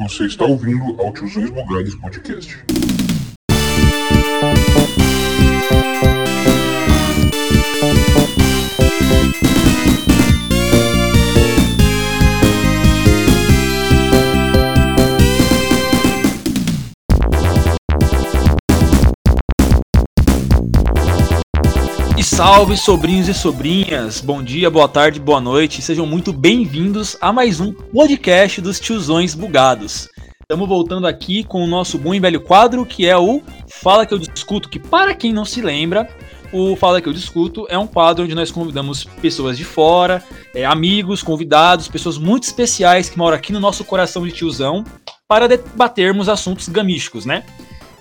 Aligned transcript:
Você 0.00 0.24
está 0.24 0.46
ouvindo 0.46 0.98
ao 0.98 1.12
Tiozões 1.12 1.50
Bugados 1.50 1.94
Podcast. 1.96 2.58
Salve, 22.40 22.74
sobrinhos 22.74 23.28
e 23.28 23.34
sobrinhas! 23.34 24.22
Bom 24.22 24.42
dia, 24.42 24.70
boa 24.70 24.88
tarde, 24.88 25.20
boa 25.20 25.42
noite. 25.42 25.82
Sejam 25.82 26.06
muito 26.06 26.32
bem-vindos 26.32 27.14
a 27.20 27.30
mais 27.30 27.60
um 27.60 27.70
podcast 27.70 28.62
dos 28.62 28.80
Tiozões 28.80 29.34
Bugados. 29.34 30.08
Estamos 30.40 30.66
voltando 30.66 31.06
aqui 31.06 31.44
com 31.44 31.62
o 31.62 31.66
nosso 31.66 31.98
bom 31.98 32.14
e 32.14 32.18
velho 32.18 32.40
quadro, 32.40 32.86
que 32.86 33.06
é 33.06 33.14
o 33.14 33.42
Fala 33.68 34.06
Que 34.06 34.14
Eu 34.14 34.18
Discuto, 34.18 34.70
que 34.70 34.78
para 34.78 35.14
quem 35.14 35.34
não 35.34 35.44
se 35.44 35.60
lembra, 35.60 36.08
o 36.50 36.74
Fala 36.76 37.02
Que 37.02 37.10
Eu 37.10 37.12
Discuto 37.12 37.66
é 37.68 37.76
um 37.76 37.86
quadro 37.86 38.24
onde 38.24 38.34
nós 38.34 38.50
convidamos 38.50 39.04
pessoas 39.04 39.58
de 39.58 39.64
fora, 39.64 40.24
é, 40.54 40.64
amigos, 40.64 41.22
convidados, 41.22 41.88
pessoas 41.88 42.16
muito 42.16 42.44
especiais 42.44 43.10
que 43.10 43.18
moram 43.18 43.36
aqui 43.36 43.52
no 43.52 43.60
nosso 43.60 43.84
coração 43.84 44.26
de 44.26 44.32
tiozão, 44.32 44.82
para 45.28 45.46
debatermos 45.46 46.26
assuntos 46.26 46.70
gamísticos, 46.70 47.26
né? 47.26 47.44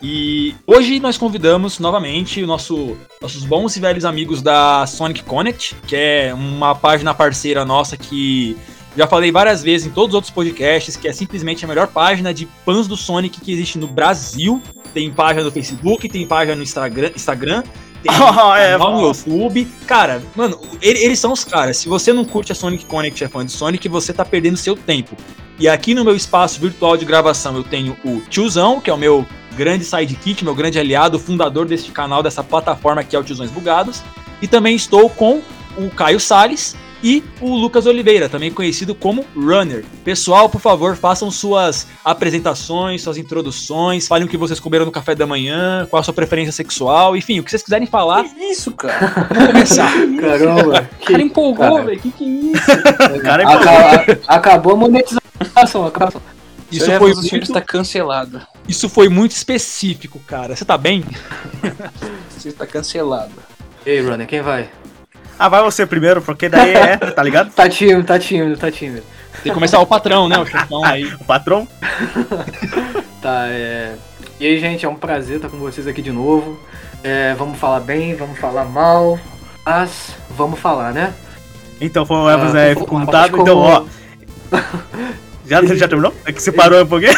E 0.02 0.56
hoje 0.66 1.00
nós 1.00 1.18
convidamos 1.18 1.78
novamente 1.78 2.46
nosso, 2.46 2.98
nossos 3.22 3.44
bons 3.44 3.76
e 3.76 3.80
velhos 3.80 4.06
amigos 4.06 4.42
da 4.42 4.88
Sonic 4.88 5.24
Connect, 5.24 5.76
que 5.88 5.96
é 5.96 6.34
uma 6.34 6.74
página 6.74 7.14
parceira 7.14 7.66
nossa 7.66 7.98
que 7.98 8.58
já 8.96 9.08
falei 9.08 9.32
várias 9.32 9.62
vezes 9.62 9.88
em 9.88 9.92
todos 9.92 10.10
os 10.10 10.16
outros 10.16 10.34
podcasts, 10.34 10.96
que 10.96 11.08
é 11.08 11.14
simplesmente 11.14 11.64
a 11.66 11.68
melhor 11.68 11.88
página 11.88 12.34
de 12.34 12.48
fãs 12.66 12.88
do 12.88 12.96
Sonic 12.96 13.42
que 13.42 13.52
existe 13.52 13.78
no 13.78 13.88
Brasil. 13.88 14.62
Tem 14.94 15.12
página 15.12 15.44
no 15.44 15.52
Facebook, 15.52 16.10
tem 16.10 16.26
página 16.26 16.56
no 16.56 16.64
Instagram, 16.64 17.12
Instagram 17.16 17.64
tem 18.04 18.12
Oh, 18.20 18.54
é, 18.56 18.72
canal 18.74 18.94
no 18.96 19.02
nossa. 19.02 19.30
YouTube. 19.30 19.68
Cara, 19.88 20.22
mano, 20.36 20.60
ele- 20.82 21.00
eles 21.04 21.20
são 21.20 21.32
os 21.34 21.44
caras. 21.44 21.78
Se 21.78 21.88
você 21.90 22.12
não 22.14 22.24
curte 22.26 22.52
a 22.52 22.56
Sonic 22.56 22.86
Connect, 22.86 23.24
é 23.24 23.28
fã 23.28 23.46
de 23.46 23.52
Sonic, 23.52 23.88
você 23.90 24.14
tá 24.14 24.24
perdendo 24.26 24.58
seu 24.58 24.76
tempo. 24.76 25.16
E 25.60 25.68
aqui 25.68 25.94
no 25.94 26.06
meu 26.06 26.16
espaço 26.16 26.60
virtual 26.60 26.96
de 26.96 27.04
gravação 27.06 27.56
eu 27.56 27.64
tenho 27.64 27.98
o 28.06 28.22
Tiozão, 28.30 28.80
que 28.80 28.90
é 28.90 28.94
o 28.94 28.98
meu 28.98 29.26
grande 29.58 29.84
sidekick, 29.84 30.44
meu 30.44 30.56
grande 30.56 30.80
aliado, 30.80 31.20
fundador 31.20 31.66
deste 31.66 31.92
canal, 31.92 32.24
dessa 32.24 32.42
plataforma 32.44 33.04
que 33.04 33.16
é 33.16 33.20
o 33.20 33.24
Tiozões 33.24 33.52
Bugados. 33.52 34.02
E 34.42 34.48
também 34.48 34.74
estou 34.76 35.10
com 35.10 35.42
o 35.78 35.90
Caio 35.90 36.20
Salles 36.20 36.76
e 37.04 37.24
o 37.40 37.56
Lucas 37.56 37.86
Oliveira, 37.86 38.28
também 38.28 38.52
conhecido 38.52 38.94
como 38.94 39.26
Runner. 39.36 39.86
Pessoal, 40.04 40.50
por 40.50 40.60
favor, 40.60 40.96
façam 40.98 41.32
suas 41.32 41.88
apresentações, 42.04 43.02
suas 43.02 43.18
introduções, 43.18 44.08
falem 44.08 44.26
o 44.26 44.28
que 44.30 44.36
vocês 44.38 44.60
comeram 44.60 44.86
no 44.86 44.92
café 44.92 45.16
da 45.16 45.26
manhã, 45.26 45.88
qual 45.90 46.00
a 46.00 46.04
sua 46.04 46.14
preferência 46.14 46.52
sexual, 46.52 47.16
enfim, 47.16 47.40
o 47.40 47.44
que 47.44 47.50
vocês 47.50 47.64
quiserem 47.64 47.88
falar. 47.88 48.24
Que 48.26 48.40
isso, 48.52 48.72
cara? 48.74 49.28
Vamos 49.30 49.48
começar. 49.48 49.92
Caramba. 50.20 50.90
O 51.02 51.06
cara 51.06 51.22
empolgou, 51.22 51.76
Cara. 51.76 51.86
velho. 51.86 52.00
Que 52.00 52.12
que 52.12 52.24
é 52.24 52.28
isso? 52.28 52.66
cara 53.24 53.44
é 53.44 53.46
Aca- 53.46 54.20
acabou 54.28 54.74
a 54.74 54.76
monetização. 54.76 55.86
acabou. 55.86 56.22
Isso 56.72 56.86
Seu 56.86 57.00
foi, 57.00 57.14
muito, 57.16 57.38
está 57.38 57.62
cancelado. 57.62 58.42
isso 58.68 58.88
foi 58.88 59.10
muito 59.10 59.32
específico, 59.32 60.20
cara. 60.20 60.56
Você 60.56 60.64
tá 60.64 60.78
bem? 60.78 61.04
Você 62.38 62.50
está 62.50 62.68
cancelado. 62.68 63.32
E 63.86 63.90
aí, 63.90 64.02
Runner, 64.02 64.28
quem 64.28 64.42
vai? 64.42 64.70
Ah, 65.40 65.48
vai 65.48 65.64
você 65.64 65.86
primeiro, 65.86 66.22
porque 66.22 66.50
daí 66.50 66.74
é, 66.74 66.98
tá 66.98 67.24
ligado? 67.24 67.50
Tá 67.56 67.68
tímido, 67.70 68.04
tá 68.04 68.20
tímido, 68.20 68.58
tá 68.58 68.70
tímido. 68.70 69.04
Tem 69.42 69.44
que 69.44 69.52
começar 69.54 69.80
o 69.80 69.86
patrão, 69.88 70.28
né? 70.28 70.38
O 70.38 70.46
chefão 70.46 70.84
aí. 70.84 71.06
O 71.20 71.24
patrão. 71.24 71.66
Tá, 73.22 73.48
é. 73.50 73.96
E 74.40 74.46
aí, 74.48 74.58
gente, 74.60 74.86
é 74.86 74.90
um 74.90 74.96
prazer 74.96 75.38
estar 75.38 75.50
com 75.50 75.58
vocês 75.58 75.86
aqui 75.88 76.02
de 76.02 76.12
novo. 76.12 76.58
É, 77.04 77.34
vamos 77.36 77.58
falar 77.60 77.82
bem, 77.82 78.16
vamos 78.16 78.40
falar 78.40 78.64
mal, 78.64 79.20
mas 79.66 80.16
vamos 80.38 80.58
falar, 80.60 80.94
né? 80.94 81.14
Então, 81.82 82.06
foi 82.06 82.16
o 82.18 82.30
Evans 82.32 82.56
Ah, 82.56 82.60
é 82.62 82.76
como- 82.76 82.88
contato, 82.88 83.32
como- 83.32 83.42
então, 83.44 83.58
ó. 83.58 83.84
Já, 85.46 85.64
já 85.66 85.88
terminou? 85.88 86.14
É 86.26 86.32
que 86.32 86.42
você 86.42 86.52
parou 86.52 86.82
um 86.82 86.86
pouquinho? 86.86 87.12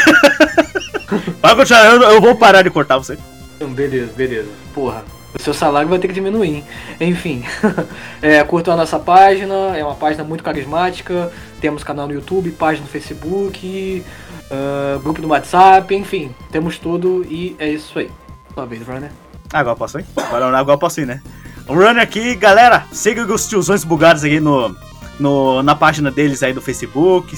Vai 1.42 1.56
continuar, 1.56 1.86
eu, 1.86 2.02
eu 2.02 2.22
vou 2.22 2.36
parar 2.36 2.62
de 2.64 2.70
cortar 2.72 2.98
você. 2.98 3.18
Então, 3.58 3.70
beleza, 3.72 4.12
beleza. 4.16 4.50
Porra, 4.74 5.04
o 5.34 5.42
seu 5.42 5.54
salário 5.54 5.90
vai 5.90 6.00
ter 6.00 6.08
que 6.08 6.14
diminuir? 6.14 6.64
Enfim, 7.00 7.44
é, 8.22 8.44
curtam 8.44 8.74
a 8.74 8.78
nossa 8.78 9.00
página, 9.00 9.78
é 9.78 9.84
uma 9.84 9.96
página 9.96 10.24
muito 10.24 10.44
carismática. 10.44 11.32
Temos 11.60 11.84
canal 11.84 12.08
no 12.08 12.14
YouTube, 12.14 12.52
página 12.52 12.86
no 12.86 12.92
Facebook, 12.92 14.04
ah, 14.52 15.00
grupo 15.02 15.22
no 15.22 15.30
WhatsApp, 15.30 15.96
enfim, 15.96 16.36
temos 16.52 16.78
tudo 16.78 17.26
e 17.30 17.56
é 17.58 17.70
isso 17.70 17.98
aí. 17.98 18.12
Sua 18.54 18.66
vez, 18.66 18.86
Runner. 18.86 19.10
Agora 19.54 19.76
posso 19.78 20.00
ir? 20.00 20.06
Agora, 20.18 20.58
agora 20.58 20.78
posso 20.78 21.00
ir, 21.00 21.08
né? 21.08 21.22
O 21.68 21.74
Runner 21.74 22.04
aqui, 22.04 22.36
galera, 22.36 22.86
siga 22.92 23.24
os 23.24 23.48
tiozões 23.48 23.86
bugados 23.86 24.26
aí 24.26 24.42
no, 24.42 24.76
no, 25.18 25.64
na 25.64 25.74
página 25.74 26.12
deles 26.12 26.44
aí 26.44 26.52
do 26.52 26.62
Facebook. 26.62 27.34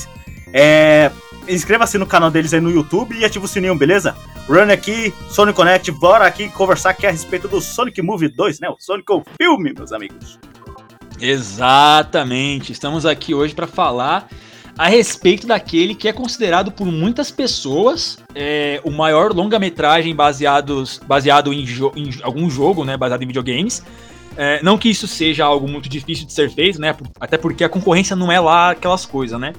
É, 0.52 1.12
Inscreva-se 1.48 1.98
no 1.98 2.06
canal 2.06 2.32
deles 2.32 2.54
aí 2.54 2.62
no 2.62 2.72
YouTube 2.72 3.16
e 3.18 3.26
ative 3.26 3.44
o 3.46 3.48
sininho, 3.48 3.76
beleza? 3.76 4.16
Runner 4.48 4.72
aqui, 4.74 5.14
Sonic 5.30 5.56
Connect, 5.56 5.92
bora 5.92 6.26
aqui 6.26 6.48
conversar 6.50 6.92
aqui 6.92 7.06
a 7.06 7.12
respeito 7.12 7.48
do 7.48 7.60
Sonic 7.60 8.02
Movie 8.02 8.30
2, 8.30 8.60
né? 8.62 8.70
O 8.70 8.76
Sonic 8.80 9.12
o 9.12 9.24
filme, 9.42 9.74
meus 9.74 9.92
amigos. 9.92 10.40
Exatamente. 11.20 12.72
Estamos 12.72 13.06
aqui 13.06 13.34
hoje 13.34 13.54
para 13.54 13.68
falar 13.68 14.28
a 14.78 14.88
respeito 14.88 15.46
daquele 15.46 15.94
que 15.96 16.08
é 16.08 16.14
considerado 16.14 16.72
por 16.72 16.86
muitas 16.88 17.30
pessoas 17.30 18.18
é, 18.34 18.82
o 18.84 18.90
maior 18.92 19.32
longa-metragem 19.34 20.16
baseado, 20.16 20.84
baseado 21.06 21.54
em, 21.54 21.64
jo- 21.64 21.92
em 21.96 22.10
algum 22.24 22.50
jogo, 22.50 22.84
né? 22.86 22.96
Baseado 22.98 23.22
em 23.22 23.28
videogames. 23.28 23.84
É, 24.36 24.64
não 24.64 24.78
que 24.78 24.90
isso 24.90 25.08
seja 25.08 25.46
algo 25.46 25.68
muito 25.68 25.88
difícil 25.88 26.26
de 26.26 26.34
ser 26.34 26.50
feito, 26.50 26.80
né? 26.82 26.96
Até 27.20 27.38
porque 27.38 27.64
a 27.64 27.70
concorrência 27.70 28.16
não 28.16 28.32
é 28.32 28.40
lá 28.40 28.72
aquelas 28.72 29.06
coisas, 29.06 29.40
né? 29.40 29.54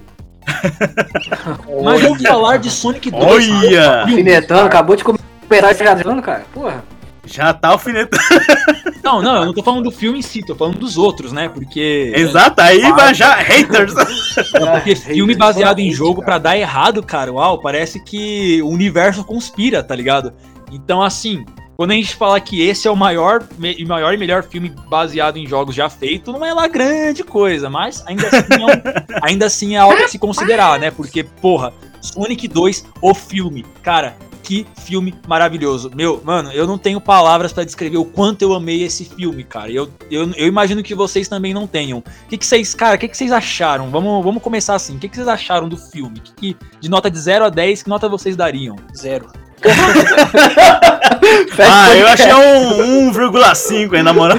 Mas 1.82 2.00
vamos 2.00 2.22
falar 2.22 2.58
de 2.58 2.70
Sonic 2.70 3.10
2. 3.10 3.24
Olha! 3.24 4.02
Alfinetando, 4.02 4.66
acabou 4.66 4.96
de 4.96 5.04
cooperar 5.04 5.74
já 5.74 5.94
dando, 5.94 6.22
cara. 6.22 6.44
Porra. 6.52 6.84
Já 7.26 7.52
tá 7.54 7.68
alfinetando. 7.68 8.22
Não, 9.02 9.20
não, 9.20 9.36
eu 9.36 9.44
não 9.44 9.52
tô 9.52 9.62
falando 9.62 9.84
do 9.84 9.90
filme 9.90 10.20
em 10.20 10.22
si, 10.22 10.40
tô 10.40 10.54
falando 10.54 10.78
dos 10.78 10.96
outros, 10.96 11.30
né? 11.30 11.50
Porque. 11.50 12.10
Exato, 12.16 12.62
aí 12.62 12.80
vai 12.80 13.12
já 13.12 13.34
haters. 13.34 13.92
Porque 13.92 14.96
filme 14.96 15.34
baseado 15.34 15.78
em 15.78 15.92
jogo 15.92 16.24
pra 16.24 16.38
dar 16.38 16.56
errado, 16.56 17.02
cara, 17.02 17.30
uau, 17.30 17.60
parece 17.60 18.02
que 18.02 18.62
o 18.62 18.68
universo 18.68 19.22
conspira, 19.22 19.84
tá 19.84 19.94
ligado? 19.94 20.32
Então, 20.72 21.02
assim, 21.02 21.44
quando 21.76 21.90
a 21.90 21.94
gente 21.94 22.14
fala 22.14 22.40
que 22.40 22.60
esse 22.62 22.86
é 22.86 22.90
o 22.90 22.96
maior, 22.96 23.42
me- 23.58 23.84
maior 23.84 24.14
e 24.14 24.16
melhor 24.16 24.42
filme 24.44 24.72
baseado 24.88 25.36
em 25.36 25.46
jogos 25.46 25.74
já 25.74 25.88
feito, 25.88 26.32
não 26.32 26.44
é 26.44 26.52
lá 26.52 26.66
grande 26.68 27.22
coisa, 27.24 27.68
mas 27.70 28.02
ainda 28.06 28.26
assim 28.28 28.54
é, 28.54 28.64
um- 28.64 29.18
ainda 29.22 29.46
assim 29.46 29.74
é 29.74 29.78
algo 29.78 30.02
a 30.02 30.08
se 30.08 30.18
considerar, 30.18 30.78
né? 30.78 30.90
Porque, 30.90 31.24
porra, 31.24 31.72
Sonic 32.00 32.46
2, 32.48 32.84
o 33.00 33.14
filme, 33.14 33.64
cara. 33.82 34.16
Que 34.42 34.66
filme 34.82 35.14
maravilhoso. 35.26 35.90
Meu, 35.94 36.20
mano, 36.22 36.52
eu 36.52 36.66
não 36.66 36.76
tenho 36.76 37.00
palavras 37.00 37.50
pra 37.50 37.64
descrever 37.64 37.96
o 37.96 38.04
quanto 38.04 38.42
eu 38.42 38.52
amei 38.52 38.82
esse 38.82 39.06
filme, 39.06 39.42
cara. 39.42 39.70
Eu, 39.72 39.88
eu, 40.10 40.30
eu 40.34 40.46
imagino 40.46 40.82
que 40.82 40.94
vocês 40.94 41.26
também 41.28 41.54
não 41.54 41.66
tenham. 41.66 42.00
O 42.00 42.28
que, 42.28 42.36
que 42.36 42.44
vocês, 42.44 42.74
cara, 42.74 42.94
o 42.96 42.98
que, 42.98 43.08
que 43.08 43.16
vocês 43.16 43.32
acharam? 43.32 43.88
Vamos, 43.90 44.22
vamos 44.22 44.42
começar 44.42 44.74
assim. 44.74 44.96
O 44.96 44.98
que, 44.98 45.08
que 45.08 45.16
vocês 45.16 45.28
acharam 45.28 45.66
do 45.66 45.78
filme? 45.78 46.20
Que, 46.20 46.34
que- 46.52 46.56
de 46.78 46.90
nota 46.90 47.10
de 47.10 47.18
0 47.18 47.46
a 47.46 47.48
10, 47.48 47.84
que 47.84 47.88
nota 47.88 48.06
vocês 48.06 48.36
dariam? 48.36 48.76
Zero. 48.94 49.32
Ah, 51.58 51.96
eu 51.96 52.08
achei 52.08 52.34
um 52.34 53.10
1,5 53.12 53.94
aí, 53.94 54.02
na 54.02 54.12
moral. 54.12 54.38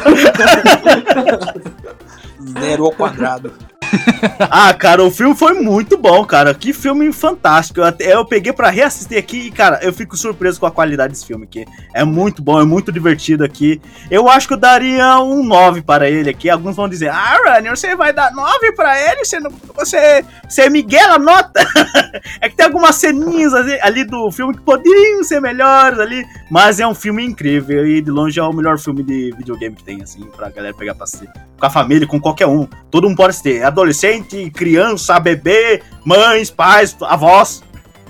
Zero 2.59 2.85
ao 2.85 2.91
quadrado. 2.91 3.51
Ah, 4.57 4.73
cara, 4.73 5.03
o 5.03 5.11
filme 5.11 5.35
foi 5.35 5.53
muito 5.53 5.97
bom, 5.97 6.23
cara. 6.25 6.53
Que 6.53 6.71
filme 6.73 7.11
fantástico. 7.11 7.79
Eu, 7.79 7.85
até, 7.85 8.13
eu 8.13 8.25
peguei 8.25 8.53
pra 8.53 8.69
reassistir 8.69 9.17
aqui 9.17 9.47
e, 9.47 9.51
cara, 9.51 9.79
eu 9.81 9.91
fico 9.91 10.15
surpreso 10.15 10.59
com 10.59 10.65
a 10.65 10.71
qualidade 10.71 11.13
desse 11.13 11.25
filme 11.25 11.45
aqui. 11.45 11.65
É 11.93 12.03
muito 12.03 12.41
bom, 12.41 12.59
é 12.59 12.65
muito 12.65 12.91
divertido 12.91 13.43
aqui. 13.43 13.81
Eu 14.09 14.29
acho 14.29 14.47
que 14.47 14.53
eu 14.53 14.57
daria 14.57 15.19
um 15.19 15.43
9 15.43 15.81
para 15.81 16.09
ele 16.09 16.29
aqui. 16.29 16.49
Alguns 16.49 16.75
vão 16.75 16.87
dizer, 16.87 17.09
ah, 17.09 17.37
Runner, 17.45 17.75
você 17.75 17.95
vai 17.95 18.13
dar 18.13 18.31
9 18.33 18.71
pra 18.73 18.99
ele? 18.99 19.25
Você, 19.25 19.39
não, 19.39 19.51
você, 19.75 20.23
você 20.47 20.63
é 20.63 20.69
Miguel 20.69 21.13
a 21.13 21.19
nota? 21.19 21.65
é 22.39 22.49
que 22.49 22.55
tem 22.55 22.65
algumas 22.65 22.95
ceninhas 22.95 23.53
ali, 23.53 24.05
do 24.05 24.31
filme 24.31 24.53
que 24.53 24.61
poderiam 24.61 25.23
ser 25.23 25.41
melhores 25.41 25.99
ali. 25.99 26.25
Mas 26.49 26.79
é 26.79 26.87
um 26.87 26.95
filme 26.95 27.25
incrível 27.25 27.85
e 27.85 28.01
de 28.01 28.11
longe 28.11 28.39
é 28.39 28.43
o 28.43 28.53
melhor 28.53 28.77
filme 28.77 29.03
de 29.03 29.33
videogame 29.37 29.75
que 29.75 29.83
tem, 29.83 30.01
assim, 30.01 30.23
pra 30.35 30.49
galera 30.49 30.73
pegar 30.73 30.95
pra 30.95 31.03
assistir. 31.03 31.29
Com 31.59 31.65
a 31.65 31.69
família, 31.69 32.07
com 32.07 32.19
qualquer 32.19 32.47
um. 32.47 32.67
Todo 32.91 33.07
mundo 33.07 33.17
pode 33.17 33.41
ter. 33.41 33.63
Adolescente, 33.63 34.14
criança, 34.23 35.19
bebê, 35.19 35.81
mães, 36.03 36.49
pais, 36.49 36.95
avós. 37.01 37.63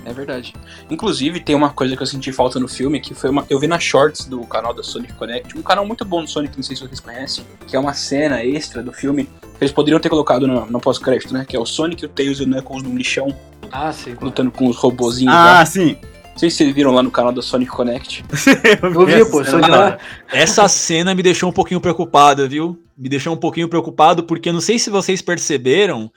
É 0.04 0.12
verdade. 0.12 0.54
Inclusive, 0.88 1.40
tem 1.40 1.56
uma 1.56 1.70
coisa 1.70 1.96
que 1.96 2.02
eu 2.02 2.06
senti 2.06 2.30
falta 2.30 2.60
no 2.60 2.68
filme, 2.68 3.00
que 3.00 3.12
foi 3.12 3.28
uma. 3.28 3.44
Eu 3.50 3.58
vi 3.58 3.66
na 3.66 3.78
shorts 3.80 4.24
do 4.26 4.40
canal 4.46 4.72
da 4.72 4.82
Sonic 4.82 5.12
Connect, 5.14 5.58
um 5.58 5.62
canal 5.62 5.84
muito 5.84 6.04
bom 6.04 6.22
do 6.22 6.30
Sonic, 6.30 6.56
não 6.56 6.62
sei 6.62 6.76
se 6.76 6.82
vocês 6.82 7.00
conhecem, 7.00 7.44
que 7.66 7.74
é 7.74 7.78
uma 7.78 7.92
cena 7.92 8.44
extra 8.44 8.84
do 8.84 8.92
filme 8.92 9.24
que 9.24 9.64
eles 9.64 9.72
poderiam 9.72 9.98
ter 9.98 10.08
colocado 10.08 10.46
no, 10.46 10.64
no 10.66 10.78
pós-crédito, 10.78 11.34
né? 11.34 11.44
Que 11.48 11.56
é 11.56 11.58
o 11.58 11.66
Sonic, 11.66 12.04
o 12.04 12.08
Tails 12.08 12.38
e 12.38 12.44
o 12.44 12.46
Knuckles 12.46 12.84
no 12.84 12.96
lixão, 12.96 13.34
Ah, 13.72 13.90
sim. 13.92 14.12
claro. 14.12 14.26
lutando 14.26 14.50
com 14.52 14.68
os 14.68 14.76
robozinhos 14.76 15.34
lá. 15.34 15.60
Ah, 15.60 15.66
sim. 15.66 15.96
Não 16.36 16.40
sei 16.40 16.50
se 16.50 16.58
vocês 16.58 16.74
viram 16.74 16.92
lá 16.92 17.02
no 17.02 17.10
canal 17.10 17.32
da 17.32 17.40
Sonic 17.40 17.70
Connect. 17.70 18.22
Eu 18.82 19.06
vi, 19.06 19.24
pô, 19.30 19.42
sou 19.42 19.58
de 19.58 19.70
lá. 19.70 19.96
Essa 20.30 20.68
cena 20.68 21.14
me 21.14 21.22
deixou 21.22 21.48
um 21.48 21.52
pouquinho 21.52 21.80
preocupado, 21.80 22.46
viu? 22.46 22.78
Me 22.96 23.08
deixou 23.08 23.32
um 23.32 23.38
pouquinho 23.38 23.68
preocupado, 23.70 24.22
porque 24.22 24.50
eu 24.50 24.52
não 24.52 24.60
sei 24.60 24.78
se 24.78 24.90
vocês 24.90 25.22
perceberam, 25.22 26.10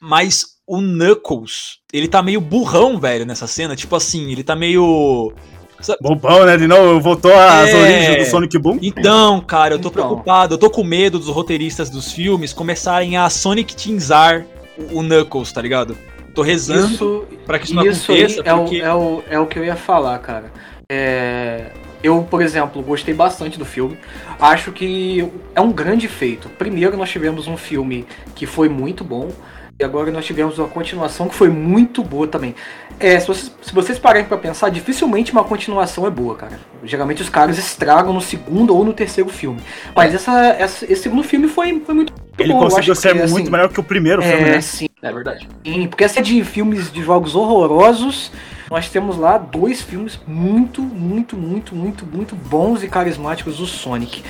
mas 0.00 0.46
o 0.66 0.80
Knuckles, 0.80 1.78
ele 1.92 2.08
tá 2.08 2.22
meio 2.22 2.40
burrão, 2.40 2.98
velho, 2.98 3.26
nessa 3.26 3.46
cena. 3.46 3.76
Tipo 3.76 3.96
assim, 3.96 4.32
ele 4.32 4.42
tá 4.42 4.56
meio. 4.56 5.30
Bobão, 6.00 6.46
né? 6.46 6.56
De 6.56 6.66
novo, 6.66 6.98
voltou 6.98 7.32
às 7.34 7.68
É. 7.68 7.74
origens 7.82 8.16
do 8.26 8.30
Sonic 8.30 8.58
Boom. 8.58 8.78
Então, 8.80 9.42
cara, 9.42 9.74
eu 9.74 9.78
tô 9.78 9.88
Então. 9.88 10.06
preocupado, 10.06 10.54
eu 10.54 10.58
tô 10.58 10.70
com 10.70 10.82
medo 10.82 11.18
dos 11.18 11.28
roteiristas 11.28 11.90
dos 11.90 12.12
filmes 12.12 12.52
começarem 12.54 13.18
a 13.18 13.28
Sonic 13.28 13.74
o 13.74 14.46
o 14.92 15.02
Knuckles, 15.02 15.52
tá 15.52 15.60
ligado? 15.60 15.96
Tô 16.34 16.42
rezando 16.42 16.86
Isso, 16.94 17.24
pra 17.46 17.58
que 17.58 17.66
isso 17.66 17.74
não 17.74 17.84
isso 17.86 18.12
aconteça, 18.12 18.40
é, 18.44 18.54
porque. 18.54 18.80
o, 18.80 18.84
é, 18.84 18.94
o, 18.94 19.22
é 19.30 19.38
o 19.38 19.46
que 19.46 19.58
eu 19.58 19.64
ia 19.64 19.76
falar, 19.76 20.18
cara. 20.18 20.52
É, 20.90 21.66
eu, 22.02 22.22
por 22.28 22.40
exemplo, 22.42 22.82
gostei 22.82 23.14
bastante 23.14 23.58
do 23.58 23.64
filme. 23.64 23.98
Acho 24.40 24.72
que 24.72 25.28
é 25.54 25.60
um 25.60 25.72
grande 25.72 26.08
feito. 26.08 26.48
Primeiro, 26.50 26.96
nós 26.96 27.10
tivemos 27.10 27.46
um 27.46 27.56
filme 27.56 28.06
que 28.34 28.46
foi 28.46 28.68
muito 28.68 29.04
bom. 29.04 29.30
E 29.78 29.84
agora 29.84 30.10
nós 30.10 30.26
tivemos 30.26 30.58
uma 30.58 30.68
continuação 30.68 31.26
que 31.26 31.34
foi 31.34 31.48
muito 31.48 32.04
boa 32.04 32.26
também. 32.26 32.54
É, 32.98 33.18
se, 33.18 33.26
vocês, 33.26 33.50
se 33.62 33.72
vocês 33.72 33.98
pararem 33.98 34.26
pra 34.28 34.36
pensar, 34.36 34.68
dificilmente 34.68 35.32
uma 35.32 35.42
continuação 35.42 36.06
é 36.06 36.10
boa, 36.10 36.36
cara. 36.36 36.60
Geralmente 36.84 37.22
os 37.22 37.30
caras 37.30 37.56
estragam 37.56 38.12
no 38.12 38.20
segundo 38.20 38.76
ou 38.76 38.84
no 38.84 38.92
terceiro 38.92 39.30
filme. 39.30 39.58
Mas 39.96 40.14
essa, 40.14 40.48
essa- 40.58 40.84
esse 40.84 41.02
segundo 41.04 41.22
filme 41.22 41.48
foi, 41.48 41.80
foi 41.80 41.94
muito 41.94 42.12
Ele 42.38 42.52
bom. 42.52 42.58
conseguiu 42.58 42.94
ser 42.94 43.12
que, 43.14 43.20
muito 43.20 43.32
assim, 43.44 43.50
melhor 43.50 43.68
que 43.70 43.80
o 43.80 43.82
primeiro 43.82 44.20
filme, 44.20 44.36
É, 44.42 44.50
né? 44.52 44.60
sim. 44.60 44.86
É 45.02 45.12
verdade. 45.12 45.48
Sim, 45.64 45.86
porque 45.88 46.04
essa 46.04 46.20
de 46.20 46.44
filmes 46.44 46.92
de 46.92 47.02
jogos 47.02 47.34
horrorosos, 47.34 48.30
nós 48.70 48.88
temos 48.90 49.16
lá 49.16 49.38
dois 49.38 49.80
filmes 49.80 50.20
muito, 50.26 50.82
muito, 50.82 51.36
muito, 51.36 51.74
muito, 51.74 52.04
muito 52.06 52.36
bons 52.36 52.82
e 52.82 52.88
carismáticos 52.88 53.56
do 53.56 53.66
Sonic. 53.66 54.22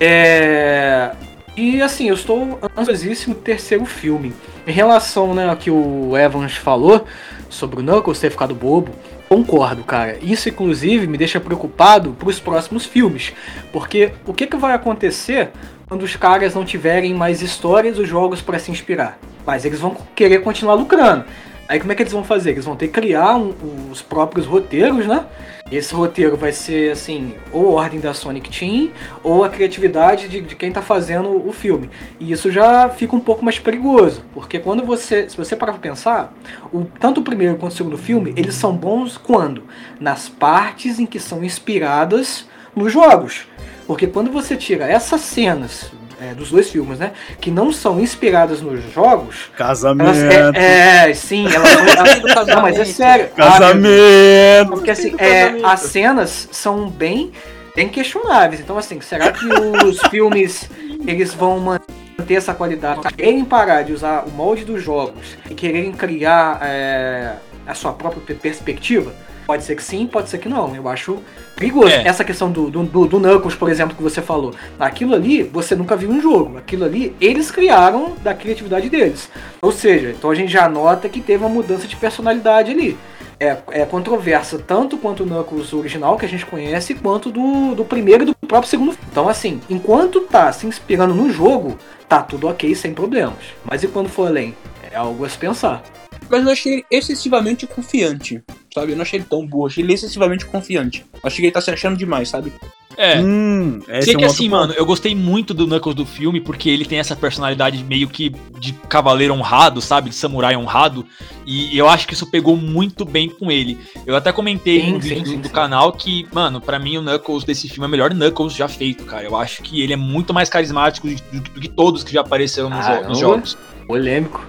É... 0.00 1.12
E 1.56 1.80
assim, 1.80 2.08
eu 2.08 2.14
estou 2.14 2.58
ansiosíssimo 2.76 3.34
terceiro 3.34 3.84
filme. 3.84 4.32
Em 4.66 4.72
relação 4.72 5.34
né, 5.34 5.48
ao 5.48 5.56
que 5.56 5.70
o 5.70 6.16
Evans 6.16 6.56
falou 6.56 7.06
sobre 7.48 7.80
o 7.80 7.82
Knuckles 7.82 8.18
ter 8.18 8.30
ficado 8.30 8.54
bobo, 8.54 8.92
concordo, 9.28 9.82
cara. 9.84 10.18
Isso, 10.20 10.48
inclusive, 10.48 11.06
me 11.06 11.16
deixa 11.16 11.40
preocupado 11.40 12.12
para 12.12 12.28
os 12.28 12.40
próximos 12.40 12.84
filmes. 12.84 13.32
Porque 13.72 14.12
o 14.26 14.34
que, 14.34 14.46
que 14.46 14.56
vai 14.56 14.74
acontecer 14.74 15.50
quando 15.86 16.02
os 16.02 16.16
caras 16.16 16.54
não 16.54 16.64
tiverem 16.64 17.14
mais 17.14 17.40
histórias 17.40 17.96
dos 17.96 18.08
jogos 18.08 18.42
para 18.42 18.58
se 18.58 18.70
inspirar? 18.70 19.18
Mas 19.46 19.64
eles 19.64 19.78
vão 19.78 19.96
querer 20.14 20.42
continuar 20.42 20.74
lucrando. 20.74 21.24
Aí 21.68 21.80
como 21.80 21.90
é 21.90 21.94
que 21.96 22.02
eles 22.02 22.12
vão 22.12 22.22
fazer? 22.22 22.50
Eles 22.50 22.64
vão 22.64 22.76
ter 22.76 22.86
que 22.88 22.92
criar 22.92 23.36
um- 23.36 23.52
os 23.90 24.00
próprios 24.00 24.46
roteiros, 24.46 25.06
né? 25.06 25.24
Esse 25.70 25.92
roteiro 25.94 26.36
vai 26.36 26.52
ser 26.52 26.92
assim, 26.92 27.34
ou 27.52 27.72
ordem 27.72 27.98
da 27.98 28.14
Sonic 28.14 28.50
Team, 28.56 28.90
ou 29.22 29.42
a 29.42 29.48
criatividade 29.48 30.28
de, 30.28 30.40
de 30.40 30.54
quem 30.54 30.70
tá 30.70 30.80
fazendo 30.80 31.28
o 31.44 31.52
filme. 31.52 31.90
E 32.20 32.30
isso 32.30 32.52
já 32.52 32.88
fica 32.88 33.16
um 33.16 33.20
pouco 33.20 33.44
mais 33.44 33.58
perigoso, 33.58 34.22
porque 34.32 34.60
quando 34.60 34.84
você, 34.84 35.28
se 35.28 35.36
você 35.36 35.56
parar 35.56 35.72
pra 35.72 35.80
pensar, 35.80 36.32
o, 36.72 36.84
tanto 37.00 37.20
o 37.20 37.24
primeiro 37.24 37.56
quanto 37.56 37.72
o 37.72 37.76
segundo 37.76 37.98
filme, 37.98 38.32
eles 38.36 38.54
são 38.54 38.76
bons 38.76 39.16
quando? 39.16 39.64
Nas 39.98 40.28
partes 40.28 41.00
em 41.00 41.06
que 41.06 41.18
são 41.18 41.42
inspiradas 41.42 42.46
nos 42.76 42.92
jogos. 42.92 43.48
Porque 43.86 44.06
quando 44.06 44.30
você 44.32 44.56
tira 44.56 44.86
essas 44.86 45.20
cenas 45.20 45.90
é, 46.20 46.34
dos 46.34 46.50
dois 46.50 46.68
filmes, 46.70 46.98
né, 46.98 47.12
que 47.40 47.50
não 47.50 47.70
são 47.72 48.00
inspiradas 48.00 48.60
nos 48.60 48.82
jogos, 48.92 49.50
Casamento. 49.56 50.10
elas, 50.10 50.54
é, 50.56 51.10
é, 51.10 51.14
sim, 51.14 51.46
elas 51.46 52.20
do 52.20 52.26
Não, 52.28 52.62
mas 52.62 52.74
é 52.74 52.78
casamento. 52.78 52.86
sério. 52.86 53.28
Ah, 53.36 53.52
Casamento. 53.58 54.70
porque 54.70 54.90
assim, 54.90 55.14
é, 55.18 55.44
casamento. 55.44 55.66
as 55.66 55.80
cenas 55.80 56.48
são 56.50 56.88
bem, 56.88 57.30
bem 57.76 57.88
questionáveis. 57.88 58.60
Então, 58.60 58.76
assim, 58.78 59.00
será 59.00 59.30
que 59.30 59.44
os 59.46 59.98
filmes 60.10 60.68
eles 61.06 61.32
vão 61.34 61.60
manter 61.60 62.34
essa 62.34 62.54
qualidade? 62.54 63.02
Querem 63.14 63.44
parar 63.44 63.82
de 63.82 63.92
usar 63.92 64.24
o 64.26 64.30
molde 64.30 64.64
dos 64.64 64.82
jogos 64.82 65.36
e 65.50 65.54
quererem 65.54 65.92
criar 65.92 66.58
é, 66.62 67.34
a 67.66 67.74
sua 67.74 67.92
própria 67.92 68.22
pe- 68.22 68.34
perspectiva? 68.34 69.12
Pode 69.46 69.62
ser 69.62 69.76
que 69.76 69.82
sim, 69.82 70.08
pode 70.08 70.28
ser 70.28 70.38
que 70.38 70.48
não. 70.48 70.74
Eu 70.74 70.88
acho 70.88 71.18
perigoso. 71.54 71.88
É. 71.88 72.06
Essa 72.06 72.24
questão 72.24 72.50
do, 72.50 72.68
do, 72.68 72.82
do, 72.82 73.20
Knuckles, 73.20 73.54
por 73.54 73.70
exemplo, 73.70 73.96
que 73.96 74.02
você 74.02 74.20
falou. 74.20 74.52
Aquilo 74.76 75.14
ali, 75.14 75.44
você 75.44 75.76
nunca 75.76 75.94
viu 75.94 76.10
um 76.10 76.20
jogo. 76.20 76.58
Aquilo 76.58 76.84
ali, 76.84 77.14
eles 77.20 77.48
criaram 77.48 78.16
da 78.22 78.34
criatividade 78.34 78.90
deles. 78.90 79.30
Ou 79.62 79.70
seja, 79.70 80.10
então 80.10 80.30
a 80.30 80.34
gente 80.34 80.52
já 80.52 80.68
nota 80.68 81.08
que 81.08 81.20
teve 81.20 81.44
uma 81.44 81.48
mudança 81.48 81.86
de 81.86 81.94
personalidade 81.94 82.72
ali. 82.72 82.98
É, 83.38 83.56
é 83.70 83.84
controversa 83.84 84.58
tanto 84.58 84.96
quanto 84.98 85.22
o 85.22 85.26
Knuckles 85.26 85.72
original, 85.72 86.16
que 86.16 86.24
a 86.24 86.28
gente 86.28 86.44
conhece, 86.44 86.94
quanto 86.94 87.30
do, 87.30 87.74
do 87.76 87.84
primeiro 87.84 88.24
e 88.24 88.26
do 88.26 88.34
próprio 88.34 88.68
segundo. 88.68 88.98
Então, 89.12 89.28
assim, 89.28 89.60
enquanto 89.70 90.22
tá 90.22 90.50
se 90.52 90.66
inspirando 90.66 91.14
no 91.14 91.30
jogo, 91.30 91.78
tá 92.08 92.20
tudo 92.20 92.48
ok, 92.48 92.74
sem 92.74 92.92
problemas. 92.92 93.54
Mas 93.64 93.84
e 93.84 93.86
quando 93.86 94.08
for 94.08 94.26
além? 94.26 94.56
É 94.90 94.96
algo 94.96 95.24
a 95.24 95.28
se 95.28 95.38
pensar. 95.38 95.82
Mas 96.28 96.44
eu 96.44 96.50
achei 96.52 96.72
ele 96.74 96.84
excessivamente 96.90 97.66
confiante, 97.66 98.42
sabe? 98.74 98.92
Eu 98.92 98.96
não 98.96 99.02
achei 99.02 99.18
ele 99.18 99.26
tão 99.28 99.46
burro, 99.46 99.66
achei 99.66 99.82
ele 99.84 99.92
excessivamente 99.94 100.44
confiante. 100.46 101.04
Achei 101.22 101.36
que 101.38 101.46
ele 101.46 101.52
tá 101.52 101.60
se 101.60 101.70
achando 101.70 101.96
demais, 101.96 102.28
sabe? 102.28 102.52
É. 102.98 103.20
Hum, 103.20 103.80
Sei 103.84 103.94
é 103.94 104.00
um 104.00 104.04
que 104.04 104.10
outro 104.12 104.26
assim, 104.26 104.48
ponto. 104.48 104.58
mano, 104.60 104.72
eu 104.72 104.86
gostei 104.86 105.14
muito 105.14 105.52
do 105.52 105.66
Knuckles 105.66 105.94
do 105.94 106.06
filme 106.06 106.40
porque 106.40 106.70
ele 106.70 106.86
tem 106.86 106.98
essa 106.98 107.14
personalidade 107.14 107.84
meio 107.84 108.08
que 108.08 108.30
de 108.58 108.72
cavaleiro 108.88 109.34
honrado, 109.34 109.82
sabe? 109.82 110.08
De 110.08 110.16
samurai 110.16 110.56
honrado. 110.56 111.04
E 111.44 111.76
eu 111.76 111.86
acho 111.88 112.06
que 112.08 112.14
isso 112.14 112.26
pegou 112.30 112.56
muito 112.56 113.04
bem 113.04 113.28
com 113.28 113.52
ele. 113.52 113.76
Eu 114.06 114.16
até 114.16 114.32
comentei 114.32 114.80
Sim, 114.80 114.92
no 114.92 115.02
sim, 115.02 115.08
vídeo 115.10 115.26
sim, 115.32 115.40
do 115.40 115.48
sim. 115.48 115.52
canal 115.54 115.92
que, 115.92 116.26
mano, 116.32 116.58
pra 116.58 116.78
mim 116.78 116.96
o 116.96 117.02
Knuckles 117.02 117.44
desse 117.44 117.68
filme 117.68 117.84
é 117.84 117.88
o 117.88 117.90
melhor 117.90 118.14
Knuckles 118.14 118.54
já 118.54 118.66
feito, 118.66 119.04
cara. 119.04 119.24
Eu 119.24 119.36
acho 119.36 119.62
que 119.62 119.82
ele 119.82 119.92
é 119.92 119.96
muito 119.96 120.32
mais 120.32 120.48
carismático 120.48 121.06
do, 121.06 121.40
do 121.40 121.60
que 121.60 121.68
todos 121.68 122.02
que 122.02 122.14
já 122.14 122.22
apareceram 122.22 122.70
nos, 122.70 122.84
jo- 122.86 123.08
nos 123.08 123.18
jogos. 123.18 123.58
Polêmico. 123.86 124.42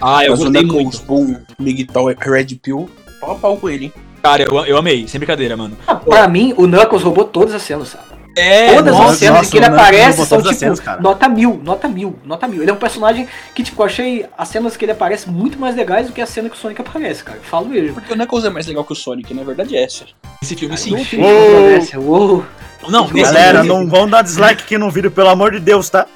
Ah, 0.00 0.24
eu 0.24 0.30
Mas 0.30 0.40
o 0.40 0.44
gostei 0.44 0.62
Knuckles, 0.62 0.84
muito. 0.84 1.06
Boom, 1.06 1.36
Miguel 1.58 2.14
Red 2.18 2.46
Pill, 2.62 2.88
pau 3.20 3.32
a 3.32 3.34
pau 3.34 3.56
com 3.56 3.68
ele, 3.68 3.86
hein? 3.86 3.92
Cara, 4.22 4.42
eu, 4.42 4.56
eu 4.66 4.76
amei, 4.76 5.06
sem 5.06 5.18
brincadeira, 5.18 5.56
mano. 5.56 5.76
Ah, 5.86 5.94
pra 5.94 6.26
mim, 6.28 6.52
o 6.56 6.66
Knuckles 6.66 7.02
roubou 7.02 7.24
todas 7.24 7.54
as 7.54 7.62
cenas, 7.62 7.88
sabe? 7.88 8.04
É, 8.38 8.74
Todas 8.74 8.92
nossa, 8.92 9.12
as 9.12 9.18
cenas 9.18 9.36
nossa, 9.38 9.50
que 9.50 9.56
ele 9.56 9.64
o 9.64 9.68
aparece 9.72 10.08
roubou 10.08 10.26
são 10.26 10.38
todas 10.38 10.52
as 10.52 10.58
tipo 10.58 10.64
cenas, 10.66 10.80
cara. 10.80 11.00
nota 11.00 11.26
mil, 11.26 11.58
nota 11.64 11.88
mil, 11.88 12.18
nota 12.22 12.46
mil. 12.46 12.60
Ele 12.60 12.70
é 12.70 12.74
um 12.74 12.76
personagem 12.76 13.26
que, 13.54 13.62
tipo, 13.62 13.80
eu 13.80 13.86
achei 13.86 14.26
as 14.36 14.48
cenas 14.48 14.76
que 14.76 14.84
ele 14.84 14.92
aparece 14.92 15.30
muito 15.30 15.58
mais 15.58 15.74
legais 15.74 16.06
do 16.06 16.12
que 16.12 16.20
a 16.20 16.26
cena 16.26 16.50
que 16.50 16.54
o 16.54 16.58
Sonic 16.58 16.78
aparece, 16.82 17.24
cara. 17.24 17.38
Eu 17.38 17.44
Falo 17.44 17.66
mesmo. 17.66 17.94
Porque 17.94 18.12
o 18.12 18.16
Knuckles 18.16 18.44
é 18.44 18.50
mais 18.50 18.66
legal 18.66 18.84
que 18.84 18.92
o 18.92 18.96
Sonic, 18.96 19.32
na 19.32 19.42
verdade 19.42 19.74
é 19.74 19.82
essa. 19.82 20.04
esse 20.42 20.54
filme 20.54 20.76
sim. 20.76 20.90
Não 20.90 21.04
tem 21.04 21.18
Uou. 21.98 22.28
Uou. 22.28 22.46
Não, 22.88 23.08
nesse 23.08 23.32
Galera, 23.32 23.62
filme- 23.62 23.68
não 23.84 23.88
vão 23.90 24.08
dar 24.08 24.22
dislike 24.22 24.62
aqui 24.62 24.78
no 24.78 24.90
vídeo, 24.90 25.10
pelo 25.10 25.28
amor 25.28 25.52
de 25.52 25.58
Deus, 25.60 25.88
tá? 25.90 26.06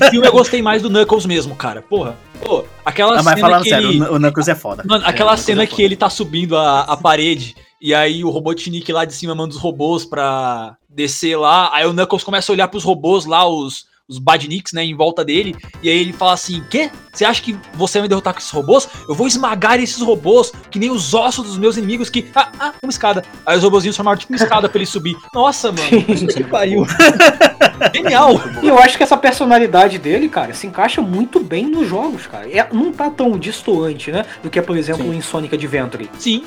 No 0.00 0.06
filme 0.10 0.26
eu 0.26 0.32
gostei 0.32 0.60
mais 0.62 0.82
do 0.82 0.88
Knuckles 0.90 1.26
mesmo, 1.26 1.54
cara. 1.56 1.82
Porra. 1.82 2.16
Pô, 2.42 2.64
aquela 2.84 3.12
Ah, 3.18 3.22
mas 3.22 3.34
cena 3.34 3.40
falando 3.40 3.62
que 3.62 3.68
sério, 3.68 3.88
ele... 3.90 4.02
o 4.02 4.18
Knuckles 4.18 4.48
é 4.48 4.54
foda. 4.54 4.82
Mano, 4.86 5.04
É, 5.04 5.08
aquela 5.08 5.30
Knuckles 5.32 5.44
cena 5.46 5.62
é 5.62 5.66
que 5.66 5.82
ele 5.82 5.96
tá 5.96 6.08
subindo 6.08 6.56
a, 6.56 6.80
a 6.80 6.96
parede 6.96 7.54
e 7.80 7.94
aí 7.94 8.24
o 8.24 8.30
Robotnik 8.30 8.90
lá 8.92 9.04
de 9.04 9.14
cima 9.14 9.34
manda 9.34 9.54
os 9.54 9.60
robôs 9.60 10.04
pra 10.04 10.74
descer 10.88 11.36
lá. 11.36 11.70
Aí 11.72 11.86
o 11.86 11.92
Knuckles 11.92 12.24
começa 12.24 12.50
a 12.50 12.54
olhar 12.54 12.68
pros 12.68 12.82
robôs 12.84 13.24
lá, 13.26 13.46
os, 13.46 13.84
os 14.10 14.18
Badniks, 14.18 14.72
né, 14.72 14.84
em 14.84 14.94
volta 14.94 15.24
dele. 15.24 15.54
E 15.82 15.88
aí 15.88 15.96
ele 15.96 16.12
fala 16.12 16.32
assim: 16.32 16.62
Quê? 16.68 16.90
Você 17.12 17.24
acha 17.24 17.40
que 17.40 17.56
você 17.74 17.98
vai 17.98 18.02
me 18.02 18.08
derrotar 18.08 18.34
com 18.34 18.40
esses 18.40 18.50
robôs? 18.50 18.88
Eu 19.08 19.14
vou 19.14 19.26
esmagar 19.26 19.80
esses 19.80 20.00
robôs, 20.00 20.52
que 20.70 20.78
nem 20.78 20.90
os 20.90 21.14
ossos 21.14 21.46
dos 21.46 21.58
meus 21.58 21.76
inimigos 21.76 22.10
que. 22.10 22.28
Ah, 22.34 22.50
ah, 22.58 22.72
uma 22.82 22.90
escada. 22.90 23.24
Aí 23.46 23.56
os 23.56 23.62
robôzinhos 23.62 23.96
formaram 23.96 24.18
tipo 24.18 24.32
uma 24.32 24.36
escada 24.36 24.68
pra 24.68 24.78
ele 24.78 24.86
subir. 24.86 25.16
Nossa, 25.34 25.72
mano. 25.72 25.90
Que 26.40 26.44
pariu. 26.44 26.86
Genial. 27.94 28.40
E 28.62 28.68
eu 28.68 28.78
acho 28.78 28.96
que 28.96 29.02
essa 29.02 29.16
personalidade 29.16 29.98
dele, 29.98 30.28
cara, 30.28 30.54
se 30.54 30.66
encaixa 30.66 31.00
muito 31.00 31.40
bem 31.40 31.66
nos 31.66 31.88
jogos, 31.88 32.26
cara. 32.26 32.48
É, 32.48 32.68
não 32.72 32.92
tá 32.92 33.10
tão 33.10 33.38
distoante, 33.38 34.10
né? 34.10 34.24
Do 34.42 34.50
que, 34.50 34.60
por 34.62 34.76
exemplo, 34.76 35.04
Sim. 35.04 35.16
em 35.16 35.20
Sonic 35.20 35.54
Adventure. 35.54 36.10
Sim. 36.18 36.44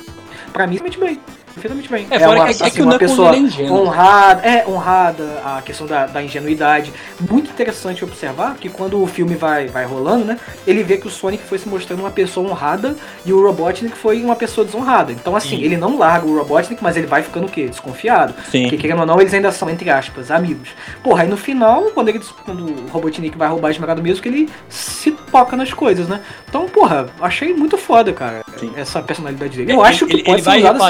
Pra 0.52 0.66
mim, 0.66 0.78
perfeitamente 0.78 0.98
bem. 0.98 1.43
Perfeitamente 1.54 1.88
bem. 1.88 2.06
É, 2.10 2.18
fora 2.18 2.40
uma, 2.40 2.46
que- 2.46 2.50
É 2.52 2.54
que 2.56 2.62
assim, 2.64 2.80
o 2.80 2.84
uma 2.84 2.92
Knuckles 2.98 3.10
pessoa 3.10 3.36
é 3.36 3.70
honrada, 3.70 4.42
é, 4.46 4.64
honrada, 4.68 5.40
a 5.44 5.62
questão 5.62 5.86
da, 5.86 6.06
da 6.06 6.22
ingenuidade. 6.22 6.92
Muito 7.30 7.50
interessante 7.50 8.04
observar 8.04 8.56
que 8.56 8.68
quando 8.68 9.00
o 9.00 9.06
filme 9.06 9.34
vai, 9.36 9.66
vai 9.68 9.84
rolando, 9.84 10.24
né? 10.24 10.38
Ele 10.66 10.82
vê 10.82 10.96
que 10.96 11.06
o 11.06 11.10
Sonic 11.10 11.44
foi 11.44 11.58
se 11.58 11.68
mostrando 11.68 12.00
uma 12.00 12.10
pessoa 12.10 12.48
honrada 12.48 12.96
e 13.24 13.32
o 13.32 13.40
Robotnik 13.40 13.96
foi 13.96 14.22
uma 14.22 14.34
pessoa 14.36 14.64
desonrada. 14.64 15.12
Então, 15.12 15.36
assim, 15.36 15.56
Sim. 15.56 15.62
ele 15.62 15.76
não 15.76 15.96
larga 15.96 16.26
o 16.26 16.36
Robotnik, 16.36 16.82
mas 16.82 16.96
ele 16.96 17.06
vai 17.06 17.22
ficando 17.22 17.46
o 17.46 17.50
quê? 17.50 17.68
Desconfiado. 17.68 18.34
Sim. 18.50 18.62
Porque 18.62 18.76
querendo 18.76 19.00
ou 19.00 19.06
não, 19.06 19.20
eles 19.20 19.32
ainda 19.32 19.52
são, 19.52 19.70
entre 19.70 19.88
aspas, 19.90 20.30
amigos. 20.30 20.70
Porra, 21.02 21.22
aí 21.22 21.28
no 21.28 21.36
final, 21.36 21.84
quando, 21.94 22.08
ele, 22.08 22.20
quando 22.44 22.64
o 22.66 22.88
Robotnik 22.88 23.36
vai 23.38 23.48
roubar 23.48 23.68
a 23.68 23.70
esmeralda 23.70 24.02
mesmo, 24.02 24.22
que 24.22 24.28
ele 24.28 24.48
se 24.68 25.12
foca 25.30 25.56
nas 25.56 25.72
coisas, 25.72 26.08
né? 26.08 26.20
Então, 26.48 26.68
porra, 26.68 27.06
achei 27.20 27.54
muito 27.54 27.76
foda, 27.78 28.12
cara, 28.12 28.44
Sim. 28.56 28.72
essa 28.76 29.00
personalidade 29.02 29.56
dele. 29.56 29.72
Eu 29.72 29.82
acho 29.82 30.06
que 30.06 30.14
ele, 30.14 30.22
pode 30.24 30.36
ele 30.36 30.42
ser 30.42 30.48
vai 30.50 30.58
usado 30.60 30.76
assim. 30.76 30.82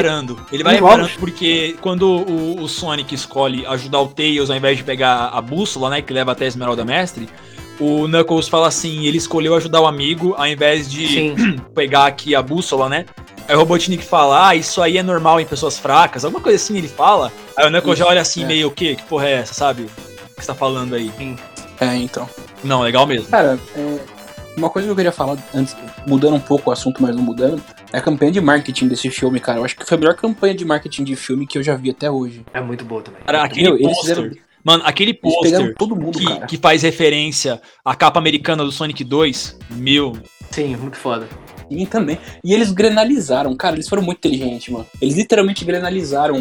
Ele 0.54 0.62
vai 0.62 0.78
jogos. 0.78 1.10
porque 1.16 1.76
quando 1.80 2.08
o, 2.08 2.62
o 2.62 2.68
Sonic 2.68 3.12
escolhe 3.12 3.66
ajudar 3.66 4.00
o 4.00 4.06
Tails 4.06 4.50
ao 4.50 4.56
invés 4.56 4.78
de 4.78 4.84
pegar 4.84 5.30
a 5.32 5.40
bússola, 5.40 5.90
né, 5.90 6.00
que 6.00 6.12
leva 6.12 6.30
até 6.30 6.44
a 6.44 6.48
Esmeralda 6.48 6.84
Mestre, 6.84 7.28
o 7.80 8.06
Knuckles 8.06 8.46
fala 8.46 8.68
assim, 8.68 9.04
ele 9.04 9.18
escolheu 9.18 9.56
ajudar 9.56 9.80
o 9.80 9.86
amigo 9.86 10.32
ao 10.38 10.46
invés 10.46 10.88
de 10.88 11.08
Sim. 11.08 11.56
pegar 11.74 12.06
aqui 12.06 12.36
a 12.36 12.40
bússola, 12.40 12.88
né? 12.88 13.04
Aí 13.48 13.56
o 13.56 13.58
Robotnik 13.58 14.04
fala, 14.04 14.48
ah, 14.48 14.54
isso 14.54 14.80
aí 14.80 14.96
é 14.96 15.02
normal 15.02 15.40
em 15.40 15.44
pessoas 15.44 15.76
fracas, 15.76 16.24
alguma 16.24 16.40
coisa 16.40 16.56
assim 16.56 16.78
ele 16.78 16.88
fala. 16.88 17.32
Aí 17.56 17.66
o 17.66 17.70
Knuckles 17.70 17.98
já 17.98 18.06
olha 18.06 18.20
assim, 18.20 18.44
é. 18.44 18.46
meio, 18.46 18.68
o 18.68 18.70
quê? 18.70 18.94
Que 18.94 19.02
porra 19.02 19.26
é 19.26 19.32
essa, 19.32 19.54
sabe? 19.54 19.82
O 19.82 19.86
que 20.36 20.40
você 20.40 20.46
tá 20.46 20.54
falando 20.54 20.94
aí? 20.94 21.10
É, 21.80 21.96
então. 21.96 22.28
Não, 22.62 22.80
legal 22.80 23.06
mesmo. 23.08 23.26
Cara, 23.28 23.58
é, 23.76 23.98
uma 24.56 24.70
coisa 24.70 24.86
que 24.86 24.92
eu 24.92 24.96
queria 24.96 25.12
falar 25.12 25.36
antes, 25.54 25.76
mudando 26.06 26.34
um 26.36 26.40
pouco 26.40 26.70
o 26.70 26.72
assunto, 26.72 27.02
mas 27.02 27.14
não 27.14 27.22
mudando, 27.22 27.62
é 27.92 27.98
a 27.98 28.00
campanha 28.00 28.30
de 28.32 28.40
marketing 28.40 28.88
desse 28.88 29.10
filme, 29.10 29.40
cara. 29.40 29.58
Eu 29.58 29.64
acho 29.64 29.76
que 29.76 29.84
foi 29.84 29.96
a 29.96 30.00
melhor 30.00 30.14
campanha 30.14 30.54
de 30.54 30.64
marketing 30.64 31.04
de 31.04 31.16
filme 31.16 31.46
que 31.46 31.58
eu 31.58 31.62
já 31.62 31.74
vi 31.76 31.90
até 31.90 32.10
hoje. 32.10 32.44
É 32.52 32.60
muito 32.60 32.84
boa 32.84 33.02
também. 33.02 33.20
Cara, 33.24 33.42
aquele 33.44 33.62
Meu, 33.68 33.74
eles 33.76 33.86
pôster, 33.96 34.16
fizeram- 34.16 34.36
mano, 34.64 34.82
aquele 34.86 35.14
pôster 35.14 35.74
todo 35.76 35.96
mundo, 35.96 36.18
que, 36.18 36.24
cara. 36.24 36.46
que 36.46 36.56
faz 36.56 36.82
referência 36.82 37.60
à 37.84 37.94
capa 37.94 38.18
americana 38.18 38.64
do 38.64 38.70
Sonic 38.72 39.02
2, 39.04 39.58
meu, 39.70 40.16
Sim, 40.50 40.76
muito 40.76 40.96
foda. 40.96 41.26
E 41.68 41.84
também. 41.86 42.18
E 42.44 42.52
eles 42.54 42.70
grenalizaram, 42.70 43.56
cara, 43.56 43.74
eles 43.74 43.88
foram 43.88 44.02
muito 44.02 44.18
inteligentes, 44.18 44.68
mano. 44.72 44.86
Eles 45.00 45.16
literalmente 45.16 45.64
grenalizaram. 45.64 46.40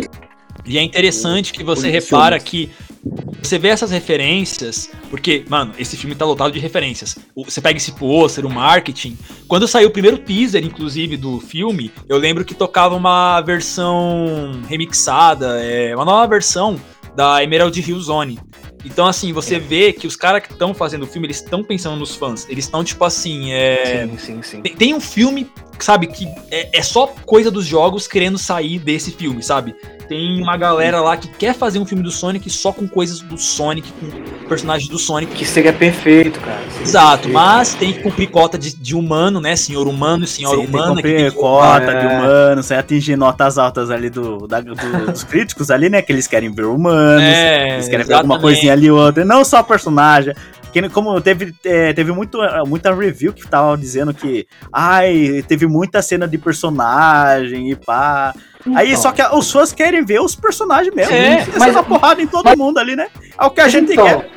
E 0.66 0.78
é 0.78 0.82
interessante 0.84 1.52
que 1.52 1.64
você 1.64 1.90
repara 1.90 2.40
filmes. 2.40 2.70
que 2.78 2.93
você 3.42 3.60
vê 3.60 3.68
essas 3.68 3.92
referências, 3.92 4.90
porque, 5.10 5.44
mano, 5.50 5.74
esse 5.78 5.98
filme 5.98 6.16
tá 6.16 6.26
lotado 6.26 6.54
de 6.54 6.60
referências. 6.60 7.18
Você 7.36 7.60
pega 7.60 7.78
esse 7.78 7.92
pôster, 7.92 8.46
o 8.46 8.50
marketing. 8.50 9.18
Quando 9.48 9.68
saiu 9.68 9.90
o 9.90 9.92
primeiro 9.92 10.18
teaser, 10.18 10.64
inclusive, 10.64 11.18
do 11.18 11.40
filme, 11.42 11.92
eu 12.08 12.18
lembro 12.18 12.46
que 12.46 12.56
tocava 12.56 12.96
uma 12.96 13.42
versão 13.42 14.62
remixada, 14.70 15.62
é, 15.62 15.94
uma 15.94 16.06
nova 16.06 16.26
versão 16.28 16.80
da 17.16 17.44
Emerald 17.44 17.78
Hill 17.78 18.00
Zone. 18.00 18.40
Então, 18.86 19.06
assim, 19.06 19.32
você 19.32 19.60
vê 19.60 19.94
que 19.94 20.06
os 20.06 20.16
caras 20.16 20.44
que 20.44 20.52
estão 20.52 20.74
fazendo 20.74 21.04
o 21.04 21.08
filme, 21.08 21.28
eles 21.28 21.38
estão 21.38 21.64
pensando 21.64 21.96
nos 21.96 22.16
fãs. 22.16 22.48
Eles 22.50 22.66
estão, 22.66 22.84
tipo 22.84 23.04
assim, 23.06 23.52
é. 23.54 24.08
Sim, 24.08 24.18
sim, 24.18 24.42
sim. 24.42 24.62
Tem, 24.62 24.76
tem 24.76 24.94
um 24.94 25.00
filme, 25.00 25.50
sabe, 25.80 26.08
que 26.08 26.28
é, 26.52 26.80
é 26.80 26.82
só 26.82 27.08
coisa 27.08 27.50
dos 27.50 27.66
jogos 27.66 28.08
querendo 28.08 28.38
sair 28.38 28.80
desse 28.80 29.12
filme, 29.12 29.42
sabe? 29.42 29.74
Tem 30.14 30.40
uma 30.42 30.56
galera 30.56 31.02
lá 31.02 31.18
que 31.18 31.28
quer 31.28 31.56
fazer 31.56 31.80
um 31.80 31.86
filme 31.86 32.04
do 32.04 32.12
Sonic 32.12 32.48
só 32.50 32.72
com 32.72 32.88
coisas 32.88 33.20
do 33.20 33.36
Sonic, 33.36 33.92
com 33.94 34.48
personagens 34.48 34.88
do 34.88 35.00
Sonic. 35.00 35.34
Que 35.34 35.44
seria 35.44 35.74
perfeito, 35.74 36.40
cara. 36.40 36.60
Seria 36.70 36.84
Exato, 36.84 37.12
perfeito. 37.24 37.34
mas 37.34 37.74
tem 37.74 37.94
que 37.94 38.00
cumprir 38.04 38.30
cota 38.30 38.58
de, 38.58 38.76
de 38.76 38.96
humano, 38.96 39.42
né? 39.42 39.56
Senhor 39.56 39.88
humano 39.88 40.24
e 40.24 40.28
senhora 40.28 40.58
Sim, 40.58 40.62
tem 40.64 40.72
que 40.72 40.78
humana. 40.78 40.96
cumprir 40.96 41.16
tem 41.18 41.32
que- 41.32 41.36
cota 41.38 41.92
É. 41.92 42.00
de 42.00 42.06
humanos, 42.06 42.66
sem 42.68 42.78
atingir 42.78 43.16
notas 43.16 43.58
altas 43.58 43.90
ali 43.90 44.10
do, 44.10 44.46
da- 44.46 44.62
do- 44.62 44.76
dos 45.12 45.24
críticos 45.24 45.72
ali, 45.72 45.90
né? 45.90 46.02
Que 46.04 46.12
eles 46.14 46.28
querem 46.28 46.54
ver 46.54 46.66
humanos, 46.66 47.24
É, 47.24 47.74
eles 47.74 47.88
querem 47.90 48.06
ver 48.06 48.14
alguma 48.14 48.36
exatamente. 48.36 48.42
coisinha 48.56 48.74
ali 48.74 48.92
ou 48.92 49.00
outra, 49.00 49.26
não 49.26 49.44
só 49.44 49.64
personagem. 49.64 50.34
Que, 50.72 50.90
como 50.90 51.22
teve, 51.22 51.54
é, 51.64 51.94
teve 51.94 52.12
muito, 52.12 52.40
muita 52.68 52.94
review 52.96 53.32
que 53.32 53.48
tava 53.48 53.78
dizendo 53.78 54.12
que 54.12 54.48
ai, 54.72 55.44
teve 55.48 55.68
muita 55.68 56.02
cena 56.02 56.28
de 56.28 56.36
personagem 56.38 57.70
e 57.72 57.76
pá. 57.76 58.34
Aí 58.76 58.90
Então. 58.92 59.02
só 59.02 59.12
que 59.12 59.22
os 59.22 59.52
fãs 59.52 59.74
querem 59.74 60.04
ver 60.06 60.22
os 60.22 60.36
personagens 60.36 60.94
mesmo. 60.96 61.14
É, 61.14 61.42
É, 61.42 61.46
mas- 61.58 61.74
mas 61.76 61.86
porrada 61.86 62.22
em 62.22 62.28
todo 62.28 62.46
mas- 62.46 62.58
mundo 62.58 62.78
ali, 62.78 62.96
né? 62.96 63.08
É 63.38 63.46
o 63.46 63.50
que 63.50 63.62
a 63.62 63.68
gente 63.68 63.92
então, 63.92 64.06
quer. 64.06 64.30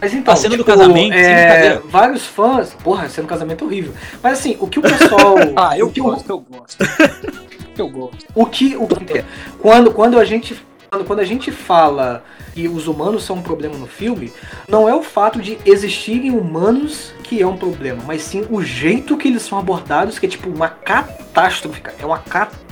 Mas 0.00 0.14
então, 0.14 0.32
A 0.32 0.36
cena 0.36 0.56
do 0.56 0.62
tipo, 0.62 0.70
casamento, 0.78 1.12
sem 1.14 1.24
é, 1.24 1.46
brincadeira. 1.46 1.82
vários 1.86 2.24
fãs. 2.24 2.74
Porra, 2.84 3.06
a 3.06 3.08
cena 3.08 3.26
do 3.26 3.30
casamento 3.30 3.64
é 3.64 3.66
horrível. 3.66 3.92
Mas 4.22 4.38
assim, 4.38 4.56
o 4.60 4.68
que 4.68 4.78
o 4.78 4.82
pessoal. 4.82 5.34
Ah, 5.56 5.76
eu 5.76 5.86
o 5.88 5.90
que 5.90 6.00
o- 6.00 6.04
gosto, 6.04 6.30
eu 6.30 6.38
gosto. 6.38 6.76
eu 7.76 7.88
gosto. 7.88 8.18
O 8.36 8.46
que 8.46 8.76
o 8.76 8.86
que- 8.86 9.24
quando 9.60 9.90
quando 9.90 10.16
a 10.18 10.24
gente 10.24 10.56
quando, 10.88 11.04
quando 11.04 11.18
a 11.18 11.24
gente 11.24 11.50
fala 11.50 12.22
que 12.54 12.68
os 12.68 12.86
humanos 12.86 13.24
são 13.24 13.34
um 13.34 13.42
problema 13.42 13.76
no 13.76 13.86
filme, 13.88 14.32
não 14.68 14.88
é 14.88 14.94
o 14.94 15.02
fato 15.02 15.40
de 15.42 15.58
existirem 15.66 16.30
humanos 16.30 17.12
que 17.24 17.42
é 17.42 17.46
um 17.46 17.56
problema, 17.56 18.00
mas 18.06 18.22
sim 18.22 18.46
o 18.48 18.62
jeito 18.62 19.16
que 19.16 19.26
eles 19.26 19.42
são 19.42 19.58
abordados, 19.58 20.20
que 20.20 20.26
é 20.26 20.28
tipo 20.28 20.48
uma 20.48 20.68
catástrofe, 20.68 21.80
cara. 21.80 21.96
É 22.00 22.06
uma 22.06 22.18
catástrofe 22.18 22.63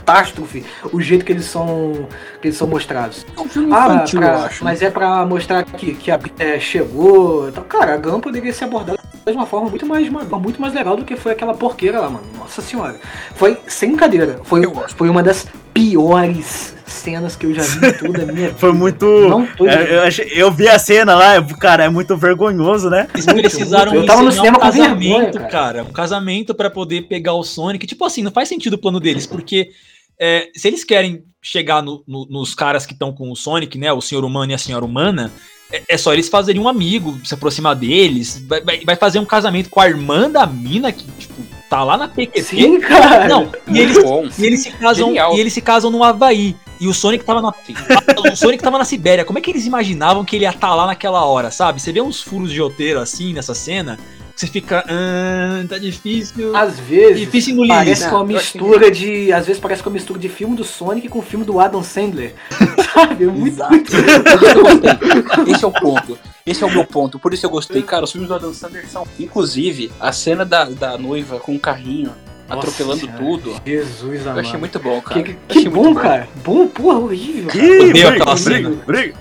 o 0.92 1.00
jeito 1.00 1.24
que 1.24 1.32
eles 1.32 1.44
são 1.44 2.06
que 2.40 2.48
eles 2.48 2.56
são 2.56 2.66
mostrados. 2.66 3.24
É 3.36 3.40
um 3.40 3.48
filme 3.48 3.72
Ah, 3.72 3.86
infantil, 3.94 4.20
pra- 4.20 4.28
eu 4.28 4.38
acho. 4.44 4.64
mas 4.64 4.82
é 4.82 4.90
pra 4.90 5.24
mostrar 5.26 5.62
que, 5.64 5.94
que 5.94 6.10
a 6.10 6.18
é, 6.38 6.58
chegou. 6.60 7.48
Então, 7.48 7.62
cara, 7.64 7.94
a 7.94 7.96
Gun 7.96 8.20
poderia 8.20 8.52
ser 8.52 8.64
abordada 8.64 8.98
de 9.24 9.32
uma 9.32 9.46
forma 9.46 9.70
muito 9.70 9.86
mais, 9.86 10.08
muito 10.08 10.60
mais 10.60 10.74
legal 10.74 10.96
do 10.96 11.04
que 11.04 11.14
foi 11.14 11.32
aquela 11.32 11.54
porqueira 11.54 12.00
lá, 12.00 12.10
mano. 12.10 12.24
Nossa 12.36 12.60
senhora. 12.60 12.96
Foi, 13.36 13.56
sem 13.68 13.90
brincadeira, 13.90 14.40
foi, 14.44 14.64
Eu 14.64 14.72
gosto. 14.72 14.96
foi 14.96 15.08
uma 15.08 15.22
das 15.22 15.46
piores 15.72 16.74
cenas 16.86 17.34
que 17.36 17.46
eu 17.46 17.54
já 17.54 17.62
vi 17.62 17.86
em 17.86 17.92
toda 17.92 18.22
a 18.22 18.26
minha 18.26 18.46
vida. 18.48 18.58
Foi 18.58 18.72
muito. 18.72 19.06
Não 19.28 19.46
tô 19.46 19.66
é, 19.66 19.96
eu, 19.96 20.02
achei- 20.02 20.30
eu 20.34 20.50
vi 20.50 20.68
a 20.68 20.78
cena 20.78 21.14
lá, 21.14 21.42
cara, 21.58 21.84
é 21.84 21.88
muito 21.88 22.16
vergonhoso, 22.16 22.90
né? 22.90 23.06
Eles 23.14 23.24
precisaram 23.26 23.92
muito. 23.92 24.04
Eu 24.04 24.06
tava 24.06 24.22
no 24.22 24.32
cinema 24.32 24.58
um 24.58 24.60
com 24.60 24.70
vergonha, 24.70 24.88
casamento, 24.94 25.38
cara. 25.38 25.48
cara. 25.50 25.82
Um 25.84 25.92
casamento 25.92 26.54
pra 26.54 26.68
poder 26.70 27.02
pegar 27.02 27.34
o 27.34 27.42
Sonic. 27.42 27.86
Tipo 27.86 28.04
assim, 28.04 28.22
não 28.22 28.30
faz 28.32 28.48
sentido 28.48 28.74
o 28.74 28.78
plano 28.78 29.00
deles, 29.00 29.26
porque 29.26 29.70
é, 30.18 30.48
se 30.54 30.68
eles 30.68 30.84
querem 30.84 31.24
chegar 31.42 31.82
no- 31.82 32.04
no- 32.06 32.26
nos 32.26 32.54
caras 32.54 32.86
que 32.86 32.92
estão 32.92 33.12
com 33.12 33.30
o 33.30 33.36
Sonic, 33.36 33.76
né? 33.78 33.92
O 33.92 34.00
senhor 34.00 34.24
humano 34.24 34.52
e 34.52 34.54
a 34.54 34.58
senhora 34.58 34.84
humana, 34.84 35.32
é, 35.72 35.82
é 35.88 35.98
só 35.98 36.12
eles 36.12 36.28
fazerem 36.28 36.60
um 36.60 36.68
amigo, 36.68 37.18
se 37.24 37.34
aproximar 37.34 37.74
deles. 37.74 38.44
Vai, 38.46 38.60
vai- 38.60 38.80
vai 38.84 38.96
fazer 38.96 39.18
um 39.18 39.24
casamento 39.24 39.68
com 39.70 39.80
a 39.80 39.88
irmã 39.88 40.30
da 40.30 40.46
mina 40.46 40.92
que, 40.92 41.04
tipo, 41.18 41.34
tá 41.68 41.82
lá 41.82 41.96
na 41.96 42.06
PQP. 42.08 42.42
Sim, 42.42 42.80
cara. 42.80 43.26
Não, 43.28 43.50
e 43.66 43.78
eles, 43.80 43.96
e 44.38 44.44
eles 44.46 44.60
se 44.62 44.70
casam, 44.72 45.06
Genial. 45.08 45.34
e 45.36 45.40
eles 45.40 45.52
se 45.52 45.60
casam 45.60 45.90
no 45.90 46.04
Havaí. 46.04 46.54
E 46.78 46.86
o 46.88 46.92
Sonic 46.94 47.24
tava 47.24 47.40
na. 47.40 47.48
o 48.32 48.36
Sonic 48.36 48.62
tava 48.62 48.76
na 48.78 48.84
Sibéria. 48.84 49.24
Como 49.24 49.38
é 49.38 49.42
que 49.42 49.50
eles 49.50 49.66
imaginavam 49.66 50.24
que 50.24 50.34
ele 50.36 50.44
ia 50.44 50.50
estar 50.50 50.74
lá 50.74 50.86
naquela 50.86 51.24
hora, 51.24 51.50
sabe? 51.50 51.80
Você 51.80 51.92
vê 51.92 52.00
uns 52.00 52.20
furos 52.20 52.50
de 52.52 52.60
roteiro 52.60 52.98
assim 53.00 53.32
nessa 53.32 53.54
cena, 53.54 53.98
você 54.42 54.46
fica. 54.48 54.84
Ah, 54.88 55.64
tá 55.68 55.78
difícil. 55.78 56.54
Às 56.56 56.78
vezes 56.80 57.20
Difícil 57.20 57.52
engolir 57.54 57.74
parece 57.74 58.02
isso. 58.02 58.10
com 58.10 58.16
uma 58.16 58.24
mistura 58.24 58.90
de. 58.90 59.32
Às 59.32 59.46
vezes 59.46 59.60
parece 59.60 59.82
com 59.82 59.90
uma 59.90 59.94
mistura 59.94 60.18
de 60.18 60.28
filme 60.28 60.56
do 60.56 60.64
Sonic 60.64 61.08
com 61.08 61.20
o 61.20 61.22
filme 61.22 61.44
do 61.44 61.60
Adam 61.60 61.82
Sandler. 61.82 62.34
Sabe? 62.92 63.24
É 63.24 63.26
muito. 63.28 63.54
Exato. 63.54 63.72
Por 63.74 63.88
isso 63.88 64.52
que 64.52 64.58
eu 64.58 64.62
gostei. 64.62 65.54
Esse 65.54 65.64
é 65.64 65.68
o 65.68 65.72
ponto. 65.72 66.18
Esse 66.44 66.64
é 66.64 66.66
o 66.66 66.70
meu 66.70 66.84
ponto. 66.84 67.18
Por 67.18 67.32
isso 67.32 67.46
eu 67.46 67.50
gostei. 67.50 67.82
Cara, 67.82 68.04
os 68.04 68.10
filmes 68.12 68.28
do 68.28 68.34
Adam 68.34 68.52
Sandler 68.52 68.88
são. 68.88 69.06
Inclusive, 69.18 69.92
a 70.00 70.12
cena 70.12 70.44
da, 70.44 70.64
da 70.64 70.98
noiva 70.98 71.38
com 71.38 71.54
o 71.54 71.60
carrinho 71.60 72.12
Nossa 72.48 72.60
atropelando 72.68 73.00
Senhora. 73.00 73.18
tudo. 73.18 73.56
Jesus 73.64 74.20
Eu 74.26 74.32
amado. 74.32 74.40
achei 74.46 74.58
muito 74.58 74.78
bom, 74.78 75.00
cara. 75.00 75.22
Que, 75.22 75.30
Eu 75.30 75.36
que 75.48 75.58
achei 75.58 75.70
bom, 75.70 75.82
muito 75.84 76.00
cara. 76.00 76.28
Bom, 76.44 76.66
porra, 76.66 76.98
horrível. 76.98 77.46
cara. 77.50 77.64
Odeio 77.64 77.88
briga, 77.92 78.08
aquela 78.10 78.34
briga, 78.34 78.70
briga. 78.86 79.14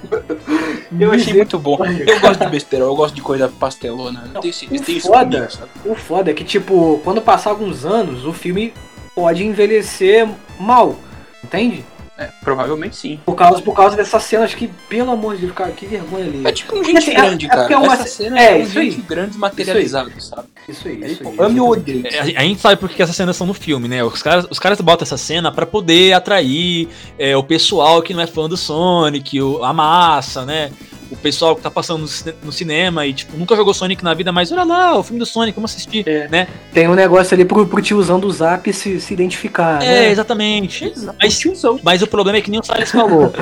Eu 1.00 1.12
achei 1.12 1.34
muito 1.34 1.60
bom. 1.60 1.78
Eu 1.86 2.20
gosto 2.20 2.44
de 2.46 2.50
besteira, 2.52 2.86
eu 2.86 2.96
gosto 2.96 3.16
de 3.16 3.22
coisa 3.22 3.48
pastelona. 3.48 4.30
Eu 4.34 4.42
tenho, 4.42 4.50
esse- 4.50 4.66
eu 4.70 4.82
tenho 4.82 4.98
isso 4.98 5.08
foda. 5.08 5.48
comigo? 5.48 5.70
O 5.86 5.96
foda 5.96 6.32
é 6.32 6.34
que, 6.34 6.44
tipo, 6.44 7.00
quando 7.04 7.22
passar 7.22 7.52
alguns 7.52 7.86
anos, 7.86 8.26
o 8.26 8.34
filme 8.34 8.74
pode 9.16 9.46
envelhecer 9.46 10.28
mal. 10.60 10.96
Entende? 11.44 11.86
É, 12.22 12.30
provavelmente 12.44 12.96
sim. 12.96 13.20
Por 13.26 13.34
causa, 13.36 13.62
por 13.62 13.74
causa 13.76 13.96
dessas 13.98 14.22
cenas 14.24 14.54
que, 14.54 14.68
pelo 14.88 15.10
amor 15.12 15.36
de 15.36 15.42
Deus, 15.42 15.54
cara, 15.54 15.72
que 15.72 15.86
vergonha 15.88 16.26
ali. 16.26 16.42
É 16.46 16.52
tipo 16.52 16.78
um 16.78 16.84
gente 16.84 16.98
assim, 17.00 17.12
é- 17.12 17.16
grande, 17.16 17.46
é 17.46 17.50
cara. 17.50 17.62
porque 17.62 17.74
é 17.74 17.78
uma- 17.78 17.94
Essa 17.94 18.06
cena 18.08 18.40
é, 18.40 18.52
é, 18.52 18.56
um 18.56 18.62
isso 18.62 18.80
aí. 18.80 18.92
gente 18.92 19.02
grande 19.02 19.38
materializado, 19.38 20.12
sabe? 20.22 20.48
Isso 20.70 20.88
aí, 20.88 21.04
É, 21.04 21.08
isso 21.08 21.24
aí. 21.24 21.30
tipo, 21.32 21.44
ame 21.44 21.60
ou 21.60 21.70
odeie. 21.72 22.04
É, 22.06 22.20
A 22.20 22.24
a 22.42 22.44
gente 22.44 22.62
sabe 22.62 22.76
por 22.80 22.90
que 22.90 23.02
essas 23.02 23.16
cenas 23.16 23.36
são 23.36 23.48
no 23.48 23.54
filme, 23.54 23.88
né? 23.88 24.04
Os 24.04 24.22
caras, 24.22 24.46
os 24.50 24.60
caras 24.60 24.80
botam 24.82 25.04
essa 25.04 25.18
cena 25.18 25.52
pra 25.52 25.66
poder 25.66 26.14
atrair 26.14 26.88
é, 27.18 27.36
o 27.36 27.44
pessoal 27.44 28.02
que 28.02 28.14
não 28.14 28.22
é 28.22 28.28
fã 28.28 28.48
do 28.48 28.56
Sonic, 28.56 29.42
o- 29.42 29.64
a 29.64 29.74
massa, 29.74 30.46
né? 30.46 30.72
O 31.12 31.16
pessoal 31.18 31.56
que 31.58 31.62
tá 31.62 31.70
passando 31.70 32.00
no, 32.02 32.08
cine- 32.08 32.34
no 32.42 32.52
cinema 32.54 33.06
e, 33.06 33.14
tipo, 33.14 33.36
nunca 33.38 33.54
jogou 33.56 33.74
Sonic 33.74 34.02
na 34.04 34.14
vida, 34.14 34.32
mas 34.32 34.50
olha 34.52 34.64
lá, 34.64 34.98
o 34.98 35.04
filme 35.04 35.20
do 35.20 35.26
Sonic, 35.26 35.54
vamos 35.56 35.72
assistir, 35.72 36.08
É. 36.08 36.28
né? 36.30 36.48
Tem 36.74 36.88
um 36.88 36.94
negócio 36.96 37.34
ali 37.36 37.44
pro, 37.44 37.68
pro 37.68 37.82
tiozão 37.82 38.18
do 38.20 38.32
Zap 38.32 38.72
se, 38.72 39.00
se 39.02 39.14
identificar, 39.14 39.84
É, 39.84 39.86
né? 39.88 40.12
exatamente. 40.12 40.92
Mas, 41.22 41.42
mas 41.84 42.02
o 42.02 42.08
problema 42.08 42.38
é 42.38 42.42
que 42.42 42.50
nem 42.50 42.60
o 42.60 42.64
Salles 42.64 42.92
falou. 42.92 43.26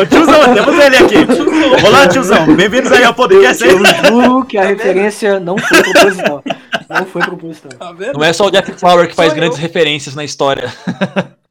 o 0.00 0.06
tiozão, 0.06 0.54
temos 0.54 0.78
ele 0.78 0.96
aqui. 0.96 1.86
Olá, 1.86 2.06
tiozão. 2.06 2.54
Bem-vindos 2.54 2.92
aí 2.92 3.02
ao 3.04 3.14
podcast. 3.14 3.64
Eu 3.64 3.78
juro 3.84 4.44
que 4.44 4.58
a 4.58 4.64
referência 4.66 5.40
não 5.40 5.56
foi 5.56 5.82
proposital. 5.82 6.42
Não 6.88 7.06
foi 7.06 7.22
proposital. 7.22 7.70
Tá? 7.78 8.12
Não 8.14 8.22
é 8.22 8.32
só 8.34 8.46
o 8.46 8.50
Jack 8.50 8.72
Flower 8.72 9.08
que 9.08 9.14
faz 9.14 9.30
Sou 9.30 9.36
grandes 9.36 9.58
referências 9.58 10.14
na 10.14 10.22
história. 10.24 10.70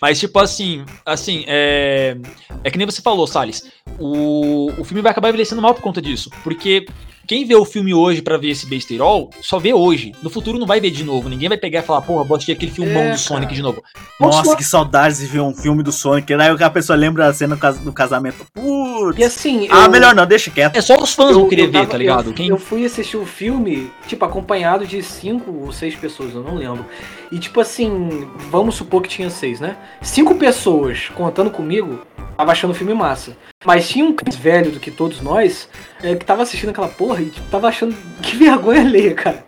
Mas, 0.00 0.18
tipo 0.20 0.38
assim, 0.38 0.84
assim, 1.04 1.44
é. 1.46 2.16
É 2.64 2.70
que 2.70 2.78
nem 2.78 2.86
você 2.86 3.02
falou, 3.02 3.26
Salles. 3.26 3.70
O, 3.98 4.70
o 4.78 4.84
filme 4.84 5.02
vai 5.02 5.10
acabar 5.12 5.28
envelhecendo 5.28 5.62
mal 5.62 5.74
por 5.74 5.82
conta 5.82 6.00
disso. 6.00 6.30
Porque 6.42 6.86
quem 7.28 7.44
vê 7.44 7.54
o 7.54 7.64
filme 7.64 7.92
hoje 7.94 8.22
pra 8.22 8.36
ver 8.38 8.48
esse 8.50 8.66
besterol, 8.66 9.30
só 9.42 9.58
vê 9.58 9.72
hoje. 9.74 10.12
No 10.22 10.30
futuro 10.30 10.58
não 10.58 10.66
vai 10.66 10.80
ver 10.80 10.90
de 10.90 11.04
novo. 11.04 11.28
Ninguém 11.28 11.48
vai 11.48 11.58
pegar 11.58 11.80
e 11.80 11.82
falar, 11.82 12.00
porra, 12.00 12.24
assistir 12.34 12.52
aquele 12.52 12.72
filmão 12.72 13.02
É, 13.02 13.10
do 13.12 13.18
Sonic 13.18 13.42
cara. 13.46 13.54
de 13.56 13.62
novo. 13.62 13.84
Nossa, 14.18 14.56
que 14.56 14.64
saudades 14.64 15.18
de 15.18 15.26
ver 15.26 15.40
um 15.40 15.54
filme 15.54 15.82
do 15.82 15.92
Sonic. 15.92 16.32
Aí 16.32 16.48
a 16.64 16.70
pessoa 16.70 16.96
lembra 16.96 17.26
a 17.28 17.32
cena 17.34 17.54
do 17.54 17.60
cas- 17.60 17.78
do 17.78 17.92
casamento. 17.92 18.46
Putz. 18.54 19.18
E 19.18 19.22
assim, 19.24 19.68
Ah, 19.70 19.84
eu- 19.84 19.90
melhor 19.90 20.14
não, 20.14 20.26
deixa 20.26 20.50
quieto. 20.50 20.74
É 20.76 20.80
só 20.80 20.96
os 21.00 21.12
fãs 21.14 21.34
vão 21.36 21.48
querer 21.48 21.62
eu 21.62 21.66
ver, 21.66 21.72
tava- 21.80 21.86
tá 21.90 21.98
ligado? 21.98 22.30
Eu, 22.30 22.34
Quem... 22.34 22.48
eu 22.48 22.58
fui 22.58 22.84
assistir 22.84 23.16
o 23.18 23.26
filme, 23.26 23.90
tipo, 24.06 24.24
acompanhado 24.24 24.86
de 24.86 25.02
cinco 25.02 25.50
ou 25.64 25.70
seis 25.72 25.94
pessoas, 25.94 26.34
eu 26.34 26.42
não 26.42 26.54
lembro. 26.56 26.84
E 27.30 27.38
tipo 27.38 27.60
assim, 27.60 28.26
vamos 28.50 28.74
supor 28.76 29.02
que 29.02 29.08
tinha 29.08 29.28
seis, 29.28 29.60
né? 29.60 29.76
Cinco 30.00 30.34
pessoas 30.36 31.10
contando 31.14 31.50
comigo, 31.50 32.00
tava 32.38 32.52
achando 32.52 32.70
o 32.70 32.74
filme 32.74 32.94
massa. 32.94 33.36
Mas 33.64 33.88
tinha 33.88 34.04
um 34.04 34.14
mais 34.24 34.36
velho 34.36 34.70
do 34.70 34.78
que 34.78 34.92
todos 34.92 35.20
nós, 35.20 35.68
é, 36.00 36.14
que 36.14 36.24
tava 36.24 36.44
assistindo 36.44 36.70
aquela 36.70 36.88
porra 36.88 37.20
e 37.20 37.30
tipo, 37.30 37.50
tava 37.50 37.66
achando 37.66 37.94
que 38.22 38.36
vergonha 38.38 38.84
ler, 38.84 39.14
cara. 39.14 39.44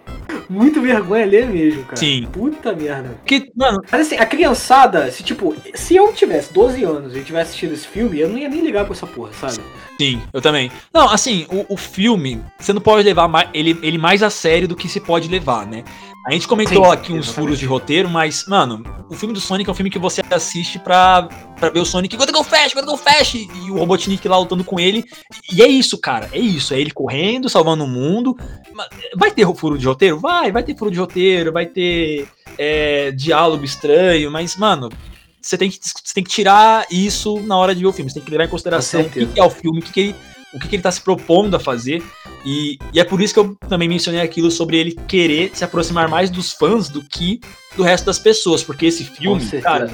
Muito 0.49 0.80
vergonha 0.80 1.25
ler 1.25 1.47
mesmo, 1.47 1.85
cara. 1.85 1.97
Sim. 1.97 2.26
Puta 2.32 2.73
merda. 2.73 3.11
Porque, 3.20 3.49
mano, 3.54 3.78
Mas 3.90 4.00
assim, 4.00 4.16
a 4.16 4.26
criançada, 4.26 5.09
se 5.12 5.23
tipo, 5.23 5.54
se 5.75 5.94
eu 5.94 6.12
tivesse 6.12 6.52
12 6.52 6.82
anos 6.82 7.16
e 7.16 7.23
tivesse 7.23 7.50
assistido 7.50 7.75
esse 7.75 7.87
filme, 7.87 8.18
eu 8.18 8.28
não 8.28 8.37
ia 8.37 8.49
nem 8.49 8.61
ligar 8.61 8.85
pra 8.85 8.92
essa 8.92 9.06
porra, 9.06 9.32
sabe? 9.32 9.62
sim, 9.97 10.20
eu 10.32 10.42
também. 10.42 10.73
Não, 10.92 11.09
assim, 11.09 11.47
o, 11.49 11.75
o 11.75 11.76
filme, 11.76 12.42
você 12.59 12.73
não 12.73 12.80
pode 12.80 13.04
levar 13.04 13.28
mais, 13.28 13.49
ele, 13.54 13.78
ele 13.82 13.99
mais 13.99 14.25
a 14.25 14.30
sério 14.30 14.66
do 14.66 14.75
que 14.75 14.88
se 14.88 14.99
pode 14.99 15.28
levar, 15.28 15.64
né? 15.66 15.85
A 16.26 16.32
gente 16.32 16.46
comentou 16.46 16.84
Sim, 16.84 16.90
aqui 16.90 17.12
uns 17.12 17.18
exatamente. 17.18 17.32
furos 17.32 17.58
de 17.58 17.66
roteiro, 17.66 18.08
mas, 18.08 18.44
mano, 18.46 18.84
o 19.08 19.14
filme 19.14 19.32
do 19.32 19.40
Sonic 19.40 19.68
é 19.68 19.72
um 19.72 19.74
filme 19.74 19.90
que 19.90 19.98
você 19.98 20.20
assiste 20.30 20.78
pra, 20.78 21.22
pra 21.58 21.70
ver 21.70 21.80
o 21.80 21.84
Sonic 21.84 22.14
Gotta 22.14 22.30
Go 22.30 22.44
Fast, 22.44 22.74
Gotta 22.74 22.90
Go 22.90 22.96
Fast, 22.96 23.38
e 23.38 23.70
o 23.70 23.78
Robotnik 23.78 24.28
lá 24.28 24.38
lutando 24.38 24.62
com 24.62 24.78
ele. 24.78 25.02
E 25.50 25.62
é 25.62 25.66
isso, 25.66 25.96
cara, 25.98 26.28
é 26.32 26.38
isso. 26.38 26.74
É 26.74 26.80
ele 26.80 26.90
correndo, 26.90 27.48
salvando 27.48 27.84
o 27.84 27.88
mundo. 27.88 28.36
Vai 29.16 29.30
ter 29.30 29.46
furo 29.54 29.78
de 29.78 29.86
roteiro? 29.86 30.18
Vai, 30.18 30.52
vai 30.52 30.62
ter 30.62 30.76
furo 30.76 30.90
de 30.90 30.98
roteiro, 30.98 31.52
vai 31.52 31.64
ter 31.64 32.28
é, 32.58 33.10
diálogo 33.12 33.64
estranho, 33.64 34.30
mas, 34.30 34.56
mano, 34.56 34.90
você 35.40 35.56
tem, 35.56 35.70
que, 35.70 35.78
você 35.82 36.14
tem 36.14 36.22
que 36.22 36.30
tirar 36.30 36.86
isso 36.90 37.40
na 37.40 37.56
hora 37.56 37.74
de 37.74 37.80
ver 37.80 37.86
o 37.86 37.92
filme. 37.92 38.10
Você 38.10 38.18
tem 38.18 38.24
que 38.24 38.30
levar 38.30 38.44
em 38.44 38.48
consideração 38.48 39.00
o 39.00 39.08
que 39.08 39.26
é 39.34 39.42
o 39.42 39.50
filme, 39.50 39.78
o 39.78 39.82
que, 39.82 39.92
que 39.92 40.00
ele, 40.00 40.16
o 40.52 40.59
que, 40.59 40.69
que 40.69 40.76
ele 40.76 40.83
tá 40.83 40.90
se 40.90 41.00
propondo 41.00 41.54
a 41.54 41.61
fazer. 41.61 42.02
E, 42.45 42.78
e 42.92 43.00
é 43.00 43.04
por 43.04 43.21
isso 43.21 43.35
que 43.35 43.40
eu 43.40 43.54
também 43.69 43.88
mencionei 43.88 44.21
aquilo 44.21 44.50
sobre 44.50 44.78
ele 44.78 44.92
querer 45.07 45.50
se 45.54 45.64
aproximar 45.64 46.09
mais 46.09 46.30
dos 46.30 46.52
fãs 46.52 46.88
do 46.88 47.02
que 47.02 47.40
do 47.76 47.83
resto 47.83 48.07
das 48.07 48.19
pessoas. 48.19 48.62
Porque 48.62 48.87
esse 48.87 49.04
filme, 49.04 49.45
cara, 49.61 49.90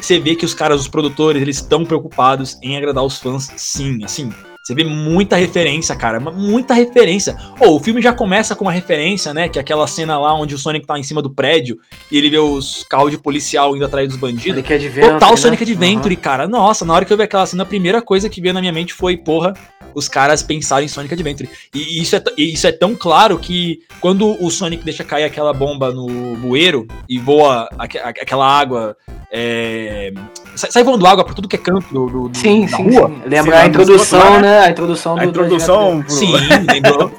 você 0.00 0.18
vê 0.18 0.34
que 0.36 0.44
os 0.44 0.54
caras, 0.54 0.80
os 0.80 0.88
produtores, 0.88 1.40
eles 1.40 1.56
estão 1.56 1.84
preocupados 1.84 2.58
em 2.62 2.76
agradar 2.76 3.04
os 3.04 3.18
fãs, 3.18 3.50
sim, 3.56 4.04
assim. 4.04 4.32
Você 4.64 4.74
vê 4.74 4.82
muita 4.82 5.36
referência, 5.36 5.94
cara, 5.94 6.18
muita 6.18 6.72
referência. 6.72 7.36
Ou 7.60 7.76
o 7.76 7.80
filme 7.80 8.00
já 8.00 8.14
começa 8.14 8.56
com 8.56 8.64
uma 8.64 8.72
referência, 8.72 9.34
né? 9.34 9.46
Que 9.46 9.58
é 9.58 9.60
aquela 9.60 9.86
cena 9.86 10.18
lá 10.18 10.32
onde 10.34 10.54
o 10.54 10.58
Sonic 10.58 10.86
tá 10.86 10.98
em 10.98 11.02
cima 11.02 11.20
do 11.20 11.28
prédio 11.28 11.78
e 12.10 12.16
ele 12.16 12.30
vê 12.30 12.38
os 12.38 12.82
carros 12.88 13.10
de 13.10 13.18
policial 13.18 13.76
indo 13.76 13.84
atrás 13.84 14.08
dos 14.08 14.16
bandidos. 14.16 14.46
Sonic 14.54 14.72
Adventure, 14.72 15.12
Total 15.12 15.30
né? 15.32 15.36
Sonic 15.36 15.62
Adventure, 15.64 16.14
Aham. 16.14 16.22
cara. 16.22 16.48
Nossa, 16.48 16.82
na 16.86 16.94
hora 16.94 17.04
que 17.04 17.12
eu 17.12 17.16
vi 17.18 17.24
aquela 17.24 17.44
cena, 17.44 17.62
a 17.62 17.66
primeira 17.66 18.00
coisa 18.00 18.30
que 18.30 18.40
veio 18.40 18.54
na 18.54 18.60
minha 18.60 18.72
mente 18.72 18.94
foi, 18.94 19.18
porra, 19.18 19.52
os 19.94 20.08
caras 20.08 20.42
pensarem 20.42 20.86
em 20.86 20.88
Sonic 20.88 21.12
Adventure. 21.12 21.50
E 21.74 22.00
isso 22.00 22.16
é, 22.16 22.22
isso 22.38 22.66
é 22.66 22.72
tão 22.72 22.94
claro 22.94 23.38
que 23.38 23.80
quando 24.00 24.42
o 24.42 24.50
Sonic 24.50 24.82
deixa 24.82 25.04
cair 25.04 25.24
aquela 25.24 25.52
bomba 25.52 25.92
no 25.92 26.36
bueiro 26.36 26.86
e 27.06 27.18
voa 27.18 27.68
aque- 27.76 27.98
a- 27.98 28.08
aquela 28.08 28.46
água. 28.48 28.96
é, 29.36 30.10
sai, 30.56 30.84
voando 30.84 31.06
água 31.06 31.24
por 31.24 31.34
tudo 31.34 31.48
que 31.48 31.56
é 31.56 31.58
canto 31.58 31.86
do, 31.92 32.06
do- 32.06 32.28
do- 32.28 32.38
Sim, 32.38 32.66
da 32.66 32.76
sim, 32.76 32.82
rua. 32.82 33.08
sim. 33.08 33.22
Lembra 33.28 33.56
Sim, 33.56 33.62
a 33.62 33.66
introdução, 33.66 34.40
né? 34.40 34.58
A 34.60 34.70
introdução 34.70 35.14
do 35.16 35.20
A 35.20 35.24
introdução 35.26 36.02
pro, 36.02 36.10
Sim, 36.14 36.32
lembrou. 36.70 37.10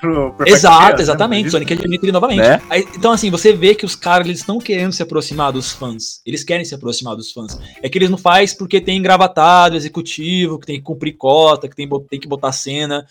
pro 0.00 0.34
Exato, 0.46 0.96
né? 0.96 1.02
exatamente. 1.02 1.50
Sonic 1.50 1.72
Adventure 1.72 2.12
novamente. 2.12 2.38
Né? 2.40 2.60
Aí, 2.70 2.86
então, 2.96 3.12
assim, 3.12 3.30
você 3.30 3.52
vê 3.52 3.74
que 3.74 3.84
os 3.84 3.94
caras 3.96 4.26
eles 4.26 4.40
estão 4.40 4.58
querendo 4.58 4.92
se 4.92 5.02
aproximar 5.02 5.52
dos 5.52 5.72
fãs. 5.72 6.20
Eles 6.24 6.44
querem 6.44 6.64
se 6.64 6.74
aproximar 6.74 7.16
dos 7.16 7.32
fãs. 7.32 7.58
É 7.82 7.88
que 7.88 7.98
eles 7.98 8.10
não 8.10 8.18
faz 8.18 8.54
porque 8.54 8.80
tem 8.80 8.98
engravatado 8.98 9.76
executivo, 9.76 10.58
que 10.58 10.66
tem 10.66 10.76
que 10.76 10.82
cumprir 10.82 11.12
cota, 11.16 11.68
que 11.68 11.76
tem, 11.76 11.88
tem 12.08 12.20
que 12.20 12.28
botar 12.28 12.52
cena, 12.52 13.04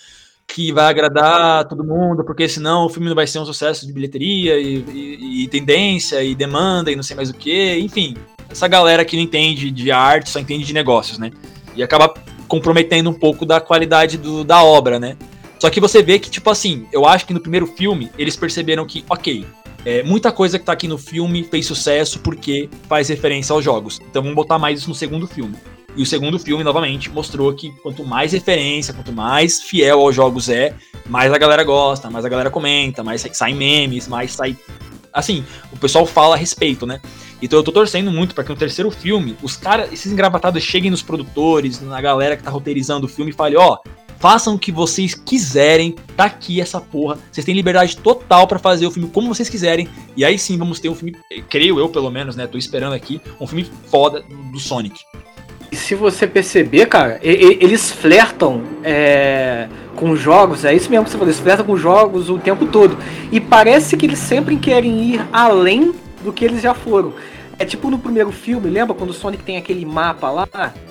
que 0.47 0.71
vai 0.71 0.85
agradar 0.85 1.67
todo 1.67 1.83
mundo, 1.83 2.23
porque 2.23 2.47
senão 2.47 2.85
o 2.85 2.89
filme 2.89 3.09
não 3.09 3.15
vai 3.15 3.27
ser 3.27 3.39
um 3.39 3.45
sucesso 3.45 3.85
de 3.85 3.91
bilheteria 3.91 4.57
e, 4.57 4.77
e- 4.77 5.43
e 5.43 5.47
tendência 5.49 6.23
e 6.23 6.33
demanda 6.33 6.89
e 6.91 6.95
não 6.95 7.03
sei 7.03 7.15
mais 7.15 7.29
o 7.29 7.33
que. 7.33 7.77
Enfim, 7.79 8.15
essa 8.49 8.67
galera 8.67 9.03
que 9.05 9.15
não 9.15 9.23
entende 9.23 9.69
de 9.71 9.91
arte, 9.91 10.29
só 10.29 10.39
entende 10.39 10.65
de 10.65 10.73
negócios, 10.73 11.17
né? 11.17 11.31
E 11.75 11.83
acaba 11.83 12.13
comprometendo 12.47 13.09
um 13.09 13.13
pouco 13.13 13.45
da 13.45 13.59
qualidade 13.59 14.17
do- 14.17 14.43
da 14.43 14.63
obra, 14.63 14.99
né? 14.99 15.17
Só 15.59 15.69
que 15.69 15.79
você 15.79 16.01
vê 16.01 16.19
que, 16.19 16.29
tipo 16.29 16.49
assim, 16.49 16.87
eu 16.91 17.05
acho 17.05 17.25
que 17.25 17.33
no 17.33 17.39
primeiro 17.39 17.67
filme 17.67 18.11
eles 18.17 18.35
perceberam 18.35 18.85
que, 18.85 19.03
ok, 19.09 19.45
é, 19.85 20.03
muita 20.03 20.31
coisa 20.31 20.59
que 20.59 20.65
tá 20.65 20.73
aqui 20.73 20.87
no 20.87 20.97
filme 20.97 21.43
fez 21.43 21.65
sucesso 21.65 22.19
porque 22.19 22.69
faz 22.87 23.09
referência 23.09 23.53
aos 23.53 23.63
jogos. 23.63 23.99
Então 24.09 24.21
vamos 24.21 24.35
botar 24.35 24.59
mais 24.59 24.79
isso 24.79 24.89
no 24.89 24.95
segundo 24.95 25.27
filme. 25.27 25.55
E 25.95 26.03
o 26.03 26.05
segundo 26.05 26.37
filme, 26.37 26.63
novamente, 26.63 27.09
mostrou 27.09 27.51
que 27.53 27.71
quanto 27.81 28.03
mais 28.05 28.31
referência, 28.31 28.93
quanto 28.93 29.11
mais 29.11 29.61
fiel 29.63 29.99
aos 30.01 30.15
jogos 30.15 30.47
é, 30.47 30.73
mais 31.07 31.33
a 31.33 31.37
galera 31.39 31.63
gosta, 31.63 32.09
mais 32.09 32.23
a 32.23 32.29
galera 32.29 32.51
comenta, 32.51 33.03
mais 33.03 33.25
saem 33.33 33.55
memes, 33.55 34.07
mais 34.07 34.33
sai. 34.33 34.55
Assim, 35.11 35.43
o 35.71 35.77
pessoal 35.77 36.05
fala 36.05 36.35
a 36.35 36.37
respeito, 36.37 36.85
né? 36.85 37.01
Então 37.41 37.59
eu 37.59 37.63
tô 37.63 37.71
torcendo 37.71 38.11
muito 38.11 38.33
pra 38.33 38.43
que 38.43 38.49
no 38.49 38.55
terceiro 38.55 38.89
filme, 38.89 39.35
os 39.41 39.55
caras, 39.55 39.91
esses 39.91 40.11
engravatados 40.11 40.63
cheguem 40.63 40.89
nos 40.89 41.01
produtores, 41.01 41.81
na 41.81 42.01
galera 42.01 42.35
que 42.35 42.43
tá 42.43 42.49
roteirizando 42.49 43.05
o 43.05 43.09
filme 43.09 43.31
e 43.31 43.33
falem, 43.33 43.57
ó, 43.57 43.77
façam 44.19 44.55
o 44.55 44.59
que 44.59 44.71
vocês 44.71 45.13
quiserem, 45.13 45.95
tá 46.15 46.25
aqui 46.25 46.59
essa 46.59 46.81
porra. 46.81 47.17
Vocês 47.31 47.45
têm 47.45 47.55
liberdade 47.55 47.97
total 47.97 48.47
pra 48.47 48.59
fazer 48.59 48.85
o 48.87 48.91
filme 48.91 49.09
como 49.09 49.33
vocês 49.33 49.49
quiserem. 49.49 49.87
E 50.15 50.25
aí 50.25 50.37
sim 50.37 50.57
vamos 50.57 50.79
ter 50.79 50.89
um 50.89 50.95
filme, 50.95 51.15
eh, 51.31 51.41
creio 51.47 51.79
eu 51.79 51.89
pelo 51.89 52.09
menos, 52.09 52.35
né? 52.35 52.47
Tô 52.47 52.57
esperando 52.57 52.93
aqui, 52.93 53.21
um 53.39 53.47
filme 53.47 53.69
foda 53.89 54.23
do 54.51 54.59
Sonic. 54.59 54.99
E 55.71 55.75
se 55.75 55.95
você 55.95 56.25
perceber, 56.25 56.85
cara, 56.85 57.19
eles 57.21 57.91
flertam 57.91 58.63
é, 58.83 59.67
com 59.97 60.15
jogos, 60.15 60.63
é 60.63 60.73
isso 60.73 60.89
mesmo 60.89 61.03
que 61.03 61.11
você 61.11 61.17
falou, 61.17 61.29
eles 61.29 61.41
flertam 61.41 61.65
com 61.65 61.75
jogos 61.75 62.29
o 62.29 62.37
tempo 62.37 62.65
todo. 62.67 62.97
E 63.31 63.39
parece 63.41 63.97
que 63.97 64.05
eles 64.05 64.19
sempre 64.19 64.55
querem 64.55 65.13
ir 65.13 65.27
além 65.31 65.93
do 66.21 66.33
que 66.33 66.45
eles 66.45 66.61
já 66.61 66.73
foram. 66.73 67.13
É 67.59 67.65
tipo 67.65 67.89
no 67.89 67.97
primeiro 67.97 68.31
filme, 68.31 68.69
lembra 68.69 68.93
quando 68.93 69.09
o 69.09 69.13
Sonic 69.13 69.43
tem 69.43 69.57
aquele 69.57 69.83
mapa 69.83 70.29
lá, 70.29 70.47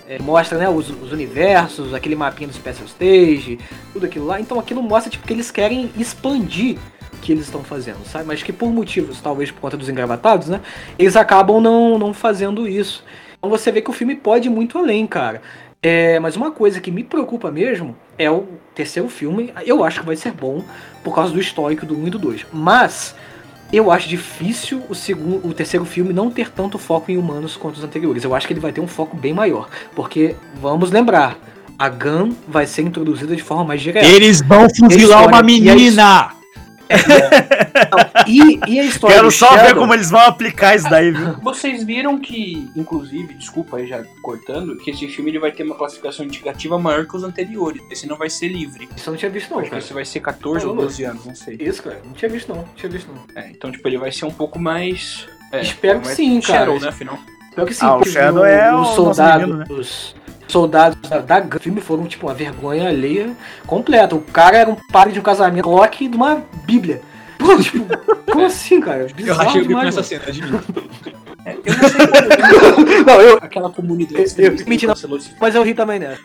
é, 0.08 0.18
mostra 0.18 0.58
né, 0.58 0.68
os, 0.68 0.90
os 0.90 1.12
universos, 1.12 1.94
aquele 1.94 2.16
mapinha 2.16 2.48
do 2.48 2.54
Special 2.54 2.86
Stage, 2.86 3.58
tudo 3.92 4.06
aquilo 4.06 4.26
lá. 4.26 4.40
Então 4.40 4.58
aquilo 4.58 4.82
mostra 4.82 5.10
tipo, 5.10 5.24
que 5.24 5.32
eles 5.32 5.50
querem 5.50 5.90
expandir 5.96 6.76
o 7.12 7.18
que 7.18 7.30
eles 7.30 7.44
estão 7.44 7.62
fazendo, 7.62 8.04
sabe? 8.04 8.24
Mas 8.26 8.42
que 8.42 8.52
por 8.52 8.72
motivos, 8.72 9.20
talvez 9.20 9.50
por 9.50 9.60
conta 9.60 9.76
dos 9.76 9.88
engravatados, 9.88 10.48
né? 10.48 10.60
Eles 10.98 11.14
acabam 11.14 11.60
não, 11.60 11.98
não 11.98 12.12
fazendo 12.12 12.66
isso. 12.66 13.04
Então 13.38 13.48
você 13.48 13.70
vê 13.70 13.80
que 13.80 13.90
o 13.90 13.92
filme 13.92 14.16
pode 14.16 14.48
ir 14.48 14.50
muito 14.50 14.76
além, 14.76 15.06
cara. 15.06 15.42
É, 15.80 16.18
mas 16.18 16.34
uma 16.34 16.50
coisa 16.50 16.80
que 16.80 16.90
me 16.90 17.04
preocupa 17.04 17.48
mesmo 17.48 17.96
é 18.18 18.28
o 18.28 18.44
terceiro 18.74 19.08
filme. 19.08 19.52
Eu 19.64 19.84
acho 19.84 20.00
que 20.00 20.06
vai 20.06 20.16
ser 20.16 20.32
bom 20.32 20.64
por 21.04 21.14
causa 21.14 21.32
do 21.32 21.38
histórico 21.38 21.86
do 21.86 21.96
1 21.96 22.06
e 22.08 22.10
do 22.10 22.18
2. 22.18 22.46
Mas 22.52 23.14
eu 23.72 23.90
acho 23.90 24.08
difícil 24.08 24.82
o, 24.88 24.94
segundo, 24.94 25.46
o 25.46 25.52
terceiro 25.52 25.84
filme 25.84 26.12
não 26.12 26.30
ter 26.30 26.50
tanto 26.50 26.78
foco 26.78 27.10
em 27.10 27.16
humanos 27.16 27.56
quanto 27.56 27.76
os 27.76 27.84
anteriores. 27.84 28.24
Eu 28.24 28.34
acho 28.34 28.46
que 28.46 28.52
ele 28.52 28.60
vai 28.60 28.72
ter 28.72 28.80
um 28.80 28.86
foco 28.86 29.16
bem 29.16 29.32
maior. 29.32 29.68
Porque, 29.94 30.36
vamos 30.60 30.90
lembrar, 30.90 31.38
a 31.78 31.88
Gun 31.88 32.32
vai 32.46 32.66
ser 32.66 32.82
introduzida 32.82 33.34
de 33.34 33.42
forma 33.42 33.64
mais 33.64 33.80
direta. 33.82 34.06
Eles 34.06 34.40
vão 34.40 34.66
fuzilar 34.68 35.26
uma 35.28 35.42
e 35.50 35.90
menina! 36.88 38.26
E, 38.26 38.60
e 38.74 38.80
a 38.80 38.84
história 38.84 39.16
Quero 39.16 39.28
do 39.28 39.32
só 39.32 39.50
ver 39.50 39.58
Shadow- 39.68 39.80
como 39.82 39.94
eles 39.94 40.10
vão 40.10 40.20
aplicar 40.20 40.74
isso 40.76 40.88
daí, 40.88 41.10
viu? 41.10 41.34
Vocês 41.42 41.84
viram 41.84 42.18
que, 42.18 42.70
inclusive, 42.74 43.34
desculpa 43.34 43.76
aí 43.76 43.86
já 43.86 44.02
cortando, 44.22 44.76
que 44.76 44.90
esse 44.90 45.06
filme 45.08 45.30
ele 45.30 45.38
vai 45.38 45.52
ter 45.52 45.62
uma 45.62 45.74
classificação 45.74 46.24
indicativa 46.24 46.78
maior 46.78 47.06
que 47.06 47.16
os 47.16 47.22
anteriores. 47.24 47.82
Esse 47.90 48.06
não 48.06 48.16
vai 48.16 48.28
ser 48.30 48.48
livre. 48.48 48.88
Isso 48.96 49.08
eu 49.08 49.12
não 49.12 49.18
tinha 49.18 49.30
visto 49.30 49.50
não, 49.50 49.58
Acho 49.58 49.64
que 49.66 49.70
cara. 49.70 49.82
esse 49.82 49.92
vai 49.92 50.04
ser 50.04 50.20
14 50.20 50.66
ou 50.66 50.74
12 50.74 51.04
anos, 51.04 51.24
não 51.26 51.34
sei. 51.34 51.56
Isso, 51.60 51.82
cara. 51.82 52.00
Não 52.04 52.12
tinha 52.12 52.28
visto 52.30 52.48
não. 52.48 52.56
Não 52.56 52.68
tinha 52.74 52.90
visto 52.90 53.08
não. 53.12 53.22
É, 53.42 53.48
então, 53.50 53.70
tipo, 53.70 53.86
ele 53.88 53.98
vai 53.98 54.10
ser 54.12 54.24
um 54.24 54.30
pouco 54.30 54.58
mais. 54.58 55.26
é, 55.52 55.60
Espero 55.60 56.00
que 56.00 56.08
sim, 56.08 56.40
cara. 56.40 56.58
Shadow, 56.60 56.80
né, 56.80 56.88
afinal. 56.88 57.18
Pior 57.54 57.66
que 57.66 57.74
sim, 57.74 57.86
Ah, 57.86 57.94
o 57.94 57.98
porque 57.98 58.10
Shadow 58.10 58.44
é 58.44 58.70
o 58.72 58.74
os 58.74 58.80
nosso 58.82 58.94
soldados, 58.96 59.46
menino, 59.46 59.58
né? 59.58 59.64
os 59.70 59.86
soldados 59.88 60.25
da, 60.68 60.90
da 61.20 61.40
Gun 61.40 61.58
filme 61.58 61.80
foram 61.80 62.06
tipo 62.06 62.26
uma 62.26 62.34
vergonha 62.34 62.88
alheia 62.88 63.30
completa. 63.66 64.14
O 64.14 64.20
cara 64.20 64.58
era 64.58 64.70
um 64.70 64.76
padre 64.92 65.12
de 65.12 65.20
um 65.20 65.22
casamento, 65.22 65.68
Loki 65.68 66.08
de 66.08 66.16
uma 66.16 66.42
bíblia. 66.64 67.02
Pô, 67.38 67.58
tipo, 67.58 67.84
como 68.30 68.44
assim, 68.46 68.80
cara? 68.80 69.02
Eu 69.02 69.14
Bizarro 69.14 69.38
rachei 69.38 69.60
o 69.60 69.64
bico 69.64 69.68
demais, 69.68 69.86
nessa 69.96 70.02
cena, 70.02 70.24
admito. 70.26 70.90
É, 71.44 71.52
eu 71.52 71.62
não 71.76 71.88
sei 71.88 72.06
como 72.06 73.04
Não, 73.06 73.20
eu, 73.20 73.36
aquela 73.42 73.70
comunidade 73.70 74.34
Eu- 74.38 74.52
eu- 74.52 74.66
mentira. 74.66 74.92
esse 74.92 75.34
mas 75.40 75.54
eu 75.54 75.62
ri 75.62 75.74
também 75.74 76.00
cara. 76.00 76.18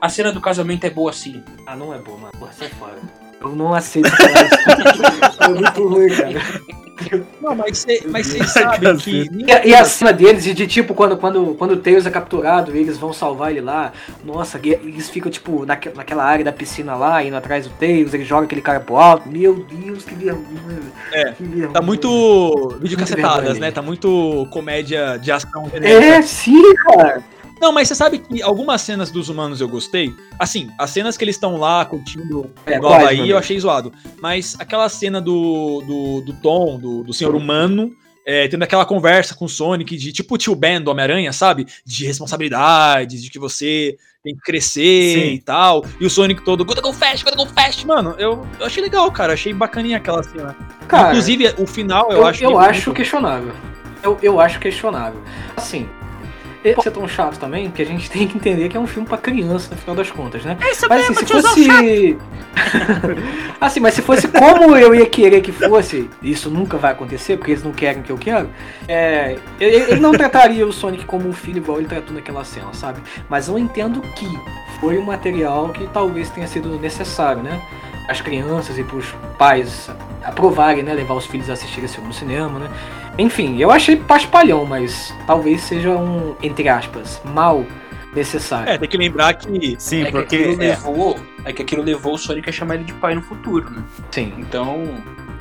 A 0.00 0.08
cena 0.08 0.32
do 0.32 0.40
casamento 0.40 0.84
é 0.84 0.90
boa 0.90 1.12
sim. 1.12 1.42
Ah, 1.66 1.76
não 1.76 1.92
é 1.92 1.98
bom, 1.98 2.16
mano. 2.16 2.32
Porra, 2.38 2.52
sai 2.52 2.68
fora. 2.70 2.96
Eu 3.40 3.50
não 3.54 3.74
aceito 3.74 4.10
falar 4.10 4.30
isso. 4.44 5.40
É 5.40 5.48
muito 5.48 5.88
ruim, 5.88 6.08
cara. 6.08 6.40
Não, 7.40 7.54
mas 7.54 7.78
cê- 7.78 8.02
mas 8.06 8.26
vocês 8.26 8.50
sabem 8.52 8.96
que. 8.96 9.28
E, 9.46 9.50
a- 9.52 9.66
e 9.66 9.74
a 9.74 9.84
cena 9.84 10.12
deles, 10.12 10.44
de, 10.44 10.52
de 10.54 10.66
tipo, 10.66 10.94
quando, 10.94 11.16
quando, 11.16 11.54
quando 11.54 11.72
o 11.72 11.76
Tails 11.76 12.06
é 12.06 12.10
capturado, 12.10 12.74
eles 12.76 12.98
vão 12.98 13.12
salvar 13.12 13.50
ele 13.50 13.60
lá. 13.60 13.92
Nossa, 14.24 14.60
eles 14.62 15.08
ficam, 15.08 15.30
tipo, 15.30 15.64
naque, 15.64 15.90
naquela 15.94 16.24
área 16.24 16.44
da 16.44 16.52
piscina 16.52 16.94
lá, 16.94 17.22
indo 17.24 17.36
atrás 17.36 17.66
do 17.66 17.70
Tails, 17.74 18.12
ele 18.14 18.24
joga 18.24 18.44
aquele 18.44 18.60
cara 18.60 18.80
pro 18.80 18.96
alto. 18.96 19.28
Meu 19.28 19.64
Deus, 19.64 20.04
que 20.04 20.14
vergonha. 20.14 20.80
É, 21.12 21.32
que 21.32 21.42
vergonha. 21.44 21.68
Tá 21.72 21.82
muito 21.82 22.78
videocacetadas, 22.80 23.42
vergonha. 23.44 23.60
né? 23.60 23.70
Tá 23.70 23.82
muito 23.82 24.46
comédia 24.50 25.18
de 25.18 25.30
ação. 25.32 25.70
É, 25.74 26.20
sim, 26.22 26.74
cara. 26.76 27.22
Não, 27.60 27.72
mas 27.72 27.88
você 27.88 27.94
sabe 27.94 28.18
que 28.18 28.42
algumas 28.42 28.80
cenas 28.80 29.10
dos 29.10 29.28
humanos 29.28 29.60
eu 29.60 29.68
gostei. 29.68 30.14
Assim, 30.38 30.70
as 30.78 30.90
cenas 30.90 31.16
que 31.16 31.24
eles 31.24 31.36
estão 31.36 31.58
lá 31.58 31.84
curtindo 31.84 32.50
É, 32.64 32.78
no 32.78 32.88
Havaí 32.88 33.18
meu 33.18 33.26
eu 33.26 33.38
achei 33.38 33.58
zoado. 33.60 33.92
Mas 34.20 34.56
aquela 34.58 34.88
cena 34.88 35.20
do, 35.20 35.82
do, 35.86 36.20
do 36.22 36.32
Tom, 36.40 36.78
do, 36.78 37.02
do 37.02 37.12
senhor 37.12 37.34
humano, 37.34 37.94
é, 38.26 38.48
tendo 38.48 38.62
aquela 38.62 38.86
conversa 38.86 39.34
com 39.34 39.44
o 39.44 39.48
Sonic 39.48 39.96
de 39.96 40.12
tipo 40.12 40.34
o 40.34 40.38
tio 40.38 40.54
Ben 40.54 40.80
do 40.80 40.90
Homem-Aranha, 40.90 41.32
sabe? 41.32 41.66
De 41.84 42.06
responsabilidades, 42.06 43.22
de 43.22 43.30
que 43.30 43.38
você 43.38 43.96
tem 44.22 44.34
que 44.34 44.40
crescer 44.40 45.14
Sim. 45.14 45.32
e 45.34 45.40
tal. 45.40 45.84
E 46.00 46.06
o 46.06 46.10
Sonic 46.10 46.42
todo, 46.42 46.64
gotta 46.64 46.80
go 46.80 46.92
fast, 46.92 47.24
gotta 47.24 47.36
go 47.36 47.46
fast. 47.46 47.86
Mano, 47.86 48.14
eu, 48.18 48.46
eu 48.58 48.66
achei 48.66 48.82
legal, 48.82 49.10
cara. 49.12 49.34
Achei 49.34 49.52
bacaninha 49.52 49.98
aquela 49.98 50.22
cena. 50.22 50.56
Cara, 50.88 51.08
Inclusive, 51.08 51.54
o 51.58 51.66
final 51.66 52.10
eu, 52.10 52.18
eu, 52.18 52.26
acho 52.26 52.44
eu 52.44 52.58
acho 52.58 52.92
questionável. 52.92 53.52
Eu, 54.02 54.18
eu 54.22 54.40
acho 54.40 54.58
questionável. 54.58 55.20
Assim, 55.56 55.88
pode 56.62 56.82
ser 56.82 56.90
tão 56.90 57.08
chato 57.08 57.38
também, 57.38 57.70
que 57.70 57.82
a 57.82 57.86
gente 57.86 58.10
tem 58.10 58.26
que 58.26 58.36
entender 58.36 58.68
que 58.68 58.76
é 58.76 58.80
um 58.80 58.86
filme 58.86 59.08
pra 59.08 59.18
criança, 59.18 59.70
no 59.70 59.76
final 59.76 59.96
das 59.96 60.10
contas, 60.10 60.44
né? 60.44 60.56
É 60.60 60.70
isso 60.70 60.86
Mas 60.88 61.04
assim, 61.04 61.14
se 61.14 61.26
fosse. 61.26 62.18
assim, 63.60 63.80
mas 63.80 63.94
se 63.94 64.02
fosse 64.02 64.28
como 64.28 64.76
eu 64.76 64.94
ia 64.94 65.06
querer 65.06 65.40
que 65.40 65.52
fosse, 65.52 66.08
isso 66.22 66.50
nunca 66.50 66.76
vai 66.76 66.92
acontecer, 66.92 67.36
porque 67.36 67.52
eles 67.52 67.64
não 67.64 67.72
querem 67.72 68.00
o 68.00 68.04
que 68.04 68.12
eu 68.12 68.18
quero. 68.18 68.48
É, 68.86 69.36
ele 69.58 70.00
não 70.00 70.12
trataria 70.12 70.66
o 70.66 70.72
Sonic 70.72 71.04
como 71.04 71.28
um 71.28 71.32
filho 71.32 71.58
igual 71.58 71.78
ele 71.78 71.88
tratou 71.88 72.14
naquela 72.14 72.44
cena, 72.44 72.72
sabe? 72.72 73.00
Mas 73.28 73.48
eu 73.48 73.58
entendo 73.58 74.00
que 74.00 74.26
foi 74.80 74.98
um 74.98 75.02
material 75.02 75.70
que 75.70 75.86
talvez 75.88 76.30
tenha 76.30 76.46
sido 76.46 76.78
necessário, 76.78 77.42
né? 77.42 77.60
As 78.08 78.20
crianças 78.20 78.78
e 78.78 78.82
pros 78.82 79.14
pais 79.38 79.88
aprovarem, 80.24 80.82
né? 80.82 80.92
Levar 80.94 81.14
os 81.14 81.26
filhos 81.26 81.48
a 81.50 81.54
assistir 81.54 81.82
esse 81.84 81.94
filme 81.94 82.08
no 82.08 82.14
cinema, 82.14 82.58
né? 82.58 82.70
Enfim, 83.18 83.58
eu 83.58 83.70
achei 83.70 83.96
paspalhão, 83.96 84.64
mas 84.64 85.14
talvez 85.26 85.62
seja 85.62 85.90
um, 85.90 86.34
entre 86.42 86.68
aspas, 86.68 87.20
mal 87.24 87.64
necessário. 88.14 88.70
É, 88.72 88.78
tem 88.78 88.88
que 88.88 88.96
lembrar 88.96 89.34
que 89.34 89.76
Sim, 89.78 90.02
É 90.02 90.04
que 90.06 90.12
porque. 90.12 90.36
aquilo 90.36 90.52
é, 90.62 90.66
levou. 90.68 91.18
É 91.44 91.52
que 91.52 91.62
aquilo 91.62 91.82
levou 91.82 92.14
o 92.14 92.18
Sonic 92.18 92.48
a 92.48 92.52
chamar 92.52 92.74
ele 92.76 92.84
de 92.84 92.92
pai 92.94 93.14
no 93.14 93.22
futuro, 93.22 93.70
né? 93.70 93.82
Sim. 94.10 94.32
Então, 94.38 94.84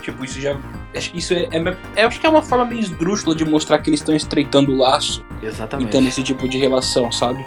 tipo, 0.02 0.24
isso 0.24 0.40
já. 0.40 0.56
Acho 0.96 1.12
que 1.12 1.18
isso 1.20 1.34
é, 1.34 1.48
é- 1.52 1.78
é- 1.96 2.04
acho 2.04 2.20
que 2.20 2.26
é 2.26 2.30
uma 2.30 2.42
forma 2.42 2.66
meio 2.66 2.80
esdrúxula 2.82 3.36
de 3.36 3.46
mostrar 3.46 3.80
que 3.80 3.90
eles 3.90 4.00
estão 4.00 4.16
estreitando 4.16 4.72
o 4.72 4.78
laço 4.78 5.24
e 5.42 5.46
Exatamente. 5.46 5.92
tendo 5.92 6.08
esse 6.08 6.24
tipo 6.24 6.48
de 6.48 6.58
relação, 6.58 7.12
sabe? 7.12 7.46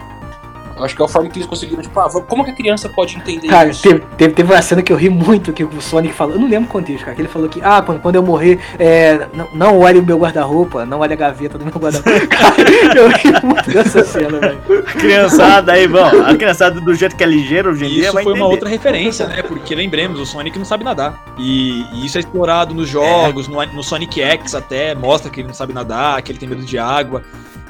Eu 0.77 0.85
acho 0.85 0.97
que 0.97 1.03
é 1.03 1.05
a 1.05 1.09
forma 1.09 1.29
que 1.29 1.39
eles 1.39 1.49
conseguiram, 1.49 1.83
tipo, 1.83 1.99
ah, 2.01 2.09
como 2.23 2.45
que 2.45 2.51
a 2.51 2.55
criança 2.55 2.89
pode 2.89 3.17
entender 3.17 3.49
Cara, 3.49 3.69
isso? 3.69 3.83
teve, 3.83 4.01
teve, 4.17 4.35
teve 4.35 4.53
uma 4.53 4.63
cena 4.63 4.83
que 4.83 4.93
eu 4.93 4.97
ri 4.97 5.09
muito 5.09 5.53
que 5.53 5.65
o 5.65 5.81
Sonic 5.81 6.15
falou. 6.15 6.35
Eu 6.35 6.41
não 6.41 6.49
lembro 6.49 6.69
o 6.69 6.73
contexto, 6.73 7.05
cara. 7.05 7.15
Que 7.15 7.23
ele 7.23 7.29
falou 7.29 7.49
que, 7.49 7.61
ah, 7.63 7.83
quando, 7.83 8.01
quando 8.01 8.17
eu 8.17 8.23
morrer, 8.23 8.59
é, 8.79 9.27
não, 9.35 9.49
não 9.55 9.79
olhe 9.81 9.99
o 9.99 10.03
meu 10.03 10.19
guarda-roupa, 10.19 10.85
não 10.85 11.01
olhe 11.01 11.13
a 11.13 11.17
gaveta 11.17 11.59
do 11.59 11.65
meu 11.65 11.75
guarda-roupa. 11.75 12.27
Cara, 12.27 12.97
eu 12.97 13.09
ri 13.09 13.47
muito 13.47 13.71
dessa 13.71 14.05
cena, 14.05 14.39
velho. 14.39 14.83
Criançada 14.99 15.73
aí, 15.73 15.87
bom, 15.87 16.05
a 16.05 16.35
criançada 16.35 16.81
do 16.81 16.95
jeito 16.95 17.17
que 17.17 17.23
é 17.23 17.27
ligeiro 17.27 17.71
hoje 17.71 17.85
em 17.85 17.89
dia 17.89 18.05
Isso 18.05 18.13
foi 18.13 18.23
uma 18.23 18.33
entender. 18.33 18.45
outra 18.45 18.69
referência, 18.69 19.27
né? 19.27 19.43
Porque 19.43 19.75
lembremos, 19.75 20.19
o 20.21 20.27
Sonic 20.27 20.59
não 20.59 20.65
sabe 20.65 20.85
nadar. 20.85 21.23
E, 21.39 21.85
e 21.93 22.07
isso 22.07 22.19
é 22.19 22.21
explorado 22.21 22.75
nos 22.75 22.89
jogos, 22.89 23.49
no, 23.49 23.65
no 23.67 23.83
Sonic 23.83 24.21
X 24.21 24.55
até, 24.55 24.95
mostra 24.95 25.31
que 25.31 25.41
ele 25.41 25.49
não 25.49 25.55
sabe 25.55 25.73
nadar, 25.73 26.21
que 26.23 26.33
ele 26.33 26.39
tem 26.39 26.49
medo 26.49 26.65
de 26.65 26.79
água. 26.79 27.23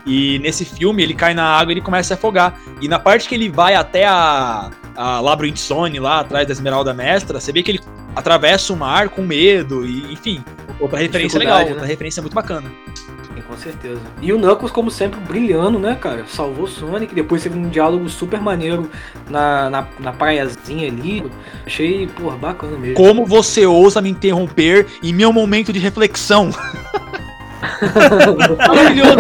E 0.07 0.39
nesse 0.41 0.65
filme 0.65 1.03
ele 1.03 1.15
cai 1.15 1.35
na 1.35 1.45
água 1.45 1.73
e 1.73 1.75
ele 1.75 1.81
começa 1.81 2.07
a 2.07 2.09
se 2.09 2.15
afogar. 2.15 2.59
E 2.81 2.89
na 2.89 2.99
parte 2.99 3.29
que 3.29 3.35
ele 3.35 3.49
vai 3.49 3.75
até 3.75 4.07
a, 4.07 4.71
a 4.97 5.21
Labyrinth 5.21 5.59
Zone, 5.59 5.99
lá 5.99 6.21
atrás 6.21 6.47
da 6.47 6.53
Esmeralda 6.53 6.93
Mestra, 6.93 7.41
você 7.41 7.53
vê 7.53 7.63
que 7.63 7.71
ele 7.71 7.81
atravessa 8.15 8.73
o 8.73 8.77
mar 8.77 9.09
com 9.09 9.23
medo, 9.23 9.87
e 9.87 10.13
enfim. 10.13 10.45
Outra 10.81 10.99
referência 10.99 11.39
legal, 11.39 11.65
né? 11.65 11.71
outra 11.71 11.87
referência 11.87 12.21
muito 12.21 12.35
bacana. 12.35 12.71
Sim, 12.95 13.41
com 13.47 13.57
certeza. 13.57 14.01
E 14.21 14.33
o 14.33 14.39
Knuckles, 14.39 14.73
como 14.73 14.91
sempre, 14.91 15.21
brilhando, 15.21 15.79
né, 15.79 15.95
cara? 15.95 16.25
Salvou 16.27 16.65
o 16.65 16.69
Sonic. 16.69 17.15
Depois 17.15 17.43
teve 17.43 17.57
um 17.57 17.69
diálogo 17.69 18.09
super 18.09 18.41
maneiro 18.41 18.91
na, 19.31 19.71
na, 19.71 19.89
na 20.01 20.13
praiazinha 20.13 20.89
ali. 20.89 21.25
Achei, 21.65 22.09
porra, 22.09 22.37
bacana 22.37 22.77
mesmo. 22.77 22.97
Como 22.97 23.25
você 23.25 23.65
ousa 23.65 24.01
me 24.03 24.11
interromper 24.11 24.87
em 25.03 25.13
meu 25.13 25.33
momento 25.33 25.73
de 25.73 25.79
reflexão? 25.79 26.51
Maravilhoso. 28.69 29.17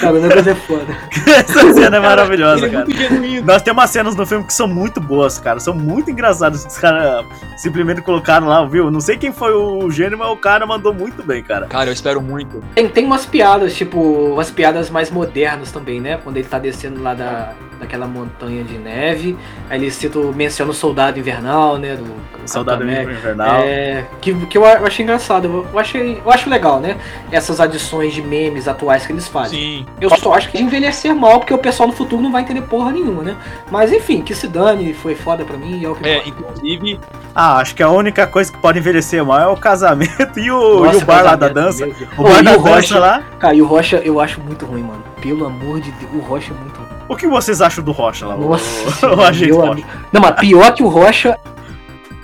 cara, 0.00 0.14
o 0.14 0.20
Knuckles 0.20 0.46
é 0.46 0.54
foda. 0.54 0.96
Essa 1.26 1.72
cena 1.72 1.96
é 1.96 2.00
maravilhosa, 2.00 2.66
é 2.66 2.70
cara. 2.70 2.84
muito 2.84 2.98
genuíno. 2.98 3.46
Nós 3.46 3.62
temos 3.62 3.82
umas 3.82 3.90
cenas 3.90 4.16
no 4.16 4.26
filme 4.26 4.44
que 4.44 4.54
são 4.54 4.66
muito 4.66 5.00
boas, 5.00 5.38
cara. 5.38 5.60
São 5.60 5.74
muito 5.74 6.10
engraçadas. 6.10 6.64
Os 6.64 6.78
caras 6.78 7.24
simplesmente 7.56 8.00
colocaram 8.02 8.46
lá, 8.46 8.64
viu? 8.64 8.90
Não 8.90 9.00
sei 9.00 9.16
quem 9.16 9.32
foi 9.32 9.52
o 9.52 9.90
gênio, 9.90 10.18
mas 10.18 10.28
o 10.28 10.36
cara 10.36 10.66
mandou 10.66 10.92
muito 10.94 11.22
bem, 11.22 11.42
cara. 11.42 11.66
Cara, 11.66 11.90
eu 11.90 11.92
espero 11.92 12.20
muito. 12.20 12.62
Tem, 12.74 12.88
tem 12.88 13.04
umas 13.04 13.26
piadas, 13.26 13.74
tipo, 13.74 14.00
umas 14.00 14.50
piadas 14.50 14.90
mais 14.90 15.10
modernas 15.10 15.70
também, 15.70 16.00
né? 16.00 16.18
Quando 16.22 16.36
ele 16.36 16.48
tá 16.48 16.58
descendo 16.58 17.02
lá 17.02 17.14
da, 17.14 17.52
daquela 17.84 18.06
montanha 18.06 18.64
de 18.64 18.78
neve. 18.78 19.36
Aí 19.70 19.78
ele 19.78 19.90
cita, 19.90 20.18
menciona 20.34 20.70
o 20.70 20.74
soldado 20.74 21.18
invernal, 21.18 21.78
né? 21.78 21.96
Do 21.96 22.04
do 22.44 22.50
Saudade 22.50 22.78
Capitão 22.80 22.94
do 22.94 23.00
América. 23.00 23.12
Invernal. 23.12 23.60
É, 23.62 24.04
que, 24.20 24.34
que 24.46 24.58
eu 24.58 24.64
achei 24.64 25.02
engraçado. 25.02 25.66
Eu, 25.72 25.78
achei, 25.78 26.20
eu 26.24 26.30
acho 26.30 26.48
legal, 26.48 26.78
né? 26.80 26.96
Essas 27.32 27.60
adições 27.60 28.12
de 28.14 28.22
memes 28.22 28.68
atuais 28.68 29.06
que 29.06 29.12
eles 29.12 29.26
fazem. 29.26 29.58
Sim. 29.58 29.86
Eu 30.00 30.10
só 30.16 30.34
acho 30.34 30.50
que 30.50 30.58
de 30.58 30.62
envelhecer 30.62 31.14
mal, 31.14 31.40
porque 31.40 31.54
o 31.54 31.58
pessoal 31.58 31.88
no 31.88 31.94
futuro 31.94 32.22
não 32.22 32.30
vai 32.30 32.42
entender 32.42 32.62
porra 32.62 32.92
nenhuma, 32.92 33.22
né? 33.22 33.36
Mas 33.70 33.92
enfim, 33.92 34.20
que 34.22 34.34
se 34.34 34.46
dane, 34.46 34.92
foi 34.94 35.14
foda 35.14 35.44
pra 35.44 35.56
mim 35.56 35.82
é 35.84 35.88
o 35.88 35.94
que 35.94 36.08
É, 36.08 36.28
inclusive, 36.28 37.00
Ah, 37.34 37.56
acho 37.58 37.74
que 37.74 37.82
a 37.82 37.88
única 37.88 38.26
coisa 38.26 38.52
que 38.52 38.58
pode 38.58 38.78
envelhecer 38.78 39.24
mal 39.24 39.40
é 39.40 39.46
o 39.46 39.56
casamento 39.56 40.38
e 40.38 40.50
o, 40.50 40.84
Nossa, 40.84 40.98
e 40.98 41.02
o 41.02 41.06
bar 41.06 41.22
lá 41.22 41.36
da 41.36 41.48
dança. 41.48 41.86
O 42.16 42.22
bar 42.22 42.40
e 42.40 42.42
da 42.42 42.56
dança 42.56 42.68
Rocha, 42.68 42.98
lá. 42.98 43.22
cara, 43.38 43.54
e 43.54 43.62
o 43.62 43.66
Rocha 43.66 43.96
eu 44.04 44.20
acho 44.20 44.40
muito 44.40 44.66
ruim, 44.66 44.82
mano. 44.82 45.02
Pelo 45.20 45.46
amor 45.46 45.80
de 45.80 45.90
Deus, 45.92 46.12
o 46.12 46.18
Rocha 46.18 46.52
é 46.52 46.56
muito 46.56 46.76
ruim. 46.76 46.83
O 47.08 47.16
que 47.16 47.26
vocês 47.26 47.60
acham 47.60 47.84
do 47.84 47.92
Rocha 47.92 48.26
lá? 48.26 48.34
o- 48.34 48.48
Nossa, 48.50 48.88
o, 48.88 48.92
senhora, 48.92 49.28
agente 49.28 49.52
Rocha. 49.52 49.84
Não, 50.12 50.20
mas 50.20 50.40
pior 50.40 50.72
que 50.74 50.82
o 50.82 50.88
Rocha 50.88 51.38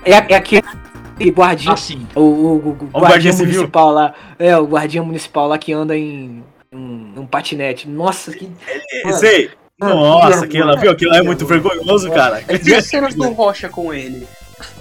é, 0.05 0.13
é 0.13 0.35
aquele 0.35 0.63
guardinha, 1.31 1.75
assim, 1.75 2.07
o, 2.15 2.21
o- 2.21 2.25
o 2.25 2.69
O 2.71 2.73
guardinha 2.73 3.01
guardinha 3.01 3.33
civil. 3.33 3.53
municipal 3.55 3.91
lá. 3.93 4.15
É, 4.39 4.57
o 4.57 4.65
guardinha 4.67 5.03
municipal 5.03 5.47
lá 5.49 5.59
que 5.59 5.73
anda 5.73 5.97
em 5.97 6.43
um, 6.73 7.13
um 7.19 7.27
patinete. 7.27 7.89
Nossa, 7.89 8.33
que. 8.33 8.51
Sei. 9.19 9.51
Nossa, 9.79 10.47
que 10.47 10.59
aquilo, 10.59 10.79
viu? 10.79 10.91
Aquilo 10.91 11.11
lá 11.11 11.19
é 11.19 11.23
muito 11.23 11.47
vergonhoso, 11.47 12.11
cara. 12.11 12.43
E 12.67 12.75
as 12.75 12.87
cenas 12.87 13.15
do 13.15 13.31
Rocha 13.31 13.69
com 13.69 13.93
ele? 13.95 14.27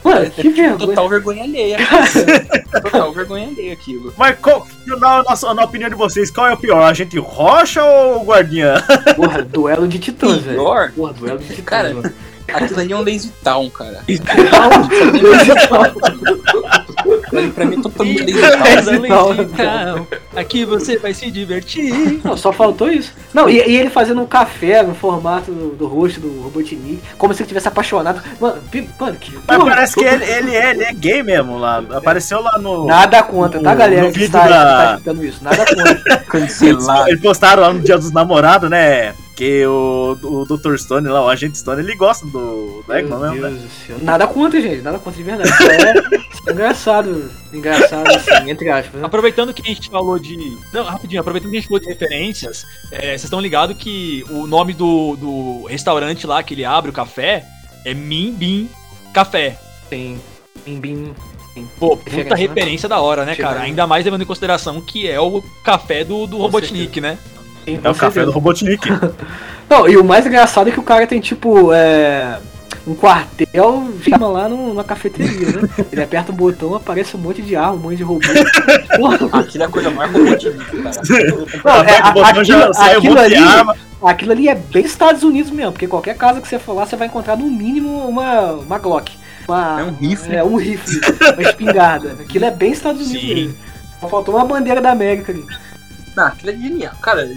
Mano, 0.03 0.29
que 0.31 0.49
vergonha. 0.49 0.77
Total 0.77 1.09
vergonha 1.09 1.43
alheia. 1.43 1.77
Total 2.81 3.13
vergonha 3.13 3.47
alheia 3.47 3.73
aquilo. 3.73 4.13
Mas 4.17 4.37
qual, 4.39 4.67
na, 4.85 5.23
na, 5.23 5.53
na 5.53 5.63
opinião 5.63 5.89
de 5.89 5.95
vocês, 5.95 6.31
qual 6.31 6.47
é 6.47 6.53
o 6.53 6.57
pior? 6.57 6.83
A 6.83 6.93
gente 6.93 7.17
Rocha 7.17 7.83
ou 7.83 8.21
o 8.21 8.25
Guardinha? 8.25 8.75
Porra, 9.15 9.41
duelo 9.41 9.87
de 9.87 9.99
titãs, 9.99 10.41
velho. 10.41 10.57
Pior? 10.57 10.91
Porra, 10.91 11.13
duelo 11.13 11.39
de 11.39 11.47
titãs, 11.47 11.65
Cara, 11.65 11.93
mano. 11.93 12.11
Aquilo 12.51 12.79
ali 12.79 12.93
é 12.93 12.95
um 12.95 13.03
lazy 13.03 13.31
town, 13.43 13.69
cara. 13.69 14.03
Ali 17.37 17.51
pra 17.51 17.65
mim 17.65 17.81
town. 17.81 17.91
Casa 18.63 18.95
Então. 18.95 20.07
Aqui 20.35 20.65
você 20.65 20.97
vai 20.97 21.13
se 21.13 21.29
divertir. 21.31 22.21
Não, 22.23 22.35
só 22.37 22.51
faltou 22.51 22.89
isso. 22.89 23.13
Não, 23.33 23.49
e, 23.49 23.55
e 23.57 23.77
ele 23.77 23.89
fazendo 23.89 24.21
um 24.21 24.25
café 24.25 24.83
no 24.83 24.95
formato 24.95 25.51
do, 25.51 25.75
do 25.75 25.87
rosto 25.87 26.19
do 26.19 26.41
Robotnik, 26.41 26.99
como 27.17 27.33
se 27.33 27.41
ele 27.41 27.47
tivesse 27.47 27.67
apaixonado. 27.67 28.21
Mano, 28.39 28.61
mano 28.99 29.15
que. 29.17 29.33
Mas 29.47 29.57
Porra, 29.57 29.69
parece 29.69 29.95
que 29.95 30.05
ele, 30.05 30.23
ele, 30.25 30.55
é, 30.55 30.71
ele 30.71 30.83
é 30.83 30.93
gay 30.93 31.23
mesmo 31.23 31.57
lá. 31.57 31.83
Apareceu 31.91 32.41
lá 32.41 32.57
no. 32.57 32.85
Nada 32.85 33.21
contra, 33.23 33.61
tá, 33.61 33.75
galera? 33.75 34.03
no 34.07 34.11
que 34.11 34.19
vídeo 34.19 34.25
está, 34.27 34.43
que 34.43 34.49
da- 34.49 35.13
tá 35.13 35.23
isso. 35.23 35.43
Nada 35.43 35.65
contra. 35.65 36.17
Cancelado. 36.27 37.09
Eles 37.09 37.21
postaram 37.21 37.61
lá 37.63 37.73
no 37.73 37.79
Dia 37.79 37.97
dos 37.97 38.11
Namorados, 38.11 38.69
né? 38.69 39.13
Que 39.39 39.65
o, 39.65 40.17
o 40.21 40.45
Dr. 40.45 40.75
Stone 40.75 41.07
lá, 41.07 41.23
o 41.23 41.29
agente 41.29 41.57
Stone, 41.57 41.81
ele 41.81 41.95
gosta 41.95 42.25
do, 42.25 42.83
do 42.85 42.93
Eggman 42.93 43.19
Meu 43.19 43.31
mesmo, 43.31 43.41
né? 43.41 43.49
Deus 43.51 43.61
do 43.61 43.69
céu. 43.69 43.97
Nada 44.01 44.27
contra, 44.27 44.59
gente. 44.59 44.81
Nada 44.81 44.99
contra 44.99 45.13
de 45.13 45.23
verdade. 45.23 45.49
É, 45.63 46.49
é 46.49 46.51
engraçado. 46.51 47.31
Engraçado, 47.53 48.09
assim, 48.13 48.49
entre 48.49 48.69
aspas. 48.69 48.99
Né? 48.99 49.05
Aproveitando 49.05 49.53
que 49.53 49.61
a 49.61 49.73
gente 49.73 49.89
falou 49.89 50.19
de. 50.19 50.35
Não, 50.73 50.83
rapidinho, 50.83 51.21
aproveitando 51.21 51.51
que 51.51 51.55
a 51.55 51.59
gente 51.61 51.69
falou 51.69 51.79
de 51.79 51.87
referências, 51.87 52.65
é, 52.91 53.11
vocês 53.11 53.23
estão 53.23 53.39
ligados 53.39 53.77
que 53.77 54.25
o 54.29 54.45
nome 54.45 54.73
do, 54.73 55.15
do 55.15 55.65
restaurante 55.67 56.27
lá 56.27 56.43
que 56.43 56.53
ele 56.53 56.65
abre 56.65 56.89
o 56.89 56.93
café 56.93 57.45
é 57.85 57.93
Min 57.93 58.33
Bin 58.33 58.69
Café. 59.13 59.57
Tem. 59.89 60.19
Bim, 60.65 60.81
bim. 60.81 61.15
Pô, 61.79 61.95
puta 61.95 62.09
Referência, 62.09 62.35
né? 62.35 62.35
referência 62.35 62.89
da 62.89 62.99
hora, 62.99 63.23
né, 63.23 63.35
Chega 63.35 63.47
cara? 63.47 63.61
aí. 63.61 63.67
Ainda 63.67 63.87
mais 63.87 64.03
levando 64.03 64.21
em 64.21 64.25
consideração 64.25 64.81
que 64.81 65.09
é 65.09 65.19
o 65.19 65.41
café 65.63 66.03
do, 66.03 66.27
do 66.27 66.37
Robotnik, 66.37 66.99
né? 66.99 67.17
É 67.67 67.89
o 67.89 67.95
café 67.95 68.25
do 68.25 68.31
Robotnik. 68.31 68.87
Não, 69.69 69.87
e 69.87 69.97
o 69.97 70.03
mais 70.03 70.25
engraçado 70.25 70.69
é 70.69 70.71
que 70.71 70.79
o 70.79 70.83
cara 70.83 71.05
tem 71.05 71.19
tipo. 71.19 71.71
É... 71.71 72.39
um 72.87 72.95
quartel 72.95 73.87
chama 74.01 74.27
lá 74.27 74.49
no- 74.49 74.69
numa 74.69 74.83
cafeteria, 74.83 75.47
né? 75.61 75.69
Ele 75.91 76.01
aperta 76.01 76.31
um 76.31 76.35
botão, 76.35 76.73
aparece 76.73 77.15
um 77.15 77.19
monte 77.19 77.41
de 77.41 77.55
arma, 77.55 77.73
um 77.73 77.77
monte 77.77 77.97
de 77.97 78.03
robô. 78.03 78.21
Aquilo 79.37 79.63
é 79.63 79.65
a 79.65 79.69
coisa 79.69 79.89
mais 79.91 80.11
robotizada, 80.11 80.65
cara. 80.65 81.45
Não, 81.63 81.83
é, 81.83 81.97
já 81.97 82.29
aquilo- 82.57 82.73
sai 82.73 82.95
aquilo 82.95 83.19
ali- 83.19 83.35
arma. 83.35 83.75
aquilo 84.03 84.31
ali 84.31 84.47
é 84.49 84.55
bem 84.55 84.83
Estados 84.85 85.21
Unidos 85.23 85.51
mesmo, 85.51 85.71
porque 85.73 85.87
qualquer 85.87 86.15
casa 86.17 86.41
que 86.41 86.47
você 86.47 86.57
for 86.57 86.73
lá, 86.73 86.85
você 86.87 86.95
vai 86.95 87.07
encontrar 87.07 87.37
no 87.37 87.45
mínimo 87.45 88.07
uma, 88.07 88.53
uma 88.53 88.79
Glock. 88.79 89.11
Uma, 89.47 89.81
É 89.81 89.83
um 89.83 89.93
rifle. 89.93 90.35
É, 90.35 90.43
um 90.43 90.55
rifle, 90.55 90.99
uma 91.33 91.41
espingarda. 91.43 92.15
Aquilo 92.19 92.45
é 92.45 92.51
bem 92.51 92.71
Estados 92.71 93.01
Unidos 93.07 93.21
Sim. 93.21 93.35
mesmo. 93.35 93.55
Só 94.01 94.07
faltou 94.07 94.35
uma 94.35 94.45
bandeira 94.45 94.79
da 94.81 94.91
América 94.91 95.31
ali. 95.31 95.45
Não, 96.19 96.27
aquilo 96.27 96.51
é 96.51 96.55
genial. 96.55 96.93
Cara, 97.01 97.29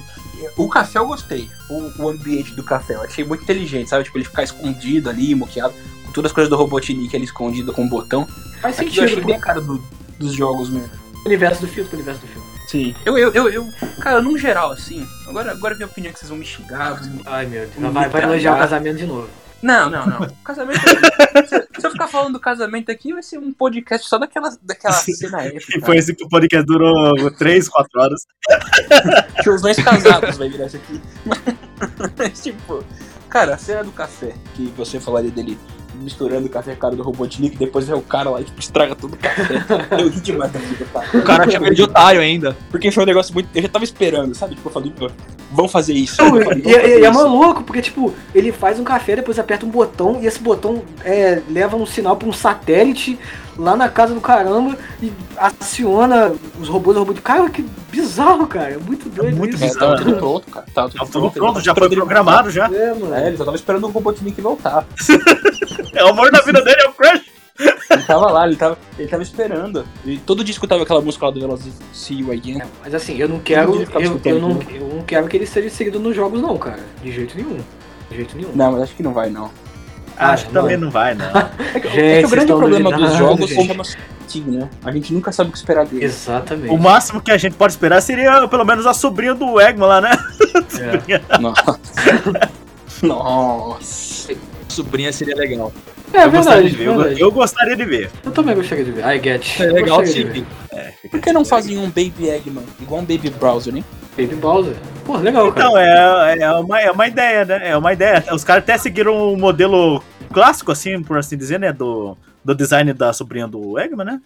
o 0.57 0.69
café 0.69 0.99
eu 0.99 1.07
gostei. 1.07 1.49
O, 1.69 2.03
o 2.03 2.09
ambiente 2.09 2.53
do 2.55 2.63
café 2.65 2.95
eu 2.95 3.03
achei 3.03 3.25
muito 3.25 3.43
inteligente, 3.45 3.89
sabe? 3.89 4.05
Tipo, 4.05 4.19
ele 4.19 4.25
ficar 4.25 4.43
escondido 4.43 5.09
ali, 5.09 5.35
moqueado. 5.35 5.73
Com 6.07 6.13
todas 6.13 6.31
as 6.31 6.35
coisas 6.35 6.51
do 6.51 6.57
Robotnik 6.57 7.15
ali 7.15 7.25
escondido 7.25 7.73
com 7.73 7.85
o 7.85 7.89
botão. 7.89 8.27
Faz 8.61 8.79
Aquilo 8.81 8.89
eu 8.89 8.91
sentido 8.91 9.05
achei 9.05 9.17
pro 9.19 9.27
bem 9.27 9.37
a 9.37 9.41
cara 9.41 9.61
do- 9.61 9.83
dos 10.19 10.33
jogos 10.35 10.69
mesmo. 10.69 10.91
universo 11.25 11.61
do 11.63 11.69
filme, 11.69 11.89
universo 11.93 12.21
do 12.21 12.27
filme. 12.27 12.47
Sim. 12.69 12.95
Eu, 13.05 13.19
eu, 13.19 13.33
eu, 13.33 13.49
eu, 13.51 13.69
cara, 14.01 14.21
num 14.23 14.37
geral, 14.39 14.73
assim, 14.73 15.07
agora, 15.27 15.53
agora 15.53 15.75
minha 15.75 15.87
opinião 15.87 16.11
é 16.11 16.13
que 16.13 16.19
vocês 16.19 16.29
vão 16.31 16.39
me 16.39 16.45
xingar. 16.45 16.99
Ai 17.27 17.47
meu 17.47 17.67
Deus. 17.69 17.93
Vai, 17.93 18.09
vai 18.09 18.23
elogiar 18.23 18.55
o 18.55 18.59
casamento 18.59 18.97
de 18.99 19.07
novo. 19.07 19.29
Não, 19.63 19.89
não, 19.89 20.07
não. 20.07 20.29
Casamento. 20.45 20.81
se, 20.81 21.81
se 21.81 21.87
eu 21.87 21.91
ficar 21.91 22.09
falando 22.09 22.33
do 22.35 22.41
casamento 22.41 22.91
aqui, 22.91 23.13
vai 23.13 23.23
ser 23.23 23.39
um 23.39 23.53
podcast 23.53 24.09
só 24.09 24.19
daquela, 24.19 24.51
daquela 24.61 24.95
cena 24.95 25.43
épica. 25.43 25.79
E 25.79 25.81
foi 25.81 25.97
esse 25.97 26.15
que 26.15 26.25
o 26.25 26.29
podcast 26.29 26.67
durou 26.67 27.31
3, 27.31 27.69
4 27.69 28.01
horas. 28.01 28.21
Tiozões 29.43 29.77
casados 29.77 30.37
vai 30.37 30.49
virar 30.49 30.67
isso 30.67 30.77
aqui. 30.77 31.01
Mas, 32.19 32.43
tipo, 32.43 32.85
cara, 33.29 33.55
a 33.55 33.59
cena 33.59 33.85
do 33.85 33.93
café, 33.93 34.35
que 34.55 34.67
você 34.77 34.99
falaria 34.99 35.31
dele 35.31 35.57
misturando 35.95 36.47
o 36.47 36.51
café 36.51 36.73
com 36.73 36.79
a 36.79 36.81
cara 36.81 36.97
do 36.97 37.03
Robotnik, 37.03 37.57
depois 37.57 37.89
é 37.89 37.95
o 37.95 38.01
cara 38.01 38.31
lá 38.31 38.41
e 38.41 38.45
tipo, 38.45 38.61
estraga 38.61 38.95
todo 38.95 39.15
o 39.15 39.17
café. 39.17 39.65
Eu 39.99 40.09
ri 40.09 40.21
demais 40.21 40.51
daquilo, 40.53 40.87
cara. 40.93 41.19
O 41.19 41.23
cara 41.23 41.51
chama 41.51 41.67
ele 41.67 41.77
de 41.77 41.83
otário 41.83 42.21
ainda. 42.21 42.57
Porque 42.71 42.91
foi 42.91 43.03
um 43.03 43.07
negócio 43.07 43.33
muito. 43.35 43.49
Eu 43.55 43.63
já 43.63 43.69
tava 43.69 43.85
esperando, 43.85 44.35
sabe? 44.35 44.55
Tipo, 44.55 44.69
eu 44.69 44.73
falei, 44.73 44.93
pô, 44.97 45.11
vão 45.51 45.69
fazer 45.69 45.95
isso. 45.95 46.23
Não, 46.23 46.43
falei, 46.43 46.63
e, 46.65 46.73
fazer 46.73 46.89
e- 46.89 46.93
é 46.93 47.01
isso. 47.01 47.13
maluco, 47.13 47.63
porque, 47.65 47.83
tipo, 47.83 48.15
ele 48.35 48.53
faz 48.53 48.79
um 48.79 48.85
café, 48.85 49.17
depois 49.17 49.39
aperta 49.39 49.67
um 49.67 49.71
botão, 49.71 50.21
e 50.23 50.27
esse 50.27 50.39
botão 50.41 50.83
é, 51.05 51.41
leva 51.49 51.77
um 51.77 51.87
sinal 51.87 52.17
pra 52.17 52.29
um 52.29 52.33
satélite 52.33 53.19
lá 53.57 53.77
na 53.77 53.89
casa 53.89 54.15
do 54.15 54.21
caramba 54.21 54.77
e 55.01 55.13
aciona 55.37 56.33
os 56.61 56.69
robôs, 56.69 56.97
robôs. 56.97 57.19
Cara, 57.21 57.49
que 57.51 57.63
bizarro, 57.91 58.47
cara. 58.47 58.73
É 58.73 58.79
muito 58.79 59.09
doido. 59.09 59.37
muito 59.37 59.55
isso. 59.57 59.65
É, 59.65 59.79
tava 59.79 59.97
tudo 59.97 60.17
pronto, 60.17 60.51
cara. 60.51 60.67
Tava 60.75 60.89
tudo, 60.89 60.99
Tá 60.99 61.07
tudo 61.07 61.21
pronto, 61.21 61.35
pronto, 61.35 61.61
já 61.61 61.75
foi 61.75 61.89
programado 61.89 62.51
já. 62.51 62.67
É, 62.67 62.95
mano. 62.95 63.15
É, 63.15 63.29
ele 63.29 63.37
só 63.37 63.45
tava 63.45 63.57
esperando 63.57 63.85
o 63.85 63.91
Robotnik 63.91 64.41
voltar. 64.41 64.87
É 65.95 66.03
o 66.05 66.09
amor 66.09 66.31
da 66.31 66.41
vida 66.41 66.63
dele, 66.63 66.83
é 66.83 66.89
o 66.89 66.93
Crush. 66.93 67.23
Ele 67.91 68.03
tava 68.05 68.31
lá, 68.31 68.47
ele 68.47 68.57
tava, 68.57 68.79
ele 68.99 69.09
tava 69.09 69.23
esperando. 69.23 69.85
E 70.05 70.17
todo 70.19 70.43
dia 70.43 70.53
escutava 70.53 70.83
aquela 70.83 71.01
música 71.01 71.27
lá 71.27 71.33
do 71.33 71.41
Velozes 71.41 71.75
See 71.93 72.21
You 72.21 72.33
Again. 72.33 72.63
Mas 72.83 72.95
assim, 72.95 73.17
eu 73.19 73.29
não 73.29 73.39
quero. 73.39 73.75
Eu, 73.75 73.83
escutando 73.83 74.27
eu, 74.27 74.41
não, 74.41 74.63
eu 74.71 74.89
não 74.97 75.03
quero 75.03 75.29
que 75.29 75.37
ele 75.37 75.47
seja 75.47 75.69
seguido 75.69 76.01
nos 76.01 76.17
jogos, 76.17 76.41
não, 76.41 76.57
cara. 76.57 76.81
De 77.03 77.13
jeito 77.13 77.37
nenhum. 77.37 77.59
De 78.11 78.17
jeito 78.17 78.37
nenhum. 78.37 78.53
Não, 78.55 78.73
mas 78.73 78.83
acho 78.83 78.95
que 78.95 79.03
não 79.03 79.13
vai, 79.13 79.29
não. 79.29 79.51
Acho 80.17 80.47
que 80.47 80.53
também 80.53 80.77
não 80.77 80.91
vai, 80.91 81.15
não. 81.15 81.27
É 81.75 81.81
que, 81.81 81.89
Gente, 81.89 82.01
é 82.01 82.21
que 82.21 82.27
o 82.27 82.31
grande 82.31 82.53
problema 82.53 82.93
dos 82.93 83.15
jogos 83.17 83.49
gente. 83.49 83.71
é 83.71 83.73
o 83.73 83.77
nosso 83.77 83.97
antigo, 84.23 84.51
né? 84.51 84.69
A 84.85 84.93
gente 84.93 85.13
nunca 85.13 85.33
sabe 85.33 85.49
o 85.51 85.53
que 85.53 85.59
esperar 85.59 85.87
dele. 85.87 86.05
Exatamente. 86.05 86.73
O 86.73 86.79
máximo 86.79 87.21
que 87.21 87.31
a 87.31 87.39
gente 87.39 87.55
pode 87.55 87.73
esperar 87.73 88.01
seria 88.01 88.47
pelo 88.49 88.65
menos 88.65 88.87
a 88.87 88.95
sobrinha 88.95 89.35
do 89.35 89.61
Eggman 89.61 89.89
lá, 89.89 90.01
né? 90.01 90.11
É. 91.09 91.21
Nossa. 91.39 91.81
Nossa. 93.03 94.35
Sobrinha 94.69 95.13
seria 95.13 95.35
legal. 95.35 95.73
É 96.13 96.25
eu 96.25 96.31
gostaria 96.31 96.63
verdade, 96.63 96.71
de 96.71 96.77
ver. 96.77 96.87
Eu, 96.87 96.97
verdade. 96.99 97.21
eu 97.21 97.33
gostaria 97.33 97.77
de 97.77 97.85
ver. 97.85 98.11
Eu 98.25 98.33
também 98.33 98.55
gostaria 98.55 98.85
de 98.85 98.91
ver. 98.91 99.05
I 99.07 99.23
get. 99.23 99.61
É 99.61 99.67
legal 99.67 100.01
Gostaria 100.01 100.35
sim. 100.35 100.47
ver. 100.71 101.09
Por 101.11 101.21
que 101.21 101.33
não 101.33 101.45
fazem 101.45 101.79
um 101.79 101.87
Baby 101.87 102.29
Eggman? 102.29 102.65
Igual 102.81 103.01
um 103.01 103.05
Baby 103.05 103.31
Browser, 103.31 103.75
hein? 103.75 103.85
Baby 104.17 104.35
Bowser. 104.35 104.77
Pô, 105.13 105.19
legal, 105.19 105.53
cara. 105.53 105.67
Então, 105.67 105.79
é, 105.79 106.39
é, 106.41 106.51
uma, 106.53 106.81
é 106.81 106.91
uma 106.91 107.07
ideia, 107.07 107.45
né? 107.45 107.69
É 107.71 107.77
uma 107.77 107.93
ideia. 107.93 108.25
Os 108.33 108.43
caras 108.45 108.63
até 108.63 108.79
seguiram 108.79 109.33
o 109.33 109.37
modelo 109.37 110.03
clássico, 110.33 110.73
assim, 110.73 111.03
por 111.03 111.19
assim 111.19 111.37
dizer, 111.37 111.61
né? 111.61 111.73
Do, 111.73 112.17
do 112.45 112.55
design 112.55 112.93
da 112.93 113.13
sobrinha 113.13 113.47
do 113.47 113.79
Eggman, 113.79 114.07
né? 114.07 114.21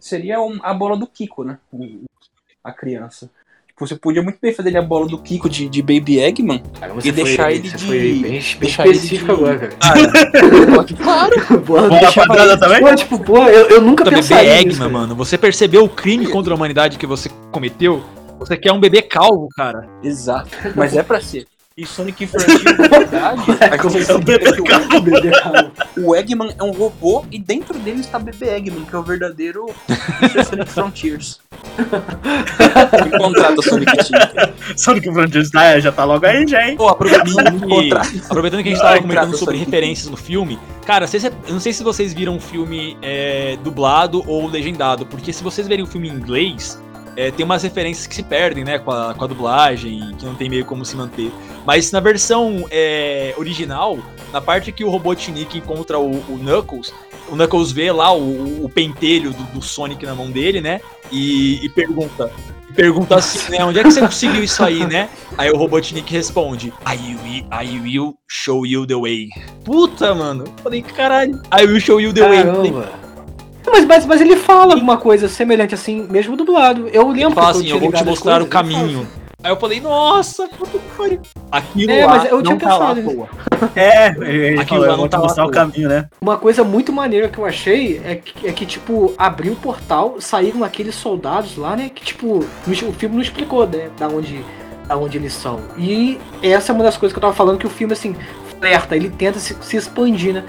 Seria 0.00 0.40
um- 0.40 0.58
a 0.62 0.74
bola 0.74 0.96
do 0.96 1.06
Kiko, 1.06 1.44
né? 1.44 1.58
A 2.64 2.72
criança. 2.72 3.30
Tipo, 3.68 3.86
você 3.86 3.96
podia 3.96 4.22
muito 4.22 4.38
bem 4.40 4.52
fazer 4.52 4.76
a 4.76 4.82
bola 4.82 5.06
do 5.06 5.16
Kiko 5.18 5.48
de, 5.48 5.68
de 5.68 5.80
Baby 5.80 6.18
Eggman. 6.20 6.62
Cara, 6.78 6.92
E 7.02 7.10
deixar 7.12 7.50
ele 7.52 7.60
de- 7.68 7.78
Foi 7.78 7.98
bem, 7.98 8.22
bem 8.22 8.30
deixar 8.60 8.84
ele 8.86 8.96
específico 8.96 9.26
de- 9.26 9.32
agora, 9.32 9.58
cara. 9.58 9.72
claro! 11.02 11.60
Boa, 11.60 11.88
Bola 11.88 12.00
deixa- 12.00 12.26
quadrada 12.26 12.58
também? 12.58 12.80
Pô, 12.80 12.94
tipo, 12.94 13.18
pô, 13.18 13.38
eu, 13.48 13.68
eu 13.70 13.80
nunca 13.80 14.04
Puta, 14.04 14.10
bebê 14.16 14.22
pensaria 14.28 14.60
Eggman, 14.60 14.88
mano. 14.90 15.14
Você 15.16 15.38
percebeu 15.38 15.84
o 15.84 15.88
crime 15.88 16.26
contra 16.26 16.52
a 16.52 16.56
humanidade 16.56 16.98
que 16.98 17.06
você 17.06 17.30
cometeu? 17.50 18.02
Você 18.46 18.56
quer 18.56 18.72
um 18.72 18.80
bebê 18.80 19.02
calvo, 19.02 19.48
cara. 19.56 19.88
Exato. 20.02 20.50
Mas 20.76 20.96
é 20.96 21.02
pra 21.02 21.20
ser. 21.20 21.46
E 21.74 21.86
Sonic 21.86 22.26
Frontier, 22.26 22.76
na 22.78 22.86
verdade, 22.86 23.42
a 23.62 24.12
É 24.12 24.14
o 24.14 24.18
bebê 24.18 24.52
que 24.52 24.60
o- 24.60 24.64
calvo. 24.64 25.00
Bebê 25.00 25.30
calvo. 25.30 25.72
O 25.96 26.14
Eggman 26.14 26.54
é 26.58 26.62
um 26.62 26.70
robô 26.70 27.24
e 27.32 27.38
dentro 27.38 27.78
dele 27.78 28.00
está 28.00 28.18
Bebê 28.18 28.50
Eggman, 28.54 28.84
que 28.84 28.94
é 28.94 28.98
o 28.98 29.02
verdadeiro 29.02 29.64
Sonic 30.44 30.68
Frontiers. 30.70 31.40
Me 33.04 33.18
contrata 33.18 33.62
Sonic 33.62 33.90
Team. 33.96 34.52
Sonic 34.76 35.10
Frontiers 35.12 35.50
tá, 35.50 35.80
já 35.80 35.90
tá 35.90 36.04
logo 36.04 36.26
aí, 36.26 36.46
já, 36.46 36.68
hein? 36.68 36.76
Pô, 36.76 36.88
aproveitando 36.88 37.60
que, 37.60 37.66
Contra- 37.66 38.02
aproveitando 38.26 38.62
que 38.62 38.68
a 38.68 38.72
gente 38.72 38.82
tava 38.82 39.00
comentando 39.00 39.36
sobre 39.38 39.56
referências 39.56 40.08
no 40.10 40.16
filme, 40.16 40.58
cara, 40.84 41.06
eu 41.46 41.52
não 41.54 41.60
sei 41.60 41.72
se 41.72 41.82
vocês 41.82 42.12
viram 42.12 42.36
o 42.36 42.40
filme 42.40 42.98
é, 43.00 43.56
dublado 43.64 44.22
ou 44.26 44.46
legendado, 44.46 45.06
porque 45.06 45.32
se 45.32 45.42
vocês 45.42 45.66
verem 45.66 45.84
o 45.84 45.86
filme 45.86 46.08
em 46.08 46.12
inglês, 46.12 46.78
é, 47.16 47.30
tem 47.30 47.44
umas 47.44 47.62
referências 47.62 48.06
que 48.06 48.14
se 48.14 48.22
perdem, 48.22 48.64
né, 48.64 48.78
com 48.78 48.90
a, 48.90 49.14
com 49.14 49.24
a 49.24 49.26
dublagem, 49.26 50.14
que 50.18 50.24
não 50.24 50.34
tem 50.34 50.48
meio 50.48 50.64
como 50.64 50.84
se 50.84 50.96
manter. 50.96 51.30
Mas 51.66 51.92
na 51.92 52.00
versão 52.00 52.66
é, 52.70 53.34
original, 53.36 53.98
na 54.32 54.40
parte 54.40 54.72
que 54.72 54.84
o 54.84 54.90
Robotnik 54.90 55.58
encontra 55.58 55.98
o, 55.98 56.10
o 56.10 56.38
Knuckles, 56.38 56.92
o 57.28 57.36
Knuckles 57.36 57.72
vê 57.72 57.92
lá 57.92 58.12
o, 58.14 58.64
o 58.64 58.68
pentelho 58.68 59.32
do, 59.32 59.42
do 59.44 59.62
Sonic 59.62 60.04
na 60.04 60.14
mão 60.14 60.30
dele, 60.30 60.60
né, 60.60 60.80
e, 61.10 61.64
e 61.64 61.68
pergunta... 61.68 62.30
Pergunta 62.74 63.16
assim, 63.16 63.50
né? 63.50 63.62
Onde 63.62 63.80
é 63.80 63.82
que 63.82 63.90
você 63.90 64.00
conseguiu 64.00 64.42
isso 64.42 64.64
aí, 64.64 64.86
né? 64.86 65.10
Aí 65.36 65.50
o 65.50 65.58
Robotnik 65.58 66.10
responde: 66.10 66.72
I 66.86 66.96
will, 67.22 67.46
I 67.52 67.78
will 67.80 68.14
show 68.26 68.64
you 68.64 68.86
the 68.86 68.94
way. 68.94 69.28
Puta, 69.62 70.14
mano. 70.14 70.44
Falei, 70.62 70.80
caralho. 70.80 71.38
I 71.54 71.66
will 71.66 71.78
show 71.78 72.00
you 72.00 72.14
the 72.14 72.26
way. 72.26 72.44
Mas, 73.66 73.84
mas, 73.84 74.06
mas 74.06 74.20
ele 74.20 74.36
fala 74.36 74.74
alguma 74.74 74.96
coisa 74.96 75.28
semelhante 75.28 75.74
assim, 75.74 76.06
mesmo 76.10 76.36
dublado. 76.36 76.88
Eu 76.88 77.08
lembro 77.08 77.28
Ele 77.28 77.34
fala 77.34 77.52
que 77.52 77.58
assim: 77.58 77.62
tinha 77.62 77.76
eu 77.76 77.80
vou 77.80 77.92
te 77.92 78.04
mostrar 78.04 78.42
o 78.42 78.46
coisas, 78.46 78.52
fala 78.52 78.84
caminho. 78.84 79.08
Aí 79.44 79.50
eu 79.50 79.56
falei, 79.56 79.80
nossa, 79.80 80.46
puta 80.46 80.78
que 80.78 80.96
pariu. 80.96 81.20
Aquilo 81.50 81.90
É, 81.90 82.06
lá 82.06 82.16
mas 82.16 82.30
eu 82.30 82.42
tinha 82.42 82.54
não 82.54 82.58
tá 82.58 82.76
lá 82.76 82.90
à 82.90 82.94
pensado 82.94 83.14
toa. 83.14 83.28
É, 83.74 84.06
Aquilo 84.06 84.66
falou, 84.66 84.86
lá 84.86 84.92
eu 84.92 84.96
não 84.96 85.08
tá 85.08 85.18
lá 85.18 85.46
o 85.46 85.50
caminho, 85.50 85.88
né? 85.88 86.08
Uma 86.20 86.36
coisa 86.36 86.62
muito 86.62 86.92
maneira 86.92 87.28
que 87.28 87.38
eu 87.38 87.44
achei 87.44 88.00
é 88.04 88.14
que, 88.14 88.46
é 88.46 88.52
que, 88.52 88.64
tipo, 88.64 89.12
abriu 89.18 89.54
o 89.54 89.56
portal, 89.56 90.20
saíram 90.20 90.62
aqueles 90.62 90.94
soldados 90.94 91.56
lá, 91.56 91.74
né? 91.74 91.90
Que, 91.92 92.04
tipo, 92.04 92.38
o 92.38 92.92
filme 92.92 93.16
não 93.16 93.22
explicou, 93.22 93.66
né? 93.66 93.90
Da 93.98 94.06
onde, 94.06 94.44
da 94.86 94.96
onde 94.96 95.18
eles 95.18 95.32
são. 95.32 95.58
E 95.76 96.20
essa 96.40 96.70
é 96.70 96.74
uma 96.74 96.84
das 96.84 96.96
coisas 96.96 97.12
que 97.12 97.18
eu 97.18 97.22
tava 97.22 97.34
falando, 97.34 97.58
que 97.58 97.66
o 97.66 97.70
filme, 97.70 97.94
assim, 97.94 98.14
flerta, 98.60 98.94
ele 98.94 99.10
tenta 99.10 99.40
se, 99.40 99.56
se 99.60 99.76
expandir, 99.76 100.34
né? 100.34 100.44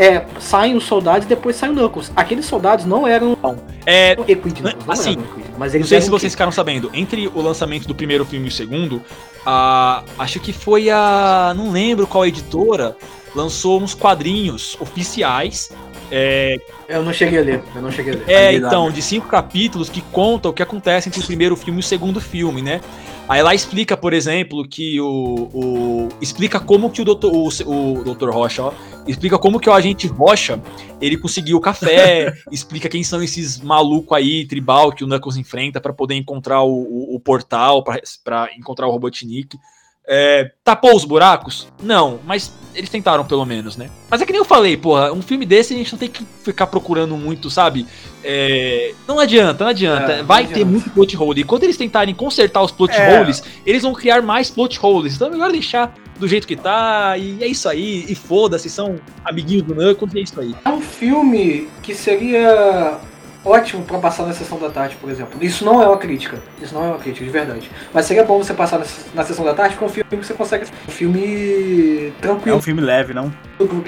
É, 0.00 0.24
saem 0.38 0.76
os 0.76 0.84
soldados 0.84 1.26
e 1.26 1.28
depois 1.28 1.56
saem 1.56 1.72
o 1.72 1.76
Knuckles. 1.76 2.12
Aqueles 2.14 2.46
soldados 2.46 2.84
não 2.84 3.04
eram 3.06 3.36
É, 3.84 4.12
Equid, 4.28 4.62
Knuckles, 4.62 4.86
não 4.86 4.92
assim, 4.92 5.12
eram 5.12 5.22
Equid, 5.22 5.46
mas 5.58 5.72
Não 5.72 5.78
eles 5.78 5.88
sei 5.88 5.96
eram 5.96 6.04
se 6.04 6.10
vocês 6.10 6.32
quê? 6.32 6.36
ficaram 6.36 6.52
sabendo, 6.52 6.88
entre 6.94 7.26
o 7.26 7.40
lançamento 7.40 7.88
do 7.88 7.94
primeiro 7.94 8.24
filme 8.24 8.46
e 8.46 8.48
o 8.48 8.52
segundo, 8.52 9.02
a, 9.44 10.04
acho 10.18 10.38
que 10.38 10.52
foi 10.52 10.88
a. 10.88 11.52
Não 11.56 11.70
lembro 11.72 12.06
qual 12.06 12.24
editora, 12.24 12.96
lançou 13.34 13.80
uns 13.80 13.92
quadrinhos 13.94 14.76
oficiais. 14.80 15.70
É, 16.10 16.56
Eu 16.88 17.02
não 17.02 17.12
cheguei 17.12 17.38
a 17.38 17.42
ler, 17.42 17.62
eu 17.74 17.82
não 17.82 17.90
cheguei 17.90 18.14
a 18.14 18.16
ler. 18.16 18.24
é, 18.30 18.52
então, 18.54 18.90
de 18.90 19.02
cinco 19.02 19.26
capítulos 19.28 19.90
que 19.90 20.00
contam 20.00 20.50
o 20.52 20.54
que 20.54 20.62
acontece 20.62 21.08
entre 21.08 21.20
o 21.20 21.26
primeiro 21.26 21.54
filme 21.56 21.80
e 21.80 21.82
o 21.82 21.84
segundo 21.84 22.20
filme, 22.20 22.62
né? 22.62 22.80
Aí 23.28 23.42
lá 23.42 23.54
explica, 23.54 23.94
por 23.96 24.14
exemplo, 24.14 24.66
que 24.66 24.98
o. 25.00 25.50
o- 25.52 26.08
explica 26.20 26.58
como 26.58 26.90
que 26.90 27.02
o 27.02 27.04
Dr. 27.04 27.26
O, 27.26 27.98
o 28.00 28.14
Dr. 28.14 28.30
Rocha, 28.30 28.62
ó. 28.62 28.72
Explica 29.06 29.38
como 29.38 29.60
que 29.60 29.68
o 29.68 29.72
agente 29.72 30.06
Rocha 30.06 30.60
ele 31.00 31.16
conseguiu 31.18 31.58
o 31.58 31.60
café, 31.60 32.32
explica 32.50 32.88
quem 32.88 33.02
são 33.04 33.22
esses 33.22 33.60
malucos 33.60 34.16
aí, 34.16 34.46
tribal, 34.46 34.92
que 34.92 35.04
o 35.04 35.06
Knuckles 35.06 35.36
enfrenta 35.36 35.78
pra 35.80 35.92
poder 35.92 36.14
encontrar 36.14 36.62
o, 36.62 36.72
o- 36.72 37.16
o 37.16 37.20
portal, 37.20 37.84
pra 38.24 38.48
encontrar 38.56 38.86
o 38.86 38.90
Robotnik. 38.90 39.58
É, 40.08 40.50
tapou 40.64 40.96
os 40.96 41.04
buracos? 41.04 41.68
Não, 41.82 42.18
mas 42.26 42.50
eles 42.74 42.88
tentaram 42.88 43.24
pelo 43.26 43.44
menos, 43.44 43.76
né? 43.76 43.90
Mas 44.10 44.22
é 44.22 44.26
que 44.26 44.32
nem 44.32 44.38
eu 44.38 44.44
falei, 44.44 44.76
porra, 44.76 45.12
um 45.12 45.20
filme 45.20 45.44
desse 45.44 45.74
a 45.74 45.76
gente 45.76 45.92
não 45.92 45.98
tem 45.98 46.08
que 46.08 46.24
ficar 46.42 46.66
procurando 46.68 47.14
muito, 47.16 47.50
sabe? 47.50 47.86
É, 48.24 48.94
não 49.06 49.18
adianta, 49.18 49.64
não 49.64 49.70
adianta. 49.70 50.12
É, 50.12 50.18
não 50.18 50.24
Vai 50.26 50.44
adianta. 50.44 50.58
ter 50.58 50.64
muito 50.64 50.88
plot 50.90 51.14
hole. 51.16 51.40
E 51.42 51.44
quando 51.44 51.64
eles 51.64 51.76
tentarem 51.76 52.14
consertar 52.14 52.62
os 52.62 52.70
plot 52.72 52.94
É. 52.94 53.20
holes, 53.20 53.42
eles 53.66 53.82
vão 53.82 53.92
criar 53.92 54.22
mais 54.22 54.48
plot 54.50 54.78
holes. 54.82 55.14
Então 55.16 55.28
é 55.28 55.30
melhor 55.30 55.50
deixar 55.52 55.94
do 56.18 56.26
jeito 56.26 56.46
que 56.48 56.56
tá, 56.56 57.16
e 57.18 57.42
é 57.42 57.46
isso 57.46 57.68
aí, 57.68 58.04
e 58.08 58.14
foda-se, 58.14 58.68
são 58.68 58.96
amiguinhos 59.24 59.62
do 59.62 59.72
Knuckles, 59.74 60.14
e 60.14 60.18
é 60.18 60.22
isso 60.22 60.40
aí. 60.40 60.54
É 60.64 60.68
um 60.70 60.80
filme 60.80 61.68
que 61.82 61.94
seria 61.94 62.98
ótimo 63.44 63.84
pra 63.84 63.98
passar 63.98 64.24
na 64.26 64.32
sessão 64.32 64.58
da 64.58 64.68
tarde, 64.70 64.96
por 65.00 65.10
exemplo. 65.10 65.38
Isso 65.42 65.64
não 65.64 65.82
é 65.82 65.86
uma 65.86 65.96
crítica. 65.98 66.38
Isso 66.60 66.74
não 66.74 66.84
é 66.84 66.88
uma 66.88 66.98
crítica, 66.98 67.24
de 67.24 67.30
verdade. 67.30 67.70
Mas 67.92 68.06
seria 68.06 68.24
bom 68.24 68.38
você 68.38 68.52
passar 68.54 68.80
na, 69.14 69.24
sessão 69.24 69.44
da 69.44 69.54
tarde 69.54 69.74
porque 69.76 69.84
é 69.84 69.86
um 69.86 69.90
filme 69.90 70.10
que 70.10 70.26
você 70.26 70.34
consegue. 70.34 70.66
Um 70.88 70.90
filme 70.90 72.08
É 72.08 72.20
tranquilo. 72.20 72.56
um 72.58 72.62
filme 72.62 72.80
leve, 72.80 73.14
não? 73.14 73.32
É 73.58 73.62
um 73.62 73.68
filme 73.68 73.84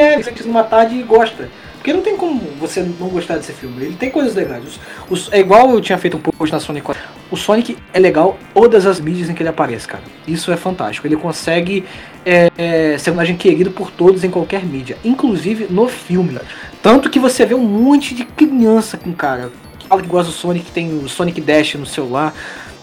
leve, 0.00 0.22
você 0.22 0.30
assiste 0.30 0.46
numa 0.46 0.64
tarde 0.64 0.96
e 0.96 1.02
gosta. 1.02 1.48
Porque 1.76 1.92
não 1.92 2.02
tem 2.02 2.16
como 2.16 2.40
você 2.58 2.82
não 2.82 3.08
gostar 3.08 3.36
desse 3.36 3.52
filme. 3.52 3.84
Ele 3.84 3.94
tem 3.94 4.10
coisas 4.10 4.34
legais. 4.34 4.64
Os- 4.64 4.80
os- 5.08 5.32
é 5.32 5.38
igual 5.38 5.70
eu 5.70 5.80
tinha 5.80 5.96
feito 5.96 6.16
um 6.16 6.20
post 6.20 6.52
na 6.52 6.58
Sonic. 6.58 6.90
O 7.30 7.36
Sonic 7.36 7.78
é 7.94 8.00
legal 8.00 8.36
todas 8.52 8.84
as 8.84 8.98
mídias 9.00 9.30
em 9.30 9.34
que 9.34 9.42
ele 9.42 9.48
aparece, 9.48 9.86
cara. 9.86 10.02
Isso 10.26 10.50
é 10.50 10.56
fantástico. 10.56 11.06
Ele 11.06 11.16
consegue 11.16 11.84
é, 12.24 12.50
é, 12.56 12.90
personagem 12.90 13.36
querido 13.36 13.70
por 13.70 13.90
todos 13.90 14.24
em 14.24 14.30
qualquer 14.30 14.64
mídia, 14.64 14.96
inclusive 15.04 15.66
no 15.70 15.88
filme. 15.88 16.38
Tanto 16.82 17.08
que 17.10 17.18
você 17.18 17.44
vê 17.46 17.54
um 17.54 17.64
monte 17.64 18.14
de 18.14 18.24
criança 18.24 18.96
com 18.96 19.12
cara 19.12 19.50
que 19.78 19.86
fala 19.86 20.02
que 20.02 20.08
gosta 20.08 20.30
do 20.30 20.36
Sonic, 20.36 20.66
que 20.66 20.72
tem 20.72 20.98
o 20.98 21.08
Sonic 21.08 21.40
Dash 21.40 21.74
no 21.74 21.86
celular, 21.86 22.34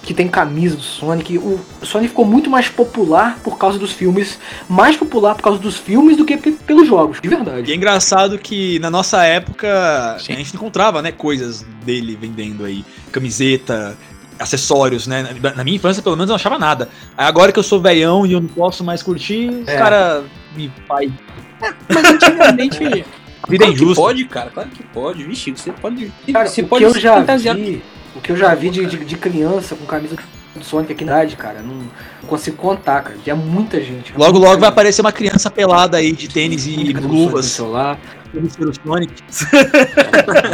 que 0.02 0.14
tem 0.14 0.28
camisa 0.28 0.76
do 0.76 0.82
Sonic. 0.84 1.38
O 1.38 1.60
Sonic 1.82 2.10
ficou 2.10 2.26
muito 2.26 2.50
mais 2.50 2.70
popular 2.70 3.40
por 3.44 3.58
causa 3.58 3.80
dos 3.80 3.92
filmes, 3.92 4.38
mais 4.70 4.96
popular 4.96 5.34
por 5.36 5.42
causa 5.44 5.58
dos 5.60 5.78
filmes 5.78 6.16
do 6.18 6.24
que 6.26 6.38
pe- 6.38 6.52
pelos 6.52 6.88
jogos, 6.88 7.20
de 7.20 7.28
E 7.28 7.30
verdade. 7.30 7.72
é 7.72 7.76
engraçado 7.76 8.38
que 8.38 8.78
na 8.80 8.92
nossa 8.92 9.24
época 9.24 10.18
Sim. 10.20 10.34
a 10.34 10.36
gente 10.36 10.56
encontrava, 10.56 11.02
né, 11.02 11.12
coisas 11.12 11.66
dele 11.84 12.16
vendendo 12.20 12.66
aí, 12.66 12.86
camiseta, 13.12 13.98
acessórios, 14.40 15.08
né? 15.08 15.36
Na- 15.56 15.64
minha 15.64 15.76
infância, 15.78 16.02
pelo 16.04 16.16
menos, 16.16 16.30
eu 16.30 16.34
não 16.34 16.36
achava 16.36 16.58
nada. 16.60 16.90
Aí 17.18 17.26
agora 17.28 17.52
que 17.52 17.60
eu 17.60 17.64
sou 17.64 17.82
velhão 17.82 18.26
e 18.26 18.34
eu 18.34 18.42
não 18.42 18.48
posso 18.50 18.84
mais 18.84 19.02
curtir, 19.04 19.50
os 19.50 19.68
É. 19.68 19.78
caras 19.78 20.24
me 20.56 20.72
faz. 20.88 21.12
Mas 21.90 22.06
antigamente. 22.06 22.80
Vida 23.48 23.64
é 23.64 23.68
claro 23.68 23.78
que 23.78 23.84
injusta. 23.84 24.02
pode, 24.02 24.26
cara. 24.26 24.50
Claro 24.50 24.70
que 24.70 24.84
pode. 24.84 25.24
Vixe, 25.24 25.52
você 25.52 25.72
pode. 25.72 26.12
Cara, 26.34 26.48
você 26.48 26.62
o 26.64 26.68
pode 26.68 26.84
que 26.86 26.98
eu 26.98 27.00
já 27.00 27.16
fantasiar. 27.18 27.56
vi, 27.56 27.82
o 28.16 28.20
que 28.22 28.32
eu 28.32 28.36
já 28.36 28.56
vi 28.56 28.70
de, 28.72 28.86
de, 28.88 29.06
de 29.06 29.16
criança 29.18 29.76
com 29.76 29.86
camisa 29.86 30.16
do 30.56 30.64
Sonic 30.64 30.94
aqui 30.94 31.06
na 31.06 31.12
idade, 31.18 31.36
cara, 31.36 31.60
não, 31.62 31.76
não 31.76 32.28
consigo 32.28 32.58
contar, 32.58 33.04
cara. 33.04 33.18
Que 33.24 33.30
é 33.30 33.36
muita 33.36 33.80
gente. 33.80 34.14
Logo, 34.18 34.32
muita 34.34 34.48
logo 34.50 34.60
vai 34.62 34.70
aparecer 34.70 35.02
uma 35.02 35.12
criança 35.12 35.52
pelada 35.52 35.98
aí 35.98 36.12
de 36.12 36.28
tênis 36.28 36.66
e 36.66 36.76
Música 36.78 37.02
do 37.02 37.08
Luvas. 38.36 38.54
celular. 38.54 38.74
Mr. 38.76 38.82
Sonic. 38.84 39.24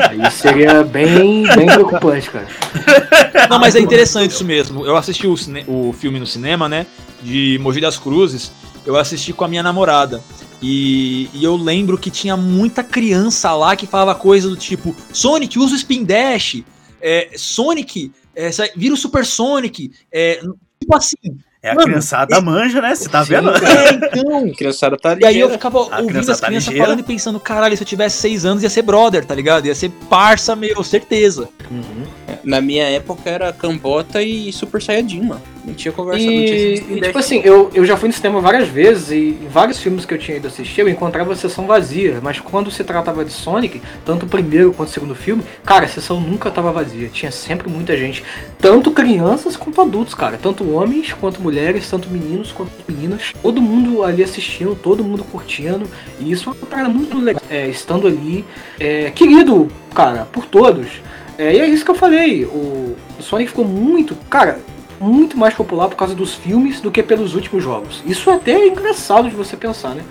Aí 0.10 0.32
seria 0.32 0.84
bem, 0.84 1.44
bem 1.56 1.66
preocupante, 1.68 2.30
cara. 2.30 2.48
Não, 3.50 3.60
mas 3.60 3.76
é 3.76 3.80
interessante 3.80 4.32
isso 4.32 4.46
mesmo. 4.46 4.86
Eu 4.86 4.96
assisti 4.98 5.28
o, 5.28 5.36
cine- 5.38 5.66
o 5.68 5.94
filme 5.94 6.20
no 6.20 6.28
cinema, 6.28 6.68
né? 6.70 6.86
De 7.22 7.58
Mogi 7.62 7.82
das 7.82 7.98
Cruzes. 7.98 8.52
Eu 8.86 8.98
assisti 8.98 9.34
com 9.34 9.44
a 9.46 9.48
minha 9.48 9.64
namorada. 9.64 10.22
E, 10.62 11.30
e 11.34 11.44
eu 11.44 11.56
lembro 11.56 11.98
que 11.98 12.12
tinha 12.12 12.38
muita 12.38 12.84
criança 12.84 13.52
lá 13.54 13.76
que 13.76 13.88
falava 13.88 14.14
coisa 14.16 14.48
do 14.50 14.56
tipo: 14.56 14.96
Sonic, 15.12 15.58
usa 15.58 15.74
o 15.74 15.78
Spin 15.78 16.04
Dash. 16.04 16.64
É, 17.02 17.32
Sonic, 17.36 18.12
é, 18.36 18.50
vira 18.76 18.94
o 18.94 18.98
Super 18.98 19.26
Sonic. 19.26 19.92
É, 20.12 20.36
tipo 20.80 20.96
assim. 20.96 21.16
É 21.64 21.70
a 21.70 21.76
Mano, 21.76 21.86
criançada 21.88 22.42
manja, 22.42 22.82
né? 22.82 22.96
Você 22.96 23.08
tá 23.08 23.24
Sim, 23.24 23.30
vendo? 23.36 23.52
cara. 23.54 23.80
É, 23.82 23.94
então. 24.18 24.46
A 24.52 24.56
criançada 24.56 24.98
tá 24.98 25.10
E 25.12 25.14
aí 25.14 25.20
eu 25.20 25.28
ligeira. 25.48 25.54
ficava 25.54 25.78
ouvindo 25.78 26.08
criança 26.08 26.32
as 26.32 26.40
tá 26.40 26.48
crianças 26.48 26.68
ligeira. 26.70 26.86
falando 26.86 27.00
e 27.00 27.04
pensando: 27.04 27.40
caralho, 27.40 27.78
se 27.78 27.84
eu 27.84 27.88
tivesse 27.88 28.18
seis 28.18 28.46
anos 28.46 28.64
ia 28.64 28.70
ser 28.70 28.82
brother, 28.82 29.24
tá 29.26 29.36
ligado? 29.36 29.68
Ia 29.68 29.76
ser 29.76 29.90
parça, 30.10 30.56
meu, 30.56 30.84
certeza. 30.84 31.48
Na 32.44 32.60
minha 32.62 32.86
época 32.90 33.30
era 33.30 33.54
Cambota 33.54 34.24
e 34.24 34.52
Super 34.52 34.82
Saiyajin, 34.82 35.22
mano. 35.22 35.42
Não 35.64 35.74
tinha 35.74 35.92
conversa, 35.92 36.26
não 36.26 36.32
tinha 36.32 36.44
E, 36.44 36.98
e, 36.98 37.02
tipo 37.02 37.18
assim, 37.18 37.42
eu, 37.44 37.70
eu 37.74 37.86
já 37.86 37.96
fui 37.96 38.08
no 38.08 38.14
cinema 38.14 38.42
várias 38.42 38.68
vezes 38.68 39.12
e 39.12 39.38
em 39.42 39.48
vários 39.48 39.80
filmes 39.80 40.06
que 40.06 40.14
eu 40.14 40.18
tinha 40.18 40.38
ido 40.38 40.48
assistir 40.48 40.82
eu 40.82 40.90
encontrava 40.90 41.34
a 41.34 41.36
sessão 41.36 41.68
vazia. 41.68 42.20
Mas 42.22 42.40
quando 42.40 42.72
se 42.72 42.84
tratava 42.84 43.24
de 43.24 43.32
Sonic, 43.32 43.82
tanto 44.04 44.26
o 44.26 44.30
primeiro 44.30 44.74
quanto 44.74 44.90
o 44.90 44.92
segundo 44.92 45.16
filme, 45.16 45.44
cara, 45.64 45.86
a 45.86 45.88
sessão 45.88 46.20
nunca 46.20 46.50
tava 46.50 46.72
vazia. 46.72 47.10
Tinha 47.10 47.32
sempre 47.32 47.70
muita 47.70 47.96
gente. 47.96 48.24
Tanto 48.60 48.92
crianças 48.92 49.56
quanto 49.56 49.82
adultos, 49.82 50.14
cara. 50.14 50.38
Tanto 50.42 50.70
homens 50.72 51.14
quanto 51.14 51.42
mulheres, 51.42 51.90
tanto 51.90 52.10
meninos 52.10 52.52
quanto 52.52 52.72
meninas. 52.88 53.34
Todo 53.42 53.62
mundo 53.62 54.04
ali 54.04 54.24
assistindo, 54.24 54.76
todo 54.76 55.04
mundo 55.04 55.24
curtindo. 55.24 55.88
E 56.20 56.32
isso 56.32 56.50
é 56.50 56.54
uma 56.54 56.68
parada 56.68 56.90
muito 56.90 57.18
legal. 57.20 57.42
É, 57.50 57.68
estando 57.68 58.08
ali, 58.08 58.44
é, 58.80 59.12
querido, 59.12 59.68
cara, 59.94 60.28
por 60.32 60.46
todos. 60.46 60.88
É, 61.38 61.56
e 61.56 61.60
é 61.60 61.68
isso 61.68 61.86
que 61.86 61.92
eu 61.92 61.96
falei. 61.96 62.46
O 62.46 62.96
Sonic 63.20 63.50
ficou 63.50 63.66
muito. 63.66 64.16
Cara, 64.30 64.60
muito 65.02 65.38
mais 65.38 65.54
popular 65.54 65.90
por 65.90 65.96
causa 65.96 66.14
dos 66.14 66.36
filmes 66.36 66.80
do 66.80 66.92
que 66.92 67.02
pelos 67.02 67.34
últimos 67.36 67.64
jogos. 67.64 68.02
Isso 68.06 68.30
até 68.30 68.54
é 68.54 68.68
engraçado 68.68 69.30
de 69.30 69.36
você 69.36 69.58
pensar, 69.58 69.96
né? 69.96 70.04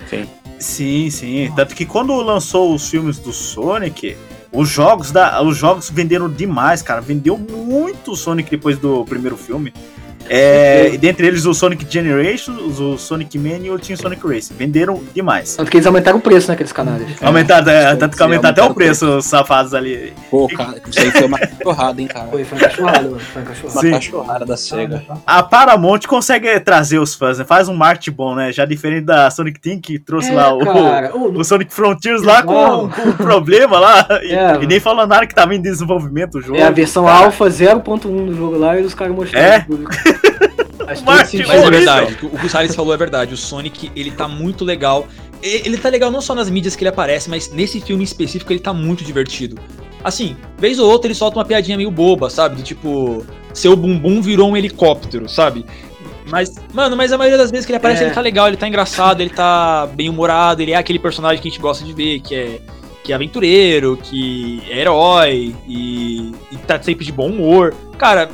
Sim, 0.58 1.08
sim. 1.08 1.50
Tanto 1.56 1.74
que 1.74 1.86
quando 1.86 2.14
lançou 2.16 2.74
os 2.74 2.90
filmes 2.90 3.18
do 3.18 3.32
Sonic, 3.32 4.16
os 4.52 4.68
jogos 4.68 5.10
da, 5.10 5.40
os 5.42 5.56
jogos 5.56 5.88
venderam 5.88 6.28
demais, 6.28 6.82
cara. 6.82 7.00
Vendeu 7.00 7.38
muito 7.38 8.12
o 8.12 8.16
Sonic 8.16 8.50
depois 8.50 8.76
do 8.76 9.04
primeiro 9.04 9.36
filme. 9.36 9.72
É, 10.30 10.90
e 10.92 10.96
dentre 10.98 11.26
eles 11.26 11.44
o 11.44 11.52
Sonic 11.52 11.84
Generations, 11.88 12.78
o 12.78 12.96
Sonic 12.96 13.36
Mania 13.36 13.66
e 13.66 13.70
o 13.70 13.78
Team 13.78 13.96
Sonic 13.96 14.24
Race. 14.26 14.52
Venderam 14.54 15.02
demais. 15.12 15.56
Tanto 15.56 15.70
que 15.70 15.76
eles 15.76 15.86
aumentaram 15.86 16.18
o 16.18 16.20
preço 16.20 16.48
naqueles 16.48 16.72
canais. 16.72 17.02
Aumentaram, 17.20 17.70
é, 17.70 17.96
tanto 17.96 18.16
que 18.16 18.22
aumentaram 18.22 18.50
até 18.50 18.62
o 18.62 18.64
aumentaram 18.66 18.70
o 18.70 18.74
preço, 18.74 19.18
os 19.18 19.26
safados 19.26 19.74
ali. 19.74 20.12
Pô, 20.30 20.48
cara, 20.48 20.80
isso 20.88 21.00
aí 21.00 21.10
foi 21.10 21.26
uma 21.26 21.38
cachorrada, 21.40 22.00
hein, 22.00 22.06
cara. 22.06 22.28
Foi, 22.28 22.44
foi 22.44 22.58
uma 22.58 22.68
cachorrada, 22.68 23.02
mano. 23.02 23.18
Foi 23.18 23.42
uma 23.42 23.48
cachorrada. 23.48 23.72
Uma 23.74 23.80
Sim. 23.80 23.90
cachorrada 23.90 24.46
da 24.46 24.56
SEGA. 24.56 25.04
A 25.26 25.42
Paramount 25.42 26.00
consegue 26.06 26.60
trazer 26.60 26.98
os 26.98 27.14
fãs, 27.14 27.38
né? 27.38 27.44
faz 27.44 27.68
um 27.68 27.74
marketing 27.74 28.12
bom, 28.12 28.34
né? 28.34 28.52
Já 28.52 28.64
diferente 28.64 29.04
da 29.04 29.30
Sonic 29.30 29.60
Team 29.60 29.80
que 29.80 29.98
trouxe 29.98 30.30
É, 30.30 30.34
lá 30.34 30.54
o, 30.54 30.64
cara, 30.64 31.16
ô, 31.16 31.30
o 31.30 31.44
Sonic 31.44 31.72
Frontiers 31.74 32.22
lá 32.22 32.42
com, 32.42 32.88
com 32.88 33.08
um 33.08 33.12
problema 33.12 33.78
lá. 33.78 34.06
E, 34.22 34.30
É. 34.40 34.62
e 34.62 34.66
nem 34.66 34.80
falando 34.80 35.10
nada 35.10 35.26
que 35.26 35.34
tava 35.34 35.54
em 35.54 35.60
desenvolvimento 35.60 36.38
o 36.38 36.40
jogo. 36.40 36.56
É 36.56 36.62
a 36.62 36.70
versão 36.70 37.04
cara. 37.04 37.24
alpha 37.24 37.44
0.1 37.46 38.26
do 38.26 38.34
jogo 38.34 38.56
lá 38.56 38.78
e 38.78 38.82
os 38.82 38.94
caras 38.94 39.14
mostraram. 39.14 39.46
É? 39.46 39.66
Sentido. 41.26 41.48
Mas 41.48 41.62
é 41.62 41.70
verdade, 41.70 42.18
o 42.22 42.38
que 42.38 42.46
o 42.46 42.48
Salles 42.48 42.74
falou 42.74 42.92
é 42.92 42.96
verdade. 42.96 43.34
O 43.34 43.36
Sonic, 43.36 43.90
ele 43.94 44.10
tá 44.10 44.26
muito 44.26 44.64
legal. 44.64 45.08
Ele 45.42 45.78
tá 45.78 45.88
legal 45.88 46.10
não 46.10 46.20
só 46.20 46.34
nas 46.34 46.50
mídias 46.50 46.76
que 46.76 46.82
ele 46.82 46.90
aparece, 46.90 47.30
mas 47.30 47.50
nesse 47.50 47.80
filme 47.80 48.04
específico 48.04 48.52
ele 48.52 48.60
tá 48.60 48.72
muito 48.72 49.04
divertido. 49.04 49.56
Assim, 50.02 50.36
vez 50.58 50.78
ou 50.78 50.90
outra 50.90 51.08
ele 51.08 51.14
solta 51.14 51.38
uma 51.38 51.44
piadinha 51.44 51.76
meio 51.76 51.90
boba, 51.90 52.28
sabe? 52.28 52.56
Do 52.56 52.62
tipo, 52.62 53.24
seu 53.52 53.76
bumbum 53.76 54.20
virou 54.20 54.50
um 54.50 54.56
helicóptero, 54.56 55.28
sabe? 55.28 55.64
Mas, 56.26 56.54
mano, 56.72 56.96
mas 56.96 57.12
a 57.12 57.18
maioria 57.18 57.38
das 57.38 57.50
vezes 57.50 57.66
que 57.66 57.72
ele 57.72 57.78
aparece 57.78 58.02
É. 58.02 58.06
ele 58.06 58.14
tá 58.14 58.20
legal, 58.20 58.48
ele 58.48 58.56
tá 58.56 58.68
engraçado, 58.68 59.20
ele 59.20 59.30
tá 59.30 59.88
bem 59.94 60.08
humorado, 60.08 60.62
ele 60.62 60.72
é 60.72 60.76
aquele 60.76 60.98
personagem 60.98 61.42
que 61.42 61.48
a 61.48 61.50
gente 61.50 61.60
gosta 61.60 61.84
de 61.84 61.92
ver, 61.92 62.20
que 62.20 62.34
é, 62.34 62.60
que 63.02 63.12
é 63.12 63.14
aventureiro, 63.14 63.98
que 64.02 64.62
é 64.70 64.80
herói 64.80 65.54
e, 65.66 66.32
e 66.52 66.56
tá 66.66 66.80
sempre 66.80 67.04
de 67.04 67.12
bom 67.12 67.28
humor. 67.28 67.74
Cara, 67.98 68.30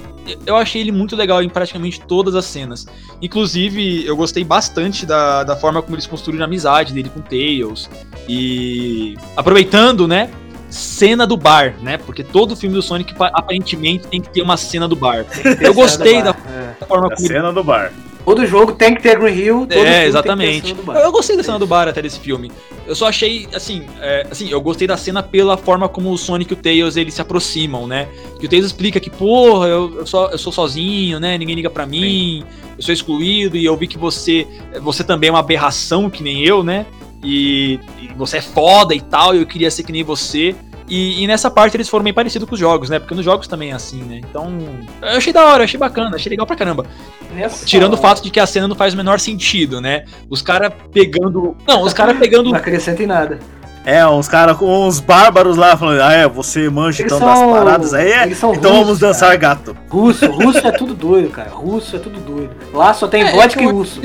eu 0.47 0.57
achei 0.57 0.81
ele 0.81 0.93
muito 0.93 1.15
legal 1.17 1.43
em 1.43 1.49
praticamente 1.49 2.01
todas 2.01 2.35
as 2.35 2.45
cenas. 2.45 2.87
Inclusive, 3.23 4.05
eu 4.07 4.17
gostei 4.17 4.43
bastante 4.45 5.05
da, 5.07 5.45
da 5.45 5.57
forma 5.57 5.81
como 5.83 5.95
eles 5.95 6.07
construíram 6.07 6.45
a 6.45 6.47
amizade 6.47 6.93
dele 6.93 7.09
com 7.11 7.21
Tails. 7.21 7.89
E 8.29 9.17
aproveitando, 9.37 10.07
né? 10.09 10.31
Cena 10.69 11.27
do 11.27 11.37
bar, 11.37 11.77
né? 11.81 11.97
Porque 11.97 12.25
todo 12.25 12.57
filme 12.57 12.75
do 12.75 12.83
Sonic 12.83 13.15
pa- 13.15 13.31
aparentemente 13.33 14.07
tem 14.09 14.21
que 14.21 14.29
ter 14.31 14.43
uma 14.43 14.57
cena 14.57 14.89
do 14.89 14.97
bar. 14.97 15.25
Eu 15.61 15.73
gostei 15.73 16.23
da 16.23 16.31
É. 16.31 16.85
forma 16.87 17.07
A 17.07 17.11
como 17.15 17.27
ele 17.27 17.35
cena 17.35 17.53
do 17.53 17.63
bar. 17.63 17.93
Todo 18.27 18.45
jogo 18.45 18.73
tem 18.73 18.93
que 18.93 19.01
ter 19.01 19.17
Green 19.17 19.37
Hill, 19.37 19.61
todo 19.61 19.71
filme 19.71 19.85
tem 19.85 19.85
que 19.85 19.89
é, 19.89 20.01
ter 20.01 20.09
exatamente. 20.09 20.67
cena 20.67 20.75
do 20.75 20.83
bar. 20.83 20.97
Eu, 20.97 21.03
eu 21.03 21.13
gostei 21.13 21.37
da 21.37 21.45
cena 21.45 21.59
do 21.61 21.67
bar 21.67 21.87
até 21.87 22.03
desse 22.03 22.19
filme. 22.19 22.51
Eu 22.85 22.97
só 22.97 23.07
achei, 23.07 23.47
assim, 23.55 23.87
é, 24.01 24.27
assim, 24.29 24.51
eu 24.51 24.61
gostei 24.61 24.89
da 24.89 24.97
cena 24.97 25.23
pela 25.23 25.57
forma 25.57 25.89
como 25.89 26.11
o 26.11 26.19
Sonic 26.19 26.53
e 26.53 26.55
o 26.55 26.57
Tails 26.57 26.97
eles 26.97 27.15
se 27.15 27.23
aproximam, 27.23 27.87
né? 27.87 28.09
Que 28.41 28.47
o 28.47 28.49
Tails 28.49 28.67
explica 28.67 28.99
que, 28.99 29.11
porra, 29.11 29.69
eu, 29.69 29.99
eu, 30.01 30.07
só, 30.07 30.29
eu 30.31 30.39
sou 30.39 30.53
sozinho, 30.53 31.21
né? 31.21 31.39
Ninguém 31.39 31.55
liga 31.55 31.71
pra 31.71 31.87
mim, 31.87 32.43
eu 32.77 32.83
sou 32.83 32.93
excluído, 32.93 33.57
e 33.57 33.65
eu 33.65 33.77
vi 33.77 33.87
que 33.87 33.97
você, 33.97 34.45
você 34.83 35.05
também 35.05 35.29
é 35.29 35.33
uma 35.33 35.39
aberração 35.39 36.11
que 36.11 36.21
nem 36.21 36.45
eu, 36.45 36.65
né? 36.65 36.85
E, 37.23 37.79
e 38.03 38.09
você 38.17 38.39
é 38.39 38.43
foda 38.43 38.93
e 38.93 39.01
tal, 39.01 39.37
e 39.37 39.39
eu 39.39 39.47
queria 39.47 39.71
ser 39.71 39.85
que 39.85 39.93
nem 39.93 40.03
você. 40.03 40.53
E, 40.89 41.23
e 41.23 41.27
nessa 41.27 41.51
parte 41.51 41.77
eles 41.77 41.89
foram 41.89 42.05
bem 42.05 42.15
parecidos 42.15 42.49
com 42.49 42.55
os 42.55 42.61
jogos, 42.61 42.89
né? 42.89 42.99
Porque 42.99 43.15
nos 43.15 43.25
jogos 43.25 43.49
também 43.49 43.71
é 43.71 43.75
assim, 43.75 44.03
né? 44.03 44.21
Então, 44.29 44.57
eu 45.03 45.17
achei 45.17 45.33
da 45.33 45.45
hora, 45.45 45.65
achei 45.65 45.79
bacana, 45.79 46.15
achei 46.15 46.31
legal 46.31 46.47
pra 46.47 46.57
caramba. 46.57 46.87
Nessa 47.35 47.67
Tirando 47.67 47.95
o 47.95 47.97
fato 47.97 48.23
de 48.23 48.31
que 48.31 48.39
a 48.39 48.47
cena 48.47 48.69
não 48.69 48.77
faz 48.77 48.95
o 48.95 48.97
menor 48.97 49.19
sentido, 49.19 49.81
né? 49.81 50.05
Os 50.31 50.41
caras 50.41 50.73
pegando. 50.93 51.57
Não, 51.67 51.83
os 51.83 51.93
caras 51.93 52.17
pegando. 52.19 52.51
Não 52.51 52.57
acrescenta 52.57 53.03
em 53.03 53.07
nada. 53.07 53.39
É, 53.87 54.05
uns 54.05 54.27
caras 54.29 54.57
com 54.57 54.85
uns 54.89 54.99
bárbaros 54.99 55.57
lá 55.57 55.77
falando, 55.77 56.01
ah, 56.03 56.13
é, 56.13 56.29
você 56.29 56.69
manja 56.69 57.03
Eles 57.03 57.13
então 57.13 57.19
são- 57.21 57.47
das 57.53 57.59
paradas 57.59 57.95
aí, 57.95 58.11
é? 58.11 58.27
Então 58.27 58.49
russos, 58.51 58.63
vamos 58.69 58.99
dançar 58.99 59.29
cara. 59.39 59.55
gato. 59.55 59.77
Russo, 59.89 60.27
russo 60.29 60.59
é 60.59 60.73
tudo 60.77 60.93
doido, 60.93 61.31
cara. 61.31 61.51
Russo 61.51 61.95
é 61.95 61.99
tudo 62.01 62.19
doido. 62.19 62.51
Lá 62.75 62.93
só 62.93 63.07
tem 63.07 63.23
É, 63.23 63.31
vodka 63.31 63.61
é 63.61 63.65
e 63.65 63.67
russo. 63.71 64.01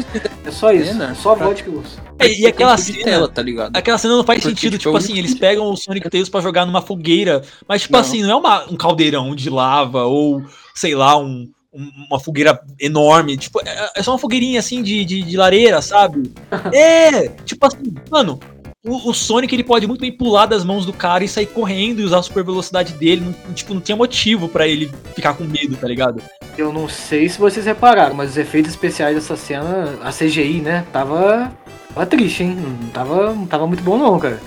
É 0.45 0.51
só 0.51 0.71
isso. 0.71 0.91
Cena, 0.91 1.09
É 1.11 1.15
só 1.15 1.35
pra- 1.35 1.47
vodka 1.47 1.67
e 1.67 1.73
russo. 1.73 1.97
E, 2.21 2.41
e 2.41 2.45
aquela 2.45 2.77
cena. 2.77 3.03
tela, 3.03 3.27
tá 3.27 3.41
ligado? 3.41 3.75
Aquela 3.75 3.97
cena 3.97 4.15
não 4.15 4.23
faz 4.23 4.39
Porque, 4.41 4.49
sentido, 4.55 4.73
tipo, 4.77 4.83
tipo 4.91 4.95
é 4.95 4.99
assim, 4.99 5.17
eles 5.17 5.33
pegam 5.33 5.65
o 5.65 5.75
Sonic 5.75 6.07
Tails 6.11 6.29
pra 6.29 6.41
jogar 6.41 6.67
numa 6.67 6.83
fogueira, 6.83 7.41
mas 7.67 7.81
tipo 7.81 7.93
Não. 7.93 7.99
assim, 8.01 8.21
não 8.21 8.29
é 8.29 8.35
uma- 8.35 8.65
um 8.71 8.75
caldeirão 8.77 9.33
de 9.35 9.49
lava 9.49 10.03
ou, 10.03 10.43
sei 10.75 10.93
lá, 10.93 11.17
um, 11.17 11.49
um- 11.73 11.91
uma 12.11 12.19
fogueira 12.19 12.61
enorme. 12.79 13.35
Tipo, 13.35 13.59
é, 13.65 13.89
é 13.95 14.03
só 14.03 14.11
uma 14.11 14.19
fogueirinha 14.19 14.59
assim 14.59 14.83
de, 14.83 15.03
de, 15.03 15.23
de 15.23 15.35
lareira, 15.37 15.81
sabe? 15.81 16.31
É! 16.71 17.29
Tipo 17.45 17.65
assim, 17.65 17.95
mano. 18.11 18.39
O, 18.83 19.11
o 19.11 19.13
Sonic 19.13 19.53
ele 19.53 19.63
pode 19.63 19.85
muito 19.85 20.01
bem 20.01 20.11
pular 20.11 20.47
das 20.47 20.63
mãos 20.63 20.87
do 20.87 20.93
cara 20.93 21.23
e 21.23 21.27
sair 21.27 21.45
correndo 21.45 22.01
e 22.01 22.03
usar 22.03 22.17
a 22.17 22.23
super 22.23 22.43
velocidade 22.43 22.93
dele. 22.93 23.23
Não, 23.23 23.53
tipo, 23.53 23.75
não 23.75 23.81
tinha 23.81 23.95
motivo 23.95 24.49
pra 24.49 24.67
ele 24.67 24.91
ficar 25.13 25.35
com 25.35 25.43
medo, 25.43 25.77
tá 25.77 25.87
ligado? 25.87 26.19
Eu 26.57 26.73
não 26.73 26.89
sei 26.89 27.29
se 27.29 27.37
vocês 27.37 27.67
repararam, 27.67 28.15
mas 28.15 28.31
os 28.31 28.37
efeitos 28.37 28.71
especiais 28.71 29.13
dessa 29.13 29.35
cena, 29.35 29.99
a 30.01 30.11
CGI, 30.11 30.61
né, 30.61 30.83
tava. 30.91 31.51
Tava 31.93 32.05
triste, 32.07 32.41
hein? 32.41 32.55
Não 32.55 32.89
tava, 32.89 33.33
não 33.35 33.45
tava 33.45 33.67
muito 33.67 33.83
bom 33.83 33.99
não, 33.99 34.17
cara. 34.17 34.39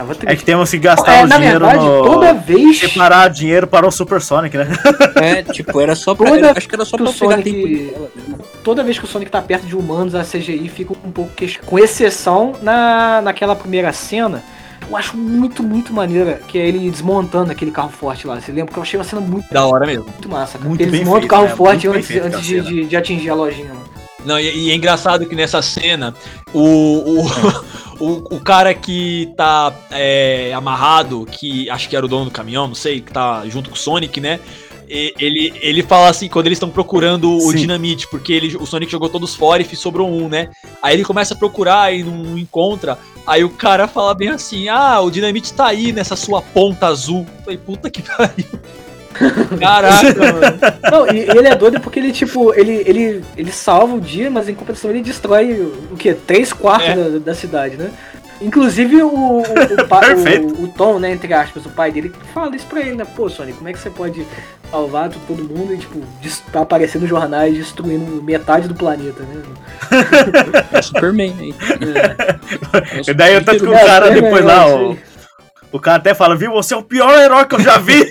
Tava 0.00 0.16
É 0.26 0.34
que 0.34 0.44
temos 0.44 0.70
que 0.70 0.78
gastar 0.78 1.12
É, 1.14 1.24
o 1.24 1.26
na 1.26 1.36
dinheiro 1.36 1.60
verdade, 1.60 1.84
no... 1.84 2.02
toda 2.04 2.32
vez 2.32 2.78
Separar 2.78 3.28
dinheiro 3.28 3.66
para 3.66 3.86
o 3.86 3.90
Super 3.90 4.20
Sonic, 4.22 4.56
né? 4.56 4.66
É, 5.20 5.42
tipo, 5.42 5.78
era 5.80 5.94
só 5.94 6.14
pra. 6.14 6.30
Toda 6.30 6.52
acho 6.56 6.68
que 6.68 6.74
era 6.74 6.84
só 6.86 6.96
que 6.96 7.02
pra 7.02 7.12
Sonic- 7.12 7.42
tempo 7.52 8.38
toda 8.64 8.82
vez 8.82 8.98
que 8.98 9.04
o 9.04 9.08
Sonic 9.08 9.30
tá 9.30 9.42
perto 9.42 9.66
de 9.66 9.76
humanos, 9.76 10.14
a 10.14 10.22
CGI 10.24 10.68
fica 10.68 10.92
um 11.04 11.10
pouco 11.10 11.30
queix... 11.34 11.58
Com 11.58 11.78
exceção 11.78 12.52
na, 12.62 13.20
naquela 13.22 13.54
primeira 13.54 13.92
cena, 13.92 14.42
eu 14.88 14.96
acho 14.96 15.16
muito, 15.16 15.62
muito 15.62 15.92
maneira, 15.92 16.40
que 16.48 16.58
é 16.58 16.66
ele 16.66 16.90
desmontando 16.90 17.50
aquele 17.52 17.70
carro 17.70 17.90
forte 17.90 18.26
lá. 18.26 18.40
Você 18.40 18.52
lembra? 18.52 18.72
Que 18.72 18.78
eu 18.78 18.82
achei 18.82 18.98
uma 18.98 19.04
cena 19.04 19.20
muito, 19.20 19.52
Da 19.52 19.66
hora 19.66 19.86
mesmo. 19.86 20.04
muito 20.04 20.28
massa, 20.28 20.56
cara. 20.58 20.68
Muito 20.68 20.80
ele 20.80 20.90
desmonta 20.90 21.20
feito, 21.20 21.24
o 21.26 21.28
carro 21.28 21.44
né? 21.48 21.56
forte 21.56 21.86
Muito 21.88 21.96
antes, 21.98 22.08
feito 22.08 22.26
antes 22.26 22.42
de, 22.42 22.60
de- 22.62 22.84
de 22.86 22.96
atingir 22.96 23.30
a 23.30 23.34
lojinha. 23.34 23.68
mano. 23.68 23.80
Não, 24.24 24.38
e, 24.38 24.66
e 24.66 24.70
é 24.70 24.74
engraçado 24.74 25.26
que 25.26 25.34
nessa 25.34 25.62
cena, 25.62 26.14
o, 26.52 26.60
o, 26.60 27.26
o, 28.00 28.36
o 28.36 28.40
cara 28.40 28.74
que 28.74 29.32
tá 29.36 29.72
é, 29.90 30.52
amarrado, 30.54 31.26
que 31.30 31.68
acho 31.70 31.88
que 31.88 31.96
era 31.96 32.04
o 32.04 32.08
dono 32.08 32.26
do 32.26 32.30
caminhão, 32.30 32.68
não 32.68 32.74
sei, 32.74 33.00
que 33.00 33.12
tá 33.12 33.42
junto 33.46 33.70
com 33.70 33.76
o 33.76 33.78
Sonic, 33.78 34.20
né? 34.20 34.40
Ele, 34.92 35.52
ele 35.60 35.84
fala 35.84 36.08
assim, 36.08 36.28
quando 36.28 36.46
eles 36.46 36.56
estão 36.56 36.68
procurando 36.68 37.32
o 37.32 37.52
Sim. 37.52 37.58
dinamite, 37.58 38.08
porque 38.08 38.32
ele, 38.32 38.56
o 38.56 38.66
Sonic 38.66 38.90
jogou 38.90 39.08
todos 39.08 39.36
fora 39.36 39.62
e 39.62 39.76
sobrou 39.76 40.10
um, 40.10 40.28
né? 40.28 40.50
Aí 40.82 40.96
ele 40.96 41.04
começa 41.04 41.32
a 41.32 41.36
procurar 41.36 41.94
e 41.94 42.02
não, 42.02 42.16
não 42.16 42.36
encontra. 42.36 42.98
Aí 43.24 43.44
o 43.44 43.50
cara 43.50 43.86
fala 43.86 44.12
bem 44.14 44.30
assim: 44.30 44.68
Ah, 44.68 45.00
o 45.00 45.08
dinamite 45.08 45.52
tá 45.52 45.68
aí 45.68 45.92
nessa 45.92 46.16
sua 46.16 46.42
ponta 46.42 46.88
azul. 46.88 47.24
Eu 47.38 47.44
falei, 47.44 47.58
puta 47.58 47.88
que 47.88 48.02
pariu. 48.02 48.46
Caraca, 49.58 50.14
mano. 50.14 50.58
Não, 50.90 51.06
e 51.14 51.18
e 51.26 51.30
ele 51.38 51.48
é 51.48 51.54
doido 51.56 51.80
porque 51.80 51.98
ele, 51.98 52.12
tipo, 52.12 52.54
ele, 52.54 52.82
ele, 52.86 53.24
ele 53.36 53.52
salva 53.52 53.94
o 53.96 54.00
dia, 54.00 54.30
mas 54.30 54.48
em 54.48 54.54
compensação 54.54 54.90
ele 54.90 55.02
destrói 55.02 55.52
o 55.90 55.96
quê? 55.96 56.14
Três 56.14 56.52
quartos 56.52 56.88
É. 56.90 56.94
da, 56.94 57.18
da 57.18 57.34
cidade, 57.34 57.76
né? 57.76 57.90
Inclusive 58.40 59.02
o, 59.02 59.08
o, 59.08 59.40
o, 59.42 59.86
pa- 59.86 60.00
o, 60.14 60.64
o 60.64 60.68
Tom, 60.68 60.98
né, 60.98 61.10
entre 61.12 61.34
aspas, 61.34 61.66
o 61.66 61.68
pai 61.68 61.92
dele, 61.92 62.10
fala 62.32 62.56
isso 62.56 62.64
pra 62.66 62.80
ele, 62.80 62.94
né? 62.96 63.04
Pô, 63.14 63.28
Sonic, 63.28 63.58
como 63.58 63.68
é 63.68 63.72
que 63.74 63.78
você 63.78 63.90
pode 63.90 64.26
salvar 64.70 65.10
to- 65.10 65.18
todo 65.28 65.44
mundo 65.44 65.74
e, 65.74 65.76
tipo, 65.76 66.00
tá 66.50 66.62
aparecendo 66.62 67.02
nos 67.02 67.10
jornais 67.10 67.54
destruindo 67.54 68.22
metade 68.22 68.66
do 68.66 68.74
planeta, 68.74 69.22
né? 69.24 69.42
É 70.72 70.78
o 70.80 70.82
Superman 70.82 71.34
aí. 71.38 71.54
É 71.70 73.00
o 73.08 73.10
E 73.10 73.14
daí 73.14 73.34
eu 73.34 73.44
tanto 73.44 73.62
que 73.62 73.68
o 73.70 73.74
É, 73.74 73.84
cara 73.84 74.06
é, 74.06 74.14
depois 74.14 74.42
é, 74.42 74.46
lá, 74.46 74.66
ó, 74.66 74.90
aí. 74.90 74.98
O 75.72 75.78
cara 75.78 75.98
até 75.98 76.14
fala, 76.14 76.34
viu, 76.34 76.50
você 76.52 76.74
é 76.74 76.76
o 76.76 76.82
pior 76.82 77.16
herói 77.18 77.46
que 77.46 77.54
eu 77.54 77.60
já 77.60 77.78
vi. 77.78 78.10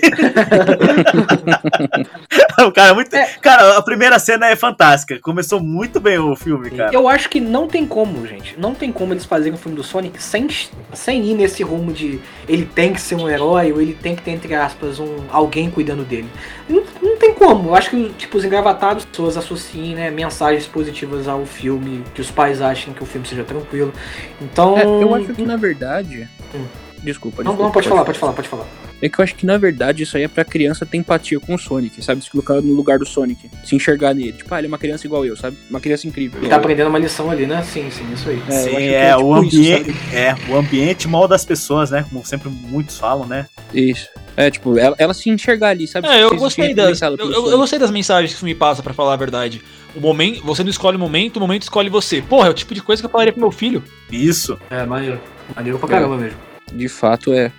o 2.64 2.72
cara 2.72 2.90
é 2.90 2.92
muito. 2.94 3.14
É. 3.14 3.26
Cara, 3.40 3.76
a 3.76 3.82
primeira 3.82 4.18
cena 4.18 4.46
é 4.46 4.56
fantástica. 4.56 5.18
Começou 5.20 5.60
muito 5.60 6.00
bem 6.00 6.18
o 6.18 6.34
filme, 6.34 6.70
cara. 6.70 6.94
Eu 6.94 7.06
acho 7.06 7.28
que 7.28 7.38
não 7.38 7.68
tem 7.68 7.86
como, 7.86 8.26
gente. 8.26 8.58
Não 8.58 8.74
tem 8.74 8.90
como 8.90 9.12
eles 9.12 9.26
fazerem 9.26 9.52
um 9.52 9.58
filme 9.58 9.76
do 9.76 9.82
Sonic 9.82 10.22
sem, 10.22 10.48
sem 10.94 11.22
ir 11.24 11.34
nesse 11.34 11.62
rumo 11.62 11.92
de 11.92 12.18
ele 12.48 12.64
tem 12.64 12.94
que 12.94 13.00
ser 13.00 13.16
um 13.16 13.28
herói 13.28 13.72
ou 13.72 13.80
ele 13.80 13.92
tem 13.92 14.16
que 14.16 14.22
ter, 14.22 14.30
entre 14.30 14.54
aspas, 14.54 14.98
um, 14.98 15.24
alguém 15.30 15.70
cuidando 15.70 16.02
dele. 16.02 16.28
Não, 16.68 16.82
não 17.02 17.16
tem 17.18 17.34
como. 17.34 17.68
Eu 17.70 17.74
acho 17.74 17.90
que 17.90 18.08
tipo, 18.16 18.38
os 18.38 18.44
engravatados, 18.44 19.04
as 19.04 19.10
pessoas 19.10 19.36
associem 19.36 19.94
né, 19.94 20.10
mensagens 20.10 20.66
positivas 20.66 21.28
ao 21.28 21.44
filme, 21.44 22.04
que 22.14 22.22
os 22.22 22.30
pais 22.30 22.62
achem 22.62 22.94
que 22.94 23.02
o 23.02 23.06
filme 23.06 23.26
seja 23.26 23.44
tranquilo. 23.44 23.92
Então. 24.40 24.78
É, 24.78 24.84
eu 24.84 25.14
acho 25.14 25.34
que 25.34 25.42
na 25.42 25.56
verdade. 25.56 26.26
Hum. 26.54 26.89
Desculpa, 27.02 27.42
Não, 27.42 27.52
desculpa, 27.52 27.62
não, 27.64 27.70
pode 27.72 27.88
falar, 27.88 28.04
pode 28.04 28.18
falar, 28.18 28.32
pode 28.34 28.48
falar. 28.48 28.66
É 29.02 29.08
que 29.08 29.18
eu 29.18 29.22
acho 29.22 29.34
que 29.34 29.46
na 29.46 29.56
verdade 29.56 30.02
isso 30.02 30.14
aí 30.16 30.24
é 30.24 30.28
pra 30.28 30.44
criança 30.44 30.84
ter 30.84 30.98
empatia 30.98 31.40
com 31.40 31.54
o 31.54 31.58
Sonic, 31.58 32.04
sabe? 32.04 32.22
Se 32.22 32.30
colocar 32.30 32.60
no 32.60 32.74
lugar 32.74 32.98
do 32.98 33.06
Sonic, 33.06 33.48
se 33.64 33.74
enxergar 33.74 34.12
nele. 34.12 34.32
Tipo, 34.32 34.54
ah, 34.54 34.58
ele 34.58 34.66
é 34.66 34.68
uma 34.68 34.76
criança 34.76 35.06
igual 35.06 35.24
eu, 35.24 35.34
sabe? 35.34 35.56
Uma 35.70 35.80
criança 35.80 36.06
incrível. 36.06 36.38
Ele 36.38 36.50
tá 36.50 36.56
aprendendo 36.56 36.88
uma 36.88 36.98
lição 36.98 37.30
ali, 37.30 37.46
né? 37.46 37.62
Sim, 37.62 37.90
sim, 37.90 38.04
isso 38.12 38.28
aí. 38.28 38.42
É, 38.46 38.52
Sim, 38.52 38.70
que 38.76 38.94
é, 38.94 39.10
tipo 39.16 39.24
o 39.24 39.42
isso, 39.44 39.56
ambiente, 39.56 39.92
sabe? 39.92 40.16
é, 40.16 40.36
o 40.50 40.56
ambiente 40.56 41.08
molda 41.08 41.34
as 41.34 41.44
pessoas, 41.46 41.90
né? 41.90 42.04
Como 42.10 42.24
sempre 42.26 42.50
muitos 42.50 42.98
falam, 42.98 43.26
né? 43.26 43.46
Isso. 43.72 44.08
É, 44.36 44.50
tipo, 44.50 44.78
ela, 44.78 44.94
ela 44.98 45.14
se 45.14 45.30
enxergar 45.30 45.68
ali, 45.68 45.86
sabe? 45.88 46.06
É, 46.06 46.22
eu 46.22 46.36
gostei 46.36 46.74
das. 46.74 47.00
Eu, 47.00 47.16
eu- 47.16 47.58
gostei 47.58 47.78
das 47.78 47.90
mensagens 47.90 48.30
que 48.32 48.36
isso 48.36 48.44
me 48.44 48.54
passa, 48.54 48.82
pra 48.82 48.92
falar 48.92 49.14
a 49.14 49.16
verdade. 49.16 49.62
O 49.96 50.00
momento, 50.00 50.44
você 50.44 50.62
não 50.62 50.70
escolhe 50.70 50.96
o 50.96 51.00
momento, 51.00 51.38
o 51.38 51.40
momento 51.40 51.62
escolhe 51.62 51.88
você. 51.88 52.20
Porra, 52.20 52.48
é 52.48 52.50
o 52.50 52.54
tipo 52.54 52.74
de 52.74 52.82
coisa 52.82 53.00
que 53.02 53.06
eu 53.06 53.10
falaria 53.10 53.32
pro 53.32 53.40
meu 53.40 53.50
filho. 53.50 53.82
Isso. 54.12 54.58
É, 54.68 54.84
maneiro. 54.84 55.18
Maneiro 55.56 55.78
pra 55.78 55.88
caramba 55.88 56.16
mesmo. 56.18 56.38
De 56.72 56.88
fato, 56.88 57.32
é. 57.32 57.52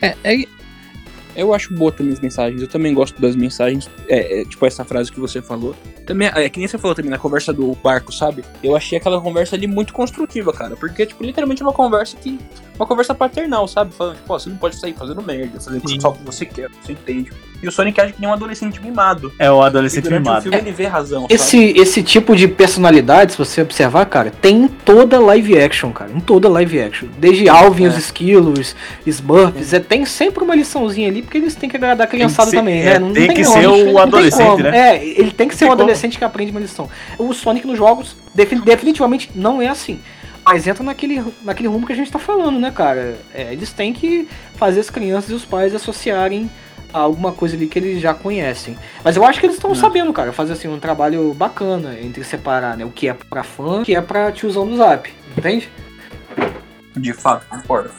É, 0.00 0.16
é- 0.24 0.44
Eu 1.34 1.54
acho 1.54 1.72
boa 1.72 1.90
também 1.90 2.12
as 2.12 2.20
mensagens. 2.20 2.60
Eu 2.60 2.68
também 2.68 2.92
gosto 2.92 3.20
das 3.20 3.34
mensagens. 3.34 3.88
É, 4.06 4.40
é, 4.40 4.44
tipo 4.44 4.66
essa 4.66 4.84
frase 4.84 5.10
que 5.10 5.18
você 5.18 5.40
falou. 5.40 5.74
Também, 6.04 6.28
é 6.34 6.48
que 6.48 6.58
nem 6.58 6.68
você 6.68 6.76
falou 6.76 6.94
também 6.94 7.10
na 7.10 7.16
conversa 7.18 7.52
do 7.54 7.74
barco, 7.76 8.12
sabe? 8.12 8.44
Eu 8.62 8.76
achei 8.76 8.98
aquela 8.98 9.18
conversa 9.20 9.56
ali 9.56 9.66
muito 9.66 9.94
construtiva, 9.94 10.52
cara. 10.52 10.76
Porque, 10.76 11.06
tipo, 11.06 11.24
literalmente 11.24 11.62
é 11.62 11.64
uma 11.64 11.72
conversa 11.72 12.16
que. 12.18 12.38
Uma 12.78 12.86
conversa 12.86 13.14
paternal, 13.14 13.68
sabe? 13.68 13.94
Falando, 13.94 14.16
tipo, 14.16 14.32
ó, 14.34 14.38
você 14.38 14.48
não 14.48 14.56
pode 14.56 14.76
sair 14.76 14.94
fazendo 14.94 15.22
merda, 15.22 15.60
fazendo 15.60 15.88
Sim. 15.88 16.00
só 16.00 16.08
o 16.08 16.12
que 16.14 16.24
você 16.24 16.44
quer, 16.46 16.68
você 16.82 16.92
entende. 16.92 17.30
E 17.62 17.68
o 17.68 17.70
Sonic 17.70 18.00
age 18.00 18.12
que 18.14 18.20
nem 18.20 18.28
um 18.28 18.32
adolescente 18.32 18.80
mimado. 18.82 19.32
É 19.38 19.48
o 19.48 19.62
E 19.62 19.66
adolescente 19.66 20.02
durante 20.04 20.22
o 20.22 20.24
mimado. 20.24 20.42
filme 20.42 20.58
ele 20.58 20.72
vê 20.72 20.86
razão, 20.86 21.20
sabe? 21.22 21.34
Esse, 21.34 21.58
esse 21.78 22.02
tipo 22.02 22.34
de 22.34 22.48
personalidade, 22.48 23.32
se 23.32 23.38
você 23.38 23.62
observar, 23.62 24.04
cara, 24.06 24.32
tem 24.32 24.62
em 24.64 24.66
toda 24.68 25.20
live 25.20 25.56
action, 25.60 25.92
cara. 25.92 26.10
Em 26.10 26.18
toda 26.18 26.48
live 26.48 26.80
action. 26.80 27.08
Desde 27.18 27.48
Alvin, 27.48 27.84
É. 27.84 27.88
os 27.88 27.96
Esquilos, 27.96 28.74
Smurfs, 29.06 29.72
é. 29.72 29.78
tem 29.78 30.04
sempre 30.04 30.42
uma 30.42 30.56
liçãozinha 30.56 31.06
ali, 31.08 31.22
porque 31.22 31.38
eles 31.38 31.54
têm 31.54 31.68
que 31.70 31.76
agradar 31.76 32.04
a 32.06 32.10
criançada 32.10 32.50
ser- 32.50 32.56
também, 32.56 32.80
é, 32.82 32.98
né? 32.98 33.12
tem 33.14 33.32
que 33.32 33.44
como. 33.44 33.54
ser 33.60 33.66
o 33.68 33.76
Não 33.76 33.84
tem 33.92 33.98
adolescente, 34.00 34.46
como. 34.48 34.62
né? 34.64 34.96
É, 34.96 35.04
ele 35.06 35.30
tem 35.30 35.46
que 35.46 35.54
ser 35.54 35.60
tem 35.60 35.68
um 35.68 35.70
como. 35.70 35.82
adolescente 35.82 36.18
que 36.18 36.24
aprende 36.24 36.50
uma 36.50 36.60
lição. 36.60 36.90
O 37.16 37.32
Sonic 37.32 37.64
nos 37.64 37.78
jogos, 37.78 38.16
defini- 38.34 38.62
definitivamente 38.62 39.30
não 39.36 39.62
é 39.62 39.68
assim. 39.68 40.00
Mas 40.44 40.66
entra 40.66 40.82
naquele, 40.82 41.22
naquele 41.42 41.68
rumo 41.68 41.86
que 41.86 41.92
a 41.92 41.96
gente 41.96 42.10
tá 42.10 42.18
falando, 42.18 42.58
né, 42.58 42.70
cara? 42.70 43.16
É, 43.32 43.52
eles 43.52 43.72
têm 43.72 43.92
que 43.92 44.28
fazer 44.56 44.80
as 44.80 44.90
crianças 44.90 45.30
e 45.30 45.34
os 45.34 45.44
pais 45.44 45.74
associarem 45.74 46.50
a 46.92 46.98
alguma 46.98 47.32
coisa 47.32 47.56
ali 47.56 47.66
que 47.66 47.78
eles 47.78 48.00
já 48.00 48.12
conhecem. 48.12 48.76
Mas 49.02 49.16
eu 49.16 49.24
acho 49.24 49.40
que 49.40 49.46
eles 49.46 49.56
estão 49.56 49.74
sabendo, 49.74 50.12
cara, 50.12 50.32
fazer 50.32 50.52
assim 50.52 50.68
um 50.68 50.78
trabalho 50.78 51.32
bacana 51.32 51.98
entre 51.98 52.22
separar, 52.24 52.76
né, 52.76 52.84
o 52.84 52.90
que 52.90 53.08
é 53.08 53.14
pra 53.14 53.42
fã, 53.42 53.80
o 53.80 53.84
que 53.84 53.94
é 53.94 54.00
pra 54.00 54.30
tiozão 54.30 54.66
do 54.66 54.76
Zap, 54.76 55.10
entende? 55.36 55.70
De 56.94 57.12
fato, 57.12 57.46
concordo. 57.48 57.90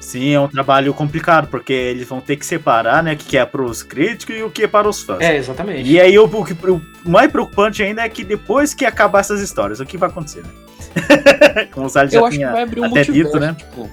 Sim, 0.00 0.32
é 0.32 0.40
um 0.40 0.48
trabalho 0.48 0.94
complicado, 0.94 1.48
porque 1.48 1.74
eles 1.74 2.08
vão 2.08 2.22
ter 2.22 2.36
que 2.36 2.46
separar, 2.46 3.02
né? 3.02 3.12
O 3.12 3.16
que 3.16 3.36
é 3.36 3.44
pros 3.44 3.82
críticos 3.82 4.34
e 4.34 4.42
o 4.42 4.50
que 4.50 4.62
é 4.62 4.66
para 4.66 4.88
os 4.88 5.02
fãs. 5.02 5.20
É, 5.20 5.36
exatamente. 5.36 5.88
E 5.88 6.00
aí 6.00 6.18
o, 6.18 6.24
o 6.24 6.80
o 7.04 7.10
mais 7.10 7.30
preocupante 7.30 7.82
ainda 7.82 8.02
é 8.02 8.08
que 8.08 8.24
depois 8.24 8.72
que 8.72 8.86
acabar 8.86 9.20
essas 9.20 9.42
histórias, 9.42 9.78
o 9.78 9.84
que 9.84 9.98
vai 9.98 10.08
acontecer, 10.08 10.42
né? 10.42 10.50
Como 11.72 11.86
o 11.86 11.88
Salles 11.88 12.12
já 12.12 12.20
acho 12.20 12.30
que 12.30 12.36
tinha 12.36 12.52
vai 12.52 12.62
abrir 12.62 12.80
um 12.80 12.84
até 12.84 12.94
multiverso, 12.96 13.32
dito, 13.32 13.40
né? 13.40 13.54
tipo, 13.58 13.90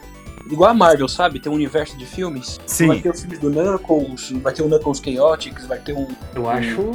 igual 0.51 0.69
a 0.69 0.73
Marvel, 0.73 1.07
sabe? 1.07 1.39
Tem 1.39 1.51
um 1.51 1.55
universo 1.55 1.97
de 1.97 2.05
filmes. 2.05 2.59
Sim. 2.65 2.87
Vai 2.87 2.99
ter 2.99 3.09
os 3.09 3.21
filmes 3.21 3.39
do 3.39 3.49
Knuckles, 3.49 4.31
vai 4.41 4.53
ter 4.53 4.61
o 4.63 4.67
Knuckles 4.67 4.99
Chaotix, 5.03 5.65
vai 5.65 5.77
ter 5.79 5.93
um... 5.93 6.07
Eu 6.35 6.49
acho 6.49 6.91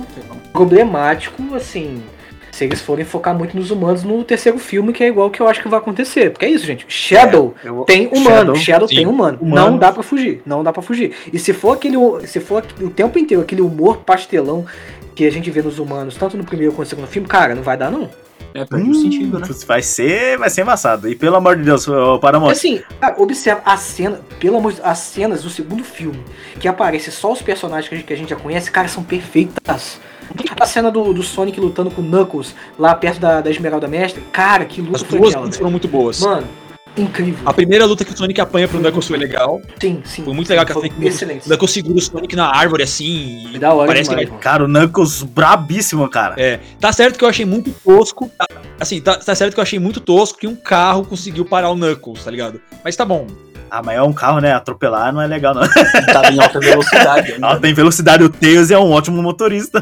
problemático, 0.52 1.54
assim, 1.54 2.02
se 2.50 2.64
eles 2.64 2.80
forem 2.80 3.04
focar 3.04 3.34
muito 3.34 3.56
nos 3.56 3.70
humanos 3.70 4.04
no 4.04 4.22
terceiro 4.24 4.58
filme, 4.58 4.92
que 4.92 5.02
é 5.02 5.08
igual 5.08 5.30
que 5.30 5.40
eu 5.40 5.48
acho 5.48 5.60
que 5.62 5.68
vai 5.68 5.78
acontecer. 5.78 6.30
Porque 6.30 6.44
é 6.44 6.50
isso, 6.50 6.64
gente. 6.66 6.84
Shadow 6.88 7.54
É, 7.64 7.68
eu- 7.68 7.84
tem 7.84 8.06
humano, 8.08 8.54
Shadow, 8.54 8.56
Shadow, 8.56 8.88
tem 8.88 9.06
humano. 9.06 9.38
Humano. 9.40 9.70
Não 9.72 9.78
dá 9.78 9.90
pra 9.90 10.02
fugir, 10.02 10.42
não 10.44 10.62
dá 10.62 10.72
pra 10.72 10.82
fugir. 10.82 11.14
E 11.32 11.38
se 11.38 11.52
for 11.52 11.72
aquele, 11.72 11.96
se 12.26 12.40
for 12.40 12.64
o 12.80 12.90
tempo 12.90 13.18
inteiro 13.18 13.42
aquele 13.42 13.62
humor 13.62 13.98
pastelão 13.98 14.64
que 15.14 15.26
a 15.26 15.30
gente 15.32 15.50
vê 15.50 15.60
nos 15.62 15.78
humanos, 15.78 16.16
tanto 16.16 16.36
no 16.36 16.44
primeiro 16.44 16.72
quanto 16.72 16.86
no 16.86 16.90
segundo 16.90 17.06
filme, 17.08 17.28
cara, 17.28 17.54
não 17.54 17.62
vai 17.62 17.76
dar 17.76 17.90
não. 17.90 18.08
É, 18.54 18.64
perde 18.64 18.90
o 18.90 18.94
sentido, 18.94 19.38
né? 19.38 19.46
Vai 19.66 19.82
ser, 19.82 20.38
vai 20.38 20.50
ser 20.50 20.62
embaçado. 20.62 21.08
E 21.08 21.14
pelo 21.14 21.36
amor 21.36 21.56
de 21.56 21.62
Deus, 21.62 21.86
ô, 21.88 22.18
Paramount, 22.18 22.50
Assim, 22.50 22.82
cara, 23.00 23.14
observa 23.20 23.62
a 23.64 23.76
cena, 23.76 24.20
pelo 24.38 24.56
amor 24.58 24.72
de 24.72 24.78
Deus, 24.78 24.88
as 24.88 24.98
cenas 24.98 25.42
do 25.42 25.50
segundo 25.50 25.82
filme, 25.82 26.22
que 26.60 26.68
aparece 26.68 27.10
só 27.10 27.32
os 27.32 27.40
personagens 27.40 27.88
que 27.88 27.94
a 27.94 27.98
gente, 27.98 28.06
que 28.06 28.12
a 28.12 28.16
gente 28.16 28.30
já 28.30 28.36
conhece, 28.36 28.70
cara, 28.70 28.88
são 28.88 29.02
perfeitas. 29.02 30.00
A 30.58 30.66
cena 30.66 30.90
do, 30.90 31.12
do 31.12 31.22
Sonic 31.22 31.60
lutando 31.60 31.90
com 31.90 32.00
o 32.00 32.04
Knuckles 32.04 32.54
lá 32.78 32.94
perto 32.94 33.20
da, 33.20 33.40
da 33.40 33.50
Esmeralda 33.50 33.86
Mestre, 33.86 34.22
cara, 34.32 34.64
que 34.64 34.80
luta 34.80 34.96
As 34.96 35.02
foi 35.02 35.18
duas 35.18 35.30
aquela, 35.30 35.44
lutas 35.44 35.56
velho? 35.56 35.58
foram 35.58 35.70
muito 35.70 35.88
boas. 35.88 36.20
Mano, 36.20 36.46
incrível. 36.96 37.40
A 37.46 37.52
primeira 37.52 37.84
luta 37.86 38.04
que 38.04 38.12
o 38.12 38.16
Sonic 38.16 38.40
apanha 38.40 38.68
pro 38.68 38.78
Knuckles 38.78 39.06
foi 39.06 39.16
legal. 39.18 39.60
Sim, 39.80 40.02
sim. 40.04 40.24
Foi 40.24 40.34
muito 40.34 40.48
legal 40.48 40.64
que 40.66 40.72
a 40.72 40.74
Sonic, 40.74 41.06
excelente. 41.06 41.46
o 41.46 41.48
Knuckles 41.48 41.70
segura 41.70 41.98
o 41.98 42.00
Sonic 42.02 42.36
na 42.36 42.46
árvore 42.54 42.82
assim. 42.82 43.50
e 43.54 43.58
Da 43.58 43.72
hora 43.72 43.86
parece 43.86 44.10
demais, 44.10 44.28
que 44.28 44.36
cara, 44.38 44.64
o 44.64 44.68
Knuckles 44.68 45.22
brabíssimo, 45.22 46.08
cara. 46.08 46.34
É, 46.38 46.60
tá 46.80 46.92
certo 46.92 47.18
que 47.18 47.24
eu 47.24 47.28
achei 47.28 47.44
muito 47.44 47.70
tosco. 47.84 48.30
tá- 48.38 48.46
Assim, 48.80 49.00
tá, 49.00 49.14
tá 49.16 49.34
certo 49.34 49.54
que 49.54 49.60
eu 49.60 49.62
achei 49.62 49.78
muito 49.78 50.00
tosco 50.00 50.38
que 50.38 50.46
um 50.46 50.56
carro 50.56 51.04
conseguiu 51.04 51.44
parar 51.44 51.70
o 51.70 51.76
Knuckles, 51.76 52.24
tá 52.24 52.30
ligado? 52.30 52.60
Mas 52.84 52.96
tá 52.96 53.04
bom. 53.04 53.26
Ah, 53.70 53.80
mas 53.82 53.96
é 53.96 54.02
um 54.02 54.12
carro, 54.12 54.38
né? 54.40 54.52
Atropelar 54.52 55.12
não 55.14 55.22
é 55.22 55.26
legal, 55.26 55.54
não. 55.54 55.62
Tava 56.12 56.30
em 56.30 56.38
alta 56.38 56.60
velocidade. 56.60 57.32
Ainda. 57.40 57.58
tem 57.58 57.72
velocidade, 57.72 58.22
o 58.22 58.28
Tails 58.28 58.70
é 58.70 58.78
um 58.78 58.90
ótimo 58.90 59.22
motorista. 59.22 59.80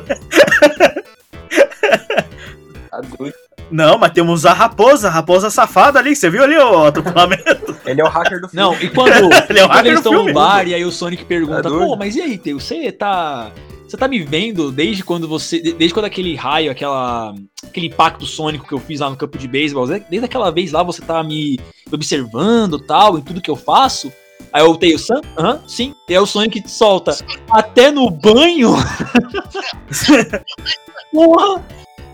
Tá 2.90 3.00
doido. 3.18 3.34
Não, 3.70 3.98
mas 3.98 4.12
temos 4.12 4.44
a 4.44 4.52
raposa, 4.52 5.08
a 5.08 5.10
raposa 5.10 5.50
safada 5.50 5.98
ali. 5.98 6.16
Você 6.16 6.28
viu 6.28 6.42
ali 6.42 6.56
o 6.56 6.86
atropelamento? 6.86 7.76
Ele 7.86 8.00
é 8.00 8.04
o 8.04 8.08
hacker 8.08 8.40
do 8.40 8.48
filme. 8.48 8.62
Não, 8.62 8.74
e 8.80 8.88
quando, 8.90 9.10
Ele 9.48 9.60
é 9.60 9.64
o 9.64 9.68
quando 9.68 9.76
hacker 9.76 9.92
eles 9.92 10.02
do 10.02 10.10
estão 10.10 10.26
no 10.26 10.32
bar 10.34 10.66
e 10.66 10.74
aí 10.74 10.84
o 10.84 10.90
Sonic 10.92 11.24
pergunta, 11.24 11.62
doido? 11.62 11.86
pô, 11.86 11.96
mas 11.96 12.16
e 12.16 12.20
aí, 12.22 12.38
Teu, 12.38 12.58
você 12.58 12.90
tá. 12.92 13.50
Você 13.88 13.96
tá 13.96 14.06
me 14.06 14.20
vendo 14.22 14.70
desde 14.70 15.02
quando 15.02 15.26
você. 15.26 15.60
de- 15.60 15.72
Desde 15.72 15.92
quando 15.92 16.06
aquele 16.06 16.36
raio, 16.36 16.70
aquela. 16.70 17.34
aquele 17.64 17.86
impacto 17.86 18.24
sônico 18.24 18.66
que 18.66 18.72
eu 18.74 18.78
fiz 18.78 19.00
lá 19.00 19.10
no 19.10 19.16
campo 19.16 19.36
de 19.36 19.48
beisebol, 19.48 19.84
desde 19.86 20.24
aquela 20.24 20.50
vez 20.52 20.70
lá 20.70 20.82
você 20.84 21.02
tá 21.02 21.20
me 21.24 21.58
observando 21.90 22.78
tal, 22.78 23.18
em 23.18 23.22
tudo 23.22 23.40
que 23.40 23.50
eu 23.50 23.56
faço. 23.56 24.12
Aí 24.52 24.62
eu 24.64 24.76
Tails, 24.76 25.10
"Hã? 25.10 25.20
aham, 25.36 25.60
sim. 25.66 25.92
E 26.08 26.14
aí 26.14 26.20
o 26.20 26.26
Sonic 26.26 26.60
te 26.62 26.70
solta. 26.70 27.16
Até 27.50 27.90
no 27.90 28.08
banho? 28.10 28.74
Porra! 31.12 31.62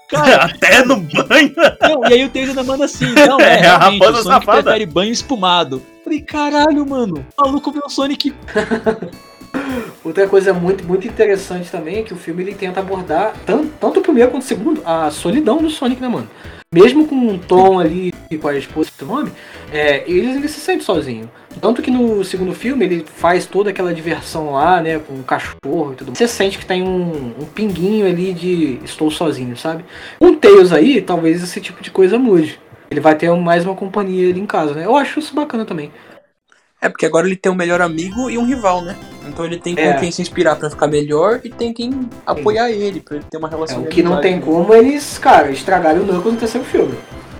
Cara, 0.09 0.45
Até 0.47 0.85
no 0.85 0.97
banho. 0.97 1.53
não, 1.83 2.09
e 2.09 2.13
aí 2.15 2.25
o 2.25 2.29
Tails 2.29 2.51
ainda 2.51 2.63
manda 2.63 2.85
assim, 2.85 3.07
não, 3.27 3.41
é, 3.41 3.61
É, 3.61 3.67
a 3.69 3.89
o 3.89 3.99
Sonic 3.99 4.23
safada. 4.23 4.63
prefere 4.63 4.87
banho 4.87 5.13
espumado. 5.13 5.83
Falei, 6.05 6.21
caralho, 6.21 6.87
mano, 6.89 7.27
o 7.37 7.43
maluco 7.43 7.73
viu 7.73 7.83
o 7.85 7.91
Sonic 7.91 8.33
Outra 10.05 10.29
coisa 10.29 10.53
muito, 10.53 10.85
muito 10.85 11.07
interessante 11.09 11.71
também 11.71 11.97
é 11.99 12.03
que 12.03 12.13
o 12.13 12.17
filme 12.17 12.43
ele 12.43 12.55
tenta 12.55 12.79
abordar 12.81 13.35
tanto, 13.45 13.73
tanto 13.81 14.01
o 14.01 14.03
primeiro 14.03 14.31
quanto 14.31 14.43
o 14.43 14.47
segundo 14.47 14.83
a 14.85 15.11
solidão 15.11 15.59
do 15.59 15.69
Sonic, 15.71 16.01
né, 16.01 16.09
mano? 16.09 16.29
Mesmo 16.77 17.09
com 17.09 17.15
um 17.15 17.39
tom 17.39 17.81
ali 17.81 18.13
com 18.41 18.49
a 18.49 18.57
esposa 18.57 18.91
do 18.99 19.07
nome, 19.07 19.33
é, 19.73 20.05
ele, 20.07 20.47
se 20.47 20.61
sente 20.61 20.85
sozinho. 20.85 21.31
Tanto 21.59 21.81
que 21.81 21.91
no 21.91 22.23
segundo 22.23 22.53
filme 22.53 22.85
ele 22.85 23.07
faz 23.07 23.47
toda 23.47 23.71
aquela 23.71 23.95
diversão 23.95 24.53
lá, 24.53 24.83
né, 24.83 24.99
com 24.99 25.15
o 25.15 25.23
cachorro 25.23 25.93
e 25.93 25.97
tudo 25.97 26.09
mais. 26.09 26.19
Você 26.19 26.29
sente 26.29 26.59
que 26.59 26.67
tem 26.67 26.83
um, 26.83 27.33
um 27.41 27.47
pinguinho 27.47 28.07
ali 28.07 28.35
de 28.35 28.79
estou 28.85 29.11
sozinho, 29.11 29.57
sabe? 29.57 29.87
O 30.21 30.33
Tails 30.33 30.71
aí, 30.71 31.01
talvez 31.01 31.43
esse 31.43 31.61
tipo 31.63 31.83
de 31.83 31.91
coisa 31.91 32.19
mude. 32.19 32.61
Ele 32.91 33.01
vai 33.01 33.15
ter 33.15 33.31
mais 33.33 33.65
uma 33.65 33.75
companhia 33.75 34.29
ali 34.29 34.41
em 34.41 34.47
casa, 34.47 34.75
né? 34.75 34.85
Eu 34.85 34.95
acho 34.95 35.19
isso 35.19 35.35
bacana 35.35 35.65
também. 35.65 35.91
É, 36.81 36.89
porque 36.89 37.07
agora 37.07 37.27
ele 37.27 37.37
tem 37.37 37.51
um 37.51 37.55
melhor 37.55 37.81
amigo 37.81 38.29
e 38.29 38.37
um 38.39 38.45
rival, 38.45 38.83
né? 38.83 38.97
Então 39.27 39.45
ele 39.45 39.59
tem 39.59 39.75
com 39.75 39.81
É. 39.81 39.95
quem 39.95 40.11
se 40.11 40.21
inspirar 40.23 40.57
pra 40.57 40.69
ficar 40.71 40.87
melhor 40.87 41.41
e 41.43 41.49
tem 41.51 41.73
quem 41.73 42.09
apoiar 42.27 42.71
ele, 42.71 43.01
pra 43.01 43.17
ele 43.17 43.25
ter 43.31 43.39
uma 43.39 43.49
É, 43.49 43.51
relação 43.51 43.81
o 43.81 43.83
de 43.85 43.89
que 43.89 44.03
não 44.03 44.21
tem 44.21 44.41
como 44.41 44.73
eles, 44.75 45.19
cara, 45.19 45.51
estragarem 45.51 46.01
o 46.01 46.05
Knuckles 46.05 46.35
no 46.35 46.39
terceiro 46.41 46.67
filme. 46.67 46.95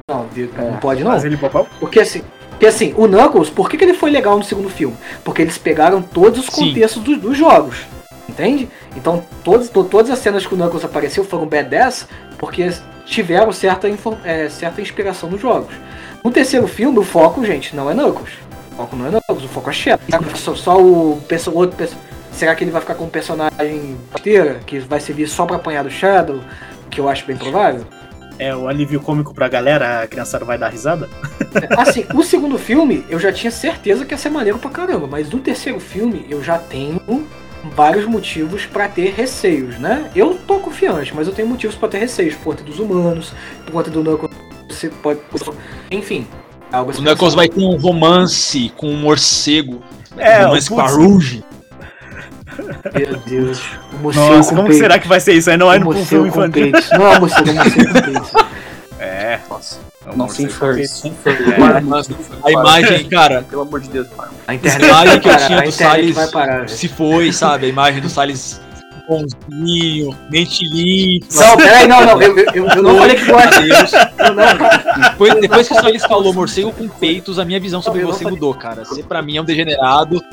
Não, 0.09 0.27
de- 0.35 0.49
não 0.57 0.77
pode 0.79 1.05
não. 1.05 1.11
Mas 1.13 1.25
ele 1.25 1.37
papau. 1.37 1.67
Porque 1.79 2.01
assim, 2.01 2.23
porque 2.51 2.67
assim, 2.67 2.95
o 2.97 3.07
Knuckles, 3.07 3.51
por 3.51 3.69
que, 3.69 3.77
que 3.77 3.85
ele 3.85 3.95
foi 3.95 4.11
legal 4.11 4.37
no 4.39 4.45
segundo 4.45 4.69
filme? 4.71 4.97
Porque 5.23 5.43
eles 5.43 5.59
pegaram 5.59 6.01
todos 6.01 6.41
os 6.41 6.47
Sim. 6.55 6.69
contextos 6.69 7.03
dos, 7.03 7.19
dos 7.19 7.37
jogos. 7.37 7.85
Entende? 8.29 8.69
Então 8.97 9.23
todos, 9.45 9.69
to- 9.69 9.85
todas 9.85 10.11
as 10.11 10.19
cenas 10.19 10.47
que 10.47 10.55
o 10.55 10.57
Knuckles 10.57 10.85
apareceu 10.85 11.23
foram 11.25 11.47
badass 11.47 12.09
porque 12.39 12.69
tiveram 13.05 13.53
certa, 13.53 13.89
é, 14.25 14.49
certa 14.49 14.81
inspiração 14.81 15.31
nos 15.31 15.41
jogos. 15.41 15.75
No 16.25 16.31
terceiro 16.31 16.67
filme, 16.67 16.99
o 16.99 17.05
foco, 17.05 17.45
gente, 17.45 17.77
não 17.77 17.89
é 17.91 17.95
Knuckles. 17.95 18.33
O 18.73 18.77
foco 18.77 18.97
não 18.97 19.07
é 19.07 19.11
Knuckles, 19.11 19.26
o 19.45 19.49
foco 19.49 19.71
é 19.71 19.73
Shadow. 19.73 20.07
Só, 20.35 20.55
só 20.55 20.81
o 20.81 21.21
perso- 21.29 21.53
outro 21.55 21.77
perso- 21.77 21.97
Será 22.33 22.55
que 22.55 22.63
ele 22.65 22.71
vai 22.71 22.83
ficar 22.83 22.95
com 22.95 23.05
um 23.05 23.09
personagem 23.09 23.97
inteira 24.15 24.61
que 24.67 24.79
vai 24.79 25.01
servir 25.01 25.27
só 25.27 25.47
pra 25.47 25.57
apanhar 25.57 25.83
do 25.85 25.91
Shadow? 25.91 26.41
Que 26.91 27.01
eu 27.01 27.09
acho 27.09 27.25
bem 27.27 27.37
provável. 27.37 27.85
É 28.39 28.55
o 28.55 28.69
alívio 28.69 29.01
cômico 29.01 29.33
pra 29.33 29.49
galera, 29.49 30.03
a 30.03 30.07
criançada 30.07 30.45
vai 30.45 30.59
dar 30.59 30.69
risada. 30.69 31.09
Assim, 31.79 32.05
o 32.15 32.23
segundo 32.23 32.59
filme 32.59 33.03
eu 33.09 33.19
já 33.19 33.33
tinha 33.33 33.51
certeza 33.51 34.05
que 34.05 34.13
ia 34.13 34.19
ser 34.19 34.29
maneiro 34.29 34.59
pra 34.59 34.69
caramba, 34.69 35.07
mas 35.07 35.31
no 35.31 35.39
terceiro 35.39 35.81
filme 35.81 36.27
eu 36.29 36.43
já 36.45 36.59
tenho 36.59 37.01
vários 37.75 38.05
motivos 38.05 38.67
pra 38.67 38.87
ter 38.89 39.15
receios, 39.15 39.79
né? 39.79 40.11
Eu 40.15 40.35
tô 40.47 40.59
confiante, 40.59 41.15
mas 41.15 41.27
eu 41.27 41.33
tenho 41.33 41.49
motivos 41.49 41.75
pra 41.77 41.89
ter 41.89 41.97
receios 41.99 42.35
por 42.35 42.45
conta 42.45 42.63
dos 42.63 42.79
humanos, 42.79 43.33
por 43.65 43.73
conta 43.73 43.91
do 43.91 44.03
Knuckles, 44.03 44.37
você 44.69 44.91
pode, 44.91 45.21
enfim, 45.91 46.27
algo 46.73 46.91
O. 46.93 47.03
Knuckles 47.03 47.35
vai 47.35 47.49
ter 47.49 47.61
um 47.61 47.77
romance 47.77 48.73
com 48.77 48.89
um 48.91 48.97
morcego. 48.97 49.83
É, 50.17 50.41
um 50.45 50.49
romance 50.49 50.69
com 50.69 50.81
a. 50.81 50.89
Rouge. 50.89 51.45
Meu 52.95 53.17
Deus, 53.27 53.61
o 53.93 53.97
morcego 53.99 54.27
Nossa, 54.37 54.51
com 54.51 54.57
como 54.57 54.69
peitos. 54.69 54.79
será 54.83 54.99
que 54.99 55.09
vai 55.09 55.21
ser 55.21 55.35
isso? 55.35 55.51
Aí 55.51 55.57
não 55.57 55.73
é 55.73 55.79
no 55.79 55.87
morcego 55.87 56.07
filme 56.07 56.29
infantil. 56.29 56.73
peitos. 56.73 56.91
Não 56.91 57.07
é 57.07 57.17
o 57.17 57.21
morcego, 57.21 57.49
é 57.49 57.53
o 57.53 57.55
morcego 57.57 57.93
com 57.93 58.01
peitos. 58.03 58.33
É. 58.99 59.39
Nossa. 59.51 59.77
é 59.77 60.07
Não. 60.07 60.13
É. 60.13 60.17
Mano, 60.17 60.31
sem 60.31 60.49
furry, 60.49 60.85
A 62.43 62.51
imagem, 62.51 63.09
cara, 63.09 63.43
Pelo 63.43 63.63
amor 63.63 63.81
de 63.81 63.91
Deus, 63.91 64.09
para. 64.09 64.29
A 64.47 64.53
a 64.53 64.55
internet, 64.55 64.89
imagem 64.89 65.21
que 65.21 65.29
eu 65.29 65.37
tinha 65.37 65.59
a 65.59 65.63
do 65.63 65.73
Salles 65.73 66.15
vai 66.15 66.29
parar. 66.29 66.57
velho. 66.61 66.69
se 66.71 66.89
foi, 66.89 67.33
sabe? 67.33 67.67
A 67.67 67.69
imagem 67.69 68.01
do 68.01 68.09
Salles 68.09 68.61
bonzinho, 69.09 70.17
mente 70.31 70.65
limpa. 70.69 71.27
Não, 71.35 71.57
peraí, 71.57 71.87
não, 71.89 72.05
não, 72.05 72.23
eu, 72.23 72.37
eu, 72.39 72.67
eu 72.69 72.83
não 72.83 72.99
falei 72.99 73.17
que 73.17 73.25
gosta. 73.25 73.61
Deus. 73.63 73.93
Eu 74.19 74.35
não, 74.35 74.57
cara. 74.57 75.09
Depois, 75.11 75.41
depois 75.41 75.69
que 75.69 75.75
o 75.75 75.77
Salles 75.77 76.05
falou 76.05 76.33
morcego 76.35 76.73
com 76.73 76.89
peitos, 76.89 77.39
a 77.39 77.45
minha 77.45 77.61
visão 77.61 77.81
sobre 77.83 78.03
não 78.03 78.13
você 78.13 78.25
falei. 78.25 78.35
mudou, 78.35 78.55
cara. 78.55 78.85
Você 78.85 79.03
pra 79.03 79.23
mim 79.23 79.37
é 79.37 79.41
um 79.41 79.45
degenerado. 79.45 80.23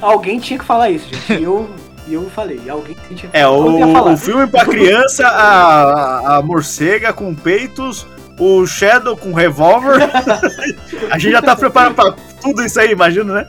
Alguém 0.00 0.38
tinha 0.40 0.58
que 0.58 0.64
falar 0.64 0.90
isso, 0.90 1.06
gente. 1.08 1.40
E 1.40 1.44
eu, 1.44 1.70
e 2.08 2.14
eu 2.14 2.28
falei. 2.30 2.60
Alguém 2.68 2.96
tinha 3.08 3.30
que 3.30 3.36
É, 3.36 3.44
Eu 3.44 3.78
ia 3.78 3.86
o, 3.86 3.92
falar. 3.92 4.12
o 4.12 4.16
filme 4.16 4.46
pra 4.46 4.64
criança, 4.64 5.26
a, 5.28 6.36
a 6.38 6.42
morcega 6.42 7.12
com 7.12 7.34
peitos, 7.34 8.06
o 8.38 8.66
Shadow 8.66 9.16
com 9.16 9.32
revólver. 9.32 9.98
a 11.10 11.18
gente 11.18 11.32
já 11.32 11.40
tá 11.42 11.54
preparado 11.54 11.94
pra 11.94 12.14
tudo 12.42 12.62
isso 12.64 12.80
aí, 12.80 12.90
imagina, 12.92 13.34
né? 13.34 13.46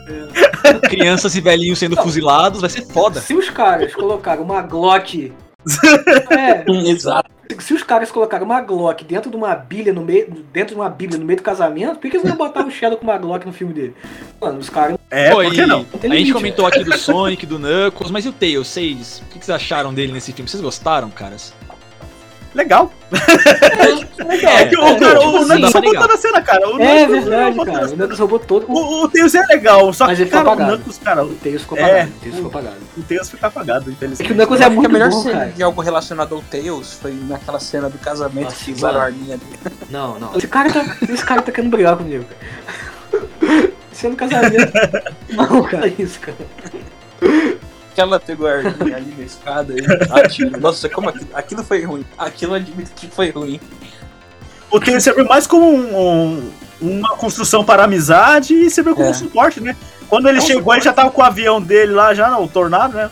Crianças 0.88 1.34
e 1.34 1.40
velhinhos 1.40 1.78
sendo 1.78 1.96
fuzilados, 1.96 2.60
vai 2.60 2.70
ser 2.70 2.86
foda. 2.86 3.20
Se 3.20 3.34
os 3.34 3.50
caras 3.50 3.94
colocaram 3.94 4.42
uma 4.42 4.62
Glock. 4.62 5.32
é, 6.30 6.64
Hum, 6.70 6.86
Exato. 6.86 7.30
se 7.58 7.72
os 7.72 7.82
caras 7.82 8.10
colocaram 8.10 8.44
uma 8.44 8.60
Glock 8.60 9.04
dentro 9.04 9.30
de 9.30 9.36
uma 9.36 9.54
bilha 9.54 9.92
no 9.92 10.02
meio. 10.02 10.44
Dentro 10.52 10.74
de 10.74 10.80
uma 10.80 10.88
bíblia 10.88 11.18
no 11.18 11.24
meio 11.24 11.38
do 11.38 11.42
casamento, 11.42 11.98
por 11.98 12.10
que 12.10 12.16
eles 12.16 12.28
não 12.28 12.36
botaram 12.36 12.68
o 12.68 12.70
Shadow 12.70 12.98
com 12.98 13.04
uma 13.04 13.18
Glock 13.18 13.46
no 13.46 13.52
filme 13.52 13.72
dele? 13.72 13.94
Mano, 14.40 14.58
os 14.58 14.70
caras. 14.70 14.98
É, 15.10 15.30
Pô, 15.30 15.42
por 15.42 15.52
que 15.52 15.66
não? 15.66 15.86
A 16.02 16.14
gente 16.14 16.32
comentou 16.32 16.66
aqui 16.66 16.84
do 16.84 16.96
Sonic, 16.96 17.46
do 17.46 17.58
Knuckles, 17.58 18.10
mas 18.10 18.24
e 18.24 18.28
o 18.28 18.32
Tails? 18.32 18.68
Vocês, 18.68 19.22
o 19.26 19.32
que 19.32 19.38
que 19.38 19.44
vocês 19.44 19.54
acharam 19.54 19.92
dele 19.92 20.12
nesse 20.12 20.32
filme? 20.32 20.48
Vocês 20.48 20.62
gostaram, 20.62 21.10
caras? 21.10 21.54
Legal. 22.54 22.92
É, 23.12 24.62
É 24.62 24.66
que 24.66 24.76
o, 24.76 24.98
cara, 24.98 25.18
o 25.20 25.38
Sim, 25.40 25.44
Knuckles 25.48 25.72
só 25.72 25.80
tá 25.80 25.86
legal. 25.88 26.02
botou 26.02 26.08
na 26.08 26.16
cena, 26.22 26.40
cara. 26.42 26.68
O 26.68 26.80
É 26.80 26.98
Knuckles 27.06 27.24
verdade, 27.24 27.56
cara. 27.64 27.86
O 27.86 27.90
Knuckles 27.96 28.18
roubou 28.20 28.38
todo. 28.38 28.66
O, 28.68 28.72
O, 28.72 29.04
o 29.04 29.08
Tails 29.08 29.34
é 29.34 29.42
legal, 29.46 29.92
só 29.92 30.06
Mas 30.06 30.16
que, 30.16 30.22
ele 30.22 30.30
ficou 30.30 30.44
cara, 30.44 30.62
o. 30.62 30.66
Knuckles, 30.76 30.98
cara, 30.98 31.24
o 31.24 31.34
Tails 31.34 31.62
ficou 31.62 31.78
É, 31.78 31.82
apagado. 31.82 32.10
O 32.10 32.20
Tails 32.20 32.34
o- 32.34 32.36
ficou 32.36 32.50
apagado. 32.50 32.76
o 32.96 33.02
Tails 33.02 33.30
fica 33.30 33.46
apagado, 33.48 33.90
É 33.90 33.92
infelizmente. 33.92 34.26
que 34.28 34.32
o 34.32 34.36
Knuckles 34.36 34.60
é 34.60 34.68
muito 34.70 34.86
a 34.86 34.88
melhor 34.88 35.10
bom, 35.10 35.22
cena 35.22 35.38
cara. 35.40 35.50
de 35.50 35.62
algo 35.62 35.80
relacionado 35.82 36.34
ao 36.34 36.42
Tails 36.42 36.92
foi 36.94 37.12
naquela 37.12 37.58
cena 37.60 37.90
do 37.90 37.98
casamento 37.98 38.44
Nossa, 38.44 38.64
que 38.64 38.72
usaram 38.72 39.00
a 39.00 39.04
arminha 39.04 39.36
dele. 39.36 39.58
Não, 39.90 40.18
não. 40.18 40.36
Esse 40.36 40.46
cara 40.46 40.72
tá, 40.72 40.84
esse 41.10 41.24
cara 41.24 41.42
tá 41.42 41.50
querendo 41.52 41.70
brigar 41.70 41.96
comigo, 41.96 42.24
cara. 42.24 43.68
Sendo 43.92 44.16
casamento. 44.16 44.72
Não, 45.30 45.62
cara, 45.64 45.86
isso, 45.86 46.18
cara. 46.20 46.36
Que 47.94 48.00
ela 48.00 48.18
pegou 48.18 48.46
a 48.48 48.52
arminha 48.54 48.96
ali 48.96 49.14
na 49.16 49.24
escada 49.24 49.72
e 49.72 49.84
atirou. 50.20 50.60
Nossa, 50.60 50.88
como 50.88 51.08
aquilo, 51.10 51.28
aquilo 51.32 51.62
foi 51.64 51.84
ruim. 51.84 52.04
Aquilo 52.18 52.54
admito 52.54 52.90
que 52.96 53.06
foi 53.08 53.30
ruim. 53.30 53.60
O 54.70 54.80
Tails 54.80 55.04
serviu 55.04 55.24
mais 55.26 55.46
como 55.46 55.66
um- 55.70 55.96
um- 55.96 56.52
uma 56.80 57.16
construção 57.16 57.64
para 57.64 57.84
amizade 57.84 58.52
e 58.52 58.68
serviu 58.70 58.94
como 58.96 59.06
É. 59.06 59.10
um 59.10 59.14
suporte, 59.14 59.60
né? 59.60 59.76
Quando 60.08 60.28
ele 60.28 60.38
É 60.38 60.40
um 60.42 60.44
chegou, 60.44 60.62
suporte. 60.62 60.78
ele 60.80 60.84
já 60.84 60.92
tava 60.92 61.10
com 61.12 61.20
o 61.20 61.24
avião 61.24 61.62
dele 61.62 61.92
lá, 61.92 62.12
já, 62.12 62.36
o 62.38 62.48
Tornado, 62.48 62.96
né? 62.96 63.10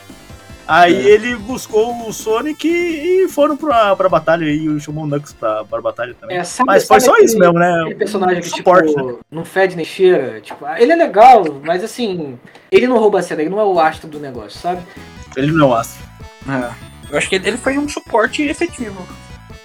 Aí 0.67 0.95
É. 0.95 1.11
ele 1.11 1.37
buscou 1.37 2.07
o 2.09 2.13
Sonic 2.13 2.67
e, 2.69 3.25
e 3.25 3.29
foram 3.29 3.57
pra, 3.57 3.95
pra 3.97 4.09
batalha 4.09 4.45
e 4.45 4.79
chamou 4.81 5.05
o 5.05 5.07
Knuckles 5.09 5.33
pra, 5.33 5.65
pra 5.65 5.81
batalha 5.81 6.15
também. 6.21 6.37
É, 6.39 6.45
sabe- 6.45 6.67
Mas 6.67 6.87
foi 6.87 7.01
só 7.01 7.13
aquele- 7.13 7.27
isso 7.27 7.39
mesmo, 7.39 7.59
né? 7.59 7.81
Aquele 7.81 7.95
personagem 7.97 8.41
que, 8.43 8.49
Suporte, 8.49 8.89
tipo, 8.89 9.07
né? 9.07 9.15
não 9.31 9.45
fede 9.45 9.75
nem 9.77 9.85
cheira. 9.85 10.41
Tipo, 10.41 10.65
ele 10.79 10.93
é 10.93 10.97
legal, 10.97 11.45
mas 11.65 11.83
assim, 11.83 12.39
ele 12.71 12.87
não 12.87 12.99
rouba 12.99 13.19
a 13.19 13.23
cena, 13.23 13.41
ele 13.43 13.51
não 13.51 13.61
é 13.61 13.65
o 13.65 13.79
astro 13.81 14.09
do 14.09 14.21
negócio, 14.21 14.59
sabe? 14.61 14.83
Ele 15.37 15.51
não 15.53 15.77
é 15.77 15.81
astro. 15.81 16.03
É. 16.49 16.71
Eu 17.11 17.19
acho 17.19 17.29
que 17.29 17.35
ele, 17.35 17.49
ele 17.49 17.57
foi 17.59 17.77
um 17.77 17.89
suporte 17.89 18.43
efetivo. 18.43 19.07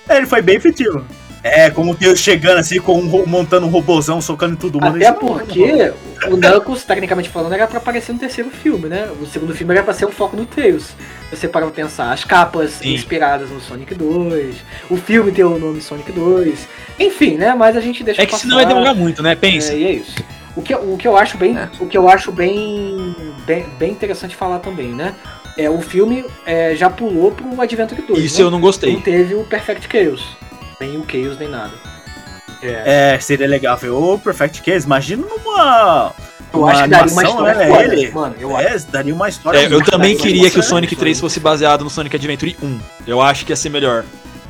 É, 0.09 0.17
ele 0.17 0.25
foi 0.25 0.41
bem 0.41 0.55
efetivo. 0.57 1.05
É, 1.47 1.69
como 1.69 1.91
o 1.91 1.95
Tails 1.95 2.19
chegando 2.19 2.57
assim, 2.59 2.79
com 2.79 2.99
um, 2.99 3.25
montando 3.27 3.65
um 3.65 3.69
robozão, 3.69 4.21
socando 4.21 4.53
em 4.53 4.57
todo 4.57 4.79
mundo. 4.81 4.95
Até 4.95 5.07
não- 5.11 5.15
porque 5.17 5.93
o 6.29 6.37
Knuckles, 6.37 6.83
tecnicamente 6.83 7.29
falando, 7.29 7.53
era 7.53 7.67
pra 7.67 7.77
aparecer 7.77 8.11
no 8.13 8.19
terceiro 8.19 8.49
filme, 8.49 8.87
né? 8.89 9.07
O 9.21 9.25
segundo 9.25 9.53
filme 9.55 9.73
era 9.73 9.83
pra 9.83 9.93
ser 9.93 10.05
o 10.05 10.11
foco 10.11 10.35
no 10.35 10.45
Tails. 10.45 10.89
Você 11.29 11.47
para 11.47 11.65
pra 11.65 11.73
pensar, 11.75 12.11
as 12.11 12.23
capas 12.23 12.71
Sim. 12.71 12.93
inspiradas 12.93 13.49
no 13.49 13.59
Sonic 13.59 13.93
2, 13.93 14.55
o 14.89 14.95
filme 14.97 15.31
tem 15.31 15.43
o 15.43 15.57
nome 15.59 15.81
Sonic 15.81 16.11
2, 16.11 16.67
enfim, 16.99 17.35
né? 17.37 17.53
Mas 17.53 17.75
a 17.75 17.81
gente 17.81 18.03
deixa 18.03 18.21
É 18.21 18.25
que 18.25 18.31
passar. 18.31 18.43
senão 18.43 18.59
ia 18.59 18.65
demorar 18.65 18.93
muito, 18.93 19.21
né? 19.21 19.35
Pensa. 19.35 19.73
É, 19.73 19.77
e 19.77 19.85
é 19.85 19.91
isso. 19.91 20.15
O 20.55 20.61
que, 20.61 20.73
o 20.73 20.97
que 20.97 21.07
eu 21.07 21.15
acho 21.15 21.37
bem, 21.37 21.55
É. 21.57 21.69
o 21.79 21.85
que 21.85 21.95
eu 21.97 22.09
acho 22.09 22.31
bem, 22.31 23.15
bem, 23.45 23.65
bem 23.77 23.91
interessante 23.91 24.35
falar 24.35 24.59
também, 24.59 24.87
né? 24.87 25.13
É 25.57 25.69
o 25.69 25.81
filme 25.81 26.23
é, 26.45 26.75
já 26.75 26.89
pulou 26.89 27.31
pro 27.31 27.61
Adventure 27.61 28.01
2. 28.01 28.23
Isso 28.23 28.39
né? 28.39 28.43
eu 28.47 28.51
não 28.51 28.59
gostei. 28.61 28.93
Não 28.93 29.01
teve 29.01 29.35
o 29.35 29.43
Perfect 29.43 29.87
Chaos, 29.91 30.23
nem 30.79 30.97
o 30.97 31.05
Chaos 31.09 31.37
nem 31.37 31.49
nada. 31.49 31.73
É. 32.61 33.13
É, 33.13 33.19
seria 33.19 33.47
legal 33.47 33.77
ver 33.77 33.89
o 33.89 34.17
Perfect 34.17 34.61
Case. 34.61 34.85
Imagina 34.85 35.25
numa. 35.25 36.13
Eu 36.53 36.61
Uma 36.61 36.71
acho 36.71 36.83
que 36.83 36.89
daria 36.89 37.11
uma 37.11 37.23
história 37.23 37.53
né? 37.55 37.67
foda. 37.67 37.83
Ele- 37.83 38.11
Mano, 38.11 38.35
eu 38.39 38.57
acho. 38.57 38.67
É, 38.67 38.79
daria 38.79 39.13
uma 39.13 39.29
história 39.29 39.59
É, 39.59 39.65
eu 39.71 39.83
também 39.83 40.15
queria 40.15 40.49
que 40.49 40.59
o 40.59 40.63
Sonic 40.63 40.95
é, 40.95 40.97
3 40.97 41.19
fosse 41.19 41.39
baseado 41.39 41.83
no 41.83 41.89
Sonic 41.89 42.15
Adventure 42.15 42.55
1. 42.61 42.79
Eu 43.05 43.21
acho 43.21 43.45
que 43.45 43.51
ia 43.51 43.55
ser 43.55 43.69
melhor. 43.69 44.05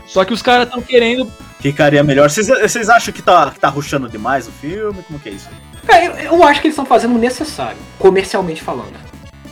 Só 0.05 0.23
que 0.23 0.33
os 0.33 0.41
caras 0.41 0.67
estão 0.67 0.81
querendo. 0.81 1.29
Ficaria 1.59 2.03
melhor. 2.03 2.29
Vocês, 2.29 2.89
acham 2.89 3.13
que 3.13 3.21
tá, 3.21 3.51
que 3.51 3.59
tá 3.59 3.67
rushando 3.67 4.07
demais 4.07 4.47
o 4.47 4.51
filme? 4.51 5.01
Como 5.03 5.19
que 5.19 5.29
é 5.29 5.31
isso? 5.33 5.49
É, 5.87 6.07
eu, 6.07 6.13
eu 6.13 6.43
acho 6.43 6.61
que 6.61 6.67
eles 6.67 6.73
estão 6.73 6.85
fazendo 6.85 7.15
o 7.15 7.17
necessário, 7.17 7.77
comercialmente 7.97 8.61
falando. 8.61 8.93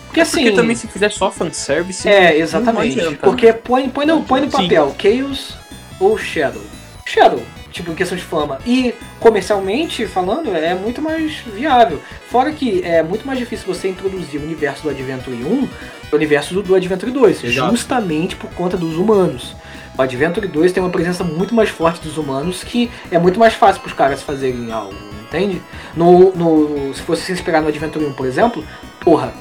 Porque 0.05 0.21
assim. 0.21 0.43
Porque 0.43 0.55
também 0.55 0.75
se 0.75 0.87
fizer 0.87 1.11
só 1.11 1.31
fanservice. 1.31 2.07
É, 2.07 2.29
não 2.29 2.37
exatamente. 2.37 2.99
adianta, 2.99 3.11
né? 3.11 3.17
Porque 3.21 3.51
põe, 3.51 3.89
põe, 3.89 4.05
no, 4.05 4.21
põe 4.23 4.41
no 4.41 4.51
Sim. 4.51 4.51
papel 4.51 4.95
Chaos 5.01 5.64
ou 5.99 6.17
Shadow. 6.17 6.61
Shadow, 7.05 7.41
tipo, 7.71 7.91
em 7.91 7.95
questão 7.95 8.17
de 8.17 8.23
fama. 8.23 8.59
E 8.65 8.93
comercialmente 9.19 10.07
falando, 10.07 10.55
é 10.55 10.73
muito 10.73 11.01
mais 11.01 11.35
viável. 11.53 12.01
Fora 12.29 12.51
que 12.51 12.81
é 12.83 13.03
muito 13.03 13.25
mais 13.27 13.37
difícil 13.37 13.65
você 13.67 13.87
introduzir 13.87 14.39
o 14.39 14.43
universo 14.43 14.83
do 14.83 14.89
Adventure 14.89 15.35
1 15.35 15.69
o 16.11 16.15
universo 16.15 16.53
do, 16.53 16.63
do 16.63 16.75
Adventure 16.75 17.11
2, 17.11 17.43
Exato. 17.43 17.71
justamente 17.71 18.35
por 18.35 18.49
conta 18.51 18.77
dos 18.77 18.95
humanos. 18.95 19.55
O 19.97 20.01
Adventure 20.01 20.47
2 20.47 20.71
tem 20.71 20.83
uma 20.83 20.89
presença 20.89 21.23
muito 21.23 21.55
mais 21.55 21.69
forte 21.69 22.01
dos 22.01 22.17
humanos 22.17 22.63
que 22.63 22.89
é 23.11 23.17
muito 23.17 23.39
mais 23.39 23.53
fácil 23.53 23.81
para 23.81 23.89
os 23.89 23.95
caras 23.95 24.21
fazerem 24.21 24.71
algo, 24.71 24.93
entende? 25.23 25.61
No, 25.95 26.31
no, 26.35 26.93
se 26.93 27.01
fosse 27.01 27.23
se 27.23 27.31
inspirar 27.31 27.61
no 27.61 27.67
Adventure 27.67 28.05
1, 28.05 28.13
por 28.13 28.25
exemplo, 28.25 28.63
porra, 28.99 29.33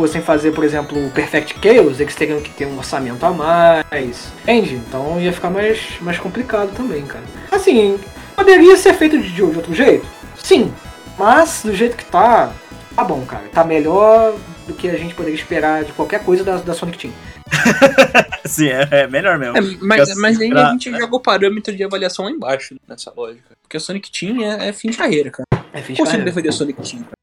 fossem 0.00 0.22
fazer, 0.22 0.52
por 0.52 0.64
exemplo, 0.64 1.06
o 1.06 1.10
Perfect 1.10 1.56
Chaos, 1.62 2.00
eles 2.00 2.14
teriam 2.14 2.40
que 2.40 2.48
ter 2.48 2.64
um 2.66 2.78
orçamento 2.78 3.22
a 3.26 3.30
mais, 3.30 4.32
entende? 4.42 4.76
Então 4.76 5.20
ia 5.20 5.30
ficar 5.30 5.50
mais, 5.50 5.78
mais 6.00 6.18
complicado 6.18 6.74
também, 6.74 7.02
cara. 7.02 7.22
Assim, 7.52 8.00
poderia 8.34 8.76
ser 8.78 8.94
feito 8.94 9.18
de, 9.20 9.30
de 9.30 9.42
outro 9.42 9.74
jeito? 9.74 10.06
Sim, 10.42 10.72
mas 11.18 11.60
do 11.62 11.74
jeito 11.74 11.98
que 11.98 12.04
tá, 12.06 12.50
tá 12.96 13.04
bom, 13.04 13.26
cara. 13.26 13.44
Tá 13.52 13.62
melhor 13.62 14.34
do 14.66 14.72
que 14.72 14.88
a 14.88 14.96
gente 14.96 15.14
poderia 15.14 15.36
esperar 15.38 15.84
de 15.84 15.92
qualquer 15.92 16.24
coisa 16.24 16.42
da, 16.42 16.56
da 16.56 16.72
Sonic 16.72 16.96
Team. 16.96 17.12
Sim, 18.46 18.68
é, 18.68 18.88
é 18.90 19.06
melhor 19.06 19.38
mesmo. 19.38 19.58
É, 19.58 19.60
mas, 19.82 20.16
mas 20.16 20.40
aí 20.40 20.48
pra- 20.48 20.68
a 20.68 20.72
gente 20.72 20.90
joga 20.90 21.14
o 21.14 21.20
parâmetro 21.20 21.76
de 21.76 21.84
avaliação 21.84 22.24
lá 22.24 22.30
embaixo 22.30 22.74
nessa 22.88 23.12
lógica. 23.14 23.50
Porque 23.62 23.76
o 23.76 23.80
Sonic 23.80 24.10
Team 24.10 24.42
é, 24.42 24.68
é 24.68 24.72
fim 24.72 24.88
de 24.88 24.96
carreira, 24.96 25.30
cara. 25.30 25.46
É 25.74 25.82
fim 25.82 25.92
de 25.92 25.98
Como 25.98 26.06
você 26.06 26.12
carreira. 26.16 26.24
defender 26.30 26.48
o 26.48 26.52
Sonic 26.52 26.80
Team, 26.90 27.02
cara? 27.02 27.14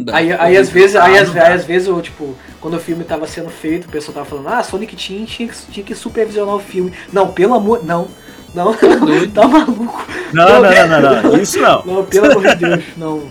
Não 0.00 0.04
dá. 0.06 0.16
Aí, 0.16 0.32
aí 0.32 0.56
às 0.56 0.68
vezes, 0.68 0.96
aí, 0.96 1.18
às, 1.18 1.34
aí 1.36 1.52
às 1.52 1.64
vezes 1.64 1.88
eu, 1.88 2.00
tipo, 2.02 2.34
quando 2.60 2.74
o 2.74 2.80
filme 2.80 3.04
tava 3.04 3.26
sendo 3.26 3.48
feito, 3.50 3.86
o 3.86 3.90
pessoal 3.90 4.14
tava 4.14 4.26
falando, 4.26 4.48
ah, 4.48 4.62
Sonic 4.62 4.96
Team 4.96 5.24
tinha, 5.24 5.48
que- 5.48 5.72
tinha 5.72 5.84
que 5.86 5.94
supervisionar 5.94 6.54
o 6.54 6.60
filme. 6.60 6.92
Não, 7.12 7.28
pelo 7.28 7.54
amor. 7.54 7.84
Não. 7.84 8.08
Não, 8.54 8.74
tá 9.32 9.46
maluco. 9.46 10.04
Não, 10.32 10.60
não, 10.60 10.62
não, 10.62 11.00
não, 11.00 11.22
não. 11.22 11.40
Isso 11.40 11.60
não. 11.60 11.82
Não, 11.84 12.04
pelo 12.04 12.32
amor 12.32 12.42
de 12.48 12.54
Deus, 12.56 12.84
não. 12.96 13.22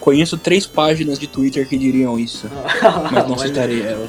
Conheço 0.00 0.38
três 0.38 0.64
páginas 0.68 1.18
de 1.18 1.26
Twitter 1.26 1.68
que 1.68 1.76
diriam 1.76 2.16
isso. 2.16 2.48
Mas 3.10 3.24
não 3.24 3.30
Mas- 3.36 3.40
citarei 3.40 3.82
elas. 3.82 4.08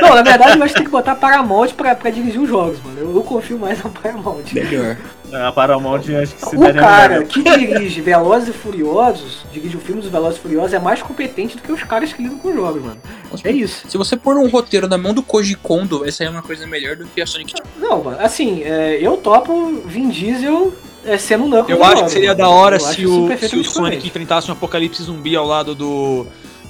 Não, 0.00 0.14
na 0.14 0.22
verdade 0.22 0.58
eu 0.58 0.64
acho 0.64 0.72
que 0.72 0.78
tem 0.80 0.86
que 0.86 0.90
botar 0.90 1.14
Paramount 1.16 1.68
pra, 1.76 1.94
pra 1.94 2.10
dirigir 2.10 2.40
os 2.40 2.48
jogos, 2.48 2.78
mano. 2.82 2.98
Eu, 2.98 3.14
eu 3.14 3.22
confio 3.22 3.58
mais 3.58 3.82
na 3.84 3.90
Paramount. 3.90 4.42
Melhor. 4.52 4.96
A 5.32 5.50
Paramount 5.52 5.98
acho 6.22 6.34
que 6.34 6.46
se 6.46 6.56
O 6.56 6.74
cara 6.74 7.24
que 7.24 7.42
dirige 7.42 8.00
Velozes 8.00 8.48
e 8.48 8.52
Furiosos, 8.52 9.44
dirige 9.52 9.76
o 9.76 9.80
filme 9.80 10.00
dos 10.00 10.10
Velozes 10.10 10.38
e 10.38 10.42
Furiosos, 10.42 10.72
é 10.72 10.78
mais 10.78 11.02
competente 11.02 11.56
do 11.56 11.62
que 11.62 11.72
os 11.72 11.82
caras 11.82 12.12
que 12.12 12.22
lidam 12.22 12.38
com 12.38 12.48
os 12.48 12.54
jogos, 12.54 12.82
mano. 12.82 13.00
É 13.44 13.50
isso. 13.50 13.88
Se 13.88 13.98
você 13.98 14.16
pôr 14.16 14.36
um 14.36 14.48
roteiro 14.48 14.86
na 14.88 14.96
mão 14.96 15.12
do 15.12 15.22
Koji 15.22 15.56
Kondo, 15.56 16.00
vai 16.00 16.12
sair 16.12 16.28
uma 16.28 16.42
coisa 16.42 16.66
melhor 16.66 16.96
do 16.96 17.06
que 17.06 17.20
a 17.20 17.26
Sonic. 17.26 17.54
Não, 17.78 18.04
mano, 18.04 18.18
assim, 18.20 18.62
é, 18.62 18.98
eu 19.00 19.16
topo 19.16 19.82
Vin 19.84 20.08
Diesel 20.10 20.72
é, 21.04 21.18
sendo 21.18 21.44
um 21.44 21.54
Eu 21.68 21.84
acho 21.84 22.04
que 22.04 22.10
seria 22.10 22.28
mano. 22.28 22.38
da 22.38 22.48
hora 22.48 22.78
se 22.78 23.06
o, 23.06 23.28
se 23.38 23.56
o 23.56 23.64
Sonic 23.64 24.06
enfrentasse 24.06 24.48
um 24.48 24.52
apocalipse 24.52 25.02
zumbi 25.02 25.34
ao 25.36 25.46
lado 25.46 25.74
do. 25.74 26.26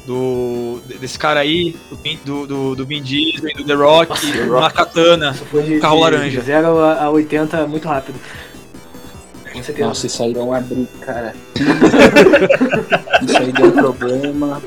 do 0.06 0.80
desse 1.00 1.18
cara 1.18 1.40
aí, 1.40 1.74
do, 1.90 1.96
Vin- 1.96 2.18
do, 2.24 2.74
do, 2.76 2.86
Vin 2.86 3.02
Diesel 3.02 3.50
do 3.56 3.64
The 3.64 3.74
Rock, 3.74 4.32
The 4.32 4.42
uma 4.42 4.70
katana. 4.70 5.32
De, 5.32 5.78
carro 5.80 5.96
de- 5.96 6.02
laranja. 6.02 6.40
de 6.40 6.46
0 6.46 6.78
a, 6.80 7.04
a 7.04 7.10
80 7.10 7.66
muito 7.66 7.88
rápido. 7.88 8.18
Com 9.56 9.62
certeza. 9.62 9.88
Nossa, 9.88 10.06
isso 10.06 10.22
aí 10.22 10.34
deu 10.34 10.42
uma 10.44 10.60
briga, 10.60 10.88
cara. 11.00 11.34
isso 13.22 13.38
aí 13.38 13.52
deu 13.52 13.66
um 13.66 13.72
problema. 13.72 14.62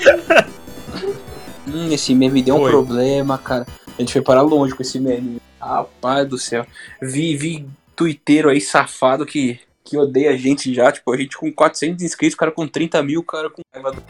Hum, 1.68 1.92
esse 1.92 2.16
meme 2.16 2.42
deu 2.42 2.56
um 2.56 2.62
Foi. 2.62 2.72
problema, 2.72 3.38
cara. 3.38 3.68
A 3.88 4.02
gente 4.02 4.14
foi 4.14 4.22
parar 4.22 4.42
longe 4.42 4.74
com 4.74 4.82
esse 4.82 5.00
meme. 5.00 5.40
Rapaz 5.62 6.28
do 6.28 6.38
céu. 6.38 6.66
Vi, 7.02 7.36
vi 7.36 7.68
tuiteiro 7.96 8.50
aí 8.50 8.60
safado 8.60 9.26
que, 9.26 9.60
que 9.84 9.98
odeia 9.98 10.32
a 10.32 10.38
gente 10.38 10.74
já. 10.74 10.92
Tipo, 10.92 11.14
a 11.14 11.18
gente 11.18 11.38
com 11.38 11.52
400 11.52 12.04
inscritos, 12.04 12.34
o 12.34 12.38
cara 12.38 12.52
com 12.52 12.68
30 12.68 13.04
mil, 13.04 13.20
o 13.20 13.24
cara 13.24 13.50
com 13.50 13.62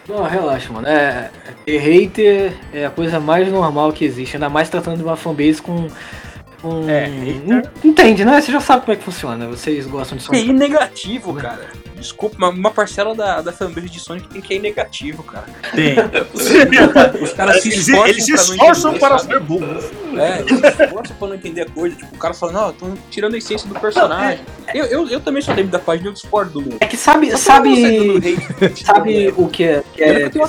Não, 0.07 0.23
relaxa, 0.23 0.71
mano. 0.71 0.87
É, 0.87 1.29
ter 1.65 1.77
hater 1.77 2.53
é 2.71 2.85
a 2.85 2.89
coisa 2.89 3.19
mais 3.19 3.51
normal 3.51 3.91
que 3.91 4.05
existe, 4.05 4.37
ainda 4.37 4.47
mais 4.47 4.69
tratando 4.69 4.97
de 4.97 5.03
uma 5.03 5.17
fanbase 5.17 5.61
com. 5.61 5.87
Com... 6.61 6.89
É. 6.89 7.09
Entende, 7.83 8.23
né? 8.25 8.41
Você 8.41 8.51
já 8.51 8.59
sabe 8.59 8.81
como 8.81 8.93
é 8.93 8.95
que 8.95 9.03
funciona. 9.03 9.47
Vocês 9.47 9.85
gostam 9.85 10.17
de 10.17 10.27
QI 10.27 10.39
Sonic. 10.39 10.53
negativo, 10.53 11.33
cara. 11.33 11.69
Desculpa, 11.95 12.37
mas 12.39 12.55
uma 12.55 12.71
parcela 12.71 13.13
da, 13.13 13.41
da 13.41 13.51
fanbase 13.51 13.89
de 13.89 13.99
Sonic 13.99 14.27
tem 14.29 14.41
QI 14.41 14.59
negativo, 14.59 15.21
cara. 15.23 15.47
Tem. 15.75 15.95
Os 17.21 17.33
caras 17.33 17.61
se 17.61 17.69
Eles, 17.69 17.87
esforçam, 17.87 18.07
eles 18.07 18.25
se 18.25 18.31
pra 18.31 18.43
não 18.43 18.53
esforçam 18.55 18.91
entender, 18.91 18.99
para 18.99 19.19
sabe? 19.19 19.33
ser 19.33 19.39
burros. 19.41 19.85
É, 20.17 20.39
eles 20.39 20.75
se 20.75 20.83
esforçam 20.83 21.15
pra 21.17 21.27
não 21.27 21.35
entender 21.35 21.61
a 21.61 21.69
coisa. 21.69 21.95
Tipo, 21.95 22.15
o 22.15 22.17
cara 22.17 22.33
fala, 22.33 22.51
não, 22.51 22.69
estão 22.69 22.93
tirando 23.09 23.33
a 23.33 23.37
essência 23.37 23.67
do 23.67 23.79
personagem. 23.79 24.45
Eu, 24.73 24.85
eu, 24.85 25.07
eu 25.09 25.19
também 25.19 25.41
sou 25.41 25.53
dentro 25.53 25.71
da 25.71 25.79
página, 25.79 26.09
eu 26.09 26.13
discordo 26.13 26.61
do 26.61 26.69
meu. 26.69 26.77
É 26.79 26.85
que 26.85 26.97
sabe, 26.97 27.35
sabe, 27.37 27.75
sabe 28.75 29.33
o 29.35 29.47
que 29.47 29.63
é, 29.63 29.83
que 29.93 30.01
Eu 30.01 30.07
é 30.07 30.19
nunca 30.25 30.47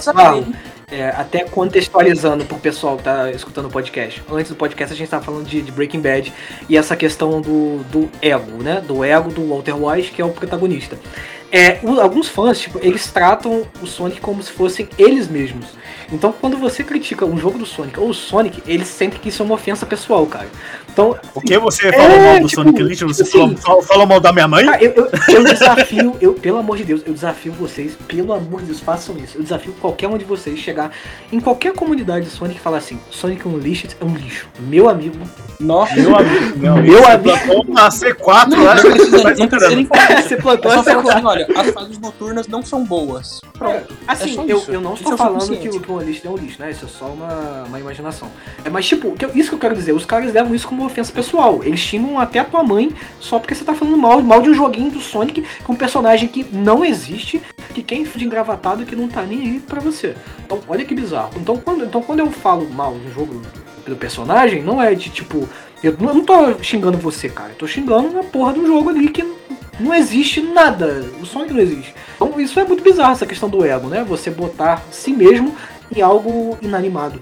É, 0.90 1.08
até 1.10 1.44
contextualizando 1.44 2.44
pro 2.44 2.58
pessoal 2.58 2.96
que 2.96 3.04
tá 3.04 3.30
escutando 3.30 3.66
o 3.66 3.70
podcast. 3.70 4.22
Antes 4.30 4.50
do 4.50 4.56
podcast 4.56 4.92
a 4.92 4.96
gente 4.96 5.08
tava 5.08 5.24
falando 5.24 5.46
de, 5.46 5.62
de 5.62 5.70
Breaking 5.70 6.00
Bad 6.00 6.32
e 6.68 6.76
essa 6.76 6.96
questão 6.96 7.40
do, 7.40 7.84
do 7.84 8.10
ego, 8.20 8.62
né? 8.62 8.82
Do 8.84 9.04
ego 9.04 9.30
do 9.30 9.48
Walter 9.48 9.76
White, 9.76 10.10
que 10.10 10.20
é 10.20 10.24
o 10.24 10.30
protagonista. 10.30 10.98
É, 11.52 11.80
alguns 12.00 12.28
fãs, 12.28 12.60
tipo, 12.60 12.78
eles 12.80 13.10
tratam 13.10 13.66
o 13.82 13.86
Sonic 13.86 14.20
como 14.20 14.42
se 14.42 14.52
fossem 14.52 14.88
eles 14.96 15.28
mesmos. 15.28 15.66
Então, 16.12 16.32
quando 16.32 16.56
você 16.56 16.82
critica 16.82 17.24
um 17.24 17.38
jogo 17.38 17.56
do 17.58 17.64
Sonic 17.66 17.98
ou 18.00 18.08
o 18.08 18.14
Sonic, 18.14 18.62
eles 18.66 18.88
sentem 18.88 19.18
que 19.20 19.28
isso 19.28 19.42
é 19.42 19.46
uma 19.46 19.54
ofensa 19.54 19.86
pessoal, 19.86 20.26
cara. 20.26 20.48
Então, 20.92 21.16
Por 21.32 21.40
que 21.44 21.56
você 21.56 21.92
falou 21.92 22.10
É, 22.10 22.32
mal 22.32 22.40
do 22.40 22.48
tipo, 22.48 22.62
Sonic 22.62 22.82
Lynch? 22.82 23.04
Você 23.04 23.22
assim- 23.22 23.30
falou, 23.38 23.56
falou- 23.56 23.82
falou 23.82 24.06
mal 24.06 24.18
da 24.20 24.32
minha 24.32 24.48
mãe? 24.48 24.66
Cara, 24.66 24.82
eu, 24.82 24.92
eu, 24.92 25.08
eu 25.36 25.44
desafio, 25.44 26.16
eu, 26.20 26.34
pelo 26.34 26.58
amor 26.58 26.76
de 26.76 26.82
Deus, 26.84 27.02
eu 27.06 27.14
desafio 27.14 27.52
vocês, 27.52 27.96
pelo 28.08 28.32
amor 28.32 28.60
de 28.60 28.66
Deus, 28.66 28.80
façam 28.80 29.16
isso. 29.18 29.38
Eu 29.38 29.42
desafio 29.44 29.72
qualquer 29.80 30.08
um 30.08 30.18
de 30.18 30.24
vocês 30.24 30.58
chegar 30.58 30.90
em 31.32 31.38
qualquer 31.38 31.72
comunidade 31.74 32.24
de 32.26 32.32
Sonic 32.32 32.58
e 32.58 32.60
falar 32.60 32.78
assim: 32.78 32.98
Sonic 33.10 33.46
Unleashed 33.46 33.96
é 34.00 34.04
um 34.04 34.14
lixo. 34.16 34.48
Meu 34.58 34.88
amigo, 34.88 35.16
Nossa, 35.60 35.94
Meu 35.94 36.16
amigo, 36.16 36.58
meu 36.58 36.72
amigo. 36.72 36.92
Meu 36.92 37.02
você 37.02 37.10
amigo. 37.12 37.22
plantou 37.38 37.64
uma 37.68 37.88
C4 37.88 38.46
não, 38.48 38.64
lá. 38.64 38.74
não 38.74 38.82
precisa, 38.90 39.16
não 39.34 39.48
precisa 39.48 39.76
nem 39.76 39.84
falar 39.86 40.12
isso. 40.18 40.28
você 40.28 40.34
É 40.34 40.36
plantou 40.38 40.70
falar 40.72 40.80
assim, 40.80 41.02
coisa. 41.02 41.28
olha, 41.28 41.46
as 41.56 41.70
fases 41.70 41.98
noturnas 41.98 42.48
não 42.48 42.62
são 42.64 42.82
boas. 42.84 43.40
Pronto. 43.56 43.94
Assim, 44.08 44.40
É 44.40 44.52
eu, 44.52 44.64
eu 44.68 44.80
não 44.80 44.94
estou 44.94 45.12
é 45.12 45.16
falando 45.16 45.56
que, 45.56 45.68
o- 45.68 45.99
que 46.00 46.02
o 46.02 46.02
Unleashed 46.02 46.26
é 46.26 46.30
um 46.30 46.36
lixo, 46.36 46.60
né? 46.60 46.70
Isso 46.70 46.84
é 46.84 46.88
só 46.88 47.06
uma, 47.06 47.64
uma 47.64 47.78
imaginação. 47.78 48.30
É, 48.64 48.70
mas, 48.70 48.86
tipo, 48.86 49.14
isso 49.34 49.50
que 49.50 49.54
eu 49.54 49.58
quero 49.58 49.74
dizer, 49.74 49.92
os 49.92 50.04
caras 50.04 50.32
levam 50.32 50.54
isso 50.54 50.66
como 50.66 50.84
ofensa 50.84 51.12
pessoal. 51.12 51.60
Eles 51.62 51.80
xingam 51.80 52.18
até 52.18 52.38
a 52.38 52.44
tua 52.44 52.62
mãe 52.62 52.92
só 53.18 53.38
porque 53.38 53.54
você 53.54 53.64
tá 53.64 53.74
falando 53.74 53.96
mal, 53.96 54.20
mal 54.22 54.42
de 54.42 54.50
um 54.50 54.54
joguinho 54.54 54.90
do 54.90 55.00
Sonic 55.00 55.44
com 55.64 55.72
um 55.72 55.76
personagem 55.76 56.28
que 56.28 56.44
não 56.52 56.84
existe, 56.84 57.42
que 57.74 57.82
quem 57.82 58.04
de 58.04 58.24
engravatado 58.24 58.84
que 58.84 58.96
não 58.96 59.08
tá 59.08 59.22
nem 59.22 59.40
aí 59.40 59.60
pra 59.60 59.80
você. 59.80 60.14
Então, 60.44 60.60
olha 60.66 60.84
que 60.84 60.94
bizarro. 60.94 61.30
Então 61.36 61.56
quando, 61.56 61.84
então, 61.84 62.02
quando 62.02 62.20
eu 62.20 62.30
falo 62.30 62.68
mal 62.68 62.92
do 62.92 63.12
jogo 63.12 63.40
do 63.86 63.96
personagem, 63.96 64.62
não 64.62 64.82
é 64.82 64.94
de 64.94 65.10
tipo. 65.10 65.48
Eu 65.82 65.96
não 65.98 66.14
não 66.14 66.24
tô 66.24 66.62
xingando 66.62 66.98
você, 66.98 67.28
cara. 67.28 67.50
Eu 67.50 67.56
tô 67.56 67.66
xingando 67.66 68.18
a 68.18 68.24
porra 68.24 68.52
do 68.52 68.66
jogo 68.66 68.90
ali 68.90 69.08
que 69.08 69.24
não 69.78 69.94
existe 69.94 70.40
nada. 70.40 71.06
O 71.20 71.26
Sonic 71.26 71.54
não 71.54 71.60
existe. 71.60 71.94
Então 72.14 72.38
isso 72.38 72.60
é 72.60 72.64
muito 72.64 72.82
bizarro, 72.82 73.12
essa 73.12 73.26
questão 73.26 73.48
do 73.48 73.64
ego, 73.64 73.88
né? 73.88 74.04
Você 74.04 74.30
botar 74.30 74.82
si 74.90 75.10
mesmo 75.12 75.56
em 75.94 76.02
algo 76.02 76.58
inanimado. 76.62 77.20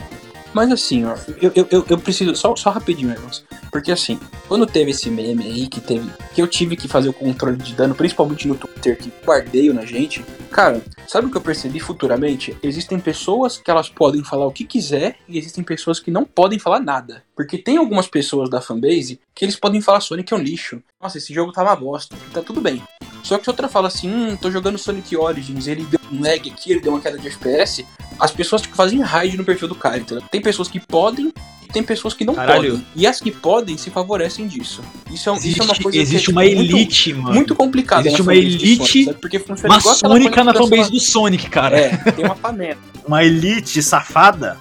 Mas 0.52 0.72
assim, 0.72 1.04
ó, 1.04 1.14
eu, 1.40 1.52
eu, 1.54 1.84
eu, 1.88 1.98
preciso, 1.98 2.34
só, 2.34 2.56
só 2.56 2.70
rapidinho, 2.70 3.10
irmãos. 3.10 3.44
Porque 3.70 3.92
assim, 3.92 4.18
quando 4.46 4.66
teve 4.66 4.90
esse 4.90 5.10
meme 5.10 5.44
aí 5.44 5.66
que 5.68 5.80
teve. 5.80 6.10
Que 6.34 6.40
eu 6.40 6.46
tive 6.46 6.76
que 6.76 6.88
fazer 6.88 7.08
o 7.08 7.12
controle 7.12 7.56
de 7.56 7.74
dano, 7.74 7.94
principalmente 7.94 8.48
no 8.48 8.54
Twitter, 8.54 8.96
que 8.96 9.12
guardeio 9.24 9.74
na 9.74 9.84
gente. 9.84 10.24
Cara, 10.50 10.82
sabe 11.06 11.26
o 11.26 11.30
que 11.30 11.36
eu 11.36 11.42
percebi 11.42 11.78
futuramente? 11.78 12.56
Existem 12.62 12.98
pessoas 12.98 13.58
que 13.58 13.70
elas 13.70 13.88
podem 13.88 14.24
falar 14.24 14.46
o 14.46 14.52
que 14.52 14.64
quiser 14.64 15.16
e 15.28 15.36
existem 15.36 15.62
pessoas 15.62 16.00
que 16.00 16.10
não 16.10 16.24
podem 16.24 16.58
falar 16.58 16.80
nada. 16.80 17.22
Porque 17.36 17.58
tem 17.58 17.76
algumas 17.76 18.08
pessoas 18.08 18.48
da 18.48 18.60
fanbase 18.60 19.20
que 19.34 19.44
eles 19.44 19.56
podem 19.56 19.80
falar 19.80 20.00
Sonic 20.00 20.32
é 20.32 20.36
um 20.36 20.40
lixo. 20.40 20.82
Nossa, 21.00 21.18
esse 21.18 21.34
jogo 21.34 21.52
tá 21.52 21.62
uma 21.62 21.76
bosta. 21.76 22.16
Tá 22.32 22.40
tudo 22.40 22.60
bem. 22.60 22.82
Só 23.22 23.36
que 23.36 23.44
se 23.44 23.50
outra 23.50 23.68
fala 23.68 23.88
assim, 23.88 24.10
hum, 24.10 24.36
tô 24.36 24.50
jogando 24.50 24.78
Sonic 24.78 25.16
Origins, 25.16 25.66
ele 25.66 25.84
deu 25.84 25.97
um 26.12 26.22
lag 26.22 26.50
aqui, 26.50 26.70
ele 26.72 26.80
deu 26.80 26.92
uma 26.92 27.00
queda 27.00 27.18
de 27.18 27.26
FPS, 27.28 27.84
as 28.18 28.30
pessoas 28.30 28.62
tipo, 28.62 28.74
fazem 28.76 29.00
raid 29.00 29.36
no 29.36 29.44
perfil 29.44 29.68
do 29.68 29.74
cara, 29.74 29.98
entendeu? 29.98 30.22
Tem 30.30 30.40
pessoas 30.40 30.68
que 30.68 30.80
podem 30.80 31.32
tem 31.70 31.82
pessoas 31.82 32.14
que 32.14 32.24
não 32.24 32.34
Caralho. 32.34 32.70
podem. 32.72 32.86
E 32.96 33.06
as 33.06 33.20
que 33.20 33.30
podem 33.30 33.76
se 33.76 33.90
favorecem 33.90 34.46
disso. 34.46 34.82
Isso 35.12 35.28
é, 35.28 35.32
isso 35.34 35.40
Existe, 35.44 35.60
é 35.60 35.64
uma 35.64 35.74
coisa 35.74 35.98
existe 35.98 36.24
que 36.24 36.30
é, 36.30 36.32
uma 36.32 36.44
tipo, 36.44 36.56
muito- 36.56 36.76
elite, 36.76 37.12
mano. 37.14 37.34
Muito 37.34 37.54
complicada. 37.54 38.00
Existe 38.08 38.22
uma 38.22 38.34
elite 38.34 38.86
Sonic? 39.04 39.20
Porque 39.20 39.38
funciona 39.38 39.74
maçônica 39.74 40.44
na 40.44 40.54
fanbase 40.54 40.90
do 40.90 40.98
Sonic, 40.98 41.50
cara. 41.50 41.78
É, 41.78 41.96
tem 42.12 42.24
uma 42.24 42.34
panela. 42.34 42.78
Uma 43.06 43.22
elite 43.22 43.82
safada. 43.82 44.56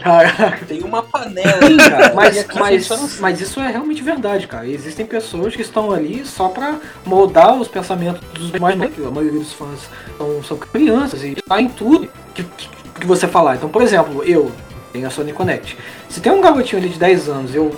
Caraca. 0.00 0.64
Tem 0.66 0.82
uma 0.82 1.02
panela. 1.02 1.66
Sim, 1.66 1.76
cara, 1.76 2.12
mas, 2.16 2.46
mas, 2.54 3.20
mas 3.20 3.40
isso 3.40 3.60
é 3.60 3.70
realmente 3.70 4.02
verdade, 4.02 4.46
cara. 4.46 4.66
Existem 4.66 5.06
pessoas 5.06 5.54
que 5.54 5.62
estão 5.62 5.92
ali 5.92 6.24
só 6.24 6.48
pra 6.48 6.78
moldar 7.04 7.54
os 7.54 7.68
pensamentos 7.68 8.20
dos 8.28 8.50
mais 8.52 8.76
novos. 8.76 9.06
A 9.06 9.10
maioria 9.10 9.38
dos 9.38 9.52
fãs 9.52 9.88
são, 10.16 10.42
são 10.42 10.56
crianças 10.56 11.22
e 11.22 11.34
tá 11.36 11.60
em 11.60 11.68
tudo 11.68 12.08
que, 12.34 12.42
que, 12.42 12.68
que 13.00 13.06
você 13.06 13.28
falar. 13.28 13.56
Então, 13.56 13.68
por 13.68 13.82
exemplo, 13.82 14.24
eu 14.24 14.50
tenho 14.92 15.06
a 15.06 15.10
Sony 15.10 15.32
Connect. 15.32 15.76
Se 16.08 16.20
tem 16.20 16.32
um 16.32 16.40
garotinho 16.40 16.80
ali 16.80 16.90
de 16.90 16.98
10 16.98 17.28
anos, 17.28 17.54
eu 17.54 17.74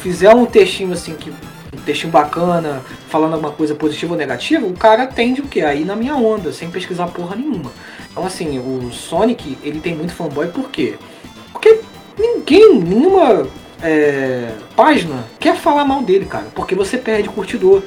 fizer 0.00 0.34
um 0.34 0.46
textinho 0.46 0.92
assim 0.92 1.14
que. 1.14 1.30
Um 1.30 1.80
textinho 1.84 2.12
bacana, 2.12 2.82
falando 3.08 3.32
alguma 3.32 3.50
coisa 3.50 3.74
positiva 3.74 4.12
ou 4.12 4.16
negativa, 4.16 4.64
o 4.64 4.74
cara 4.74 5.08
tende 5.08 5.40
o 5.40 5.48
quê? 5.48 5.62
Aí 5.62 5.84
na 5.84 5.96
minha 5.96 6.14
onda, 6.14 6.52
sem 6.52 6.70
pesquisar 6.70 7.08
porra 7.08 7.34
nenhuma. 7.34 7.72
Então 8.12 8.24
assim, 8.24 8.60
o 8.60 8.92
Sonic, 8.92 9.58
ele 9.60 9.80
tem 9.80 9.92
muito 9.92 10.14
fanboy 10.14 10.46
por 10.46 10.70
quê? 10.70 10.96
Ninguém, 12.46 12.74
nenhuma 12.80 13.46
é, 13.82 14.50
página 14.76 15.24
quer 15.40 15.56
falar 15.56 15.84
mal 15.84 16.02
dele, 16.02 16.26
cara. 16.26 16.46
Porque 16.54 16.74
você 16.74 16.98
perde 16.98 17.28
curtidor, 17.28 17.82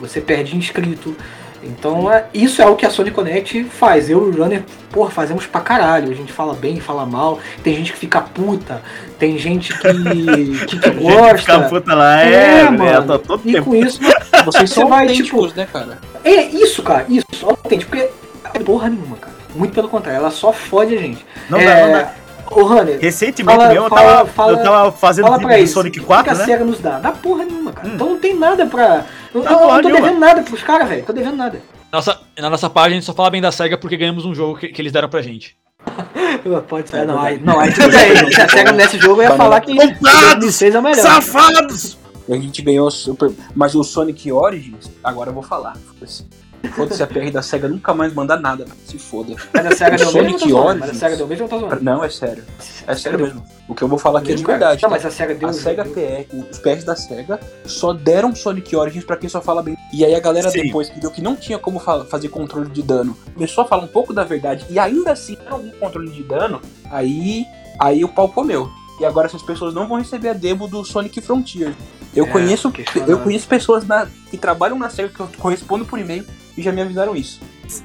você 0.00 0.20
perde 0.20 0.56
inscrito. 0.56 1.16
Então 1.62 2.12
é, 2.12 2.26
isso 2.32 2.62
é 2.62 2.66
o 2.66 2.76
que 2.76 2.86
a 2.86 2.90
Sony 2.90 3.10
Connect 3.10 3.64
faz. 3.64 4.08
Eu 4.08 4.26
e 4.30 4.30
o 4.36 4.42
Runner, 4.42 4.62
porra, 4.92 5.10
fazemos 5.10 5.46
pra 5.46 5.60
caralho. 5.60 6.12
A 6.12 6.14
gente 6.14 6.32
fala 6.32 6.54
bem, 6.54 6.78
fala 6.78 7.04
mal. 7.04 7.40
Tem 7.64 7.74
gente 7.74 7.92
que 7.92 7.98
fica 7.98 8.20
puta, 8.20 8.80
tem 9.18 9.36
gente 9.36 9.76
que, 9.76 9.88
que, 10.66 10.78
que 10.78 10.90
Fica 10.90 10.90
gosta. 10.92 11.60
puta 11.68 11.94
lá, 11.94 12.22
É, 12.22 12.60
é, 12.60 12.70
mano. 12.70 13.06
tô 13.06 13.18
todo 13.18 13.42
E 13.44 13.52
tempo. 13.54 13.64
com 13.64 13.74
isso, 13.74 13.98
Vocês 14.44 14.70
Você 14.70 14.84
vai, 14.84 15.08
autênticos, 15.08 15.54
né, 15.54 15.66
cara? 15.72 15.98
é 16.22 16.44
isso, 16.44 16.82
cara, 16.84 17.04
isso, 17.08 17.26
autêntico. 17.42 17.90
Porque 17.90 18.08
é 18.54 18.58
porra 18.60 18.88
nenhuma, 18.88 19.16
cara. 19.16 19.34
Muito 19.56 19.72
pelo 19.74 19.88
contrário, 19.88 20.20
ela 20.20 20.30
só 20.30 20.52
fode 20.52 20.94
a 20.94 20.98
gente. 20.98 21.24
Não 21.50 21.58
é, 21.58 21.64
dá, 21.64 21.86
não 21.86 21.92
dá. 21.94 22.14
Ô, 22.56 22.62
Runner, 22.64 22.98
Recentemente 23.00 23.56
Fala- 23.58 23.68
mesmo, 23.68 23.84
eu, 23.84 23.88
fala- 23.90 24.02
tava, 24.16 24.26
fala- 24.30 24.52
eu 24.52 24.62
tava 24.62 24.92
fazendo 24.92 25.24
Fala 25.26 25.36
vídeo 25.38 25.48
pra 25.48 25.58
do 25.58 25.66
Sonic 25.68 25.98
o 25.98 26.00
que 26.02 26.06
4, 26.06 26.24
que 26.24 26.30
a 26.30 26.34
né? 26.34 26.44
SEGA 26.44 26.64
nos 26.64 26.80
dá? 26.80 26.98
Dá 26.98 27.12
porra 27.12 27.44
nenhuma, 27.44 27.72
cara. 27.72 27.88
Hum. 27.88 27.92
Então 27.94 28.08
não 28.10 28.18
tem 28.18 28.34
nada 28.34 28.66
pra. 28.66 29.04
Eu, 29.34 29.42
Dá 29.42 29.50
eu 29.50 29.56
não 29.60 29.68
tô 29.68 29.74
nenhuma. 29.88 30.00
devendo 30.00 30.18
nada 30.20 30.42
pros 30.42 30.62
caras, 30.62 30.88
velho. 30.88 31.04
Tô 31.04 31.12
devendo 31.12 31.36
nada. 31.36 31.60
Nossa, 31.92 32.18
na 32.38 32.48
nossa 32.50 32.68
página 32.70 32.92
a 32.92 32.94
gente 32.94 33.04
só 33.06 33.12
fala 33.14 33.30
bem 33.30 33.40
da 33.40 33.52
SEGA 33.52 33.76
porque 33.78 33.96
ganhamos 33.96 34.24
um 34.24 34.34
jogo 34.34 34.58
que, 34.58 34.68
que 34.68 34.80
eles 34.82 34.92
deram 34.92 35.08
pra 35.08 35.20
gente. 35.22 35.56
Pode 36.68 36.88
ser. 36.88 37.06
não, 37.06 37.20
aí, 37.20 37.38
não, 37.40 37.58
aí 37.60 37.72
tudo 37.72 37.90
bem. 37.90 38.16
Se 38.32 38.40
a 38.40 38.48
SEGA 38.48 38.72
nesse 38.72 38.98
jogo, 38.98 39.20
eu 39.20 39.24
ia 39.24 39.30
Tá 39.30 39.36
falar 39.36 39.60
que 39.60 39.74
Comprados! 39.76 40.30
2006 40.40 40.74
é 40.74 40.80
melhor. 40.80 41.02
Safados! 41.02 41.98
A 42.28 42.34
gente 42.34 42.60
ganhou 42.62 42.90
super. 42.90 43.30
Mas 43.54 43.74
o 43.74 43.84
Sonic 43.84 44.30
Origins, 44.32 44.90
agora 45.04 45.30
eu 45.30 45.34
vou 45.34 45.42
falar. 45.42 45.76
Foda-se 45.92 46.26
Foda-se 46.74 47.02
a 47.02 47.06
PR 47.06 47.30
da 47.30 47.40
SEGA 47.42 47.68
nunca 47.68 47.94
mais 47.94 48.12
mandar 48.12 48.38
nada, 48.40 48.66
se 48.84 48.98
foda. 48.98 49.34
Mas 49.54 49.66
a 49.66 49.70
SEGA 49.70 49.96
deu 49.96 50.12
mesmo 50.12 50.38
Sonic 50.38 50.40
tá 50.40 50.48
zoando? 50.48 50.64
Mas 50.64 50.68
a 50.72 50.84
Origins. 50.84 50.98
SEGA 51.00 51.16
deu 51.16 51.26
mesmo 51.26 51.44
ou 51.44 51.48
tá 51.48 51.58
zoando? 51.58 51.84
Não, 51.84 52.04
é 52.04 52.08
sério. 52.10 52.44
É 52.86 52.94
sério 52.94 53.18
Deu. 53.18 53.26
mesmo. 53.28 53.44
O 53.68 53.74
que 53.74 53.82
eu 53.82 53.88
vou 53.88 53.98
falar 53.98 54.18
aqui 54.20 54.32
é 54.32 54.34
de 54.34 54.42
Mesmo, 54.42 54.46
verdade. 54.48 54.82
Não, 54.82 54.88
tá? 54.90 54.94
mas 54.96 55.06
a 55.06 55.10
SEGA 55.10 55.34
deu. 55.34 55.48
A 55.48 55.52
SEGA 55.52 55.84
deu. 55.84 55.92
PR, 55.94 56.36
os 56.50 56.58
PRs 56.58 56.84
da 56.84 56.94
SEGA 56.96 57.40
só 57.64 57.92
deram 57.92 58.34
Sonic 58.34 58.74
Origins 58.76 59.04
pra 59.04 59.16
quem 59.16 59.28
só 59.28 59.40
fala 59.40 59.62
bem. 59.62 59.76
E 59.92 60.04
aí 60.04 60.14
a 60.14 60.20
galera 60.20 60.50
Sim. 60.50 60.62
depois 60.62 60.88
que 60.88 61.00
viu 61.00 61.10
que 61.10 61.22
não 61.22 61.34
tinha 61.36 61.58
como 61.58 61.78
fa- 61.78 62.04
fazer 62.04 62.28
controle 62.28 62.68
de 62.70 62.82
dano, 62.82 63.16
começou 63.34 63.64
a 63.64 63.66
falar 63.66 63.84
um 63.84 63.88
pouco 63.88 64.12
da 64.12 64.24
verdade 64.24 64.66
e 64.68 64.78
ainda 64.78 65.12
assim 65.12 65.34
tinha 65.36 65.50
algum 65.50 65.70
controle 65.70 66.10
de 66.10 66.22
dano, 66.24 66.60
aí, 66.90 67.44
aí 67.78 68.04
o 68.04 68.08
pau 68.08 68.28
comeu. 68.28 68.68
E 69.00 69.04
agora 69.04 69.26
essas 69.26 69.42
pessoas 69.42 69.72
não 69.74 69.86
vão 69.88 69.98
receber 69.98 70.30
a 70.30 70.32
demo 70.32 70.66
do 70.68 70.84
Sonic 70.84 71.20
Frontier. 71.20 71.74
Eu 72.14 72.24
É, 72.24 72.28
conheço 72.30 72.72
eu 73.06 73.18
conheço 73.18 73.46
pessoas 73.46 73.86
na- 73.86 74.06
que 74.30 74.36
trabalham 74.38 74.78
na 74.78 74.88
SEGA 74.88 75.10
que 75.10 75.20
eu 75.20 75.28
correspondo 75.38 75.84
por 75.84 75.98
e-mail 75.98 76.24
e 76.56 76.62
já 76.62 76.72
me 76.72 76.80
avisaram 76.80 77.14
isso. 77.14 77.40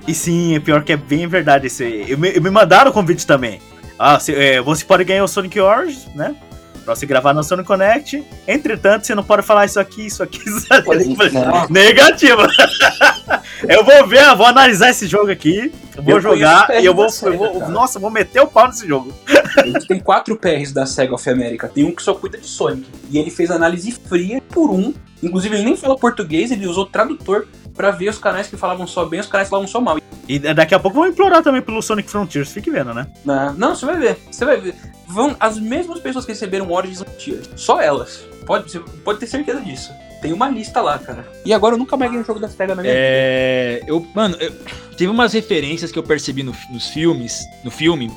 E 0.08 0.14
sim, 0.14 0.56
é 0.56 0.60
pior 0.60 0.84
que 0.84 0.94
é 0.94 0.98
bem 0.98 1.28
verdade 1.28 1.68
isso. 1.68 1.84
Eu 1.84 2.18
me, 2.18 2.40
me 2.40 2.50
mandaram 2.50 2.92
o 2.92 2.94
convite 2.94 3.26
também. 3.26 3.60
Ah, 3.98 4.20
você, 4.20 4.34
é, 4.34 4.62
você 4.62 4.86
pode 4.86 5.04
ganhar 5.04 5.24
o 5.24 5.28
Sonic 5.28 5.60
Origins, 5.60 6.08
né? 6.16 6.36
Pra 6.84 6.96
você 6.96 7.06
gravar 7.06 7.34
no 7.34 7.44
Sonic 7.44 7.68
Connect. 7.68 8.24
Entretanto, 8.48 9.06
você 9.06 9.14
não 9.16 9.24
pode 9.24 9.44
falar 9.44 9.66
isso 9.66 9.80
aqui, 9.80 10.08
isso 10.08 10.24
aqui, 10.24 10.40
isso 10.50 10.68
aqui. 10.74 11.34
Não. 11.34 11.68
Negativo. 11.70 12.42
eu 13.68 13.84
vou 13.84 14.08
ver, 14.08 14.24
eu 14.24 14.36
vou 14.36 14.46
analisar 14.46 14.90
esse 14.90 15.08
jogo 15.08 15.32
aqui. 15.32 15.72
Vou 15.96 16.16
Eu 16.16 16.22
jogar 16.22 16.70
e 16.82 16.86
eu 16.86 16.94
vou, 16.96 17.08
eu 17.24 17.38
vou- 17.38 17.60
cara. 17.60 17.72
Nossa, 17.72 17.98
eu 17.98 18.02
vou 18.02 18.10
meter 18.10 18.40
o 18.42 18.48
pau 18.48 18.68
nesse 18.68 18.88
jogo. 18.88 19.14
A 19.58 19.66
gente 19.68 19.88
tem 19.88 20.00
quatro 20.00 20.36
PRs 20.36 20.72
da 20.72 20.86
SEGA 20.86 21.14
of 21.14 21.30
America. 21.30 21.68
Tem 21.68 21.84
um 21.84 21.92
que 21.94 22.02
só 22.02 22.14
cuida 22.14 22.38
de 22.38 22.48
Sonic. 22.48 22.88
E 23.10 23.18
ele 23.18 23.30
fez 23.30 23.52
análise 23.52 23.92
fria 23.92 24.42
por 24.50 24.72
um. 24.72 24.94
Inclusive, 25.22 25.56
ele 25.56 25.64
nem 25.66 25.78
fala 25.78 25.96
português, 25.96 26.50
ele 26.50 26.66
usou 26.66 26.86
tradutor 26.86 27.48
pra 27.76 27.92
ver 27.92 28.10
os 28.10 28.18
canais 28.18 28.48
que 28.48 28.58
falavam 28.58 28.88
só 28.88 29.06
bem 29.06 29.20
e 29.20 29.22
os 29.22 29.28
canais 29.28 29.48
que 29.48 29.52
falavam 29.52 29.68
só 29.68 29.80
mal. 29.80 30.00
E 30.28 30.40
daqui 30.40 30.74
a 30.74 30.80
pouco 30.80 30.98
vou 30.98 31.08
implorar 31.08 31.44
também 31.44 31.62
pelo 31.62 31.82
Sonic 31.82 32.10
Frontiers, 32.10 32.52
fique 32.52 32.72
vendo, 32.72 32.94
né? 32.94 33.06
Na- 33.24 33.52
Não, 33.54 33.76
você 33.76 33.86
vai 33.86 33.98
ver. 33.98 34.18
Você 34.32 34.46
vai 34.46 34.60
ver. 34.60 34.74
Vão 35.12 35.36
as 35.40 35.58
mesmas 35.60 36.00
pessoas 36.00 36.26
que 36.26 36.32
receberam 36.32 36.72
Origins 36.72 37.00
Frontier. 37.02 37.42
Só 37.56 37.82
elas. 37.82 38.24
Pode, 38.46 38.80
pode 39.04 39.20
ter 39.20 39.28
certeza 39.28 39.62
disso. 39.62 39.92
Tem 40.22 40.32
uma 40.34 40.50
lista 40.50 40.82
lá, 40.82 41.00
cara. 41.00 41.28
E 41.44 41.54
agora 41.54 41.74
eu 41.76 41.80
nunca 41.80 41.98
mais 41.98 42.12
ganhei 42.12 42.24
um 42.24 42.26
jogo 42.26 42.40
da 42.40 42.48
SEGA 42.48 42.76
na 42.76 42.82
minha 42.82 42.94
vida. 42.94 43.04
É. 43.04 43.82
Eu, 43.88 44.06
mano, 44.14 44.36
eu- 44.40 44.52
teve 44.96 45.08
umas 45.12 45.34
referências 45.34 45.92
que 45.92 45.98
eu 45.98 46.04
percebi 46.04 46.44
no- 46.44 46.56
nos 46.72 46.88
filmes, 46.88 47.44
no 47.64 47.72
filme, 47.72 48.12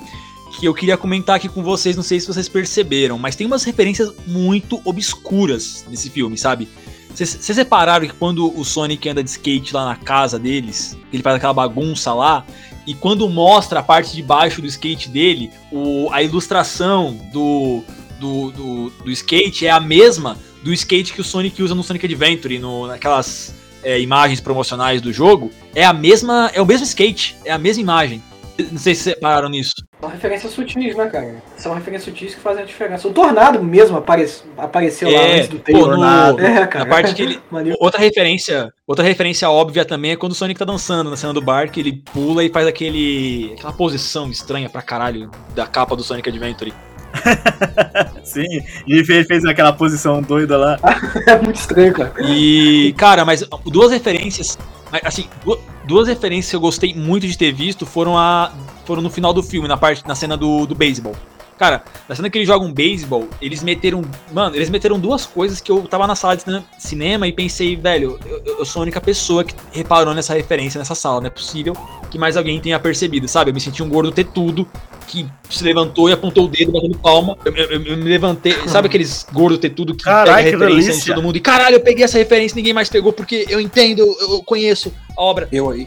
que 0.58 0.66
eu 0.66 0.74
queria 0.74 0.96
comentar 0.96 1.36
aqui 1.36 1.48
com 1.48 1.62
vocês, 1.62 1.96
não 1.96 2.02
sei 2.02 2.20
se 2.20 2.26
vocês 2.26 2.48
perceberam, 2.48 3.18
mas 3.18 3.34
tem 3.34 3.46
umas 3.46 3.64
referências 3.64 4.12
muito 4.26 4.80
obscuras 4.84 5.84
nesse 5.88 6.10
filme, 6.10 6.36
sabe? 6.36 6.68
Vocês 7.14 7.30
vocês 7.40 7.56
repararam 7.56 8.06
que 8.06 8.12
quando 8.14 8.56
o 8.58 8.64
Sonic 8.64 9.08
anda 9.08 9.22
de 9.22 9.30
skate 9.30 9.72
lá 9.74 9.84
na 9.86 9.96
casa 9.96 10.38
deles, 10.38 10.96
ele 11.12 11.22
faz 11.22 11.36
aquela 11.36 11.52
bagunça 11.54 12.12
lá, 12.12 12.44
e 12.86 12.94
quando 12.94 13.28
mostra 13.28 13.80
a 13.80 13.82
parte 13.82 14.14
de 14.14 14.22
baixo 14.22 14.60
do 14.60 14.66
skate 14.66 15.08
dele, 15.08 15.50
o, 15.70 16.08
a 16.12 16.22
ilustração 16.22 17.18
do, 17.32 17.82
do, 18.20 18.50
do, 18.50 18.90
do 18.90 19.10
skate 19.10 19.66
é 19.66 19.70
a 19.70 19.80
mesma 19.80 20.38
do 20.62 20.72
skate 20.72 21.12
que 21.12 21.20
o 21.20 21.24
Sonic 21.24 21.62
usa 21.62 21.74
no 21.74 21.82
Sonic 21.82 22.06
Adventure, 22.06 22.58
no, 22.58 22.86
naquelas 22.86 23.54
é, 23.82 24.00
imagens 24.00 24.40
promocionais 24.40 25.00
do 25.00 25.12
jogo, 25.12 25.50
é 25.74 25.84
a 25.84 25.92
mesma. 25.92 26.50
É 26.54 26.60
o 26.60 26.66
mesmo 26.66 26.84
skate, 26.84 27.36
é 27.44 27.52
a 27.52 27.58
mesma 27.58 27.82
imagem. 27.82 28.22
Não 28.70 28.78
sei 28.78 28.94
se 28.94 29.02
vocês 29.02 29.14
repararam 29.16 29.48
nisso. 29.48 29.72
São 30.00 30.08
referências 30.08 30.52
sutis, 30.52 30.94
né, 30.96 31.06
cara? 31.08 31.42
São 31.56 31.74
referências 31.74 32.04
sutis 32.04 32.34
que 32.34 32.40
fazem 32.40 32.62
a 32.62 32.66
diferença. 32.66 33.08
O 33.08 33.12
Tornado 33.12 33.62
mesmo 33.62 33.96
apare... 33.96 34.28
apareceu 34.56 35.10
lá 35.10 35.18
É, 35.18 35.34
antes 35.38 35.48
do 35.48 35.58
pô, 35.58 35.72
no- 35.72 35.84
Tornado. 35.86 36.38
É, 36.44 36.66
cara. 36.66 36.84
Na 36.84 36.90
parte 36.90 37.14
que 37.14 37.22
ele. 37.22 37.40
Outra 37.80 38.00
referência, 38.00 38.68
outra 38.86 39.04
referência 39.04 39.50
óbvia 39.50 39.84
também 39.84 40.12
é 40.12 40.16
quando 40.16 40.32
o 40.32 40.34
Sonic 40.34 40.58
tá 40.58 40.64
dançando 40.64 41.10
na 41.10 41.16
cena 41.16 41.32
do 41.32 41.40
bar, 41.42 41.68
que 41.70 41.80
ele 41.80 42.02
pula 42.12 42.44
e 42.44 42.48
faz 42.48 42.66
aquele. 42.66 43.54
aquela 43.58 43.72
posição 43.72 44.30
estranha 44.30 44.68
pra 44.70 44.82
caralho 44.82 45.30
da 45.54 45.66
capa 45.66 45.96
do 45.96 46.04
Sonic 46.04 46.28
Adventure. 46.28 46.72
Sim, 48.24 48.46
e 48.86 48.92
ele 48.94 49.04
fez, 49.04 49.26
fez 49.26 49.44
aquela 49.44 49.72
posição 49.72 50.20
doida 50.22 50.56
lá. 50.56 50.78
É 51.26 51.36
muito 51.40 51.56
estranho, 51.56 51.92
cara. 51.92 52.12
E, 52.20 52.92
cara, 52.96 53.24
mas 53.24 53.44
duas 53.66 53.90
referências. 53.92 54.56
Assim, 55.04 55.26
du- 55.44 55.58
duas 55.86 56.08
referências 56.08 56.50
que 56.50 56.56
eu 56.56 56.60
gostei 56.60 56.94
muito 56.94 57.26
de 57.26 57.36
ter 57.36 57.52
visto 57.52 57.86
foram, 57.86 58.18
a, 58.18 58.52
foram 58.84 59.02
no 59.02 59.10
final 59.10 59.32
do 59.32 59.42
filme, 59.42 59.68
na 59.68 59.76
parte 59.76 60.06
na 60.06 60.14
cena 60.14 60.36
do, 60.36 60.66
do 60.66 60.74
beisebol. 60.74 61.14
Cara, 61.58 61.84
na 62.08 62.14
cena 62.16 62.28
que 62.28 62.36
eles 62.38 62.48
jogam 62.48 62.72
beisebol, 62.72 63.28
eles 63.40 63.62
meteram. 63.62 64.02
Mano, 64.32 64.56
eles 64.56 64.68
meteram 64.68 64.98
duas 64.98 65.24
coisas 65.24 65.60
que 65.60 65.70
eu 65.70 65.82
tava 65.82 66.06
na 66.06 66.16
sala 66.16 66.36
de 66.36 66.42
cine- 66.42 66.64
cinema 66.78 67.28
e 67.28 67.32
pensei, 67.32 67.76
velho, 67.76 68.18
eu, 68.26 68.42
eu 68.58 68.64
sou 68.64 68.80
a 68.80 68.82
única 68.82 69.00
pessoa 69.00 69.44
que 69.44 69.54
reparou 69.72 70.12
nessa 70.14 70.34
referência 70.34 70.78
nessa 70.78 70.94
sala. 70.96 71.20
Não 71.20 71.28
é 71.28 71.30
possível 71.30 71.74
que 72.10 72.18
mais 72.18 72.36
alguém 72.36 72.60
tenha 72.60 72.78
percebido, 72.80 73.28
sabe? 73.28 73.50
Eu 73.50 73.54
me 73.54 73.60
senti 73.60 73.82
um 73.82 73.88
gordo 73.88 74.10
tetudo 74.10 74.66
que 75.06 75.26
se 75.48 75.62
levantou 75.62 76.08
e 76.08 76.12
apontou 76.12 76.46
o 76.46 76.48
dedo 76.48 76.72
batendo 76.72 76.98
palma. 76.98 77.36
Eu, 77.44 77.54
eu- 77.54 77.70
eu 77.84 77.96
me 77.98 78.04
levantei. 78.04 78.54
Sabe 78.68 78.88
aqueles 78.88 79.24
gordo 79.32 79.56
tetudo 79.56 79.94
que 79.94 80.02
Carai, 80.02 80.44
pega 80.44 80.56
que 80.56 80.56
referência 80.56 80.90
delícia. 80.90 81.04
de 81.04 81.14
todo 81.14 81.22
mundo? 81.22 81.36
E 81.36 81.40
caralho, 81.40 81.76
eu 81.76 81.80
peguei 81.80 82.04
essa 82.04 82.18
referência 82.18 82.54
e 82.54 82.56
ninguém 82.56 82.72
mais 82.72 82.88
pegou 82.88 83.12
porque 83.12 83.46
eu 83.48 83.60
entendo, 83.60 84.00
eu, 84.00 84.16
eu 84.34 84.42
conheço 84.42 84.92
a 85.16 85.22
obra. 85.22 85.48
Eu 85.52 85.70
aí. 85.70 85.86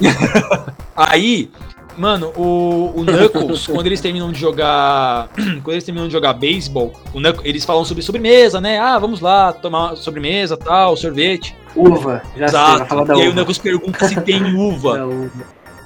Aí, 0.96 1.50
mano, 1.96 2.32
o, 2.36 2.92
o 2.96 3.04
Knuckles, 3.04 3.66
quando 3.66 3.86
eles 3.86 4.00
terminam 4.00 4.30
de 4.32 4.38
jogar. 4.40 5.28
quando 5.62 5.72
eles 5.72 5.84
terminam 5.84 6.06
de 6.06 6.12
jogar 6.12 6.32
beisebol, 6.34 6.92
o 7.12 7.18
Knuckles- 7.20 7.46
eles 7.46 7.64
falam 7.64 7.84
sobre 7.84 8.02
sobremesa, 8.02 8.60
né? 8.60 8.78
Ah, 8.78 8.98
vamos 8.98 9.20
lá, 9.20 9.52
tomar 9.52 9.96
sobremesa, 9.96 10.56
tal, 10.56 10.96
sorvete. 10.96 11.54
Uva. 11.74 12.22
Já 12.36 12.48
sei, 12.48 12.58
vai 12.78 12.86
falar 12.86 13.04
da 13.04 13.14
E 13.16 13.22
aí 13.22 13.28
o. 13.28 13.32
Knuckles 13.32 13.58
pergunta 13.58 14.06
se 14.08 14.20
tem 14.20 14.42
uva. 14.54 15.04
Uva. 15.04 15.30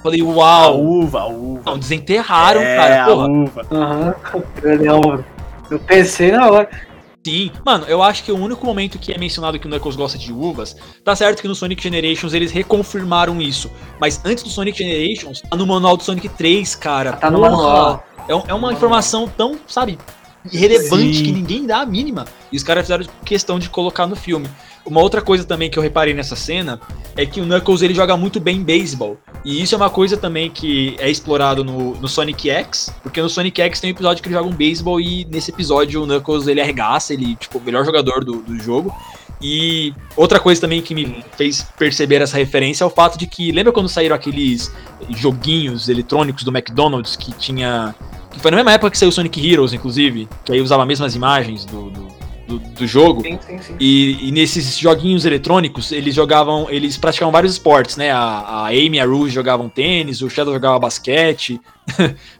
Falei, 0.03 0.21
A 0.21 0.25
uau. 0.25 0.79
uva, 0.83 1.19
a 1.21 1.27
uva. 1.27 1.61
Não, 1.65 1.77
desenterraram, 1.79 2.61
é, 2.61 2.75
cara. 2.77 3.03
a 3.03 3.05
Porra. 3.07 3.27
uva. 3.27 3.65
Aham. 3.71 4.15
Lembro. 4.63 5.25
Eu 5.69 5.79
pensei 5.79 6.31
na 6.31 6.49
hora. 6.49 6.69
Sim. 7.27 7.51
Mano, 7.65 7.83
eu 7.89 8.01
acho 8.01 8.23
que 8.23 8.31
o 8.31 8.37
único 8.37 8.65
momento 8.65 8.97
que 8.97 9.11
é 9.11 9.17
mencionado 9.17 9.59
que 9.59 9.67
o 9.67 9.69
Knuckles 9.69 9.97
gosta 9.97 10.17
de 10.17 10.31
uvas, 10.31 10.77
tá 11.03 11.13
certo 11.13 11.41
que 11.41 11.47
no 11.47 11.53
Sonic 11.53 11.83
Generations 11.83 12.33
eles 12.33 12.53
reconfirmaram 12.53 13.41
isso. 13.41 13.69
Mas 13.99 14.21
antes 14.23 14.45
do 14.45 14.49
Sonic 14.49 14.77
Generations, 14.77 15.41
tá 15.41 15.57
no 15.57 15.67
manual 15.67 15.97
do 15.97 16.03
Sonic 16.03 16.29
3, 16.29 16.75
cara. 16.75 17.11
Tá 17.13 17.29
no 17.29 17.41
manual. 17.41 18.01
É, 18.29 18.51
é 18.51 18.53
uma 18.53 18.71
informação 18.71 19.27
tão, 19.27 19.59
sabe, 19.67 19.97
irrelevante 20.51 21.17
Sim. 21.17 21.23
que 21.23 21.31
ninguém 21.31 21.65
dá 21.65 21.81
a 21.81 21.85
mínima. 21.85 22.25
E 22.51 22.57
os 22.57 22.63
caras 22.63 22.83
fizeram 22.83 23.05
questão 23.25 23.59
de 23.59 23.69
colocar 23.69 24.07
no 24.07 24.15
filme. 24.15 24.47
Uma 24.85 25.01
outra 25.01 25.21
coisa 25.21 25.43
também 25.43 25.69
que 25.69 25.77
eu 25.77 25.83
reparei 25.83 26.13
nessa 26.13 26.35
cena 26.35 26.79
é 27.15 27.25
que 27.25 27.41
o 27.41 27.45
Knuckles 27.45 27.81
ele 27.81 27.93
joga 27.93 28.15
muito 28.15 28.39
bem 28.39 28.63
beisebol. 28.63 29.17
E 29.43 29.61
isso 29.61 29.75
é 29.75 29.77
uma 29.77 29.89
coisa 29.89 30.15
também 30.15 30.49
que 30.49 30.95
é 30.99 31.09
explorado 31.09 31.63
no, 31.63 31.95
no 31.95 32.07
Sonic 32.07 32.49
X, 32.49 32.93
porque 33.03 33.21
no 33.21 33.29
Sonic 33.29 33.61
X 33.61 33.81
tem 33.81 33.89
um 33.89 33.93
episódio 33.93 34.23
que 34.23 34.29
ele 34.29 34.35
joga 34.35 34.47
um 34.47 34.53
beisebol 34.53 35.01
e 35.01 35.25
nesse 35.25 35.51
episódio 35.51 36.03
o 36.03 36.07
Knuckles 36.07 36.47
ele 36.47 36.61
arregaça, 36.61 37.13
ele 37.13 37.35
tipo 37.35 37.57
o 37.57 37.61
melhor 37.61 37.83
jogador 37.83 38.23
do, 38.23 38.41
do 38.41 38.57
jogo. 38.57 38.95
E 39.41 39.93
outra 40.15 40.39
coisa 40.39 40.59
também 40.61 40.81
que 40.81 40.95
me 40.95 41.23
fez 41.35 41.61
perceber 41.77 42.21
essa 42.21 42.37
referência 42.37 42.83
é 42.83 42.87
o 42.87 42.89
fato 42.89 43.17
de 43.17 43.27
que 43.27 43.51
lembra 43.51 43.71
quando 43.71 43.87
saíram 43.87 44.15
aqueles 44.15 44.71
joguinhos 45.09 45.89
eletrônicos 45.89 46.43
do 46.43 46.51
McDonald's 46.55 47.15
que 47.15 47.31
tinha 47.33 47.93
foi 48.39 48.51
na 48.51 48.57
mesma 48.57 48.73
época 48.73 48.91
que 48.91 48.97
saiu 48.97 49.11
Sonic 49.11 49.45
Heroes, 49.45 49.73
inclusive, 49.73 50.27
que 50.43 50.51
aí 50.51 50.61
usava 50.61 50.83
as 50.83 50.87
mesmas 50.87 51.15
imagens 51.15 51.65
do, 51.65 51.89
do, 51.89 52.07
do, 52.47 52.59
do 52.59 52.87
jogo. 52.87 53.21
Sim, 53.21 53.39
sim, 53.45 53.57
sim. 53.59 53.75
E, 53.79 54.29
e 54.29 54.31
nesses 54.31 54.77
joguinhos 54.77 55.25
eletrônicos, 55.25 55.91
eles 55.91 56.15
jogavam, 56.15 56.67
eles 56.69 56.97
praticavam 56.97 57.31
vários 57.31 57.53
esportes, 57.53 57.97
né? 57.97 58.11
A, 58.11 58.19
a 58.19 58.67
Amy 58.67 58.97
e 58.97 58.99
a 58.99 59.05
Rouge 59.05 59.33
jogavam 59.33 59.69
tênis, 59.69 60.21
o 60.21 60.29
Shadow 60.29 60.53
jogava 60.53 60.79
basquete, 60.79 61.59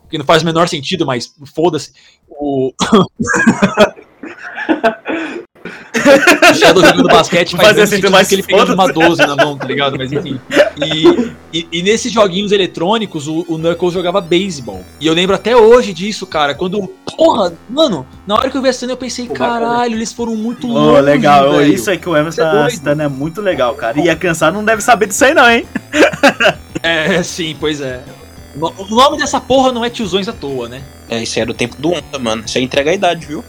que 0.10 0.18
não 0.18 0.26
faz 0.26 0.44
o 0.44 0.46
menor 0.46 0.68
sentido, 0.68 1.06
mas 1.06 1.34
foda-se. 1.54 1.92
O... 2.30 2.74
o 6.52 6.54
Shadow 6.54 6.86
jogando 6.86 7.08
basquete 7.08 7.56
faz 7.56 7.76
menos 7.76 7.90
sentido, 7.90 8.12
mas 8.12 8.28
que 8.28 8.36
ele 8.36 8.44
pegando 8.44 8.74
uma 8.74 8.88
foda-se. 8.88 9.08
12 9.08 9.28
na 9.28 9.36
mão, 9.36 9.58
tá 9.58 9.66
ligado? 9.66 9.98
Mas 9.98 10.12
enfim. 10.12 10.40
E, 10.78 11.32
e, 11.54 11.68
e 11.72 11.84
nesses 11.84 12.12
joguinhos 12.12 12.52
eletrônicos, 12.52 13.28
o, 13.28 13.46
o 13.48 13.58
Knuckles 13.58 13.94
jogava 13.94 14.22
beisebol. 14.22 14.84
E 15.00 15.08
eu 15.08 15.14
lembro 15.14 15.36
até 15.36 15.56
hoje 15.56 15.94
disso, 15.94 16.26
cara. 16.26 16.54
Quando. 16.54 16.88
Porra, 17.18 17.54
mano, 17.70 18.06
na 18.26 18.36
hora 18.36 18.50
que 18.50 18.58
eu 18.58 18.62
vi 18.62 18.70
a 18.70 18.74
cena, 18.74 18.94
eu 18.94 18.98
pensei, 18.98 19.28
caralho, 19.28 19.96
eles 19.96 20.14
foram 20.14 20.36
muito 20.36 20.70
Ô, 20.70 20.74
longe. 20.74 21.02
legal, 21.02 21.52
velho. 21.54 21.74
isso 21.74 21.90
aí 21.90 21.98
que 21.98 22.08
o 22.08 22.16
Emerson 22.16 22.42
é 22.42 22.52
tá 22.52 22.70
citando 22.70 23.02
é 23.02 23.08
muito 23.08 23.42
legal, 23.42 23.74
cara. 23.76 24.00
E 24.00 24.10
a 24.10 24.16
criançada 24.16 24.56
não 24.56 24.64
deve 24.64 24.82
saber 24.82 25.08
disso 25.08 25.26
aí, 25.26 25.34
não, 25.34 25.50
hein? 25.50 25.66
É, 26.84 27.24
sim, 27.24 27.56
pois 27.60 27.82
é. 27.82 28.02
O 28.60 28.86
nome 28.86 29.18
dessa 29.18 29.40
porra 29.40 29.72
não 29.72 29.86
é 29.86 29.90
tiozões 29.90 30.28
à 30.28 30.34
toa, 30.34 30.68
né? 30.68 30.82
É, 31.10 31.22
isso 31.22 31.38
aí 31.38 31.42
era 31.42 31.52
o 31.52 31.54
tempo 31.54 31.76
do 31.80 31.90
Onda, 31.90 32.20
mano. 32.20 32.44
Isso 32.46 32.58
aí 32.58 32.64
entrega 32.64 32.92
a 32.92 32.94
idade, 32.94 33.26
viu? 33.26 33.44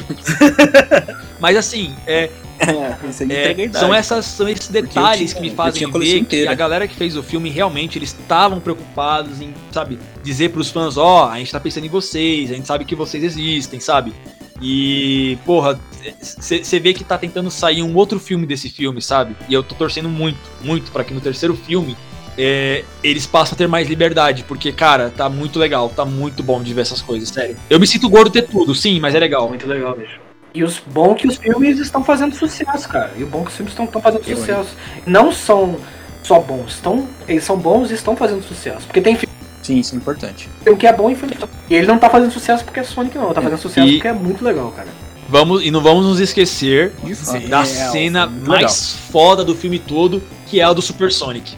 Mas 1.38 1.56
assim, 1.56 1.94
é, 2.06 2.30
é, 2.58 3.52
idade. 3.52 3.78
são, 3.78 3.92
essas, 3.94 4.24
são 4.24 4.48
esses 4.48 4.68
detalhes 4.68 5.30
tinha- 5.30 5.42
que 5.42 5.48
me 5.50 5.54
fazem 5.54 5.90
ver 5.90 6.24
que 6.24 6.48
a 6.48 6.54
galera 6.54 6.88
que 6.88 6.94
fez 6.94 7.16
o 7.16 7.22
filme 7.22 7.50
realmente 7.50 7.98
eles 7.98 8.10
estavam 8.18 8.60
preocupados 8.60 9.40
em, 9.40 9.52
sabe, 9.70 9.98
dizer 10.22 10.50
pros 10.50 10.70
fãs, 10.70 10.96
ó, 10.96 11.28
a 11.28 11.38
gente 11.38 11.52
tá 11.52 11.60
pensando 11.60 11.86
em 11.86 11.90
vocês, 11.90 12.50
a 12.50 12.54
gente 12.54 12.66
sabe 12.66 12.84
que 12.84 12.94
vocês 12.94 13.22
existem, 13.22 13.78
sabe? 13.80 14.14
E, 14.60 15.36
porra, 15.44 15.78
você 16.20 16.80
vê 16.80 16.94
que 16.94 17.04
tá 17.04 17.18
tentando 17.18 17.50
sair 17.50 17.82
um 17.82 17.94
outro 17.94 18.18
filme 18.18 18.46
desse 18.46 18.70
filme, 18.70 19.02
sabe? 19.02 19.36
E 19.48 19.54
eu 19.54 19.62
tô 19.62 19.74
torcendo 19.74 20.08
muito, 20.08 20.38
muito 20.62 20.90
pra 20.90 21.04
que 21.04 21.12
no 21.12 21.20
terceiro 21.20 21.54
filme 21.54 21.94
é, 22.38 22.84
eles 23.02 23.26
passem 23.26 23.54
a 23.54 23.56
ter 23.56 23.66
mais 23.66 23.88
liberdade, 23.88 24.44
porque, 24.46 24.72
cara, 24.72 25.12
tá 25.14 25.28
muito 25.28 25.58
legal, 25.58 25.88
tá 25.88 26.04
muito 26.04 26.42
bom 26.42 26.62
de 26.62 26.72
ver 26.74 26.82
essas 26.82 27.00
coisas, 27.00 27.28
sério. 27.28 27.56
Eu 27.70 27.80
me 27.80 27.86
sinto 27.86 28.08
gordo 28.08 28.30
ter 28.30 28.42
tudo, 28.42 28.74
sim, 28.74 29.00
mas 29.00 29.14
é 29.14 29.18
legal. 29.18 29.48
Muito 29.48 29.66
legal 29.66 29.96
mesmo. 29.96 30.26
E 30.54 30.64
os 30.64 30.80
bom 30.86 31.14
que 31.14 31.26
os 31.26 31.36
filmes 31.36 31.78
estão 31.78 32.02
fazendo 32.02 32.34
sucesso, 32.34 32.88
cara. 32.88 33.12
E 33.16 33.22
o 33.22 33.26
bom 33.26 33.42
que 33.42 33.50
os 33.50 33.56
filmes 33.56 33.72
estão 33.72 34.00
fazendo 34.00 34.22
Eu, 34.26 34.36
sucesso. 34.36 34.74
Não 35.06 35.30
são 35.30 35.76
só 36.22 36.40
bons, 36.40 36.72
estão, 36.72 37.06
eles 37.28 37.44
são 37.44 37.58
bons 37.58 37.90
e 37.90 37.94
estão 37.94 38.16
fazendo 38.16 38.42
sucesso. 38.42 38.86
Porque 38.86 39.00
tem 39.00 39.18
Sim, 39.62 39.80
isso 39.80 39.94
é 39.94 39.98
importante. 39.98 40.48
filme 40.62 40.78
que 40.78 40.86
é 40.86 40.92
bom 40.92 41.10
e 41.10 41.14
filme 41.14 41.36
não. 41.38 41.48
E 41.68 41.74
ele 41.74 41.86
não 41.86 41.98
tá 41.98 42.08
fazendo 42.08 42.30
sucesso 42.32 42.64
porque 42.64 42.80
é 42.80 42.84
Sonic, 42.84 43.18
não. 43.18 43.34
Tá 43.34 43.42
fazendo 43.42 43.58
sucesso 43.58 43.86
E- 43.86 43.94
porque 43.94 44.08
é 44.08 44.12
muito 44.12 44.44
legal, 44.44 44.70
cara. 44.70 44.88
Vamos, 45.28 45.64
e 45.64 45.72
não 45.72 45.82
vamos 45.82 46.06
nos 46.06 46.20
esquecer 46.20 46.92
Sim, 47.12 47.48
da 47.48 47.62
é, 47.62 47.64
cena 47.64 48.26
muito 48.28 48.48
mais 48.48 48.92
foda 49.10 49.44
do 49.44 49.56
filme 49.56 49.78
todo, 49.78 50.22
que 50.46 50.60
é 50.60 50.64
a 50.64 50.72
do 50.72 50.80
Super 50.80 51.10
Sonic. 51.12 51.56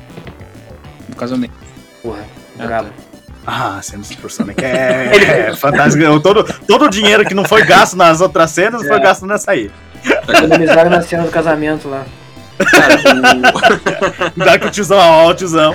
Casamento. 1.19 1.53
Porra, 2.03 2.25
Ah, 2.59 2.67
brabo. 2.67 2.89
Ah, 3.47 3.81
cena 3.83 4.05
Super 4.05 4.31
Sonic 4.31 4.63
é, 4.63 5.49
é 5.49 5.57
fantástico. 5.57 6.21
Todo, 6.21 6.45
todo 6.67 6.85
o 6.85 6.91
dinheiro 6.91 7.25
que 7.25 7.33
não 7.35 7.45
foi 7.45 7.65
gasto 7.65 7.97
nas 7.97 8.21
outras 8.21 8.51
cenas 8.51 8.87
foi 8.87 9.01
gasto 9.01 9.27
nessa 9.27 9.53
aí. 9.53 9.71
Economizaram 10.29 10.91
na 10.91 11.01
cena 11.01 11.25
do 11.25 11.31
casamento 11.31 11.89
lá. 11.89 12.05
Cara, 12.59 12.97
Dá 14.37 14.59
que 14.59 14.67
o 14.67 14.71
tiozão, 14.71 14.99
ó, 14.99 15.31
o 15.31 15.35
tiozão. 15.35 15.75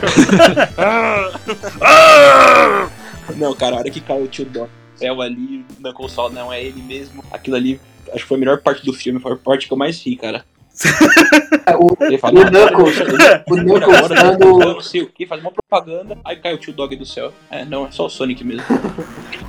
o... 1.69 3.33
Não, 3.35 3.55
cara, 3.55 3.75
a 3.75 3.79
hora 3.79 3.89
que 3.89 4.01
caiu 4.01 4.23
o 4.23 4.27
tio 4.27 4.45
no 4.53 4.69
céu 4.95 5.21
ali, 5.21 5.65
o 5.71 5.81
Knuckles 5.81 6.13
fala, 6.13 6.29
não, 6.29 6.53
é 6.53 6.61
ele 6.63 6.81
mesmo. 6.81 7.23
Aquilo 7.31 7.55
ali, 7.55 7.79
acho 8.09 8.19
que 8.23 8.27
foi 8.27 8.37
a 8.37 8.39
melhor 8.39 8.59
parte 8.59 8.85
do 8.85 8.93
filme, 8.93 9.19
foi 9.19 9.33
a 9.33 9.37
parte 9.37 9.67
que 9.67 9.73
eu 9.73 9.77
mais 9.77 9.99
ri, 10.03 10.15
cara. 10.15 10.45
O, 11.80 11.95
Ele 12.03 12.17
o 12.17 12.19
fala, 12.19 12.34
não, 12.34 12.51
Knuckles, 12.51 12.99
o 13.47 13.55
Knuckles 13.55 14.09
dando. 14.09 14.82
sei 14.82 15.01
o 15.01 15.07
que, 15.07 15.26
faz 15.26 15.41
uma 15.41 15.51
propaganda, 15.51 16.17
aí 16.26 16.36
cai 16.36 16.53
o 16.53 16.57
tio 16.57 16.74
Dog 16.74 16.93
do 16.95 17.05
céu. 17.05 17.32
É, 17.49 17.63
não, 17.63 17.86
é 17.86 17.91
só 17.91 18.05
o 18.05 18.09
Sonic 18.09 18.43
mesmo. 18.43 18.63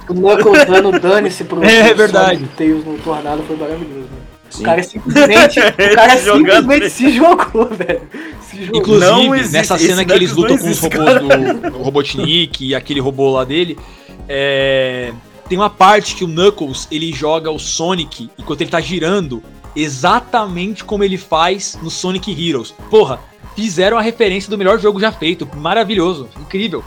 O 0.08 0.14
Knuckles 0.14 0.64
dando 0.64 0.92
dane-se 0.98 1.44
pro 1.44 1.62
É, 1.64 1.88
pro 1.88 1.96
verdade. 1.96 2.36
Sonic 2.36 2.56
Tails 2.56 2.84
no 2.84 2.98
tornado 2.98 3.42
foi 3.42 3.56
maravilhoso, 3.56 4.00
né? 4.02 4.34
O 4.56 4.62
cara 4.62 4.82
simplesmente, 4.84 5.58
o 5.58 5.94
cara 5.96 6.16
simplesmente 6.16 6.90
se 6.90 7.10
jogou, 7.10 7.66
velho. 7.66 8.02
Se 8.40 8.64
jogou. 8.66 8.80
Inclusive, 8.80 9.10
Não 9.10 9.34
existe, 9.34 9.52
nessa 9.52 9.76
cena 9.76 10.04
que 10.04 10.12
eles 10.12 10.32
lutam 10.32 10.56
com 10.56 10.70
os 10.70 10.78
robôs 10.78 11.20
do, 11.20 11.70
do 11.70 11.78
Robotnik 11.78 12.64
e 12.64 12.72
aquele 12.72 13.00
robô 13.00 13.32
lá 13.32 13.42
dele, 13.42 13.76
é, 14.28 15.12
tem 15.48 15.58
uma 15.58 15.70
parte 15.70 16.14
que 16.14 16.22
o 16.22 16.28
Knuckles 16.28 16.86
ele 16.90 17.12
joga 17.12 17.50
o 17.50 17.58
Sonic 17.58 18.30
enquanto 18.38 18.60
ele 18.60 18.70
tá 18.70 18.80
girando, 18.80 19.42
exatamente 19.74 20.84
como 20.84 21.04
ele 21.04 21.18
faz 21.18 21.78
no 21.82 21.90
Sonic 21.90 22.30
Heroes. 22.32 22.72
Porra, 22.90 23.20
fizeram 23.54 23.98
a 23.98 24.02
referência 24.02 24.50
do 24.50 24.58
melhor 24.58 24.78
jogo 24.78 25.00
já 25.00 25.12
feito. 25.12 25.48
Maravilhoso, 25.56 26.28
incrível. 26.40 26.84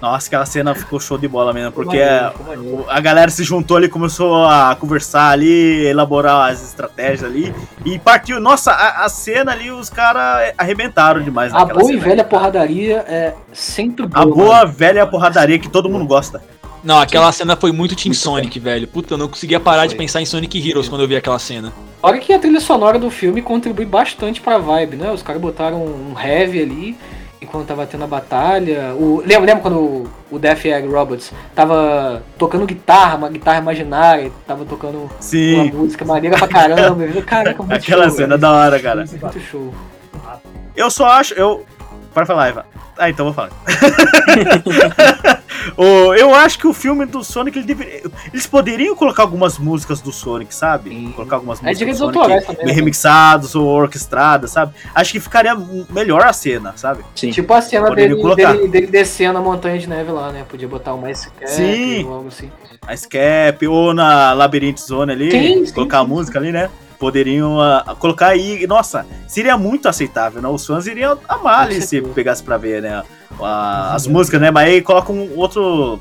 Nossa, 0.00 0.26
aquela 0.28 0.46
cena 0.46 0.74
ficou 0.74 0.98
show 0.98 1.18
de 1.18 1.28
bola 1.28 1.52
mesmo, 1.52 1.70
porque 1.70 1.98
maneiro, 1.98 2.26
a, 2.26 2.30
ficou 2.30 2.46
maneiro. 2.46 2.84
a 2.88 2.98
galera 3.00 3.30
se 3.30 3.44
juntou 3.44 3.76
ali, 3.76 3.90
começou 3.90 4.46
a 4.46 4.74
conversar 4.74 5.28
ali, 5.30 5.84
elaborar 5.84 6.50
as 6.50 6.62
estratégias 6.64 7.24
ali, 7.24 7.54
e 7.84 7.98
partiu. 7.98 8.40
Nossa, 8.40 8.72
a, 8.72 9.04
a 9.04 9.08
cena 9.10 9.52
ali, 9.52 9.70
os 9.70 9.90
caras 9.90 10.54
arrebentaram 10.56 11.22
demais 11.22 11.52
A 11.52 11.66
boa 11.66 11.82
e 11.82 11.86
cena. 11.88 12.00
velha 12.00 12.24
porradaria 12.24 13.04
é 13.06 13.34
sempre 13.52 14.06
boa. 14.06 14.22
A 14.22 14.26
boa 14.26 14.58
mano. 14.60 14.72
velha 14.72 15.06
porradaria 15.06 15.58
que 15.58 15.68
todo 15.68 15.90
mundo 15.90 16.06
gosta. 16.06 16.42
Não, 16.82 16.98
aquela 16.98 17.30
cena 17.32 17.56
foi 17.56 17.72
muito 17.72 17.94
Team 17.94 18.14
Sonic, 18.14 18.58
velho. 18.58 18.88
Puta, 18.88 19.14
eu 19.14 19.18
não 19.18 19.28
conseguia 19.28 19.60
parar 19.60 19.86
de 19.86 19.94
Foi. 19.94 19.98
pensar 19.98 20.20
em 20.20 20.26
Sonic 20.26 20.68
Heroes 20.68 20.88
quando 20.88 21.02
eu 21.02 21.08
vi 21.08 21.16
aquela 21.16 21.38
cena. 21.38 21.72
Olha 22.02 22.18
que 22.18 22.32
a 22.32 22.38
trilha 22.38 22.60
sonora 22.60 22.98
do 22.98 23.10
filme 23.10 23.42
contribui 23.42 23.84
bastante 23.84 24.40
pra 24.40 24.58
vibe, 24.58 24.96
né? 24.96 25.10
Os 25.12 25.22
caras 25.22 25.40
botaram 25.40 25.84
um 25.84 26.14
heavy 26.18 26.62
ali 26.62 26.98
enquanto 27.42 27.66
tava 27.66 27.86
tendo 27.86 28.04
a 28.04 28.06
batalha. 28.06 28.94
O, 28.94 29.20
lembra, 29.20 29.40
lembra 29.46 29.60
quando 29.62 29.78
o, 29.78 30.10
o 30.30 30.38
Death 30.38 30.64
Egg 30.64 30.86
Robots 30.88 31.32
tava 31.54 32.22
tocando 32.38 32.66
guitarra, 32.66 33.16
uma 33.16 33.28
guitarra 33.28 33.58
imaginária, 33.58 34.30
tava 34.46 34.64
tocando 34.64 34.98
uma 34.98 35.10
Sim, 35.20 35.70
música 35.72 36.04
maneira 36.04 36.38
pra 36.38 36.48
caramba. 36.48 37.06
Caraca, 37.22 37.62
muito 37.62 37.74
aquela 37.74 38.04
show, 38.08 38.16
cena 38.16 38.28
velho. 38.28 38.40
da 38.40 38.50
hora, 38.52 38.80
cara. 38.80 39.04
Muito 39.04 39.40
show. 39.40 39.74
Eu 40.76 40.90
só 40.90 41.06
acho. 41.06 41.34
Eu. 41.34 41.64
Para 42.14 42.26
falar, 42.26 42.48
Eva. 42.48 42.66
Ah, 42.98 43.08
então 43.08 43.26
vou 43.26 43.34
falar. 43.34 43.50
O- 45.76 46.14
eu 46.14 46.34
acho 46.34 46.58
que 46.58 46.66
o 46.66 46.72
filme 46.72 47.04
do 47.06 47.22
Sonic, 47.24 47.58
ele 47.58 47.66
deveria- 47.66 48.02
eles 48.32 48.46
poderiam 48.46 48.94
colocar 48.96 49.22
algumas 49.22 49.58
músicas 49.58 50.00
do 50.00 50.12
Sonic, 50.12 50.54
sabe? 50.54 50.90
Sim. 50.90 51.12
Colocar 51.12 51.36
algumas 51.36 51.58
É 51.58 51.62
músicas 51.62 51.76
do 51.76 51.78
direitos 51.78 51.98
Sonic 51.98 52.18
autorais 52.18 52.46
também, 52.46 52.66
né? 52.66 52.72
remixadas 52.72 53.54
ou 53.54 53.66
orquestradas, 53.66 54.50
sabe? 54.50 54.74
Acho 54.94 55.12
que 55.12 55.20
ficaria 55.20 55.56
melhor 55.90 56.24
a 56.24 56.32
cena, 56.32 56.72
sabe? 56.76 57.02
Sim. 57.14 57.30
Tipo 57.30 57.52
a 57.54 57.60
cena 57.62 57.90
dele, 57.94 58.14
dele, 58.34 58.68
dele 58.68 58.86
descendo 58.86 59.38
a 59.38 59.42
montanha 59.42 59.78
de 59.78 59.88
neve 59.88 60.10
lá, 60.10 60.30
né? 60.32 60.44
Podia 60.48 60.68
botar 60.68 60.94
uma 60.94 61.08
Cap 61.10 61.46
Sim. 61.46 62.04
ou 62.04 62.14
algo 62.14 62.28
assim. 62.28 62.50
A 62.86 62.96
Scap 62.96 63.66
ou 63.66 63.92
na 63.92 64.32
Labyrinth 64.32 64.78
Zone 64.78 65.12
ali, 65.12 65.30
Sim, 65.30 65.66
sim, 65.66 65.72
colocar 65.74 66.00
a 66.00 66.02
sim. 66.02 66.08
música 66.08 66.38
ali, 66.38 66.50
né? 66.52 66.70
Poderiam 66.98 67.60
ah, 67.60 67.96
colocar 67.98 68.28
aí. 68.28 68.66
Nossa, 68.66 69.06
seria 69.26 69.56
muito 69.56 69.88
aceitável, 69.88 70.42
né? 70.42 70.48
Os 70.48 70.66
fãs 70.66 70.86
iriam 70.86 71.18
amar 71.28 71.62
ali 71.62 71.80
se 71.80 72.00
pegasse 72.02 72.42
pra 72.42 72.56
ver, 72.58 72.82
né? 72.82 73.02
A- 73.40 73.94
as 73.94 74.06
músicas, 74.06 74.40
né? 74.40 74.50
Mas 74.50 74.68
aí 74.68 74.82
colocam 74.82 75.28
outro, 75.36 76.00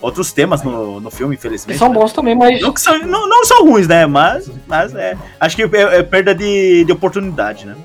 outros 0.00 0.32
temas 0.32 0.62
no, 0.62 1.00
no 1.00 1.10
filme, 1.10 1.36
Que 1.36 1.40
infelizmente. 1.40 1.78
são 1.78 1.88
né? 1.88 1.94
bons 1.94 2.12
também, 2.12 2.34
mas 2.34 2.60
Não, 2.60 2.72
que 2.72 2.80
são, 2.80 2.98
não, 3.00 3.28
não 3.28 3.44
são 3.44 3.64
ruins, 3.66 3.86
né? 3.88 4.06
Mas, 4.06 4.50
mas 4.66 4.94
é. 4.94 5.16
Acho 5.40 5.56
que 5.56 5.62
é, 5.62 5.98
é 5.98 6.02
perda 6.02 6.34
de, 6.34 6.84
de 6.84 6.92
oportunidade, 6.92 7.66
né? 7.66 7.76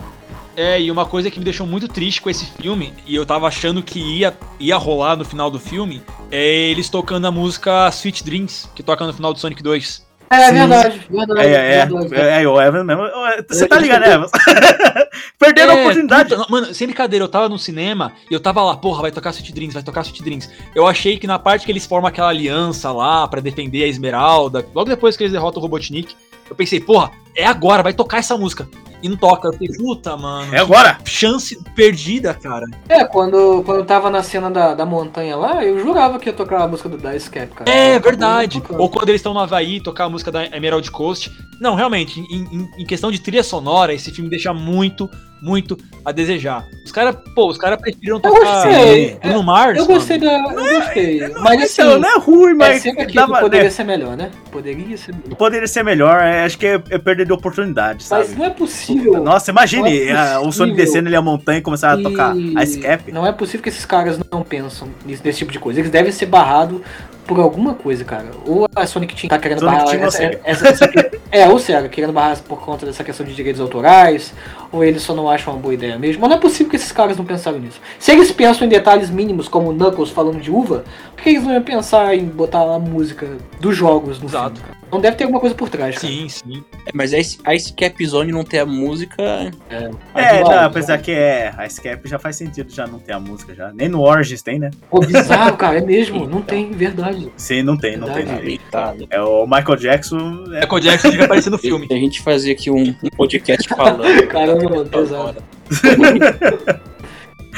É, 0.56 0.82
e 0.82 0.90
uma 0.90 1.06
coisa 1.06 1.30
que 1.30 1.38
me 1.38 1.46
deixou 1.46 1.68
muito 1.68 1.88
triste 1.88 2.20
com 2.20 2.32
esse 2.32 2.46
filme, 2.46 2.92
e 3.06 3.16
eu 3.16 3.24
tava 3.28 3.46
achando 3.48 3.84
que 3.84 4.00
ia, 4.00 4.36
ia 4.60 4.76
rolar 4.76 5.16
no 5.16 5.24
final 5.24 5.52
do 5.52 5.60
filme, 5.60 6.02
é 6.32 6.44
eles 6.72 6.90
tocando 6.90 7.28
a 7.28 7.32
música 7.32 7.88
Sweet 7.90 8.24
Dreams, 8.24 8.68
que 8.74 8.82
toca 8.82 9.06
no 9.06 9.14
final 9.14 9.32
do 9.32 9.38
Sonic 9.40 9.62
2. 9.62 10.07
É 10.30 10.48
Sim. 10.48 10.54
verdade, 10.54 11.02
verdade, 11.10 11.40
É, 11.42 11.46
é, 11.80 11.86
verdade. 11.86 12.16
é, 12.16 12.44
é, 12.44 12.48
o 12.48 12.62
Evan 12.62 12.84
mesmo. 12.84 13.04
Você 13.50 13.68
tá 13.68 13.80
ligado, 13.80 14.02
né, 14.02 14.14
Evan? 14.14 14.28
Perderam 15.40 15.74
a 15.74 15.78
É, 15.78 15.82
oportunidade. 15.82 16.36
puta, 16.36 16.46
mano, 16.52 16.74
sem 16.74 16.88
brincadeira, 16.88 17.24
eu 17.26 17.30
tava 17.30 17.48
no 17.50 17.58
cinema 17.58 18.12
e 18.30 18.34
eu 18.34 18.40
tava 18.40 18.62
lá, 18.64 18.76
porra, 18.76 19.02
vai 19.04 19.12
tocar 19.12 19.30
Sweet 19.32 19.54
Dreams, 19.54 19.74
vai 19.74 19.84
tocar 19.84 20.02
Sweet 20.02 20.24
Dreams. 20.24 20.50
Eu 20.76 20.86
achei 20.88 21.18
que 21.18 21.28
na 21.28 21.40
parte 21.40 21.66
que 21.66 21.72
eles 21.72 21.86
formam 21.86 22.08
aquela 22.10 22.30
aliança 22.30 22.92
lá 22.92 23.28
pra 23.28 23.40
defender 23.42 23.84
a 23.84 23.88
Esmeralda, 23.88 24.66
logo 24.74 24.90
depois 24.90 25.16
que 25.16 25.24
eles 25.24 25.34
derrotam 25.34 25.60
o 25.60 25.64
Robotnik, 25.64 26.16
eu 26.50 26.56
pensei, 26.56 26.80
porra, 26.80 27.12
é 27.36 27.46
agora, 27.46 27.84
vai 27.84 27.94
tocar 27.94 28.18
essa 28.18 28.38
música. 28.38 28.68
E 29.02 29.08
não 29.08 29.16
toca. 29.16 29.48
Eu 29.50 29.54
fiquei, 29.54 29.68
puta, 29.78 30.18
mano. 30.18 30.52
É 30.56 30.58
agora. 30.60 30.98
Chance 31.06 31.56
perdida, 31.76 32.34
cara. 32.34 32.66
É, 32.90 33.06
quando, 33.06 33.62
quando 33.64 33.82
eu 33.82 33.86
tava 33.86 34.10
na 34.10 34.24
cena 34.24 34.50
da, 34.50 34.74
da 34.74 34.88
montanha 34.88 35.36
lá, 35.36 35.64
eu 35.64 35.80
jurava 35.80 36.18
que 36.18 36.28
ia 36.30 36.34
tocar 36.34 36.64
a 36.64 36.68
música 36.68 36.90
do 36.90 36.98
Dice 36.98 37.30
Cap, 37.30 37.48
cara. 37.54 37.70
É 37.70 37.92
Acabou 37.92 38.10
verdade. 38.10 38.64
Ou 38.72 38.90
quando 38.90 39.10
eles 39.10 39.20
estão 39.20 39.36
no 39.36 39.40
Havaí, 39.40 39.80
tocar 39.80 40.06
a 40.06 40.10
música 40.10 40.32
da 40.32 40.46
Emerald 40.48 40.90
Coast. 40.90 41.32
Não, 41.62 41.76
realmente, 41.76 42.20
em, 42.22 42.44
em- 42.52 42.70
em 42.80 42.86
questão 42.88 43.12
de 43.12 43.20
trilha 43.20 43.44
sonora, 43.44 43.94
esse 43.94 44.10
filme 44.10 44.32
deixa 44.32 44.52
muito, 44.52 45.08
muito 45.42 45.78
a 46.04 46.12
desejar. 46.12 46.66
Os 46.86 46.92
caras, 46.92 47.16
pô, 47.36 47.48
os 47.50 47.58
caras 47.58 47.80
preferiram 47.80 48.16
Eu 48.18 48.22
tocar 48.22 48.40
gostei. 48.64 49.18
Bruno 49.22 49.44
Mars. 49.44 49.78
Eu 49.78 49.86
gostei 49.86 50.18
mano. 50.18 50.56
da. 50.56 50.62
Eu 50.64 50.80
gostei. 50.80 51.28
Mas 51.42 51.62
assim. 51.64 51.82
Então, 51.82 52.00
não 52.00 52.10
é 52.10 52.20
ruim, 52.20 52.52
É 52.52 52.54
mas 52.56 52.82
sempre 52.82 53.04
aquilo 53.04 53.28
dava, 53.28 53.40
poderia 53.40 53.66
né, 53.66 53.70
ser 53.70 53.84
melhor, 53.84 54.18
né? 54.18 54.32
Poderia 54.52 54.98
ser 54.98 55.14
melhor. 55.14 55.36
poderia 55.38 55.68
ser 55.68 55.84
melhor. 55.84 56.20
é, 56.22 56.44
acho 56.46 56.58
que 56.58 56.66
é, 56.66 56.82
é 56.90 56.98
perder 56.98 57.26
de 57.26 57.34
oportunidade, 57.34 58.04
sabe? 58.04 58.26
Mas 58.28 58.38
não 58.38 58.46
é 58.46 58.50
possível. 58.50 59.22
Nossa, 59.24 59.52
imagine 59.52 60.06
Não 60.06 60.18
é 60.20 60.40
o 60.40 60.52
Sonic 60.52 60.78
descendo 60.78 61.08
ali 61.08 61.16
a 61.16 61.22
montanha 61.22 61.60
e 61.60 61.62
começar 61.62 61.92
a 61.94 61.98
tocar 62.02 62.36
E 62.36 62.54
a 62.58 62.66
Scap. 62.66 63.12
Não 63.12 63.26
é 63.28 63.32
possível 63.32 63.62
que 63.62 63.70
esses 63.70 63.86
caras 63.86 64.18
não 64.32 64.42
pensam 64.44 64.88
nisso- 65.06 65.22
nesse 65.26 65.40
tipo 65.40 65.52
de 65.52 65.60
coisa. 65.60 65.80
Eles 65.80 65.92
devem 65.92 66.12
ser 66.12 66.26
barrados 66.28 66.82
por 67.28 67.40
alguma 67.40 67.74
coisa, 67.74 68.04
cara. 68.06 68.26
Ou 68.46 68.68
a 68.76 68.88
Sonic 68.88 69.16
Team 69.16 69.30
tá 69.30 69.38
querendo 69.38 69.60
Sonic 69.60 69.76
barrar 69.78 69.92
Team 69.92 70.04
essa, 70.08 70.18
Sega. 70.18 70.40
essa, 70.44 70.68
essa- 70.70 70.88
É, 71.30 71.48
ou 71.50 71.60
Sega, 71.60 71.90
querendo 71.90 72.14
barrar 72.14 72.38
por 72.48 72.60
conta 72.62 72.86
dessa 72.86 73.04
questão 73.04 73.26
de 73.26 73.36
direitos 73.36 73.60
autorais, 73.60 74.34
ou 74.72 74.84
eles 74.84 75.02
só 75.02 75.14
não 75.14 75.30
acham 75.30 75.54
uma 75.54 75.60
boa 75.62 75.74
ideia 75.74 76.00
mesmo. 76.00 76.22
Mas 76.22 76.30
não 76.30 76.38
é 76.38 76.40
possível 76.40 76.70
que 76.70 76.78
esses 76.78 76.92
caras 76.92 77.18
não 77.18 77.26
pensaram 77.26 77.60
nisso. 77.60 77.82
Se 78.00 78.12
eles 78.12 78.32
pensam 78.32 78.66
em 78.66 78.70
detalhes 78.70 79.10
mínimos, 79.10 79.48
como 79.50 79.70
o 79.70 79.74
Knuckles 79.74 80.10
falando 80.10 80.40
de 80.40 80.50
uva, 80.50 80.86
por 81.16 81.24
que 81.24 81.30
eles 81.32 81.44
não 81.44 81.52
iam 81.54 81.62
pensar 81.64 82.16
em 82.16 82.24
botar 82.26 82.62
a 82.62 82.80
música 82.80 83.28
dos 83.60 83.76
jogos 83.76 84.20
no 84.22 84.28
Exato. 84.30 84.56
filme, 84.62 84.77
Não 84.92 85.02
deve 85.02 85.18
ter 85.18 85.26
alguma 85.26 85.40
coisa 85.42 85.54
por 85.54 85.68
trás, 85.70 85.96
cara. 85.98 86.08
Sim, 86.08 86.30
sim. 86.30 86.64
É, 86.86 86.92
mas 86.94 87.14
a 87.14 87.18
Ice- 87.20 87.40
Ice 87.54 87.74
Cap 87.74 88.06
Zone 88.06 88.32
não 88.32 88.44
ter 88.44 88.60
a 88.60 88.66
música. 88.66 89.22
É, 89.70 89.90
Mas, 90.14 90.40
não, 90.40 90.44
ó, 90.48 90.60
apesar 90.66 90.98
que 91.00 91.12
é, 91.12 91.54
a 91.58 91.68
Scap 91.68 92.08
já 92.08 92.18
faz 92.18 92.38
sentido 92.38 92.72
já 92.74 92.88
não 92.88 92.98
ter 92.98 93.12
a 93.12 93.20
música 93.20 93.54
já. 93.54 93.72
Nem 93.74 93.90
no 93.90 94.02
Origins 94.02 94.42
tem, 94.42 94.58
né? 94.60 94.72
Pô, 94.90 95.00
bizarro, 95.02 95.58
cara, 95.58 95.80
é 95.80 95.82
mesmo. 95.82 96.26
Não 96.28 96.42
tem, 96.42 96.72
verdade. 96.72 97.30
Sim, 97.36 97.64
não 97.64 97.78
tem, 97.78 97.98
não 97.98 98.08
tem. 98.08 98.16
Verdade. 98.18 98.40
direito. 98.40 98.62
Lamentável. 98.74 99.08
É 99.10 99.22
o 99.22 99.46
Michael 99.46 99.76
Jackson. 99.76 100.44
É, 100.54 100.62
Michael 100.62 100.80
Jackson 100.80 101.10
devia 101.10 101.26
aparecer 101.26 101.50
no 101.50 101.58
filme. 101.58 101.88
A 101.92 101.96
gente 101.96 102.22
fazer 102.22 102.52
aqui 102.54 102.72
um, 102.72 102.96
um 103.04 103.10
podcast 103.18 103.68
falando. 103.68 104.04
Caramba, 104.28 104.70
mano, 104.70 104.86
pesado. 104.90 105.44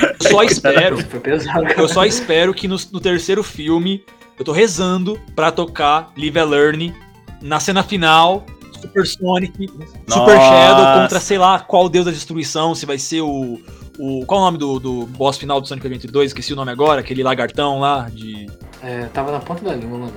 Eu 0.02 0.30
só 0.32 0.44
espero, 0.44 0.98
Foi 1.06 1.20
pesado, 1.20 1.68
eu 1.78 1.88
só 1.88 2.06
espero 2.06 2.54
que 2.54 2.68
no, 2.68 2.78
no 2.92 3.00
terceiro 3.00 3.44
filme, 3.44 4.04
eu 4.38 4.46
tô 4.46 4.52
rezando 4.52 5.20
pra 5.36 5.52
tocar 5.52 6.12
Live 6.18 6.40
and 6.40 6.46
Learn 6.46 6.94
na 7.42 7.60
cena 7.60 7.84
final, 7.84 8.46
Super 8.82 9.06
Sonic, 9.06 9.68
Super 10.08 10.36
Nossa. 10.36 10.40
Shadow 10.50 11.02
contra 11.02 11.20
sei 11.20 11.38
lá 11.38 11.60
qual 11.60 11.90
deus 11.90 12.06
da 12.06 12.12
destruição, 12.12 12.74
se 12.76 12.86
vai 12.86 12.98
ser 12.98 13.22
o. 13.22 13.60
o 14.00 14.26
qual 14.26 14.40
é 14.40 14.44
o 14.44 14.46
nome 14.46 14.58
do, 14.58 14.80
do 14.80 15.06
boss 15.08 15.38
final 15.38 15.60
do 15.60 15.68
Sonic 15.68 15.86
Adventure 15.88 16.12
2? 16.14 16.30
Esqueci 16.32 16.54
o 16.54 16.56
nome 16.56 16.72
agora, 16.72 17.02
aquele 17.02 17.24
lagartão 17.24 17.80
lá 17.80 18.08
de. 18.12 18.48
É, 18.82 19.06
tava 19.14 19.32
na 19.32 19.40
ponta 19.40 19.64
da 19.64 19.76
língua, 19.76 19.98
mano. 20.00 20.14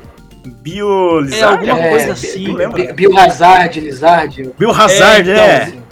Bio 0.60 1.20
É, 1.20 1.22
Lizard? 1.22 1.70
alguma 1.70 1.86
É, 1.86 1.90
coisa 1.90 2.12
assim. 2.12 2.48
não 2.48 2.54
lembro. 2.54 2.76
Bi- 2.76 2.92
Biohazard, 2.92 3.80
Lizard. 3.80 4.50
Bio 4.58 4.70
Hazard, 4.70 5.30
É, 5.30 5.34
é. 5.38 5.68
Então, 5.68 5.82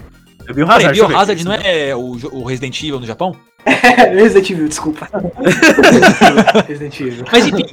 É 0.47 0.53
Bio 0.53 0.65
Peraí, 0.67 0.79
Hazard. 0.85 0.99
eu 0.99 1.07
ver 1.07 1.13
Biohazard 1.13 1.43
não 1.45 1.53
é 1.53 1.95
o, 1.95 1.99
o 2.39 2.43
Resident 2.45 2.79
Evil 2.83 2.99
no 2.99 3.05
Japão? 3.05 3.35
assim. 3.65 4.15
Resident 4.15 4.49
Evil, 4.49 4.67
desculpa. 4.67 5.07
Resident 6.67 6.99
Evil. 6.99 7.25
Mas 7.31 7.45
enfim, 7.47 7.65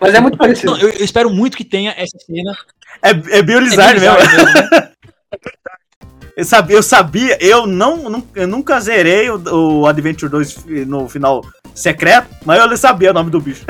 Mas 0.00 0.14
é 0.14 0.20
muito 0.20 0.36
parecido. 0.38 0.72
não, 0.72 0.78
eu, 0.80 0.88
eu 0.90 1.04
espero 1.04 1.30
muito 1.30 1.56
que 1.56 1.64
tenha 1.64 1.92
essa 1.96 2.16
cena. 2.26 2.56
É, 3.02 3.38
é 3.38 3.42
Bio 3.42 3.58
É 3.58 3.60
mesmo. 3.60 4.00
Mesmo, 4.00 4.44
né? 4.44 4.90
Eu 6.36 6.44
sabia, 6.44 6.76
eu 6.76 6.82
sabia, 6.82 7.36
eu 7.44 7.66
não, 7.66 8.24
eu 8.34 8.46
nunca 8.48 8.80
zerei 8.80 9.28
o, 9.28 9.80
o 9.82 9.86
Adventure 9.86 10.30
2 10.30 10.52
fi- 10.54 10.84
no 10.86 11.06
final 11.06 11.44
secreto, 11.74 12.28
mas 12.46 12.58
eu 12.58 12.76
sabia 12.78 13.10
o 13.10 13.12
nome 13.12 13.30
do 13.30 13.38
bicho. 13.40 13.62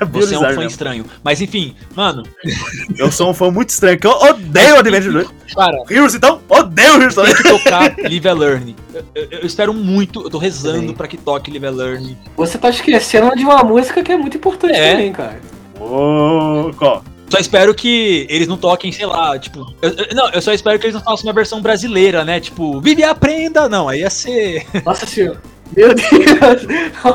Você 0.12 0.34
é 0.34 0.38
um 0.38 0.42
fã 0.42 0.48
mesmo. 0.48 0.62
estranho. 0.64 1.04
Mas 1.24 1.40
enfim, 1.40 1.74
mano, 1.94 2.22
Eu 2.96 3.10
sou 3.12 3.30
um 3.30 3.34
fã 3.34 3.50
muito 3.50 3.70
estranho, 3.70 3.98
que 3.98 4.06
eu 4.06 4.12
odeio 4.12 4.76
o 4.76 4.78
Adventure 4.78 5.12
2. 5.12 5.28
cara, 5.54 5.76
Heroes, 5.90 6.14
então, 6.14 6.40
odeio 6.48 6.92
o 6.92 6.96
Heroes 7.02 7.14
tem 7.14 7.24
também. 7.24 7.36
que 7.42 7.48
tocar 7.48 7.94
Live 7.98 8.28
and 8.28 8.34
Learn. 8.34 8.76
Eu, 8.94 9.04
eu- 9.14 9.28
eu 9.40 9.46
espero 9.46 9.72
muito, 9.74 10.22
eu 10.22 10.30
tô 10.30 10.38
rezando 10.38 10.80
Também. 10.80 10.94
pra 10.94 11.08
que 11.08 11.16
toque 11.16 11.50
Live 11.50 11.66
and 11.66 11.70
Learn. 11.76 12.18
Você 12.36 12.58
tá 12.58 12.68
esquecendo 12.70 13.34
de 13.36 13.44
uma 13.44 13.62
música 13.62 14.02
que 14.02 14.12
é 14.12 14.16
muito 14.16 14.36
importante 14.36 14.74
É. 14.76 14.92
também, 14.92 15.12
cara. 15.12 15.40
Ô, 15.80 16.70
qual? 16.76 17.02
Só 17.30 17.38
espero 17.38 17.74
que 17.74 18.26
eles 18.30 18.48
não 18.48 18.56
toquem, 18.56 18.90
sei 18.90 19.04
lá, 19.04 19.38
tipo. 19.38 19.60
eu- 19.82 19.90
eu- 19.90 20.14
não, 20.14 20.30
eu 20.30 20.40
só 20.40 20.50
espero 20.52 20.78
que 20.78 20.86
eles 20.86 20.94
não 20.94 21.02
façam 21.02 21.26
uma 21.26 21.32
versão 21.34 21.60
brasileira, 21.60 22.24
né? 22.24 22.40
Tipo, 22.40 22.80
vive 22.80 23.02
e 23.02 23.04
aprenda! 23.04 23.68
Não, 23.68 23.86
aí 23.88 24.00
ia 24.00 24.08
ser. 24.10 24.66
Nossa 24.84 25.04
senhora. 25.06 25.38
Meu 25.76 25.94
Deus. 25.94 26.66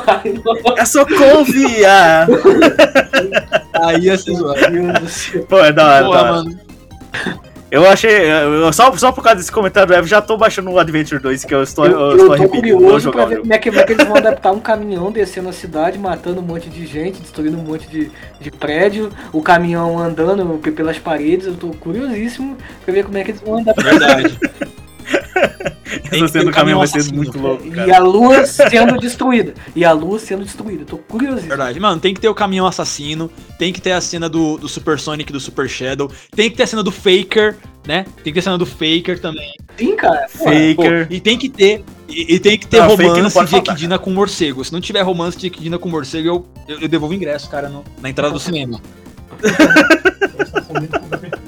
Ai, 0.07 0.33
não. 0.43 0.77
É 0.77 0.85
Sokovia! 0.85 2.27
Aí 3.73 3.99
ia 4.03 4.17
ser 4.17 4.35
zoado. 4.35 4.71
Meu 4.71 4.83
Deus 4.93 4.99
do 4.99 5.09
céu. 5.09 5.45
Pô, 5.47 5.59
é 5.59 5.71
da 5.71 5.85
hora, 5.85 5.99
da 6.01 6.05
Porra, 6.05 6.21
hora. 6.21 6.31
mano. 6.31 6.59
Eu 7.71 7.89
achei, 7.89 8.11
eu- 8.31 8.71
só, 8.71 8.95
só 8.95 9.11
por 9.11 9.23
causa 9.23 9.37
desse 9.37 9.51
comentário 9.51 9.87
do 9.87 9.93
Evo, 9.95 10.05
já 10.07 10.21
tô 10.21 10.37
baixando 10.37 10.69
o 10.69 10.77
Adventure 10.77 11.19
2, 11.19 11.43
que 11.43 11.55
eu 11.55 11.63
estou, 11.63 11.87
Eu, 11.87 11.91
eu, 11.91 12.09
eu 12.11 12.17
estou 12.33 12.37
tô 12.37 12.49
curioso 12.49 13.09
pra 13.11 13.25
ver 13.25 13.39
como 13.39 13.51
é, 13.51 13.57
que, 13.57 13.69
como 13.71 13.81
é 13.81 13.83
que 13.83 13.93
eles 13.93 14.05
vão 14.07 14.15
adaptar 14.15 14.51
um 14.51 14.59
caminhão 14.59 15.11
descendo 15.11 15.49
a 15.49 15.51
cidade, 15.53 15.97
matando 15.97 16.39
um 16.39 16.43
monte 16.43 16.69
de 16.69 16.85
gente, 16.85 17.19
destruindo 17.19 17.57
um 17.57 17.63
monte 17.63 17.87
de, 17.89 18.11
de 18.39 18.51
prédio, 18.51 19.09
o 19.31 19.41
caminhão 19.41 19.97
andando 19.97 20.45
pe- 20.61 20.69
pelas 20.71 20.99
paredes. 20.99 21.47
Eu 21.47 21.55
tô 21.55 21.69
curiosíssimo 21.69 22.55
pra 22.85 22.93
ver 22.93 23.05
como 23.05 23.17
é 23.17 23.23
que 23.23 23.31
eles 23.31 23.41
vão 23.41 23.57
adaptar. 23.57 23.83
Verdade. 23.85 24.39
Tem 25.84 25.95
Essa 25.95 26.09
que 26.09 26.19
ter 26.21 26.27
cena 26.29 26.45
do 26.45 26.51
caminhão 26.51 26.79
vai 26.79 26.88
ser 26.88 27.13
muito 27.13 27.38
louco, 27.38 27.67
E 27.67 27.71
cara. 27.71 27.97
a 27.97 27.99
lua 27.99 28.45
sendo 28.45 28.97
destruída. 28.97 29.53
E 29.75 29.84
a 29.84 29.91
lua 29.91 30.17
sendo 30.17 30.43
destruída. 30.43 30.84
Eu 30.84 30.86
tô 30.86 30.97
curiosíssimo. 30.97 31.49
Verdade. 31.49 31.79
Mano, 31.79 31.99
tem 31.99 32.13
que 32.13 32.21
ter 32.21 32.29
o 32.29 32.36
caminhão 32.36 32.65
assassino, 32.65 33.29
tem 33.59 33.73
que 33.73 33.81
ter 33.81 33.91
a 33.91 34.01
cena 34.01 34.29
do, 34.29 34.57
do 34.57 34.67
Super 34.69 34.97
Sonic 34.99 35.29
e 35.29 35.34
do 35.34 35.39
Super 35.39 35.69
Shadow, 35.69 36.09
tem 36.36 36.49
que 36.49 36.55
ter 36.57 36.63
a 36.63 36.67
cena 36.67 36.84
do 36.84 36.91
Faker, 36.91 37.57
né? 37.86 38.05
Tem 38.23 38.25
que 38.25 38.34
ter 38.34 38.39
a 38.39 38.43
cena 38.43 38.57
do 38.57 38.65
Faker 38.65 39.19
também. 39.19 39.51
Sim, 39.77 39.95
cara. 39.95 40.27
Pô, 40.38 40.45
Pô, 40.45 40.84
Faker. 40.84 41.07
e 41.09 41.19
tem 41.19 41.38
que 41.38 41.49
ter. 41.49 41.84
E, 42.07 42.36
e 42.36 42.39
tem 42.39 42.57
que 42.57 42.67
ter 42.67 42.77
Não, 42.79 42.89
não 42.89 42.95
romance 42.95 43.34
pode 43.34 43.49
de 43.49 43.55
Equidina 43.57 43.97
com 43.99 44.09
morcego. 44.11 44.63
Se 44.63 44.71
não 44.71 44.79
tiver 44.79 45.01
romance 45.01 45.38
de 45.38 45.47
Equidina 45.47 45.77
com 45.79 45.89
morcego, 45.89 46.27
eu, 46.27 46.45
eu, 46.67 46.79
eu 46.81 46.88
devolvo 46.88 47.13
ingresso, 47.13 47.49
cara, 47.49 47.67
no- 47.69 47.84
na 48.01 48.09
entrada 48.09 48.31
do 48.34 48.39
cinema. 48.39 48.79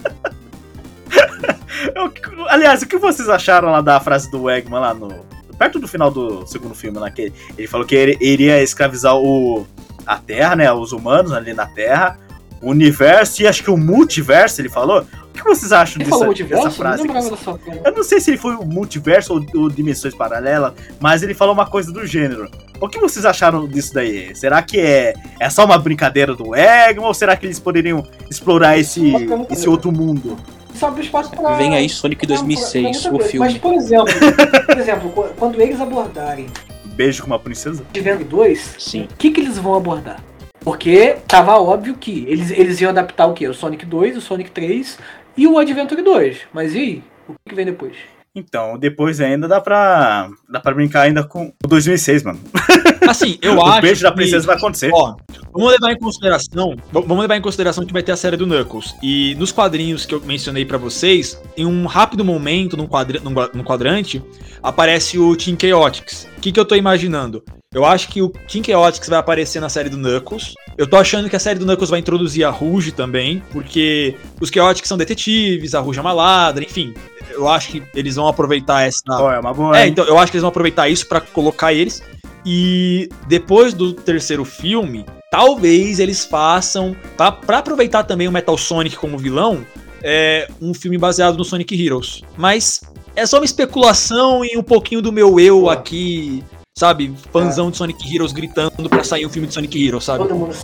Eu- 1.96 2.50
aliás, 2.50 2.82
o 2.82 2.88
que 2.88 2.98
vocês 2.98 3.28
acharam 3.30 3.72
lá 3.72 3.82
da 3.82 4.00
frase 4.00 4.30
do 4.32 4.50
Eggman 4.50 4.80
lá 4.80 4.94
no. 4.94 5.26
Perto 5.58 5.80
do 5.80 5.88
final 5.88 6.12
do 6.12 6.46
segundo 6.46 6.76
filme, 6.76 7.00
lá, 7.00 7.10
que 7.10 7.32
ele 7.58 7.68
falou 7.68 7.86
que 7.88 7.96
ele 7.96 8.18
iria 8.20 8.62
escravizar 8.62 9.16
o, 9.16 9.66
a 10.06 10.18
Terra, 10.18 10.56
né? 10.56 10.72
Os 10.74 10.92
humanos 10.92 11.32
ali 11.32 11.54
na 11.54 11.66
Terra, 11.66 12.20
o 12.62 12.72
universo 12.72 13.42
e 13.42 13.48
acho 13.48 13.64
que 13.64 13.72
o 13.72 13.78
multiverso, 13.78 14.60
ele 14.60 14.68
falou. 14.70 15.06
O 15.36 15.38
que 15.38 15.44
vocês 15.44 15.72
acham 15.74 16.02
Ele 16.02 16.10
dessa, 16.10 16.20
falou 16.20 16.34
dessa 16.34 16.64
não 16.64 16.72
frase? 16.72 17.08
dessa 17.08 17.36
frase. 17.38 17.60
Eu 17.84 17.92
não 17.92 18.04
sei 18.04 18.20
se 18.22 18.32
ele 18.32 18.38
foi 18.38 18.56
o 18.56 18.66
multiverso 18.66 19.34
ou, 19.34 19.46
ou 19.62 19.70
dimensões 19.70 20.16
paralelas, 20.16 20.74
mas 21.00 21.22
ele 21.24 21.34
falou 21.34 21.54
uma 21.54 21.66
coisa 21.66 21.92
do 21.92 22.06
gênero. 22.06 22.50
O 22.80 22.88
que 22.88 23.00
vocês 23.00 23.26
acharam 23.26 23.68
disso 23.68 23.94
daí? 23.94 24.34
Será 24.36 24.62
que 24.62 24.80
é, 24.80 25.14
é 25.40 25.50
só 25.50 25.66
uma 25.66 25.78
brincadeira 25.78 26.34
do 26.36 26.56
Eggman 26.56 27.06
ou 27.08 27.14
será 27.14 27.36
que 27.36 27.46
eles 27.46 27.60
poderiam 27.60 28.06
explorar 28.30 28.78
esse, 28.78 29.14
esse 29.50 29.68
outro 29.70 29.92
mundo? 29.92 30.38
Isso 30.74 30.86
abre 30.86 31.04
espaço 31.04 31.30
pra. 31.32 31.56
Vem 31.56 31.76
aí 31.76 31.88
Sonic 31.90 32.26
pra- 32.26 32.36
pra 32.36 32.44
2006, 32.44 33.06
muita 33.06 33.16
o 33.26 33.28
filme. 33.28 33.48
Mas, 33.48 33.58
por 33.58 33.74
exemplo, 33.74 34.06
por 34.66 34.78
exemplo, 34.78 35.10
qu- 35.12 35.30
quando 35.38 35.62
eles 35.62 35.80
abordarem 35.80 36.48
Beijo 36.96 37.22
com 37.24 37.28
uma 37.28 37.40
princesa? 37.40 37.84
Adventure 37.94 38.24
2, 38.26 38.76
Sim. 38.80 39.04
o 39.04 39.16
que, 39.18 39.32
que 39.32 39.42
eles 39.42 39.58
vão 39.58 39.76
abordar? 39.76 40.22
Porque 40.62 41.18
tava 41.28 41.58
óbvio 41.60 41.94
que 41.96 42.26
eles, 42.28 42.52
eles 42.52 42.82
iam 42.82 42.90
adaptar 42.90 43.28
o 43.28 43.34
quê? 43.34 43.48
O 43.48 43.54
Sonic 43.54 43.86
2, 43.86 44.18
o 44.18 44.22
Sonic 44.22 44.50
3 44.52 44.98
e 45.38 45.48
o 45.48 45.58
Adventure 45.58 46.02
2. 46.02 46.48
Mas 46.54 46.76
e 46.76 46.80
aí? 46.80 47.04
O 47.28 47.34
que, 47.48 47.56
vem 47.56 47.66
depois? 47.66 47.96
Então, 48.36 48.78
depois 48.78 49.22
ainda 49.22 49.48
dá 49.48 49.62
pra, 49.62 50.30
dá 50.50 50.60
pra 50.60 50.74
brincar 50.74 51.02
ainda 51.04 51.24
com 51.24 51.54
o 51.64 51.68
2006, 51.68 52.24
mano. 52.24 52.40
Assim, 53.08 53.38
eu 53.42 53.56
o 53.56 53.64
acho. 53.66 53.82
beijo 53.82 54.04
da 54.04 54.10
que- 54.10 54.16
princesa 54.18 54.46
vai 54.46 54.58
acontecer. 54.58 54.90
Ó, 54.94 55.16
vamos 55.54 55.72
levar 55.72 55.92
em 55.94 55.98
consideração, 55.98 56.76
vamos 56.92 57.20
levar 57.20 57.38
em 57.38 57.42
consideração 57.42 57.86
que 57.86 57.94
vai 57.94 58.04
ter 58.04 58.12
a 58.12 58.18
série 58.18 58.36
do 58.36 58.46
Knuckles. 58.46 58.94
E 59.02 59.36
nos 59.36 59.52
quadrinhos 59.52 60.06
que 60.06 60.14
eu 60.14 60.20
mencionei 60.22 60.66
pra 60.66 60.78
vocês, 60.78 61.42
em 61.56 61.66
um 61.66 61.86
rápido 61.86 62.26
momento, 62.26 62.76
num, 62.76 62.88
gua- 62.88 63.52
num 63.54 63.64
quadrante, 63.64 64.22
aparece 64.62 65.18
o 65.20 65.36
Team 65.36 65.56
Chaotix. 65.60 66.28
O 66.38 66.42
que, 66.42 66.52
que 66.52 66.60
eu 66.60 66.66
tô 66.66 66.76
imaginando? 66.76 67.44
Eu 67.74 67.84
acho 67.86 68.08
que 68.10 68.22
o 68.22 68.30
Team 68.30 68.64
Chaotix 68.64 69.08
vai 69.10 69.20
aparecer 69.20 69.60
na 69.60 69.70
série 69.70 69.90
do 69.90 69.98
Knuckles. 69.98 70.54
Eu 70.78 70.88
tô 70.88 70.96
achando 70.98 71.30
que 71.30 71.36
a 71.36 71.40
série 71.40 71.60
do 71.60 71.66
Knuckles 71.66 71.90
vai 71.90 72.00
introduzir 72.00 72.44
a 72.46 72.50
Rouge 72.50 72.92
também, 72.92 73.42
porque 73.52 74.16
os 74.42 74.50
Chaotix 74.50 74.88
são 74.88 74.98
detetives, 74.98 75.76
a 75.76 75.80
Rouge 75.80 76.00
é 76.00 76.02
uma 76.02 76.14
ladra, 76.14 76.64
enfim. 76.64 76.94
Eu 77.32 77.48
acho 77.48 77.70
que 77.72 77.84
eles 77.94 78.16
vão 78.16 78.28
aproveitar 78.28 78.84
essa. 78.84 79.02
Pô, 79.06 79.32
é 79.32 79.40
uma 79.40 79.54
boa. 79.54 79.78
É, 79.78 79.86
hein? 79.86 79.92
então 79.92 80.06
eu 80.06 80.18
acho 80.18 80.32
que 80.32 80.38
eles 80.38 80.42
vão 80.42 80.50
aproveitar 80.50 80.90
isso 80.90 81.08
pra 81.08 81.22
colocar 81.22 81.74
eles. 81.74 82.02
E 82.46 83.10
depois 83.28 83.74
do 83.74 83.94
terceiro 83.94 84.46
filme, 84.46 85.06
talvez 85.32 86.00
eles 86.00 86.24
façam, 86.24 86.96
pra, 87.18 87.32
pra 87.32 87.58
aproveitar 87.58 88.04
também 88.04 88.28
o 88.28 88.32
Metal 88.32 88.56
Sonic 88.58 88.96
como 88.98 89.18
vilão, 89.18 89.66
é, 90.04 90.48
um 90.62 90.74
filme 90.74 90.98
baseado 90.98 91.38
no 91.38 91.44
Sonic 91.44 91.84
Heroes. 91.84 92.22
Mas 92.38 92.82
é 93.16 93.26
só 93.26 93.38
uma 93.38 93.46
especulação 93.46 94.46
e 94.46 94.56
um 94.56 94.64
pouquinho 94.64 95.02
do 95.02 95.12
meu 95.12 95.40
eu 95.40 95.62
Pô. 95.62 95.70
aqui, 95.70 96.44
sabe? 96.78 97.16
Fãzão 97.32 97.72
de 97.72 97.78
Sonic 97.78 98.16
Heroes 98.16 98.32
gritando 98.32 98.88
pra 98.90 99.04
sair 99.04 99.26
um 99.26 99.30
filme 99.30 99.48
de 99.48 99.54
Sonic 99.56 99.84
Heroes, 99.84 100.04
sabe? 100.04 100.20
Todo 100.20 100.36
mundo 100.36 100.56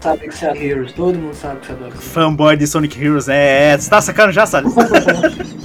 sabe 0.00 0.26
que 0.26 0.34
você 0.34 0.46
é 0.46 0.64
Heroes, 0.64 0.92
todo 0.92 1.16
mundo 1.16 1.34
sabe 1.34 1.60
que 1.60 1.66
você 1.66 1.72
adora. 1.72 1.92
Fanboy 1.92 2.56
de 2.56 2.66
Sonic 2.66 3.00
Heroes. 3.00 3.28
É, 3.28 3.72
é, 3.72 3.78
você 3.78 3.88
tá 3.88 4.00
sacando 4.00 4.32
já, 4.32 4.44
Salles? 4.44 4.74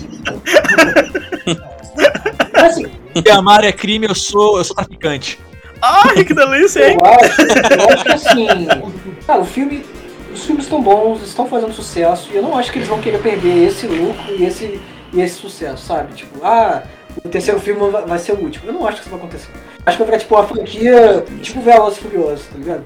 Se 3.25 3.31
amar 3.31 3.63
é 3.63 3.71
crime, 3.71 4.07
eu 4.07 4.15
sou, 4.15 4.57
eu 4.57 4.63
sou 4.63 4.75
traficante. 4.75 5.39
Ai, 5.81 6.23
que 6.23 6.33
delícia, 6.33 6.89
hein? 6.89 6.97
eu 6.99 7.05
acho, 7.05 7.41
eu 7.41 7.89
acho 7.89 8.03
que 8.03 8.11
assim. 8.11 8.47
Cara, 9.25 9.41
o 9.41 9.45
filme. 9.45 9.85
Os 10.33 10.45
filmes 10.45 10.65
estão 10.65 10.83
bons, 10.83 11.23
estão 11.23 11.47
fazendo 11.47 11.73
sucesso, 11.73 12.29
e 12.31 12.35
eu 12.35 12.43
não 12.43 12.55
acho 12.55 12.71
que 12.71 12.77
eles 12.77 12.87
vão 12.87 13.01
querer 13.01 13.19
perder 13.23 13.69
esse 13.69 13.87
lucro 13.87 14.35
e 14.37 14.45
esse, 14.45 14.79
e 15.11 15.19
esse 15.19 15.33
sucesso, 15.33 15.83
sabe? 15.83 16.13
Tipo, 16.13 16.45
ah, 16.45 16.83
o 17.25 17.29
terceiro 17.29 17.59
filme 17.59 17.89
vai, 17.89 18.19
ser 18.19 18.33
o 18.33 18.39
último. 18.39 18.67
Eu 18.67 18.73
não 18.73 18.85
acho 18.85 18.97
que 18.97 19.01
isso 19.01 19.09
vai 19.09 19.19
acontecer. 19.19 19.49
Acho 19.85 19.97
que 19.97 20.03
vai 20.03 20.05
ficar 20.05 20.19
tipo 20.19 20.35
uma 20.35 20.47
franquia, 20.47 21.25
tipo 21.41 21.61
Velozes 21.61 21.97
e 21.97 22.01
Furiosos, 22.01 22.45
tá 22.45 22.57
ligado? 22.57 22.85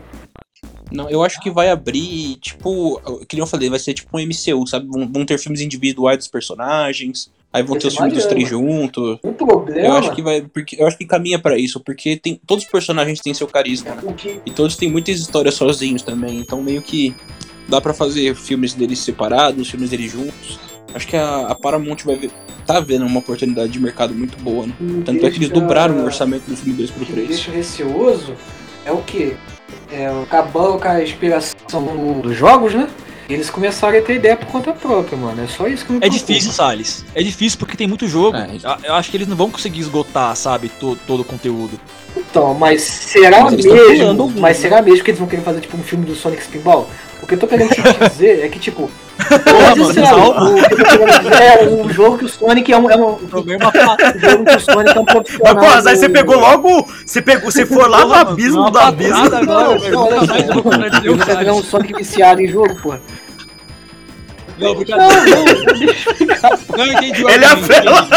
Não, 0.92 1.10
eu 1.10 1.24
acho 1.24 1.40
que 1.40 1.50
vai 1.50 1.70
abrir, 1.70 2.36
tipo, 2.38 3.02
que 3.28 3.36
nem 3.36 3.42
eu 3.42 3.48
falei, 3.48 3.70
vai 3.70 3.80
ser 3.80 3.94
tipo 3.94 4.18
um 4.18 4.22
MCU, 4.22 4.68
sabe? 4.68 4.88
Vão, 4.88 5.10
vão 5.12 5.26
ter 5.26 5.38
filmes 5.38 5.62
individuais 5.62 6.18
dos 6.18 6.28
personagens, 6.28 7.32
aí 7.54 7.64
vão 7.64 7.78
ter 7.78 7.88
os 7.88 7.96
filmes 7.96 8.14
dos 8.14 8.26
três 8.26 8.48
juntos. 8.48 9.20
O 9.24 9.34
problema 9.34 9.88
Eu 9.88 9.94
acho 9.94 10.12
que 10.16 10.22
vai, 10.22 10.42
porque 10.42 10.82
eu 10.82 10.88
acho 10.88 10.98
que 10.98 11.06
caminha 11.06 11.40
pra 11.40 11.58
isso, 11.58 11.80
porque 11.80 12.16
tem 12.18 12.40
todos 12.46 12.64
os 12.66 12.70
personagens 12.72 13.20
têm 13.20 13.34
seu 13.34 13.48
carisma, 13.48 13.96
né? 13.96 14.02
o 14.04 14.14
que 14.14 14.40
E 14.46 14.52
todos 14.52 14.76
têm 14.76 14.90
muitas 14.90 15.20
histórias 15.20 15.56
sozinhos 15.56 16.02
também, 16.02 16.40
então 16.40 16.62
meio 16.62 16.82
que 16.82 17.14
dá 17.68 17.80
pra 17.82 17.94
fazer 17.94 18.36
filmes 18.36 18.74
deles 18.74 19.00
separados, 19.00 19.70
filmes 19.70 19.90
deles 19.90 20.12
juntos. 20.12 20.60
Acho 20.94 21.08
que 21.08 21.16
a, 21.16 21.48
a 21.48 21.56
Paramount 21.56 21.98
vai 22.04 22.18
ver, 22.18 22.30
tá 22.66 22.80
vendo 22.82 23.06
uma 23.06 23.20
oportunidade 23.20 23.72
de 23.72 23.80
mercado 23.80 24.14
muito 24.14 24.38
boa, 24.40 24.68
né? 24.68 24.74
me 24.80 25.04
Tanto 25.04 25.18
é 25.26 25.30
que 25.30 25.38
eles 25.38 25.50
deixa- 25.50 25.54
dobraram 25.54 25.96
o 26.02 26.04
orçamento 26.06 26.44
do 26.50 26.56
filme 26.58 26.74
deles 26.74 26.90
O 26.92 26.94
pro 26.96 27.06
que 27.06 27.12
me 27.14 27.18
3. 27.24 27.30
deixa 27.30 27.52
receoso 27.52 28.34
é 28.86 28.92
o 28.92 28.98
que? 29.04 29.36
É, 29.90 30.08
acabando 30.24 30.80
com 30.80 30.88
a 30.88 31.02
inspiração 31.02 31.84
do- 31.84 32.22
dos 32.24 32.36
jogos, 32.36 32.74
né? 32.74 32.90
Eles 33.34 33.50
começaram 33.50 33.98
a 33.98 34.02
ter 34.02 34.16
ideia 34.16 34.36
por 34.36 34.48
conta 34.48 34.72
própria, 34.74 35.18
mano. 35.18 35.44
É 35.44 35.48
só 35.48 35.68
isso 35.68 35.86
que 35.86 35.92
me 35.92 35.98
É 35.98 36.02
preocupa. 36.02 36.26
difícil, 36.28 36.52
Salles. 36.52 37.06
É 37.16 37.22
difícil 37.24 37.58
porque 37.60 37.78
tem 37.78 37.88
muito 37.88 38.08
jogo. 38.08 38.36
É. 38.38 38.50
Eu- 38.64 38.78
Eu 38.92 38.94
acho 38.96 39.10
que 39.10 39.18
eles 39.18 39.28
não 39.28 39.36
vão 39.36 39.50
conseguir 39.50 39.80
esgotar, 39.82 40.36
sabe, 40.36 40.70
to- 40.70 40.98
todo 41.08 41.22
o 41.22 41.26
conteúdo. 41.26 41.80
Então, 42.16 42.54
mas 42.54 42.82
será 42.82 43.44
Mas 43.44 43.54
mesmo? 43.66 44.30
mas 44.40 44.58
né? 44.58 44.62
será 44.62 44.82
mesmo 44.82 45.04
que 45.04 45.12
eles 45.12 45.20
vão 45.20 45.28
querer 45.28 45.42
fazer 45.44 45.62
tipo 45.62 45.78
um 45.78 45.84
filme 45.84 46.06
do 46.06 46.16
Sonic 46.16 46.42
Spinball? 46.44 46.90
O 47.24 47.28
que 47.28 47.36
eu 47.36 47.38
tô 47.40 47.48
querendo 47.48 47.70
te 47.70 47.82
dizer 48.10 48.44
é 48.44 48.50
que, 48.50 48.60
tipo, 48.60 48.90
Porra, 49.28 49.68
pode 49.68 49.80
mano, 49.80 49.94
ser, 49.94 50.02
o 50.02 51.06
dizer 51.20 51.42
é 51.42 51.68
um 51.70 51.90
jogo 51.90 52.18
que 52.18 52.26
o 52.26 52.30
Sonic 52.30 52.72
é 52.74 52.78
um, 52.78 52.90
é 52.90 52.96
um, 52.98 53.10
O 53.14 53.18
problema 53.28 53.64
é 53.66 53.68
um 53.68 54.20
jogo 54.20 54.46
que 54.46 54.56
o 54.56 54.60
Sonic 54.60 54.98
é 54.98 55.00
um 55.00 55.04
Mas, 55.04 55.14
profissional. 55.14 55.56
pô, 55.56 55.66
aí 55.90 55.96
você 55.96 56.08
do- 56.08 56.14
pegou 56.14 56.40
logo. 56.40 56.88
Você 57.06 57.22
pegou. 57.22 57.52
Você 57.52 57.66
foi 57.66 57.88
lá 57.88 58.00
no 58.02 58.08
Porra, 58.08 58.18
mano, 58.20 58.32
abismo 58.32 58.72
do 58.72 58.80
abismo. 58.80 59.16
agora, 59.36 59.46
Não, 59.46 60.10
não, 60.10 60.56
Nunca 60.56 60.78
mais 60.78 61.06
eu 61.06 61.14
o 61.14 61.16
virar 61.18 61.54
um. 61.54 61.64
Sonic 61.64 61.94
viciado 61.94 62.42
em 62.42 62.48
jogo, 62.48 62.76
porra. 62.82 63.02
Não, 64.58 64.76
brincadeira. 64.76 65.12
Não, 66.78 66.86
eu 66.86 66.94
entendi 66.94 67.24
o 67.26 67.30
Ele 67.30 67.46
é 67.46 67.56
Fela. 67.58 68.08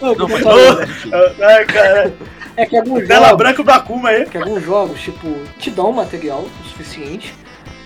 Não, 0.00 0.14
Não. 0.14 1.46
Ai, 1.46 1.64
cara. 1.66 2.12
é 2.56 2.66
que 2.66 2.76
alguns 2.76 3.06
Tela 3.06 3.26
jogos, 3.28 3.38
branca 3.38 3.62
do 3.62 3.70
Akuma 3.70 4.08
aí. 4.08 4.24
que 4.26 4.36
alguns 4.38 4.62
jogos, 4.64 5.00
tipo, 5.00 5.32
te 5.58 5.70
dão 5.70 5.92
material 5.92 6.40
o 6.64 6.68
suficiente. 6.68 7.34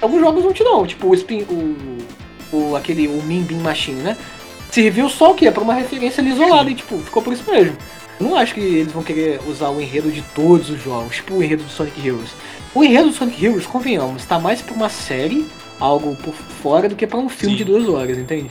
Alguns 0.01 0.21
jogos 0.21 0.43
não 0.45 0.53
te 0.53 0.65
dão, 0.65 0.87
tipo 0.87 1.09
o 1.09 1.15
Spin, 1.15 1.43
o, 1.43 1.77
o 2.53 2.77
aquele 2.77 3.09
o 3.09 3.23
Min 3.23 3.43
Bean 3.43 3.59
Machine, 3.59 4.03
né? 4.03 4.17
Serviu 4.71 5.09
só 5.09 5.33
o 5.33 5.35
quê? 5.35 5.51
Pra 5.51 5.63
uma 5.63 5.75
referência 5.75 6.21
ali 6.21 6.31
isolada 6.31 6.71
e 6.71 6.75
tipo, 6.75 6.99
ficou 6.99 7.23
por 7.23 7.33
isso 7.33 7.51
mesmo. 7.51 7.77
Eu 8.21 8.27
não 8.27 8.37
acho 8.37 8.55
que 8.55 8.61
eles 8.61 8.93
vão 8.93 9.03
querer 9.03 9.41
usar 9.47 9.71
o 9.71 9.81
enredo 9.81 10.11
de 10.11 10.23
todos 10.35 10.71
os 10.71 10.83
jogos, 10.83 11.17
tipo 11.17 11.35
o 11.35 11.43
enredo 11.43 11.65
do 11.65 11.71
Sonic 11.71 12.07
Heroes. 12.07 12.31
O 12.75 12.83
enredo 12.83 13.09
do 13.09 13.15
Sonic 13.15 13.45
Heroes, 13.45 13.67
convenhamos, 13.67 14.25
tá 14.25 14.39
mais 14.39 14.63
pra 14.63 14.75
uma 14.75 14.89
série, 14.89 15.47
algo 15.79 16.17
por 16.17 16.33
fora, 16.33 16.89
do 16.89 16.95
que 16.95 17.07
pra 17.07 17.19
um 17.19 17.29
filme 17.29 17.55
Sim. 17.57 17.59
de 17.59 17.65
duas 17.65 17.89
horas, 17.89 18.17
entende? 18.17 18.51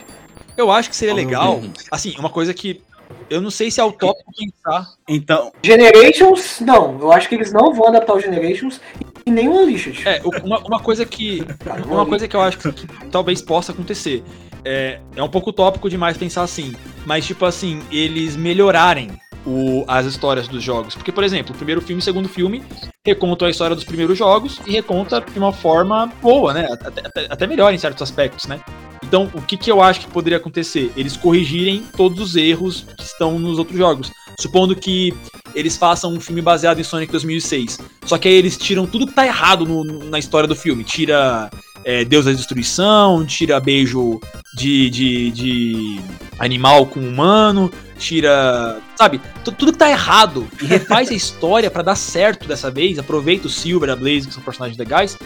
Eu 0.58 0.70
acho 0.70 0.90
que 0.90 0.96
seria 0.96 1.14
legal. 1.14 1.62
Assim, 1.90 2.14
uma 2.20 2.30
coisa 2.30 2.54
que. 2.54 2.82
Eu 3.30 3.42
não 3.42 3.50
sei 3.52 3.70
se 3.72 3.80
é 3.80 3.84
utópico 3.84 4.32
pensar. 4.38 4.88
Então, 5.08 5.52
Generations, 5.64 6.60
não. 6.62 6.98
Eu 7.00 7.12
acho 7.12 7.28
que 7.30 7.36
eles 7.36 7.52
não 7.54 7.74
vão 7.74 7.88
adaptar 7.88 8.14
o 8.14 8.20
Generations 8.20 8.80
e 9.26 9.32
nem 9.32 9.48
o 9.48 9.54
Unleashed. 9.62 10.08
É, 10.08 10.22
o- 10.24 10.46
uma, 10.46 10.60
uma 10.60 10.80
coisa 10.80 11.06
que. 11.06 11.44
Cara, 11.64 11.84
Uma 11.86 12.06
coisa 12.06 12.28
que 12.28 12.36
eu 12.36 12.42
acho 12.42 12.58
que, 12.58 12.72
que 12.72 12.88
talvez 13.08 13.42
possa 13.42 13.72
acontecer. 13.72 14.24
É, 14.64 15.00
é 15.16 15.24
um 15.24 15.30
pouco 15.30 15.50
utópico 15.50 15.90
demais 15.90 16.18
pensar 16.18 16.44
assim. 16.44 16.74
Mas, 17.06 17.26
tipo 17.26 17.46
assim, 17.46 17.82
eles 17.92 18.36
melhorarem 18.36 19.10
o- 19.46 19.84
as 19.88 20.06
histórias 20.06 20.48
dos 20.48 20.62
jogos. 20.64 20.94
Porque, 20.96 21.12
por 21.12 21.24
exemplo, 21.24 21.54
o 21.54 21.58
primeiro 21.58 21.82
filme 21.82 22.00
e 22.00 22.04
o 22.04 22.06
segundo 22.06 22.30
filme 22.30 22.64
recontam 23.06 23.48
a 23.48 23.52
história 23.52 23.76
dos 23.76 23.84
primeiros 23.86 24.18
jogos 24.18 24.60
e 24.68 24.72
reconta 24.72 25.20
de 25.22 25.40
uma 25.40 25.52
forma 25.52 26.12
boa, 26.22 26.54
né? 26.54 26.68
Até, 26.72 27.02
até- 27.08 27.28
até 27.30 27.48
melhor 27.48 27.74
em 27.74 27.78
certos 27.80 28.04
aspectos, 28.04 28.46
né? 28.46 28.60
Então, 29.04 29.30
o 29.34 29.42
que, 29.42 29.58
que 29.58 29.72
eu 29.72 29.82
acho 29.82 30.02
que 30.02 30.08
poderia 30.08 30.38
acontecer? 30.38 30.92
Eles 30.96 31.18
corrigirem 31.18 31.84
todos 31.98 32.20
os 32.20 32.36
erros 32.36 32.86
que 32.98 33.04
estão 33.04 33.38
nos 33.40 33.58
outros 33.58 33.78
jogos. 33.78 34.12
Supondo 34.40 34.76
que 34.76 35.14
eles 35.54 35.76
façam 35.76 36.14
um 36.14 36.20
filme 36.20 36.42
baseado 36.42 36.80
em 36.80 36.84
Sonic 36.84 37.12
2006. 37.12 37.80
Só 38.06 38.18
que 38.18 38.28
aí 38.28 38.34
eles 38.36 38.58
tiram 38.58 38.86
tudo 38.86 39.08
que 39.08 39.14
tá 39.14 39.26
errado 39.26 39.66
no- 39.66 39.84
na 40.10 40.18
história 40.20 40.48
do 40.48 40.56
filme. 40.56 40.84
Tira 40.84 41.50
é, 41.84 42.06
Deus 42.06 42.26
da 42.26 42.32
Destruição, 42.32 43.26
tira 43.26 43.60
beijo 43.60 44.20
de, 44.56 44.90
de, 44.90 45.32
de 45.32 46.00
animal 46.40 46.86
com 46.86 47.00
humano, 47.00 47.72
tira. 47.98 48.80
Sabe? 48.96 49.20
Tu- 49.44 49.52
Tudo 49.52 49.72
que 49.74 49.78
tá 49.80 49.90
errado. 49.90 50.48
E 50.62 50.66
refaz 50.66 51.10
a 51.10 51.14
história 51.16 51.70
pra 51.72 51.82
dar 51.84 51.96
certo 51.96 52.48
dessa 52.48 52.70
vez. 52.72 52.98
Aproveita 53.00 53.48
o 53.48 53.50
Silver, 53.50 53.90
a 53.90 53.96
Blaze, 53.96 54.28
que 54.28 54.34
são 54.34 54.44
personagens 54.44 54.78
legais, 54.78 55.18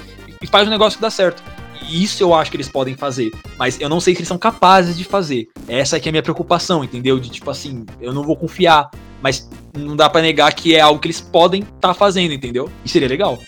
e 0.42 0.48
faz 0.48 0.68
um 0.68 0.72
negócio 0.72 0.98
que 0.98 1.02
dá 1.02 1.10
certo. 1.10 1.44
Isso 1.90 2.22
eu 2.24 2.34
acho 2.34 2.50
que 2.52 2.58
eles 2.58 2.70
podem 2.70 2.96
fazer. 2.96 3.32
Mas 3.58 3.80
eu 3.80 3.90
não 3.90 4.00
sei 4.00 4.14
se 4.14 4.20
eles 4.20 4.28
são 4.28 4.38
capazes 4.38 4.98
de 4.98 5.04
fazer. 5.04 5.48
Essa 5.68 6.00
que 6.00 6.08
é 6.08 6.12
a 6.12 6.14
minha 6.14 6.24
preocupação, 6.24 6.84
entendeu? 6.84 7.20
De 7.20 7.30
tipo 7.30 7.50
assim, 7.50 7.86
eu 8.02 8.14
não 8.14 8.24
vou 8.24 8.36
confiar. 8.36 8.90
Mas 9.22 9.50
não 9.76 9.96
dá 9.96 10.10
pra 10.10 10.22
negar 10.22 10.54
que 10.54 10.76
é 10.76 10.82
algo 10.82 11.00
que 11.00 11.08
eles 11.08 11.22
podem 11.22 11.64
estar 11.76 11.94
fazendo, 11.94 12.34
entendeu? 12.34 12.70
E 12.84 12.90
seria 12.90 13.08
legal. 13.08 13.40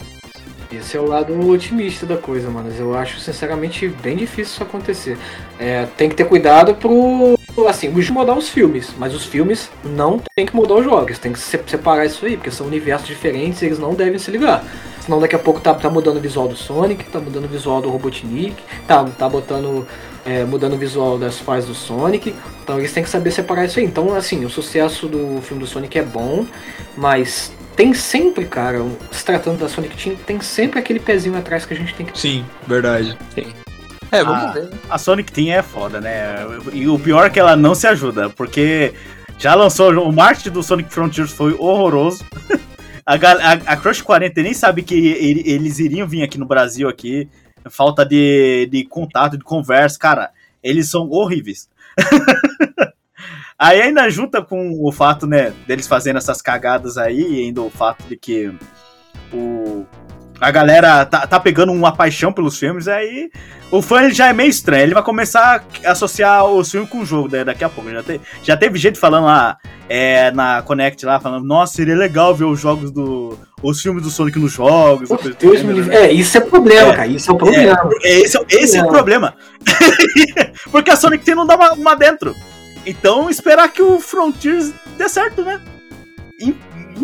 Esse 0.72 0.98
é 0.98 1.00
o 1.00 1.06
lado 1.06 1.34
otimista 1.50 2.06
da 2.06 2.18
coisa, 2.18 2.50
mano. 2.50 2.70
Eu 2.78 2.98
acho, 2.98 3.20
sinceramente, 3.22 3.88
bem 3.88 4.18
difícil 4.18 4.54
isso 4.54 4.64
acontecer. 4.64 5.18
É, 5.58 5.86
tem 5.98 6.10
que 6.10 6.16
ter 6.16 6.26
cuidado 6.26 6.76
pro. 6.76 7.38
Assim, 7.68 7.88
mudar 8.12 8.38
os 8.38 8.50
filmes, 8.50 8.92
mas 9.00 9.16
os 9.16 9.26
filmes 9.26 9.70
não 9.84 10.22
tem 10.36 10.46
que 10.46 10.56
mudar 10.56 10.76
os 10.76 10.84
jogos. 10.84 11.18
Tem 11.18 11.32
que 11.32 11.40
se- 11.40 11.60
separar 11.66 12.06
isso 12.06 12.26
aí, 12.26 12.36
porque 12.36 12.52
são 12.52 12.68
universos 12.68 13.08
diferentes 13.08 13.62
e 13.62 13.66
eles 13.66 13.80
não 13.80 13.94
devem 13.94 14.20
se 14.20 14.30
ligar. 14.30 14.64
Senão 15.08 15.22
daqui 15.22 15.38
a 15.38 15.40
pouco 15.40 15.62
tá, 15.62 15.74
tá 15.74 15.90
mudando 15.90 16.18
o 16.18 16.20
visual 16.20 16.50
do 16.50 16.56
Sonic, 16.58 17.06
tá 17.06 17.18
mudando 17.18 17.46
o 17.46 17.48
visual 17.48 17.82
do 17.82 17.90
Robotnik, 17.90 18.58
tá, 18.86 19.06
tá 19.06 19.30
botando. 19.30 19.88
é, 20.26 20.44
mudando 20.44 20.74
o 20.74 20.78
visual 20.78 21.18
das 21.18 21.40
fases 21.40 21.70
do 21.70 21.74
Sonic. 21.74 22.36
Então 22.62 22.78
eles 22.78 22.92
têm 22.92 23.02
que 23.04 23.10
saber 23.10 23.32
separar 23.32 23.64
isso 23.64 23.80
aí. 23.80 23.86
Então, 23.86 24.14
assim, 24.14 24.44
o 24.44 24.50
sucesso 24.50 25.08
do 25.08 25.42
filme 25.42 25.64
do 25.64 25.66
Sonic 25.70 25.98
é 25.98 26.04
bom, 26.04 26.46
mas 26.98 27.54
tem 27.78 27.94
sempre, 27.94 28.44
cara, 28.44 28.84
se 29.10 29.24
tratando 29.24 29.60
da 29.60 29.70
Sonic 29.70 29.96
Team, 29.96 30.18
tem 30.18 30.42
sempre 30.42 30.78
aquele 30.78 31.00
pezinho 31.00 31.38
atrás 31.38 31.66
que 31.66 31.74
a 31.74 31.78
gente 31.78 31.94
tem 31.96 32.06
que 32.06 32.20
Sim, 32.20 32.44
verdade. 32.68 33.18
É, 34.12 34.22
vamos 34.26 34.44
Ah. 34.44 34.52
ver. 34.52 34.64
né? 34.64 34.70
a 34.90 34.98
Sonic 34.98 35.32
Team 35.32 35.56
é 35.58 35.62
foda, 35.62 36.02
né? 36.02 36.36
E 36.74 36.86
o 36.90 37.00
pior 37.00 37.26
é 37.28 37.30
que 37.30 37.40
ela 37.40 37.56
não 37.56 37.74
se 37.74 37.88
ajuda, 37.88 38.30
porque 38.30 38.94
já 39.38 39.56
lançou. 39.56 39.92
O 40.04 40.12
marketing 40.12 40.50
do 40.50 40.62
Sonic 40.64 40.94
Frontiers 40.94 41.32
foi 41.32 41.56
horroroso. 41.58 42.26
A, 43.08 43.14
a, 43.14 43.52
a 43.74 43.78
Crush 43.78 44.02
40 44.02 44.42
nem 44.44 44.54
sabe 44.54 44.84
que 44.84 44.94
ele- 44.94 45.44
eles 45.50 45.80
iriam 45.80 46.06
vir 46.08 46.24
aqui 46.24 46.38
no 46.38 46.46
Brasil 46.46 46.90
aqui. 46.90 47.30
Falta 47.70 48.06
de, 48.06 48.68
de 48.70 48.84
contato, 48.84 49.38
de 49.38 49.44
conversa. 49.44 49.98
Cara, 49.98 50.32
eles 50.62 50.90
são 50.90 51.10
horríveis. 51.10 51.70
aí 53.58 53.82
ainda 53.82 54.10
junta 54.10 54.42
com 54.44 54.72
o 54.86 54.92
fato, 54.92 55.26
né, 55.26 55.54
deles 55.66 55.88
fazendo 55.88 56.18
essas 56.18 56.42
cagadas 56.42 56.98
aí, 56.98 57.20
e 57.22 57.46
ainda 57.46 57.62
o 57.62 57.70
fato 57.70 58.04
de 58.08 58.16
que 58.16 58.54
o, 59.34 59.86
a 60.40 60.52
galera 60.52 61.06
tá, 61.06 61.26
tá 61.26 61.40
pegando 61.40 61.72
uma 61.72 61.92
paixão 61.96 62.32
pelos 62.32 62.58
filmes, 62.60 62.88
aí 62.88 63.30
o 63.72 63.82
fã 63.82 64.04
ele 64.04 64.14
já 64.14 64.28
é 64.28 64.34
meio 64.34 64.50
estranho. 64.50 64.84
Ele 64.84 64.94
vai 64.94 65.04
começar 65.04 65.64
a 65.86 65.92
associar 65.92 66.46
os 66.46 66.70
filmes 66.72 66.90
com 66.90 67.00
o 67.00 67.06
jogo 67.06 67.30
né, 67.32 67.44
daqui 67.44 67.64
a 67.64 67.70
pouco. 67.70 67.90
Já, 67.90 68.04
te- 68.04 68.22
já 68.44 68.56
teve 68.58 68.78
gente 68.80 69.00
falando 69.00 69.26
lá 69.26 69.58
é, 69.90 70.32
na 70.32 70.62
Connect 70.62 71.06
lá, 71.06 71.20
falando, 71.20 71.46
nossa, 71.46 71.74
seria 71.74 71.96
legal 71.96 72.34
ver 72.36 72.46
os 72.46 72.60
jogos 72.60 72.92
do. 72.92 73.38
os 73.64 73.82
filmes 73.82 74.04
do 74.04 74.10
Sonic 74.10 74.38
nos 74.40 74.54
jogos. 74.54 75.10
Deus? 75.40 75.90
É, 75.90 76.12
isso 76.12 76.38
é 76.38 76.42
problema, 76.42 76.92
É. 76.92 76.96
cara. 76.96 77.08
Isso 77.08 77.30
é 77.32 77.34
o 77.34 77.38
problema. 77.38 77.90
É, 78.04 78.20
esse, 78.20 78.38
é- 78.38 78.46
esse 78.50 78.78
é 78.78 78.82
o 78.82 78.84
Não. 78.84 78.92
problema. 78.92 79.34
Porque 80.72 80.92
a 80.92 80.96
Sonic 80.96 81.24
Team 81.26 81.36
não 81.38 81.46
dá 81.48 81.56
uma, 81.56 81.72
uma 81.74 81.96
dentro. 81.96 82.36
Então, 82.86 83.30
esperar 83.30 83.68
que 83.70 83.82
o 83.82 84.00
Frontiers 84.00 84.72
dê 84.98 85.10
certo, 85.10 85.42
né? 85.44 85.60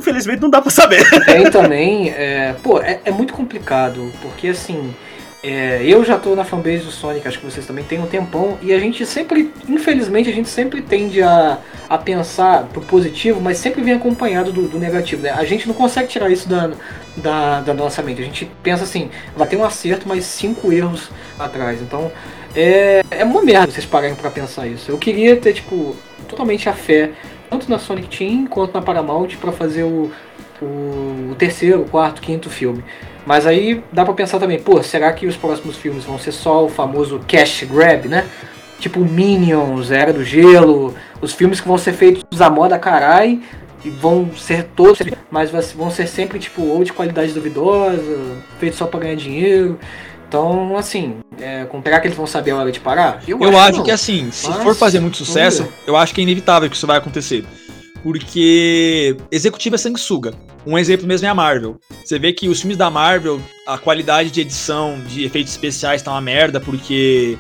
In- 0.04 0.10
Infelizmente 0.14 0.42
não 0.42 0.50
dá 0.50 0.62
pra 0.62 0.70
saber. 0.72 1.04
Tem 1.26 1.50
também, 1.50 2.10
é, 2.10 2.56
pô, 2.62 2.80
é, 2.82 3.00
é 3.06 3.12
muito 3.12 3.34
complicado, 3.34 4.12
porque 4.22 4.50
assim, 4.50 4.94
é, 5.42 5.82
eu 5.84 6.04
já 6.04 6.18
tô 6.18 6.36
na 6.36 6.44
fanbase 6.44 6.84
do 6.84 6.92
Sonic, 6.92 7.28
acho 7.28 7.40
que 7.40 7.46
vocês 7.46 7.66
também 7.66 7.84
têm 7.84 8.00
um 8.00 8.06
tempão, 8.06 8.58
e 8.62 8.74
a 8.74 8.80
gente 8.80 9.06
sempre, 9.06 9.52
infelizmente, 9.68 10.30
a 10.30 10.34
gente 10.34 10.50
sempre 10.50 10.82
tende 10.82 11.22
a, 11.22 11.58
a 11.90 11.98
pensar 11.98 12.64
pro 12.66 12.82
positivo, 12.82 13.40
mas 13.42 13.58
sempre 13.58 13.82
vem 13.82 13.94
acompanhado 13.94 14.52
do, 14.52 14.68
do 14.68 14.78
negativo, 14.78 15.24
né? 15.24 15.32
A 15.32 15.44
gente 15.46 15.68
não 15.68 15.74
consegue 15.74 16.08
tirar 16.10 16.30
isso 16.30 16.48
da, 16.48 16.72
da, 17.18 17.62
da 17.62 17.74
nossa 17.74 18.02
mente, 18.02 18.22
a 18.22 18.26
gente 18.26 18.50
pensa 18.62 18.84
assim, 18.84 19.10
vai 19.36 19.48
ter 19.48 19.56
um 19.58 19.64
acerto, 19.66 20.08
mas 20.08 20.26
cinco 20.26 20.72
erros 20.72 21.10
atrás, 21.40 21.82
então 21.82 22.12
é, 22.56 23.02
é 23.10 23.24
uma 23.24 23.42
merda 23.42 23.72
vocês 23.72 23.86
pararem 23.86 24.16
pra 24.16 24.30
pensar 24.30 24.68
isso. 24.68 24.92
Eu 24.92 24.98
queria 24.98 25.36
ter, 25.38 25.54
tipo, 25.54 25.96
totalmente 26.28 26.70
a 26.70 26.74
fé, 26.74 27.12
tanto 27.54 27.70
na 27.70 27.78
Sonic 27.78 28.18
Team 28.18 28.48
quanto 28.48 28.74
na 28.74 28.82
Paramount, 28.82 29.38
pra 29.40 29.52
fazer 29.52 29.84
o, 29.84 30.12
o, 30.60 30.66
o 31.32 31.36
terceiro, 31.38 31.86
quarto, 31.86 32.20
quinto 32.20 32.50
filme. 32.50 32.84
Mas 33.28 33.46
aí 33.46 33.84
dá 33.92 34.04
pra 34.04 34.14
pensar 34.14 34.40
também, 34.40 34.60
pô, 34.60 34.82
será 34.82 35.14
que 35.14 35.28
os 35.28 35.38
próximos 35.38 35.78
filmes 35.78 36.04
vão 36.04 36.18
ser 36.18 36.32
só 36.32 36.66
o 36.66 36.70
famoso 36.70 37.22
cash 37.28 37.64
grab, 37.64 38.08
né? 38.08 38.26
Tipo 38.80 39.00
Minions, 39.00 39.92
Era 39.92 40.12
do 40.12 40.24
Gelo, 40.24 40.96
os 41.22 41.34
filmes 41.34 41.62
que 41.62 41.68
vão 41.68 41.78
ser 41.78 41.94
feitos 41.94 42.42
a 42.42 42.50
moda 42.50 42.78
carai 42.80 43.40
e 43.86 43.90
vão 43.90 44.32
ser 44.36 44.64
todos, 44.76 45.00
mas 45.30 45.52
vão 45.74 45.92
ser 45.92 46.08
sempre 46.08 46.40
tipo 46.40 46.64
ou 46.64 46.84
de 46.84 46.92
qualidade 46.92 47.34
duvidosa, 47.34 48.36
feitos 48.60 48.80
só 48.80 48.88
pra 48.88 49.02
ganhar 49.02 49.16
dinheiro. 49.16 49.78
Então, 50.34 50.76
assim, 50.76 51.18
é, 51.40 51.64
com- 51.66 51.80
será 51.84 52.00
que 52.00 52.08
eles 52.08 52.18
vão 52.18 52.26
saber 52.26 52.50
a 52.50 52.58
hora 52.58 52.72
de 52.72 52.80
parar? 52.80 53.22
Eu 53.28 53.56
acho 53.56 53.78
não. 53.78 53.84
que 53.84 53.92
assim, 53.92 54.32
se 54.32 54.50
Mas, 54.50 54.64
for 54.64 54.74
fazer 54.74 55.00
muito 55.00 55.16
sucesso, 55.16 55.72
eu 55.86 55.96
acho 55.96 56.12
que 56.12 56.22
é 56.22 56.24
inevitável 56.24 56.68
que 56.68 56.76
isso 56.76 56.88
vai 56.88 56.98
acontecer. 56.98 57.46
Porque 58.02 59.16
executivo 59.32 59.76
é 59.76 59.78
sanguessuga. 59.78 60.34
Um 60.66 60.76
exemplo 60.76 61.06
mesmo 61.06 61.28
é 61.28 61.30
a 61.30 61.36
Marvel. 61.36 61.80
Você 62.04 62.18
vê 62.18 62.34
que 62.34 62.50
os 62.50 62.60
filmes 62.60 62.78
da 62.78 62.90
Marvel, 62.90 63.40
a 63.68 63.78
qualidade 63.78 64.32
de 64.32 64.42
edição, 64.42 65.00
de 65.08 65.24
efeitos 65.24 65.52
especiais 65.54 66.02
tá 66.02 66.10
uma 66.10 66.20
merda, 66.20 66.60
porque 66.60 67.38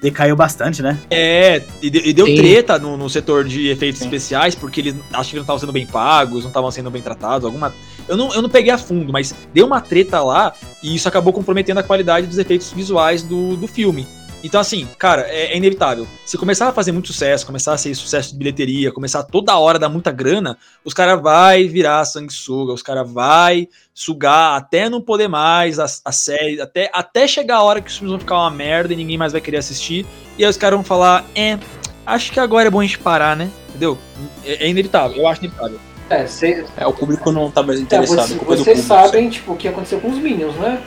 Decaiu 0.00 0.36
bastante, 0.36 0.80
né? 0.80 0.96
é, 1.10 1.62
e, 1.82 1.90
de- 1.90 2.08
e 2.08 2.12
deu 2.12 2.26
Sim. 2.26 2.36
treta 2.36 2.78
no, 2.78 2.96
no 2.96 3.10
setor 3.10 3.44
de 3.44 3.68
efeitos 3.68 3.98
Sim. 3.98 4.04
especiais, 4.04 4.54
porque 4.54 4.80
eles 4.80 4.94
acham 5.12 5.30
que 5.30 5.34
não 5.36 5.42
estavam 5.42 5.58
sendo 5.58 5.72
bem 5.72 5.86
pagos, 5.86 6.42
não 6.44 6.48
estavam 6.50 6.70
sendo 6.70 6.90
bem 6.90 7.02
tratados, 7.02 7.44
alguma. 7.44 7.74
Eu 8.06 8.16
não, 8.16 8.32
eu 8.32 8.40
não 8.40 8.48
peguei 8.48 8.72
a 8.72 8.78
fundo, 8.78 9.12
mas 9.12 9.34
deu 9.52 9.66
uma 9.66 9.80
treta 9.80 10.22
lá 10.22 10.52
e 10.82 10.94
isso 10.94 11.08
acabou 11.08 11.32
comprometendo 11.32 11.78
a 11.78 11.82
qualidade 11.82 12.26
dos 12.26 12.38
efeitos 12.38 12.72
visuais 12.72 13.22
do, 13.22 13.56
do 13.56 13.66
filme. 13.66 14.06
Então, 14.42 14.60
assim, 14.60 14.86
cara, 14.98 15.22
é, 15.28 15.52
é 15.52 15.56
inevitável. 15.56 16.06
Se 16.24 16.38
começar 16.38 16.68
a 16.68 16.72
fazer 16.72 16.92
muito 16.92 17.08
sucesso, 17.12 17.44
começar 17.44 17.72
a 17.72 17.78
ser 17.78 17.94
sucesso 17.94 18.30
de 18.32 18.38
bilheteria, 18.38 18.92
começar 18.92 19.22
toda 19.24 19.56
hora 19.58 19.78
a 19.78 19.80
dar 19.80 19.88
muita 19.88 20.12
grana, 20.12 20.56
os 20.84 20.94
caras 20.94 21.20
vai 21.20 21.64
virar 21.66 22.04
sanguessuga, 22.04 22.72
os 22.72 22.82
caras 22.82 23.10
vai 23.10 23.68
sugar 23.92 24.56
até 24.56 24.88
não 24.88 25.00
poder 25.00 25.26
mais 25.28 25.78
a, 25.80 25.86
a 26.04 26.12
série, 26.12 26.60
até, 26.60 26.88
até 26.94 27.26
chegar 27.26 27.56
a 27.56 27.62
hora 27.62 27.80
que 27.80 27.90
os 27.90 27.96
filmes 27.96 28.12
vão 28.12 28.20
ficar 28.20 28.36
uma 28.36 28.50
merda 28.50 28.92
e 28.92 28.96
ninguém 28.96 29.18
mais 29.18 29.32
vai 29.32 29.40
querer 29.40 29.56
assistir. 29.58 30.06
E 30.38 30.44
aí 30.44 30.50
os 30.50 30.56
caras 30.56 30.76
vão 30.76 30.84
falar, 30.84 31.24
é, 31.34 31.58
acho 32.06 32.30
que 32.30 32.38
agora 32.38 32.68
é 32.68 32.70
bom 32.70 32.78
a 32.80 32.84
gente 32.84 32.98
parar, 33.00 33.34
né? 33.36 33.50
Entendeu? 33.70 33.98
É, 34.44 34.66
é 34.66 34.68
inevitável, 34.68 35.16
eu 35.16 35.26
acho 35.26 35.40
inevitável. 35.44 35.80
É, 36.10 36.26
cê- 36.26 36.64
É, 36.76 36.86
o 36.86 36.92
público 36.92 37.30
não 37.32 37.50
tá 37.50 37.62
mais 37.62 37.80
É, 37.80 37.82
interessado. 37.82 38.20
é 38.20 38.44
vocês 38.44 38.78
público. 38.78 38.82
sabem 38.86 39.28
tipo, 39.28 39.52
o 39.52 39.56
que 39.56 39.68
aconteceu 39.68 40.00
com 40.00 40.08
os 40.10 40.16
Minions, 40.18 40.54
né? 40.56 40.80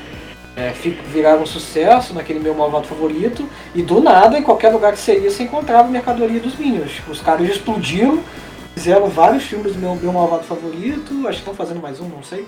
É, 0.55 0.73
viraram 1.07 1.43
um 1.43 1.45
sucesso 1.45 2.13
naquele 2.13 2.39
meu 2.39 2.53
malvado 2.53 2.85
favorito 2.85 3.47
e 3.73 3.81
do 3.81 4.01
nada, 4.01 4.37
em 4.37 4.43
qualquer 4.43 4.69
lugar 4.69 4.91
que 4.91 4.99
você 4.99 5.17
ia, 5.17 5.31
você 5.31 5.43
encontrava 5.43 5.87
a 5.87 5.91
mercadoria 5.91 6.41
dos 6.41 6.57
Minions. 6.57 7.01
Os 7.07 7.21
caras 7.21 7.49
explodiram, 7.49 8.19
fizeram 8.75 9.07
vários 9.07 9.43
filmes 9.43 9.73
do 9.73 9.79
meu, 9.79 9.95
meu 9.95 10.11
malvado 10.11 10.43
favorito, 10.43 11.13
acho 11.27 11.37
que 11.37 11.49
estão 11.49 11.53
fazendo 11.53 11.81
mais 11.81 12.01
um, 12.01 12.09
não 12.09 12.21
sei. 12.21 12.45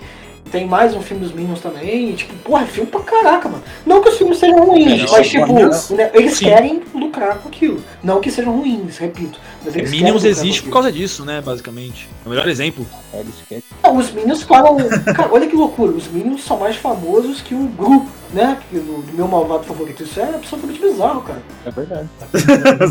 Tem 0.54 0.68
mais 0.68 0.94
um 0.94 1.02
filme 1.02 1.20
dos 1.24 1.32
Minions 1.34 1.58
também, 1.60 2.10
e 2.10 2.14
tipo, 2.14 2.32
porra, 2.36 2.62
é 2.62 2.66
filme 2.66 2.88
pra 2.88 3.00
caraca, 3.00 3.48
mano. 3.48 3.64
Não 3.84 4.00
que 4.00 4.08
os 4.08 4.16
filmes 4.16 4.38
sejam 4.38 4.64
ruins, 4.64 5.02
É, 5.02 5.10
mas 5.10 5.28
tipo, 5.28 5.46
Minions. 5.48 5.90
né, 5.90 6.10
eles 6.14 6.34
Sim. 6.34 6.44
querem 6.44 6.82
lucrar 6.94 7.38
com 7.38 7.48
aquilo. 7.48 7.82
Não 8.04 8.20
que 8.20 8.30
sejam 8.30 8.56
ruins, 8.56 8.96
repito. 8.98 9.40
Mas 9.64 9.74
eles 9.74 9.90
Minions 9.90 10.22
querem 10.22 10.30
lucrar 10.30 10.30
existe 10.30 10.62
por 10.62 10.70
causa 10.72 10.92
disso, 10.92 11.24
né? 11.24 11.40
Basicamente. 11.44 12.08
É 12.24 12.28
o 12.28 12.30
melhor 12.30 12.46
exemplo. 12.46 12.86
É, 13.12 13.18
eles 13.18 13.34
querem- 13.48 13.64
Não, 13.82 13.96
os 13.96 14.12
Minions 14.12 14.44
falam. 14.44 14.76
Cara, 15.16 15.28
olha 15.32 15.48
que 15.48 15.56
loucura, 15.56 15.90
os 15.90 16.06
Minions 16.06 16.44
são 16.44 16.56
mais 16.56 16.76
famosos 16.76 17.40
que 17.40 17.52
o 17.52 17.66
Gru, 17.76 18.06
né? 18.32 18.56
Que 18.70 18.78
do, 18.78 19.02
do 19.02 19.12
meu 19.12 19.26
malvado 19.26 19.64
favorito. 19.64 20.04
Isso 20.04 20.20
é 20.20 20.36
absolutamente 20.36 20.80
bizarro, 20.80 21.22
cara. 21.22 21.42
É 21.66 21.70
verdade. 21.72 22.08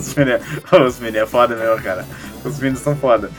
os 0.85 0.99
meninos 0.99 1.21
é 1.21 1.25
foda 1.25 1.55
mesmo, 1.55 1.81
cara. 1.81 2.05
Os 2.43 2.59
meninos 2.59 2.81
são 2.81 2.93
foda. 2.97 3.31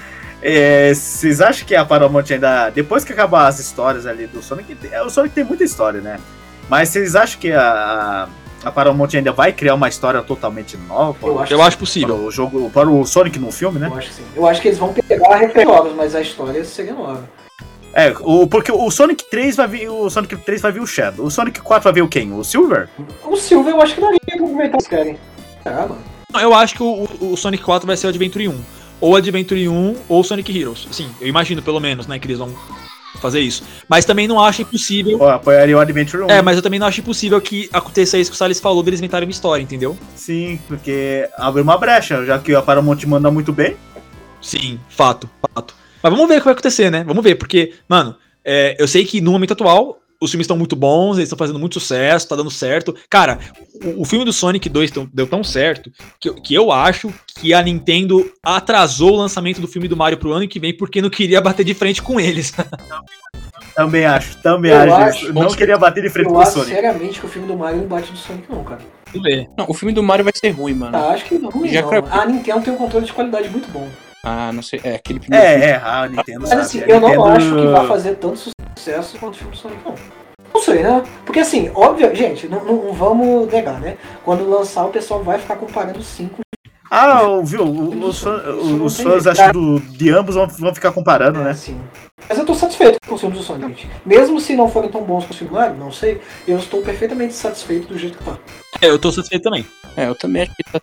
É, 0.47 0.93
vocês 0.93 1.41
acham 1.41 1.67
que 1.67 1.75
a 1.75 1.85
Paramount 1.87 2.25
ainda. 2.31 2.69
Depois 2.69 3.03
que 3.03 3.13
acabar 3.15 3.47
as 3.47 3.59
histórias 3.59 4.07
ali 4.07 4.27
do 4.27 4.43
Sonic. 4.43 4.77
é, 4.93 5.03
O 5.03 5.09
Sonic 5.09 5.35
tem 5.35 5.43
muita 5.45 5.65
história, 5.65 6.03
né? 6.03 6.21
Mas 6.69 6.91
vocês 6.91 7.17
acham 7.17 7.41
que 7.41 7.51
a, 7.51 8.29
a 8.63 8.71
Paramount 8.71 9.09
ainda 9.15 9.33
vai 9.33 9.53
criar 9.55 9.75
uma 9.75 9.89
história 9.89 10.21
totalmente 10.23 10.77
nova? 10.77 11.17
Eu 11.23 11.41
acho 11.41 11.53
Eu 11.55 11.63
acho 11.63 11.77
Para 11.79 11.87
possível. 11.87 12.17
o 12.17 12.31
jogo, 12.31 12.69
para 12.71 12.91
o 12.91 13.07
Sonic 13.07 13.39
no 13.39 13.51
filme, 13.51 13.79
né? 13.79 13.89
Eu 13.91 13.97
acho 13.97 14.09
que 14.11 14.15
sim. 14.15 14.23
Eu 14.37 14.47
acho 14.47 14.61
que 14.61 14.69
eles 14.69 14.79
vão 14.79 14.93
pegar 14.93 15.37
referências, 15.37 15.95
mas 15.97 16.15
a 16.15 16.21
história 16.21 16.63
seria 16.65 16.93
nova. 16.93 17.27
É, 17.95 18.13
o, 18.21 18.47
porque 18.47 18.71
o 18.73 18.91
Sonic 18.91 19.25
3 19.31 19.57
vai 19.57 19.69
vir. 19.69 19.89
O 19.89 20.11
Sonic 20.11 20.37
3 20.37 20.61
vai 20.61 20.73
vir 20.73 20.81
o 20.81 20.87
Shadow. 20.87 21.25
O 21.25 21.31
Sonic 21.31 21.61
4 21.63 21.85
vai 21.85 21.93
vir 21.93 22.03
o 22.03 22.09
quem? 22.09 22.33
O 22.33 22.43
Silver? 22.45 22.89
O 23.25 23.37
Silver 23.37 23.73
eu 23.73 23.81
acho 23.81 23.95
que 23.95 24.01
daria 24.01 24.19
pra 24.27 24.35
aproveitar 24.35 24.81
se 24.81 24.89
querem. 24.91 25.19
Mano. 25.65 25.97
Não, 26.33 26.41
Eu 26.41 26.53
acho 26.55 26.75
que 26.75 26.83
o, 26.83 27.09
o- 27.21 27.33
o 27.33 27.37
Sonic 27.37 27.63
4 27.63 27.87
vai 27.87 27.97
ser 27.97 28.09
o 28.09 28.11
Adventure 28.11 28.49
1. 28.49 28.61
Ou 29.01 29.17
Adventure 29.17 29.69
1 29.69 29.97
ou 30.09 30.25
Sonic 30.25 30.57
Heroes. 30.57 30.87
Assim, 30.89 31.09
eu 31.21 31.29
imagino 31.29 31.63
pelo 31.63 31.81
menos, 31.81 32.07
né, 32.07 32.19
que 32.19 32.27
eles 32.27 32.39
vão 32.39 32.55
fazer 33.21 33.41
isso. 33.41 33.63
Mas 33.89 34.05
também 34.05 34.29
não 34.29 34.41
acho 34.41 34.63
impossível. 34.63 35.19
Pô, 35.19 35.29
apoiaria 35.29 35.77
o 35.77 35.81
Adventure 35.81 36.25
1. 36.25 36.31
É, 36.31 36.43
mas 36.43 36.57
eu 36.57 36.63
também 36.63 36.79
não 36.79 36.87
acho 36.87 37.01
impossível 37.01 37.41
que 37.41 37.69
aconteça 37.73 38.19
isso 38.19 38.31
que 38.31 38.35
o 38.35 38.39
Salles 38.39 38.61
falou 38.61 38.83
deles 38.83 39.01
inventarem 39.01 39.27
uma 39.27 39.33
história, 39.33 39.63
entendeu? 39.63 39.97
Sim, 40.15 40.59
porque 40.69 41.29
abre 41.37 41.63
uma 41.63 41.79
brecha, 41.79 42.25
já 42.25 42.39
que 42.39 42.55
a 42.55 42.63
Paramount 42.63 42.99
manda 43.07 43.31
muito 43.31 43.53
bem. 43.53 43.77
Sim, 44.41 44.79
fato, 44.89 45.29
fato. 45.55 45.75
Mas 46.03 46.13
vamos 46.13 46.29
ver 46.29 46.37
o 46.37 46.39
que 46.39 46.45
vai 46.45 46.53
acontecer, 46.53 46.91
né? 46.91 47.03
Vamos 47.05 47.25
ver, 47.25 47.37
porque, 47.37 47.73
mano, 47.89 48.15
é, 48.45 48.77
eu 48.79 48.87
sei 48.87 49.07
que 49.07 49.23
no 49.23 49.33
momento 49.33 49.55
atual 49.55 49.99
os 50.25 50.31
filmes 50.31 50.45
estão 50.45 50.57
muito 50.57 50.75
bons, 50.75 51.17
eles 51.17 51.25
estão 51.29 51.39
fazendo 51.39 51.59
muito 51.59 51.79
sucesso, 51.81 52.29
tá 52.29 52.35
dando 52.37 52.51
certo. 52.51 52.95
Cara, 53.09 53.39
o, 53.85 54.03
o 54.03 54.05
filme 54.05 54.25
do 54.25 54.33
Sonic 54.33 54.69
2 54.69 54.91
tão- 54.91 55.09
deu 55.13 55.27
tão 55.27 55.45
certo 55.45 55.91
que, 56.21 56.29
eu- 56.29 56.35
que 56.35 56.55
eu 56.55 56.73
acho 56.73 57.13
que 57.39 57.53
a 57.55 57.63
Nintendo 57.63 58.31
atrasou 58.43 59.13
o 59.13 59.17
lançamento 59.17 59.61
do 59.61 59.69
filme 59.69 59.89
do 59.89 59.97
Mario 59.97 60.19
pro 60.19 60.33
ano 60.33 60.49
que 60.49 60.59
vem 60.59 60.77
porque 60.77 61.01
não 61.03 61.11
queria 61.11 61.41
bater 61.41 61.65
de 61.65 61.75
frente 61.75 62.01
com 62.03 62.19
eles. 62.19 62.53
Também 63.75 64.05
acho, 64.05 64.39
também 64.41 64.71
Eu 64.71 64.95
acho. 64.95 64.95
acho- 65.27 65.33
não 65.33 65.49
queria 65.49 65.77
bater 65.77 66.01
de 66.03 66.09
frente 66.09 66.27
Eu 66.27 66.33
com 66.33 66.39
o 66.39 66.43
acho 66.43 66.53
Sonic. 66.53 66.71
seriamente 66.71 67.19
que 67.19 67.27
o 67.27 67.29
filme 67.29 67.49
do 67.49 67.57
Mario 67.57 67.81
não 67.81 67.89
bate 67.89 68.13
do 68.13 68.17
Sonic, 68.17 68.45
não, 68.49 68.63
cara. 68.63 68.81
Não, 69.59 69.67
o 69.69 69.75
filme 69.75 69.93
do 69.93 70.01
Mario 70.01 70.23
vai 70.25 70.33
ser 70.37 70.51
ruim, 70.51 70.75
mano. 70.75 70.93
Tá, 70.93 71.09
acho 71.09 71.25
que 71.25 71.37
não, 71.39 71.51
ruim 71.51 71.69
Já 71.69 71.83
não. 71.83 71.89
cravou. 71.89 72.09
A 72.13 72.25
Nintendo 72.25 72.63
tem 72.63 72.73
um 72.73 72.77
controle 72.77 73.05
de 73.05 73.13
qualidade 73.13 73.49
muito 73.49 73.69
bom. 73.73 73.89
Ah, 74.25 74.53
não 74.53 74.63
sei. 74.63 74.81
É, 74.85 74.95
aquele 74.95 75.19
primeiro 75.19 75.45
filme. 75.45 75.65
É, 75.65 75.71
é, 75.71 75.75
a 75.77 76.09
Nintendo 76.09 76.41
Mas 76.43 76.49
sabe. 76.51 76.61
assim, 76.63 76.83
a 76.83 76.87
eu 76.87 77.01
não 77.01 77.09
Nintendo- 77.09 77.29
acho 77.29 77.55
que 77.57 77.67
vai 77.67 77.87
fazer 77.89 78.15
tanto 78.15 78.39
sucesso 78.77 79.19
quanto 79.19 79.35
o 79.35 79.39
filme 79.39 79.53
do 79.53 79.57
Sonic, 79.59 79.81
não. 79.85 79.95
Não 80.55 80.61
sei, 80.63 80.83
né? 80.83 81.03
Porque 81.25 81.41
assim, 81.41 81.71
óbvio, 81.75 82.15
gente, 82.15 82.47
não, 82.49 82.65
não- 82.65 82.93
vamos 82.93 83.51
negar, 83.53 83.81
né? 83.81 83.97
Quando 84.25 84.49
lançar, 84.49 84.85
o 84.87 84.91
pessoal 84.91 85.23
vai 85.23 85.39
ficar 85.39 85.57
comparando 85.57 86.01
sim 86.03 86.29
com 86.29 86.43
Ah, 86.91 87.23
viu? 87.43 87.65
o- 87.65 88.07
Os, 88.09 88.21
fã- 88.21 88.43
os 88.83 89.01
fãs 89.01 89.27
acho 89.27 89.53
do, 89.53 89.81
de 89.81 90.11
ambos 90.11 90.37
vão, 90.37 90.47
vão 90.47 90.75
ficar 90.75 90.93
comparando, 90.93 91.41
É, 91.41 91.45
né? 91.45 91.55
sim. 91.55 91.81
Mas 92.29 92.39
eu 92.39 92.47
tô 92.47 92.55
satisfeito 92.55 92.99
com 93.07 93.17
os 93.17 93.21
filmes 93.21 93.39
do 93.39 93.45
Sonic. 93.45 93.69
gente. 93.83 93.91
Mesmo 94.07 94.39
se 94.41 94.55
não 94.55 94.69
forem 94.69 94.89
tão 94.91 95.03
bons 95.03 95.25
quanto 95.25 95.33
os 95.33 95.37
filmes 95.39 95.53
do 95.55 95.61
Mario, 95.61 95.77
não 95.77 95.91
sei, 95.91 96.21
eu 96.47 96.57
estou 96.59 96.81
perfeitamente 96.83 97.35
satisfeito 97.35 97.89
do 97.89 97.99
jeito 97.99 98.17
que 98.19 98.25
tá. 98.25 98.39
É, 98.81 98.89
eu 98.89 98.99
tô 98.99 99.11
satisfeito 99.11 99.43
também. 99.43 99.67
É, 99.97 100.07
eu 100.09 100.15
também 100.15 100.43
acho 100.43 100.55
que 100.55 100.63
tá 100.65 100.81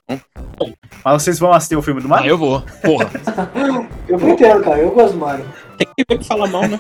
bom. 0.60 0.72
Mas 1.04 1.24
vocês 1.24 1.40
vão 1.40 1.54
assistir 1.54 1.76
o 1.78 1.82
filme 1.82 2.02
do 2.02 2.08
Ah, 2.08 2.10
Mario? 2.10 2.30
eu 2.32 2.38
vou. 2.38 2.62
Porra. 2.84 3.10
Eu 4.08 4.18
não 4.20 4.30
entendo, 4.32 4.62
cara, 4.62 4.80
eu 4.80 4.92
gosto 4.92 5.14
do 5.14 5.20
Mario. 5.20 5.46
Tem 5.78 5.88
que 6.06 6.14
ver 6.14 6.20
que 6.20 6.26
fala 6.28 6.48
mal, 6.48 6.68
né? 6.68 6.78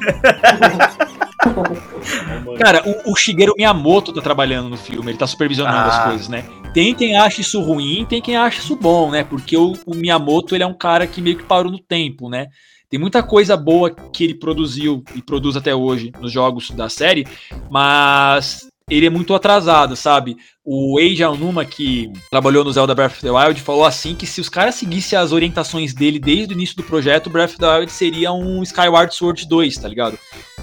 Cara, 2.57 2.83
o, 2.87 3.11
o 3.11 3.15
Shigeru 3.15 3.53
Miyamoto 3.57 4.13
tá 4.13 4.21
trabalhando 4.21 4.69
no 4.69 4.77
filme, 4.77 5.11
ele 5.11 5.17
tá 5.17 5.27
supervisionando 5.27 5.77
Ah. 5.77 5.87
as 5.87 6.03
coisas, 6.05 6.27
né? 6.27 6.43
Tem 6.73 6.93
quem 6.93 7.17
acha 7.17 7.41
isso 7.41 7.59
ruim, 7.61 8.05
tem 8.07 8.21
quem 8.21 8.37
acha 8.37 8.59
isso 8.59 8.75
bom, 8.75 9.11
né? 9.11 9.23
Porque 9.23 9.57
o, 9.57 9.73
o 9.85 9.95
Miyamoto, 9.95 10.55
ele 10.55 10.63
é 10.63 10.67
um 10.67 10.73
cara 10.73 11.05
que 11.07 11.21
meio 11.21 11.37
que 11.37 11.43
parou 11.43 11.71
no 11.71 11.79
tempo, 11.79 12.29
né? 12.29 12.47
Tem 12.89 12.99
muita 12.99 13.23
coisa 13.23 13.55
boa 13.55 13.89
que 13.89 14.23
ele 14.23 14.35
produziu 14.35 15.03
e 15.15 15.21
produz 15.21 15.55
até 15.55 15.73
hoje 15.73 16.11
nos 16.19 16.31
jogos 16.31 16.71
da 16.71 16.89
série, 16.89 17.25
mas 17.69 18.67
ele 18.89 19.05
é 19.05 19.09
muito 19.09 19.33
atrasado, 19.33 19.95
sabe? 19.95 20.37
O 20.63 20.99
Eiji 20.99 21.23
Aonuma, 21.23 21.65
que 21.65 22.11
trabalhou 22.29 22.63
no 22.63 22.71
Zelda 22.71 22.93
Breath 22.93 23.13
of 23.13 23.21
the 23.21 23.31
Wild, 23.31 23.59
falou 23.61 23.83
assim 23.85 24.13
que 24.13 24.27
se 24.27 24.39
os 24.39 24.47
caras 24.49 24.75
seguissem 24.75 25.17
as 25.17 25.31
orientações 25.31 25.93
dele 25.93 26.19
desde 26.19 26.53
o 26.53 26.55
início 26.55 26.75
do 26.75 26.83
projeto, 26.83 27.29
Breath 27.29 27.51
of 27.51 27.57
the 27.59 27.77
Wild 27.79 27.91
seria 27.91 28.31
um 28.31 28.61
Skyward 28.63 29.13
Sword 29.15 29.47
2, 29.47 29.77
tá 29.77 29.87
ligado? 29.87 30.17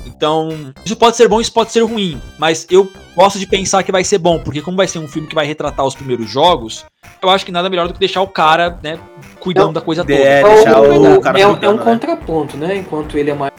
Então, 0.07 0.73
isso 0.85 0.97
pode 0.97 1.17
ser 1.17 1.27
bom, 1.29 1.41
isso 1.41 1.53
pode 1.53 1.73
ser 1.73 1.81
ruim, 1.83 2.21
mas 2.39 2.67
eu 2.71 2.91
gosto 3.17 3.39
de 3.39 3.47
pensar 3.47 3.83
que 3.83 3.91
vai 3.93 4.05
ser 4.05 4.19
bom, 4.19 4.39
porque 4.39 4.63
como 4.63 4.77
vai 4.77 4.87
ser 4.87 4.99
um 5.01 5.09
filme 5.09 5.27
que 5.29 5.35
vai 5.35 5.47
retratar 5.47 5.85
os 5.85 5.95
primeiros 5.95 6.31
jogos, 6.31 6.85
eu 7.21 7.29
acho 7.31 7.45
que 7.45 7.53
nada 7.53 7.69
melhor 7.69 7.89
do 7.89 7.95
que 7.95 8.01
deixar 8.01 8.23
o 8.23 8.29
cara, 8.29 8.79
né, 8.83 8.99
cuidando 9.41 9.73
da 9.73 9.81
coisa 9.81 10.03
toda. 10.03 10.15
É, 10.15 10.41
É, 10.41 10.43
deixar 10.45 10.81
um- 10.81 11.15
o 11.17 11.21
cara 11.21 11.39
é, 11.41 11.47
um- 11.47 11.59
é 11.61 11.69
um 11.69 11.77
né? 11.77 11.83
contraponto, 11.85 12.57
né? 12.57 12.77
Enquanto 12.77 13.19
ele 13.19 13.31
é 13.31 13.35
mais. 13.35 13.53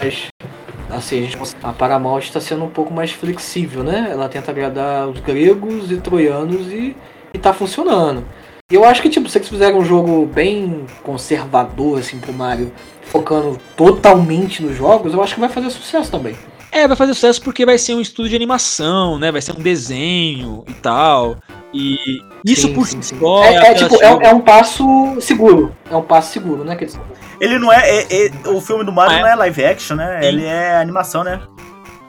Assim, 0.89 1.19
a, 1.19 1.21
gente, 1.21 1.37
a 1.61 1.71
Paramount 1.71 2.19
está 2.19 2.41
sendo 2.41 2.63
um 2.65 2.69
pouco 2.69 2.93
mais 2.93 3.11
flexível, 3.11 3.83
né? 3.83 4.09
Ela 4.11 4.27
tenta 4.27 4.51
agradar 4.51 5.07
os 5.07 5.19
gregos 5.19 5.91
e 5.91 5.97
troianos 5.97 6.67
e, 6.71 6.95
e 7.33 7.37
tá 7.37 7.53
funcionando. 7.53 8.23
Eu 8.69 8.85
acho 8.85 9.01
que, 9.01 9.09
tipo, 9.09 9.27
se 9.27 9.37
eles 9.37 9.49
fizerem 9.49 9.75
um 9.75 9.85
jogo 9.85 10.25
bem 10.27 10.85
conservador, 11.03 11.99
assim, 11.99 12.19
pro 12.19 12.31
Mario, 12.33 12.71
focando 13.01 13.59
totalmente 13.75 14.61
nos 14.61 14.75
jogos, 14.75 15.13
eu 15.13 15.23
acho 15.23 15.33
que 15.33 15.39
vai 15.39 15.49
fazer 15.49 15.69
sucesso 15.71 16.11
também. 16.11 16.35
É, 16.71 16.87
vai 16.87 16.95
fazer 16.95 17.15
sucesso 17.15 17.41
porque 17.41 17.65
vai 17.65 17.77
ser 17.79 17.95
um 17.95 18.01
estúdio 18.01 18.29
de 18.29 18.35
animação, 18.35 19.17
né? 19.17 19.31
Vai 19.31 19.41
ser 19.41 19.53
um 19.53 19.61
desenho 19.61 20.63
e 20.67 20.73
tal. 20.73 21.37
E 21.73 22.19
isso 22.45 22.67
Sim, 22.67 22.73
por 22.73 22.87
sim, 22.87 23.01
si 23.01 23.15
só 23.19 23.43
É, 23.43 23.53
é, 23.53 23.57
apelativo. 23.59 23.89
tipo, 23.89 24.03
é, 24.03 24.27
é 24.29 24.33
um 24.33 24.41
passo 24.41 25.21
seguro. 25.21 25.75
É 25.89 25.95
um 25.95 26.01
passo 26.01 26.31
seguro, 26.33 26.63
né? 26.63 26.75
Que 26.75 26.85
eles- 26.85 26.99
Ele 27.39 27.59
não 27.59 27.71
é, 27.71 27.87
é- 27.87 28.25
é- 28.27 28.31
O 28.49 28.59
filme 28.59 28.83
do 28.83 28.91
Mario 28.91 29.17
É. 29.17 29.21
não 29.21 29.27
é 29.27 29.35
live 29.35 29.63
action, 29.65 29.95
né? 29.95 30.19
Sim. 30.21 30.27
Ele 30.27 30.45
é 30.45 30.77
animação, 30.77 31.23
né? 31.23 31.39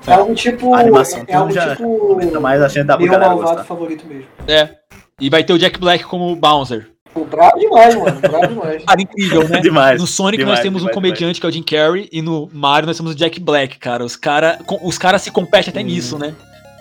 É 0.06 0.12
algo 0.14 0.34
tipo. 0.34 0.74
A 0.74 0.80
animação 0.80 1.22
é 1.28 1.34
algo 1.34 1.52
já- 1.52 1.76
tipo. 1.76 2.18
Ainda 2.18 2.40
mais 2.40 2.62
a 2.62 2.68
gente 2.68 2.84
dá 2.84 2.96
pra 2.96 3.02
Meu 3.04 3.12
galera 3.12 3.28
malvado 3.30 3.50
gostar. 3.50 3.64
favorito 3.64 4.06
mesmo. 4.06 4.24
É. 4.48 4.70
E 5.20 5.28
vai 5.28 5.44
ter 5.44 5.52
o 5.52 5.58
Jack 5.58 5.78
Black 5.78 6.04
como 6.04 6.34
Bouncer. 6.34 6.88
Pô, 7.12 7.24
bravo 7.24 7.58
demais, 7.58 7.94
mano. 7.94 8.18
Bravo 8.20 8.46
demais. 8.46 8.82
Cara, 8.86 9.02
incrível, 9.02 9.46
né? 9.48 9.58
Demais. 9.60 10.00
No 10.00 10.06
Sonic 10.06 10.38
demais, 10.38 10.58
nós 10.58 10.62
temos 10.62 10.82
um 10.82 10.86
demais, 10.86 10.94
comediante 10.94 11.38
que 11.40 11.44
é 11.46 11.48
o 11.48 11.52
Jim 11.52 11.62
Carrey 11.62 12.08
e 12.10 12.22
no 12.22 12.48
Mario 12.52 12.86
nós 12.86 12.96
temos 12.96 13.12
o 13.12 13.14
Jack 13.14 13.38
Black, 13.40 13.78
cara. 13.78 14.04
Os 14.04 14.16
caras 14.16 14.58
os 14.82 14.96
cara 14.96 15.18
se 15.18 15.30
competem 15.30 15.70
até 15.70 15.82
nisso, 15.82 16.16
né? 16.18 16.32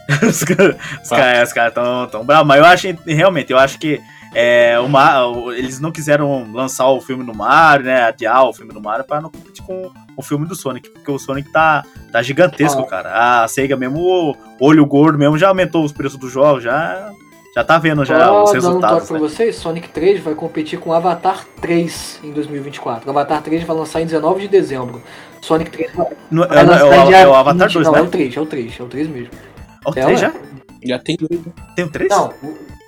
os 0.28 0.44
caras 0.44 0.76
os 1.04 1.10
caras 1.10 1.48
os 1.50 1.54
caras 1.54 1.74
tão, 1.74 2.08
tão 2.08 2.26
bravos, 2.26 2.48
mas 2.48 2.58
eu 2.60 2.66
acho, 2.66 2.88
realmente, 3.06 3.52
eu 3.52 3.58
acho 3.60 3.78
que 3.80 4.02
é, 4.34 4.80
o 4.80 4.88
Ma- 4.88 5.26
o- 5.26 5.52
eles 5.52 5.80
não 5.80 5.92
quiseram 5.92 6.52
lançar 6.54 6.88
o 6.90 7.02
filme 7.02 7.24
do 7.24 7.34
Mario, 7.36 7.86
né, 7.86 8.04
adiar 8.04 8.44
o 8.48 8.54
filme 8.54 8.72
do 8.74 8.82
Mario 8.82 9.04
pra 9.06 9.20
não 9.22 9.30
competir 9.30 9.64
com 9.64 9.90
o 10.16 10.22
filme 10.22 10.46
do 10.46 10.56
Sonic, 10.56 10.90
porque 10.90 11.10
o 11.12 11.18
Sonic 11.18 11.50
tá, 11.52 11.84
tá 12.12 12.22
gigantesco, 12.22 12.82
Ah. 12.82 12.86
cara. 12.88 13.44
A 13.44 13.48
Sega 13.48 13.76
mesmo, 13.76 14.00
o 14.00 14.36
olho 14.60 14.86
gordo 14.86 15.18
mesmo, 15.18 15.38
já 15.38 15.48
aumentou 15.48 15.84
os 15.84 15.92
preços 15.92 16.20
do 16.20 16.30
jogo, 16.30 16.60
já, 16.62 17.10
já 17.56 17.64
tá 17.64 17.80
vendo 17.80 18.06
já 18.06 18.24
Só 18.28 18.44
os 18.44 18.50
um 18.52 18.54
resultados. 18.54 19.08
pra 19.08 19.14
né? 19.16 19.20
vocês, 19.20 19.56
Sonic 19.56 19.90
3 19.90 20.20
vai 20.22 20.36
competir 20.36 20.78
com 20.80 20.94
Avatar 20.94 21.46
3 21.60 22.20
em 22.24 22.32
2024. 22.32 23.08
O 23.08 23.10
Avatar 23.12 23.42
3 23.42 23.64
vai 23.64 23.76
lançar 23.76 24.02
em 24.02 24.06
19 24.06 24.42
de 24.42 24.48
dezembro. 24.48 25.02
Sonic 25.42 25.72
3 25.72 25.92
vai, 25.96 26.06
No- 26.30 26.48
vai 26.48 26.58
é, 26.60 26.64
no- 26.66 26.74
é 26.74 27.04
o, 27.04 27.08
dia 27.08 27.18
é 27.20 27.28
o 27.28 27.34
Avatar 27.34 27.68
20 27.68 27.74
2, 27.74 27.88
Não, 27.88 27.94
né? 27.94 28.00
é 28.00 28.04
o 28.04 28.08
3, 28.08 28.38
é 28.38 28.42
o 28.42 28.46
3, 28.46 28.80
é 28.80 28.84
o 28.84 28.88
3 28.88 29.08
mesmo. 29.08 29.30
É, 29.88 29.92
3 29.92 30.08
ué? 30.08 30.18
já? 30.18 30.34
Já 30.86 31.00
tem 31.00 31.18
dois. 31.18 31.42
Tem 31.76 31.86
o 31.86 31.90
3? 31.90 32.10
Não, 32.10 32.34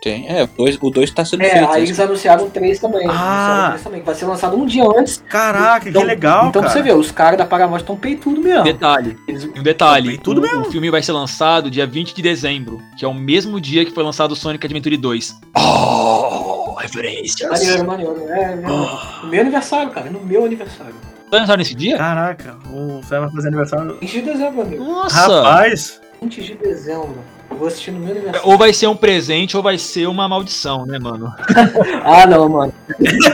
Tem. 0.02 0.28
É, 0.30 0.44
o 0.44 0.48
2 0.58 0.78
o 0.82 0.90
dois 0.90 1.12
tá 1.12 1.24
sendo 1.24 1.44
é, 1.44 1.50
feito. 1.50 1.70
aí 1.72 1.84
eles 1.84 2.00
anunciaram 2.00 2.46
o 2.46 2.50
3 2.50 2.80
também. 2.80 3.06
Ah. 3.08 3.66
o 3.66 3.70
3 3.72 3.84
também, 3.84 4.00
que 4.00 4.06
vai 4.06 4.16
ser 4.16 4.26
lançado 4.26 4.56
um 4.58 4.66
dia 4.66 4.84
antes. 4.84 5.24
Caraca, 5.30 5.88
Então- 5.90 6.02
que 6.02 6.08
legal, 6.08 6.48
Então 6.48 6.62
cara. 6.62 6.74
você 6.74 6.82
ver, 6.82 6.96
os 6.96 7.12
caras 7.12 7.38
da 7.38 7.46
Paramount 7.46 7.78
estão 7.82 7.96
peitudo 7.96 8.42
mesmo. 8.42 8.64
Detalhe. 8.64 9.16
Eles- 9.28 9.44
um 9.46 9.62
detalhe, 9.62 10.18
tudo 10.18 10.40
o, 10.40 10.42
mesmo. 10.42 10.62
o 10.62 10.72
filme 10.72 10.90
vai 10.90 11.04
ser 11.04 11.12
lançado 11.12 11.70
dia 11.70 11.86
20 11.86 12.16
de 12.16 12.22
dezembro, 12.22 12.82
que 12.98 13.06
é 13.06 13.08
o 13.08 13.14
mesmo 13.14 13.60
dia 13.62 13.86
que 13.86 13.92
foi 13.92 14.04
lançado 14.04 14.32
o 14.32 14.36
Sonic 14.36 14.66
Adventure 14.66 14.98
2. 14.98 15.36
Oh, 15.56 16.74
referências. 16.80 17.50
Maneiro, 17.50 17.86
maneiro. 17.86 18.26
É, 18.30 18.54
é, 18.54 18.56
no 18.56 19.28
meu 19.30 19.42
aniversário, 19.42 19.92
cara, 19.92 20.10
no 20.10 20.20
meu 20.22 20.46
aniversário. 20.46 20.96
Vai 21.30 21.42
lançar 21.42 21.58
nesse 21.58 21.76
dia? 21.76 21.98
Caraca, 21.98 22.58
o 22.74 23.02
Fé 23.04 23.20
vai 23.20 23.30
fazer 23.32 23.48
aniversário. 23.50 23.98
20 24.02 24.12
de 24.12 24.22
dezembro, 24.22 24.62
amigo. 24.62 24.84
Nossa! 24.84 25.16
Rapaz, 25.44 26.02
20 26.24 26.44
de 26.44 26.54
dezembro. 26.54 27.16
Eu 27.50 27.58
vou 27.58 27.68
assistir 27.68 27.90
no 27.90 28.00
meu 28.00 28.12
aniversário. 28.12 28.48
Ou 28.48 28.56
vai 28.56 28.72
ser 28.72 28.86
um 28.86 28.96
presente 28.96 29.58
ou 29.58 29.64
vai 29.64 29.80
ser 29.80 30.06
uma 30.08 30.28
maldição, 30.30 30.86
né, 30.86 31.00
mano? 31.00 31.34
Ah, 32.06 32.28
não, 32.28 32.48
mano. 32.48 32.72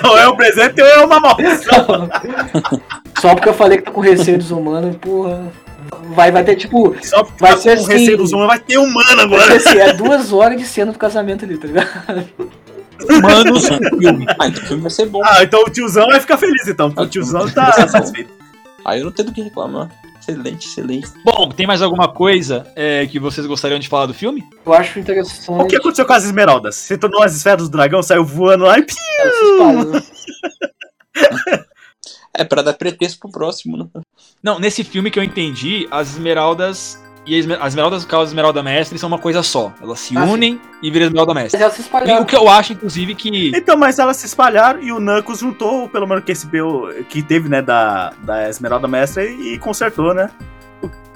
ou 0.10 0.18
é 0.18 0.28
um 0.30 0.36
presente 0.38 0.82
ou 0.82 0.88
é 0.88 1.06
uma 1.06 1.20
maldição. 1.20 2.10
Só 3.20 3.36
porque 3.36 3.50
eu 3.50 3.54
falei 3.54 3.80
que 3.80 3.84
tá 3.84 3.92
com 3.92 4.00
receio 4.00 4.38
dos 4.38 4.52
humanos, 4.52 4.96
porra. 4.98 5.52
Vai, 6.16 6.32
vai 6.32 6.46
ter 6.46 6.56
tipo. 6.56 6.96
Só 7.02 7.24
porque 7.26 7.42
Vai 7.42 7.52
tá 7.54 7.58
ser 7.58 7.76
com 7.78 7.84
assim. 7.84 7.92
receio 7.94 8.18
dos 8.18 8.32
humanos, 8.32 8.50
vai 8.56 8.60
ter 8.60 8.78
humano 8.78 9.16
Vai 9.16 9.24
agora. 9.26 9.60
ser 9.60 9.68
assim, 9.70 9.80
é 9.80 9.94
duas 9.94 10.32
horas 10.32 10.58
de 10.58 10.66
cena 10.66 10.92
do 10.94 10.98
casamento 11.00 11.44
ali, 11.44 11.58
tá 11.58 11.68
ligado? 11.68 12.30
Humanos 13.10 13.70
no 13.70 14.00
filme. 14.00 14.26
Ah, 14.40 14.48
então 14.48 14.64
o 14.64 14.66
filme 14.68 14.82
vai 14.84 14.92
ser 14.92 15.06
bom. 15.08 15.22
Ah, 15.26 15.44
então 15.44 15.62
o 15.62 15.70
tiozão 15.70 16.08
vai 16.08 16.22
ficar 16.22 16.38
feliz, 16.38 16.66
então. 16.68 16.90
porque 16.90 17.04
O 17.04 17.10
tiozão 17.10 17.50
tá 17.50 17.72
satisfeito. 17.88 18.32
Aí 18.86 19.00
eu 19.00 19.06
não 19.06 19.12
tenho 19.12 19.28
do 19.28 19.34
que 19.34 19.42
reclamar. 19.42 19.90
Excelente, 20.28 20.68
excelente. 20.68 21.08
Bom, 21.24 21.48
tem 21.50 21.66
mais 21.66 21.82
alguma 21.82 22.10
coisa 22.10 22.68
é, 22.76 23.08
que 23.08 23.18
vocês 23.18 23.48
gostariam 23.48 23.80
de 23.80 23.88
falar 23.88 24.08
do 24.08 24.14
filme? 24.14 24.44
Eu 24.66 24.74
acho 24.74 25.00
interessante. 25.00 25.62
O 25.62 25.66
que 25.66 25.78
aconteceu 25.78 26.06
com 26.06 26.14
as 26.14 26.26
esmeraldas? 26.26 26.76
Você 26.76 26.98
tornou 26.98 27.24
as 27.24 27.34
esferas 27.34 27.64
do 27.64 27.70
dragão, 27.70 28.04
saiu 28.04 28.26
voando 28.26 28.66
lá 28.66 28.78
e 28.78 28.84
pi, 28.84 28.94
essa 29.20 29.46
história, 29.46 29.86
né? 29.86 30.04
É 32.34 32.44
pra 32.44 32.62
dar 32.62 32.74
pretexto 32.74 33.20
pro 33.20 33.32
próximo, 33.32 33.78
né? 33.78 33.88
Não, 34.44 34.60
nesse 34.60 34.84
filme 34.84 35.10
que 35.10 35.18
eu 35.18 35.24
entendi, 35.24 35.88
as 35.90 36.10
esmeraldas 36.10 37.02
e 37.28 37.36
a 37.36 37.38
esme- 37.38 37.58
as 37.60 37.68
esmeraldas 37.68 38.04
do 38.04 38.08
caos 38.08 38.30
esmeralda 38.30 38.64
mestre 38.64 38.98
são 38.98 39.08
uma 39.08 39.20
coisa 39.20 39.44
só. 39.44 39.74
Elas 39.82 40.00
se 40.00 40.18
Ah, 40.18 40.26
sim. 40.26 40.32
unem 40.34 40.62
e 40.82 40.90
viram 40.90 41.06
esmeralda 41.08 41.34
Mas 41.34 41.44
mestre. 41.44 41.62
elas 41.62 41.74
se 41.76 41.82
E 41.82 41.84
espalharam. 41.84 42.22
o 42.24 42.26
que 42.26 42.36
eu 42.36 42.48
acho, 42.50 42.74
inclusive, 42.74 43.14
que. 43.16 43.52
Então, 43.56 43.78
mas 43.78 44.00
elas 44.00 44.18
se 44.18 44.26
espalharam 44.26 44.82
e 44.82 44.92
o 44.92 45.00
Knuckles 45.00 45.40
juntou, 45.40 45.88
pelo 45.90 46.08
menos 46.08 46.24
que 46.24 46.32
esse 46.32 46.48
BO 46.48 46.90
que 47.10 47.22
teve, 47.22 47.50
né, 47.50 47.62
da, 47.62 48.14
da 48.24 48.50
Esmeralda 48.50 48.88
Mestra 48.88 49.24
e 49.26 49.58
consertou, 49.60 50.14
né? 50.14 50.30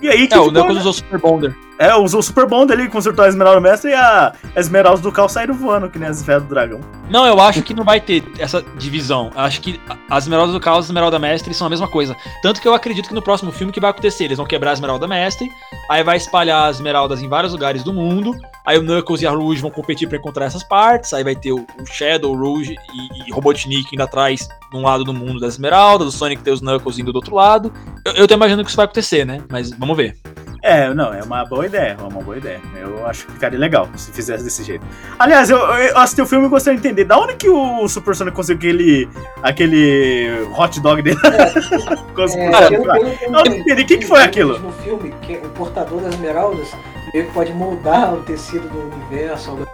E 0.01 0.09
aí 0.09 0.27
que 0.27 0.33
É, 0.33 0.39
o 0.39 0.45
Knuckles 0.51 0.73
né? 0.75 0.79
usou 0.79 0.93
Super 0.93 1.19
Bonder. 1.19 1.55
É, 1.77 1.95
usou 1.95 2.19
o 2.19 2.23
Super 2.23 2.47
Bond 2.47 2.71
ali, 2.71 2.87
consertou 2.87 3.25
a 3.25 3.27
Esmeralda 3.27 3.59
Mestra 3.59 3.89
e 3.89 3.93
a 3.93 4.33
Esmeralda 4.55 5.01
do 5.01 5.11
Cal 5.11 5.27
saíram 5.27 5.53
voando, 5.55 5.89
que 5.89 5.97
nem 5.97 6.09
as 6.09 6.19
esferas 6.19 6.43
do 6.43 6.49
dragão. 6.49 6.79
Não, 7.09 7.25
eu 7.25 7.39
acho 7.39 7.61
que 7.63 7.73
não 7.73 7.83
vai 7.83 7.99
ter 7.99 8.23
essa 8.37 8.63
divisão. 8.77 9.31
Eu 9.33 9.41
acho 9.41 9.61
que 9.61 9.79
as 10.09 10.23
esmeraldas 10.25 10.53
do 10.53 10.59
caos 10.59 10.85
e 10.85 10.87
a 10.87 10.89
esmeralda 10.89 11.17
mestre 11.17 11.53
são 11.55 11.65
a 11.65 11.69
mesma 11.69 11.87
coisa. 11.87 12.15
Tanto 12.43 12.61
que 12.61 12.67
eu 12.67 12.73
acredito 12.75 13.07
que 13.09 13.15
no 13.15 13.21
próximo 13.21 13.51
filme 13.51 13.71
o 13.71 13.73
que 13.73 13.79
vai 13.79 13.89
acontecer? 13.89 14.25
Eles 14.25 14.37
vão 14.37 14.45
quebrar 14.45 14.71
a 14.71 14.73
esmeralda 14.73 15.07
mestre, 15.07 15.47
aí 15.89 16.03
vai 16.03 16.17
espalhar 16.17 16.69
as 16.69 16.75
esmeraldas 16.77 17.21
em 17.21 17.27
vários 17.27 17.51
lugares 17.51 17.83
do 17.83 17.91
mundo, 17.93 18.35
aí 18.65 18.77
o 18.77 18.81
Knuckles 18.83 19.21
e 19.21 19.27
a 19.27 19.31
Rouge 19.31 19.61
vão 19.61 19.71
competir 19.71 20.07
pra 20.07 20.17
encontrar 20.17 20.45
essas 20.45 20.63
partes, 20.63 21.13
aí 21.13 21.23
vai 21.23 21.35
ter 21.35 21.51
o 21.51 21.65
Shadow, 21.85 22.33
o 22.33 22.37
Rouge 22.37 22.75
e, 22.93 23.29
e 23.29 23.31
Robotnik 23.31 23.93
indo 23.93 24.03
atrás 24.03 24.47
de 24.71 24.77
um 24.77 24.81
lado 24.83 25.03
do 25.03 25.13
mundo 25.13 25.39
das 25.39 25.53
esmeraldas, 25.53 26.07
o 26.07 26.11
Sonic 26.11 26.41
ter 26.43 26.51
os 26.51 26.61
Knuckles 26.61 26.97
indo 26.99 27.11
do 27.11 27.17
outro 27.17 27.35
lado. 27.35 27.71
Eu, 28.05 28.13
eu 28.13 28.27
tô 28.27 28.33
imaginando 28.33 28.63
que 28.63 28.69
isso 28.69 28.77
vai 28.77 28.85
acontecer, 28.85 29.25
né? 29.25 29.41
Mas 29.49 29.71
vamos 29.71 29.95
ver. 29.97 30.17
É, 30.63 30.93
não, 30.93 31.11
é 31.11 31.23
uma 31.23 31.43
boa 31.43 31.65
ideia, 31.65 31.97
é 31.99 32.03
uma 32.03 32.21
boa 32.21 32.37
ideia. 32.37 32.61
Eu 32.79 33.07
acho 33.07 33.25
que 33.25 33.31
ficaria 33.31 33.57
legal 33.57 33.89
se 33.95 34.11
fizesse 34.11 34.43
desse 34.43 34.63
jeito. 34.63 34.85
Aliás, 35.17 35.49
eu, 35.49 35.57
eu 35.57 35.97
assisti 35.97 36.21
o 36.21 36.25
filme 36.27 36.45
e 36.45 36.49
gostaria 36.49 36.79
de 36.79 36.87
entender 36.87 37.03
da 37.05 37.17
onde 37.17 37.33
que 37.35 37.49
o 37.49 37.87
Super 37.87 38.15
Sonic 38.15 38.35
conseguiu 38.35 38.69
aquele, 38.69 39.09
aquele 39.41 40.29
hot 40.55 40.79
dog 40.79 41.01
dele. 41.01 41.17
Conseguiu 42.15 42.53
É, 42.55 42.69
pelo- 42.69 42.85
Eu 43.23 43.31
não 43.31 43.41
entendi, 43.47 43.81
o 43.81 43.85
que 43.87 43.97
que 43.97 44.05
foi 44.05 44.21
aquilo? 44.21 44.59
No 44.59 44.71
filme, 44.71 45.11
que 45.23 45.37
o 45.37 45.49
portador 45.49 45.99
das 46.01 46.13
esmeraldas 46.13 46.67
meio 47.13 47.25
que 47.27 47.31
pode 47.33 47.53
moldar 47.53 48.13
o 48.13 48.21
tecido 48.23 48.67
do 48.69 48.95
universo. 48.95 49.51
algo 49.51 49.67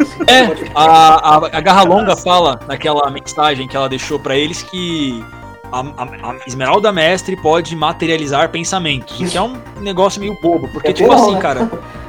assim. 0.00 0.22
É, 0.26 0.46
Pode- 0.46 0.70
A, 0.74 0.84
a, 0.84 1.36
a 1.58 1.60
Garra 1.60 1.82
Longa 1.82 2.16
fala 2.16 2.58
naquela 2.66 3.10
mensagem 3.10 3.66
que 3.68 3.76
ela 3.76 3.88
deixou 3.88 4.18
pra 4.18 4.36
eles 4.36 4.62
que 4.62 5.24
a, 5.72 5.80
a- 5.80 6.30
a 6.30 6.36
Esmeralda 6.46 6.92
Mestre 6.92 7.36
pode 7.36 7.74
materializar 7.76 8.48
pensamentos, 8.50 9.18
o 9.20 9.24
que 9.26 9.36
é 9.36 9.42
um 9.42 9.56
negócio 9.80 10.20
meio 10.20 10.36
bobo, 10.40 10.68
porque, 10.72 10.88
É 10.88 10.92
tipo 10.92 11.08
bom, 11.08 11.22
assim, 11.22 11.34
né? 11.34 11.40
cara, 11.40 11.60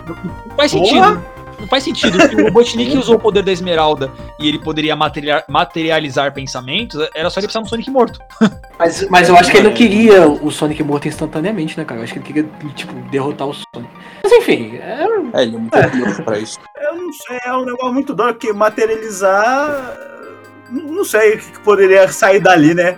não 0.08 0.56
faz 0.56 0.72
Porra! 0.72 0.86
sentido. 0.86 1.26
Não 1.62 1.68
faz 1.68 1.84
sentido. 1.84 2.20
Se 2.28 2.36
o 2.36 2.44
Robotnik 2.46 2.98
usou 2.98 3.18
o 3.18 3.20
poder 3.20 3.44
da 3.44 3.52
Esmeralda 3.52 4.12
e 4.40 4.48
ele 4.48 4.58
poderia 4.58 4.96
materializar, 4.96 5.46
materializar 5.48 6.34
pensamentos, 6.34 7.00
era 7.14 7.30
só 7.30 7.40
ele 7.40 7.46
precisar 7.46 7.60
de 7.60 7.66
um 7.68 7.70
Sonic 7.70 7.92
morto. 7.92 8.20
Mas, 8.80 9.08
mas 9.12 9.30
eu 9.30 9.38
acho 9.38 9.52
que 9.52 9.58
ele 9.58 9.68
não 9.68 9.76
queria 9.76 10.28
o 10.28 10.50
Sonic 10.50 10.82
morto 10.84 11.08
instantaneamente, 11.08 11.78
né, 11.78 11.86
cara? 11.86 12.00
Eu 12.00 12.04
acho 12.04 12.14
que 12.14 12.18
ele 12.18 12.26
queria, 12.26 12.50
tipo, 12.74 12.92
derrotar 13.12 13.48
o 13.48 13.54
Sonic. 13.54 13.91
Mas 14.24 14.32
enfim, 14.34 14.78
é, 14.78 15.06
É, 15.34 15.44
ele 15.44 15.56
é 15.56 15.60
muito 15.60 15.76
orgulhoso 15.78 16.24
pra 16.24 16.38
isso. 16.40 16.60
Eu 16.82 16.96
não 16.96 17.12
sei, 17.14 17.40
é 17.46 17.54
um 17.54 17.66
negócio 17.66 17.94
muito 17.94 18.14
doido, 18.14 18.34
porque 18.36 18.54
materializar. 18.54 19.98
Não 20.70 21.04
sei 21.04 21.36
o 21.36 21.40
que 21.40 21.60
poderia 21.60 22.08
sair 22.08 22.40
dali, 22.40 22.74
né? 22.74 22.98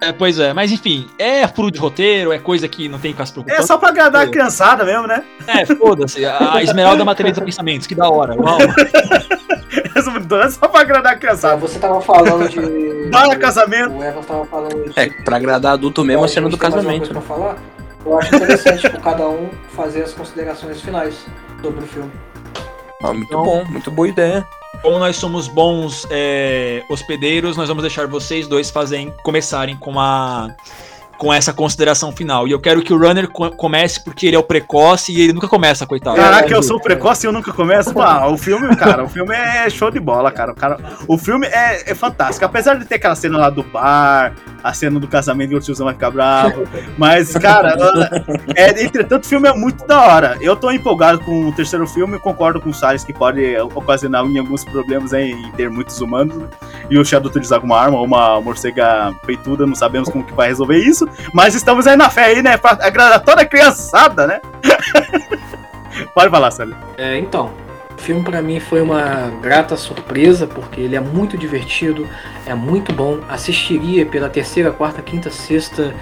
É, 0.00 0.12
pois 0.12 0.38
é, 0.40 0.52
mas 0.52 0.72
enfim, 0.72 1.08
é 1.16 1.46
furo 1.46 1.70
de 1.70 1.78
roteiro, 1.78 2.32
é 2.32 2.38
coisa 2.38 2.66
que 2.66 2.88
não 2.88 2.98
tem 2.98 3.12
que 3.12 3.22
ficar 3.24 3.44
se 3.44 3.52
É 3.52 3.62
só 3.62 3.78
pra 3.78 3.90
agradar 3.90 4.26
a 4.26 4.28
criançada 4.28 4.84
mesmo, 4.84 5.06
né? 5.06 5.22
É, 5.46 5.64
foda-se, 5.64 6.24
a 6.26 6.58
Esmeralda 6.62 7.04
materializa 7.04 7.40
pensamentos, 7.40 7.86
que 7.86 7.94
da 7.94 8.08
hora. 8.08 8.34
Uau. 8.34 8.58
Resumindo, 9.94 10.36
É 10.40 10.50
só 10.50 10.66
pra 10.68 10.80
agradar 10.80 11.12
a 11.12 11.14
Ah, 11.14 11.18
criançada. 11.18 11.56
você 11.56 11.78
tava 11.78 12.00
falando 12.00 12.48
de. 12.48 13.10
Para 13.10 13.36
casamento. 13.36 13.94
O 13.94 14.02
Evans 14.04 14.26
tava 14.26 14.44
falando 14.46 14.90
de. 14.90 14.98
É, 14.98 15.06
pra 15.22 15.36
agradar 15.36 15.74
adulto 15.74 16.04
mesmo 16.04 16.24
a 16.24 16.28
cena 16.28 16.48
do 16.48 16.56
Tem 16.58 16.70
mais 16.70 16.74
alguma 16.74 16.92
casamento. 16.98 17.14
coisa 17.14 17.26
pra 17.26 17.36
falar? 17.36 17.56
Eu 18.04 18.18
acho 18.18 18.34
interessante, 18.34 18.80
tipo, 18.82 19.00
cada 19.00 19.28
um 19.28 19.48
fazer 19.74 20.02
as 20.02 20.12
considerações 20.12 20.80
finais 20.80 21.24
sobre 21.62 21.84
o 21.84 21.86
filme. 21.86 22.10
Ah, 23.02 23.12
muito 23.12 23.26
Então- 23.28 23.44
bom, 23.44 23.64
muito 23.64 23.90
boa 23.90 24.08
ideia. 24.08 24.46
Como 24.80 24.98
nós 24.98 25.16
somos 25.16 25.46
bons 25.46 26.06
é, 26.10 26.82
hospedeiros, 26.88 27.56
nós 27.56 27.68
vamos 27.68 27.82
deixar 27.82 28.06
vocês 28.08 28.48
dois 28.48 28.70
fazem, 28.70 29.14
começarem 29.22 29.76
com 29.76 29.98
a 30.00 30.48
com 31.22 31.32
essa 31.32 31.52
consideração 31.52 32.10
final. 32.10 32.48
E 32.48 32.50
eu 32.50 32.58
quero 32.58 32.82
que 32.82 32.92
o 32.92 32.98
runner 32.98 33.28
co 33.28 33.48
comece 33.52 34.02
porque 34.02 34.26
ele 34.26 34.34
é 34.34 34.38
o 34.40 34.42
precoce 34.42 35.12
e 35.12 35.20
ele 35.20 35.32
nunca 35.32 35.46
começa, 35.46 35.86
coitado. 35.86 36.16
Caraca, 36.16 36.52
eu 36.52 36.60
sou 36.64 36.80
precoce 36.80 37.24
e 37.24 37.28
eu 37.28 37.32
nunca 37.32 37.52
começo. 37.52 37.94
Pô, 37.94 38.02
o 38.02 38.36
filme, 38.36 38.74
cara, 38.74 39.04
o 39.04 39.08
filme 39.08 39.32
é 39.32 39.70
show 39.70 39.88
de 39.88 40.00
bola, 40.00 40.32
cara. 40.32 40.50
O, 40.50 40.54
cara, 40.56 40.78
o 41.06 41.16
filme 41.16 41.46
é, 41.46 41.92
é 41.92 41.94
fantástico. 41.94 42.44
Apesar 42.44 42.74
de 42.74 42.86
ter 42.86 42.96
aquela 42.96 43.14
cena 43.14 43.38
lá 43.38 43.50
do 43.50 43.62
bar, 43.62 44.34
a 44.64 44.72
cena 44.72 44.98
do 44.98 45.06
casamento 45.06 45.52
e 45.52 45.54
o 45.54 45.60
tiozão 45.60 45.84
vai 45.84 45.94
ficar 45.94 46.10
bravo. 46.10 46.64
Mas, 46.98 47.32
cara, 47.38 47.76
é, 48.56 48.82
entretanto, 48.82 49.24
o 49.24 49.28
filme 49.28 49.48
é 49.48 49.52
muito 49.52 49.86
da 49.86 50.00
hora. 50.00 50.36
Eu 50.40 50.56
tô 50.56 50.72
empolgado 50.72 51.20
com 51.20 51.46
o 51.46 51.52
terceiro 51.52 51.86
filme, 51.86 52.18
concordo 52.18 52.60
com 52.60 52.70
o 52.70 52.74
Salles 52.74 53.04
que 53.04 53.12
pode 53.12 53.56
ocasionar 53.74 54.24
em 54.24 54.38
alguns 54.38 54.64
problemas 54.64 55.14
aí, 55.14 55.30
em 55.30 55.52
ter 55.52 55.70
muitos 55.70 56.00
humanos. 56.00 56.36
Né? 56.36 56.48
E 56.90 56.98
o 56.98 57.04
Shadow 57.04 57.30
utilizar 57.30 57.58
alguma 57.58 57.78
arma 57.78 57.98
ou 57.98 58.04
uma 58.04 58.40
morcega 58.40 59.14
peituda, 59.24 59.64
não 59.64 59.76
sabemos 59.76 60.08
como 60.08 60.24
que 60.24 60.34
vai 60.34 60.48
resolver 60.48 60.78
isso. 60.78 61.08
Mas 61.32 61.54
estamos 61.54 61.86
aí 61.86 61.96
na 61.96 62.10
fé 62.10 62.24
aí, 62.24 62.42
né? 62.42 62.56
Pra 62.56 62.72
agradar 62.72 63.20
toda 63.20 63.42
a 63.42 63.46
criançada, 63.46 64.26
né? 64.26 64.40
Pode 66.14 66.30
falar, 66.30 66.50
Sally. 66.50 66.74
É, 66.96 67.18
então, 67.18 67.52
o 67.96 68.00
filme 68.00 68.22
para 68.22 68.40
mim 68.42 68.58
foi 68.60 68.80
uma 68.80 69.30
grata 69.40 69.76
surpresa, 69.76 70.46
porque 70.46 70.80
ele 70.80 70.96
é 70.96 71.00
muito 71.00 71.36
divertido, 71.36 72.08
é 72.46 72.54
muito 72.54 72.92
bom. 72.92 73.20
Assistiria 73.28 74.06
pela 74.06 74.28
terceira, 74.28 74.70
quarta, 74.70 75.02
quinta, 75.02 75.30
sexta, 75.30 75.94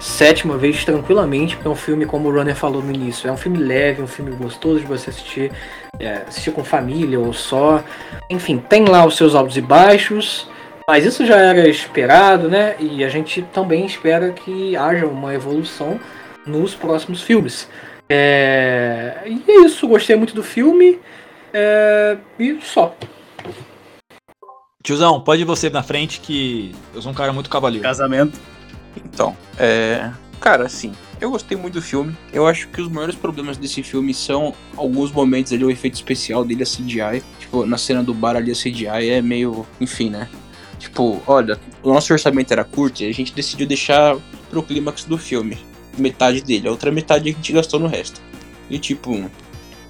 sétima 0.00 0.56
vez 0.56 0.84
tranquilamente, 0.84 1.56
porque 1.56 1.68
é 1.68 1.70
um 1.70 1.76
filme, 1.76 2.06
como 2.06 2.28
o 2.28 2.32
Runner 2.32 2.56
falou 2.56 2.82
no 2.82 2.92
início, 2.92 3.28
é 3.28 3.32
um 3.32 3.36
filme 3.36 3.58
leve, 3.58 4.02
um 4.02 4.06
filme 4.06 4.32
gostoso 4.32 4.80
de 4.80 4.86
você 4.86 5.10
assistir, 5.10 5.52
é, 5.98 6.22
assistir 6.28 6.50
com 6.50 6.64
família 6.64 7.20
ou 7.20 7.32
só. 7.32 7.82
Enfim, 8.28 8.58
tem 8.58 8.84
lá 8.84 9.04
os 9.04 9.16
seus 9.16 9.34
altos 9.34 9.56
e 9.56 9.60
baixos. 9.60 10.48
Mas 10.86 11.04
isso 11.04 11.24
já 11.24 11.36
era 11.36 11.68
esperado, 11.68 12.48
né? 12.48 12.76
E 12.78 13.04
a 13.04 13.08
gente 13.08 13.42
também 13.42 13.86
espera 13.86 14.32
que 14.32 14.76
haja 14.76 15.06
uma 15.06 15.34
evolução 15.34 16.00
nos 16.46 16.74
próximos 16.74 17.22
filmes. 17.22 17.68
É... 18.08 19.22
E 19.26 19.50
é 19.50 19.64
isso, 19.64 19.86
gostei 19.86 20.16
muito 20.16 20.34
do 20.34 20.42
filme. 20.42 20.98
É... 21.52 22.16
E 22.38 22.58
só. 22.62 22.94
Tiozão, 24.82 25.20
pode 25.20 25.42
ir 25.42 25.44
você 25.44 25.70
na 25.70 25.82
frente 25.82 26.20
que 26.20 26.74
eu 26.92 27.00
sou 27.00 27.12
um 27.12 27.14
cara 27.14 27.32
muito 27.32 27.48
cavaleiro. 27.48 27.84
Casamento. 27.84 28.38
Então, 28.96 29.36
é. 29.58 30.10
Cara, 30.40 30.66
assim, 30.66 30.92
eu 31.20 31.30
gostei 31.30 31.56
muito 31.56 31.74
do 31.74 31.82
filme. 31.82 32.16
Eu 32.32 32.48
acho 32.48 32.66
que 32.68 32.80
os 32.80 32.88
maiores 32.88 33.14
problemas 33.14 33.56
desse 33.56 33.80
filme 33.84 34.12
são 34.12 34.52
alguns 34.76 35.12
momentos 35.12 35.52
ali, 35.52 35.64
o 35.64 35.70
efeito 35.70 35.94
especial 35.94 36.44
dele, 36.44 36.64
a 36.64 36.66
CGI. 36.66 37.22
Tipo, 37.38 37.64
na 37.64 37.78
cena 37.78 38.02
do 38.02 38.12
bar 38.12 38.34
ali, 38.34 38.50
a 38.50 38.54
CGI 38.54 39.10
é 39.10 39.22
meio. 39.22 39.64
Enfim, 39.80 40.10
né? 40.10 40.28
Tipo, 40.82 41.22
olha, 41.28 41.60
o 41.80 41.92
nosso 41.92 42.12
orçamento 42.12 42.50
era 42.50 42.64
curto 42.64 43.04
e 43.04 43.08
a 43.08 43.14
gente 43.14 43.32
decidiu 43.32 43.68
deixar 43.68 44.16
pro 44.50 44.64
clímax 44.64 45.04
do 45.04 45.16
filme. 45.16 45.56
Metade 45.96 46.40
dele, 46.42 46.66
a 46.66 46.72
outra 46.72 46.90
metade 46.90 47.30
a 47.30 47.32
gente 47.32 47.52
gastou 47.52 47.78
no 47.78 47.86
resto. 47.86 48.20
E 48.68 48.80
tipo, 48.80 49.30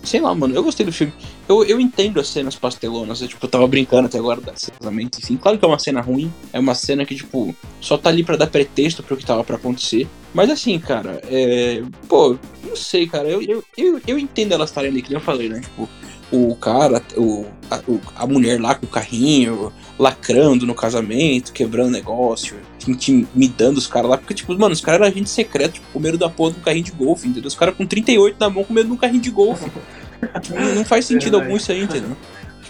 sei 0.05 0.20
lá, 0.20 0.35
mano, 0.35 0.55
eu 0.55 0.62
gostei 0.62 0.85
do 0.85 0.93
filme. 0.93 1.10
Eu, 1.48 1.64
eu 1.64 1.81
entendo 1.81 2.20
as 2.20 2.28
cenas 2.28 2.56
pastelonas, 2.56 3.23
eu, 3.23 3.28
tipo, 3.28 3.47
eu 3.47 3.48
tava 3.48 3.66
brincando 3.66 4.06
até 4.06 4.19
agora 4.19 4.39
desse 4.43 4.70
casamento, 4.70 5.19
enfim. 5.19 5.39
Claro 5.39 5.59
que 5.59 5.64
é 5.64 5.69
uma 5.69 5.78
cena 5.78 6.02
ruim, 6.02 6.31
é 6.52 6.60
uma 6.60 6.74
cena 6.74 7.06
que, 7.06 7.14
tipo, 7.14 7.56
só 7.81 7.97
tá 7.97 8.10
ali 8.10 8.23
para 8.23 8.36
dar 8.36 8.48
pretexto 8.48 9.02
pro 9.02 9.16
que 9.16 9.24
tava 9.24 9.43
para 9.43 9.56
acontecer. 9.56 10.06
Mas 10.35 10.51
assim, 10.51 10.78
cara, 10.78 11.23
é. 11.24 11.82
Pô, 12.06 12.36
não 12.62 12.77
sei, 12.77 13.06
cara, 13.06 13.28
eu, 13.28 13.40
eu, 13.40 13.64
eu, 13.78 14.01
eu 14.06 14.19
entendo 14.19 14.52
elas 14.52 14.69
estarem 14.69 14.90
ali, 14.90 15.01
que 15.01 15.09
nem 15.09 15.19
eu 15.19 15.24
falei, 15.24 15.48
né? 15.48 15.60
Tipo, 15.60 15.89
o 16.32 16.56
cara, 16.56 17.02
o, 17.16 17.44
a, 17.70 17.80
a, 18.22 18.26
mulher 18.26 18.60
lá 18.60 18.74
com 18.74 18.86
o 18.86 18.88
carrinho, 18.88 19.70
lacrando 19.98 20.66
no 20.66 20.74
casamento, 20.74 21.52
quebrando 21.52 21.90
negócio, 21.90 22.56
intimidando 22.88 23.78
os 23.78 23.86
caras 23.86 24.10
lá, 24.10 24.16
porque, 24.16 24.32
tipo, 24.32 24.56
mano, 24.59 24.72
os 24.72 24.80
caras 24.80 25.02
eram 25.02 25.12
agente 25.12 25.28
secreto, 25.28 25.74
tipo, 25.74 25.86
com 25.92 26.00
medo 26.00 26.16
da 26.16 26.30
porra 26.30 26.52
de 26.52 26.59
um 26.59 26.62
carrinho 26.62 26.84
de 26.84 26.92
golfe, 26.92 27.28
entendeu? 27.28 27.48
Os 27.48 27.54
caras 27.54 27.76
com 27.76 27.86
38 27.86 28.36
na 28.40 28.48
mão 28.48 28.64
com 28.64 28.72
medo 28.72 28.86
de 28.86 28.92
um 28.92 28.96
carrinho 28.96 29.20
de 29.20 29.30
golfe. 29.30 29.70
tipo, 30.40 30.59
não 30.59 30.84
faz 30.84 31.04
sentido 31.04 31.36
algum 31.36 31.56
isso 31.56 31.70
aí, 31.70 31.82
entendeu? 31.82 32.16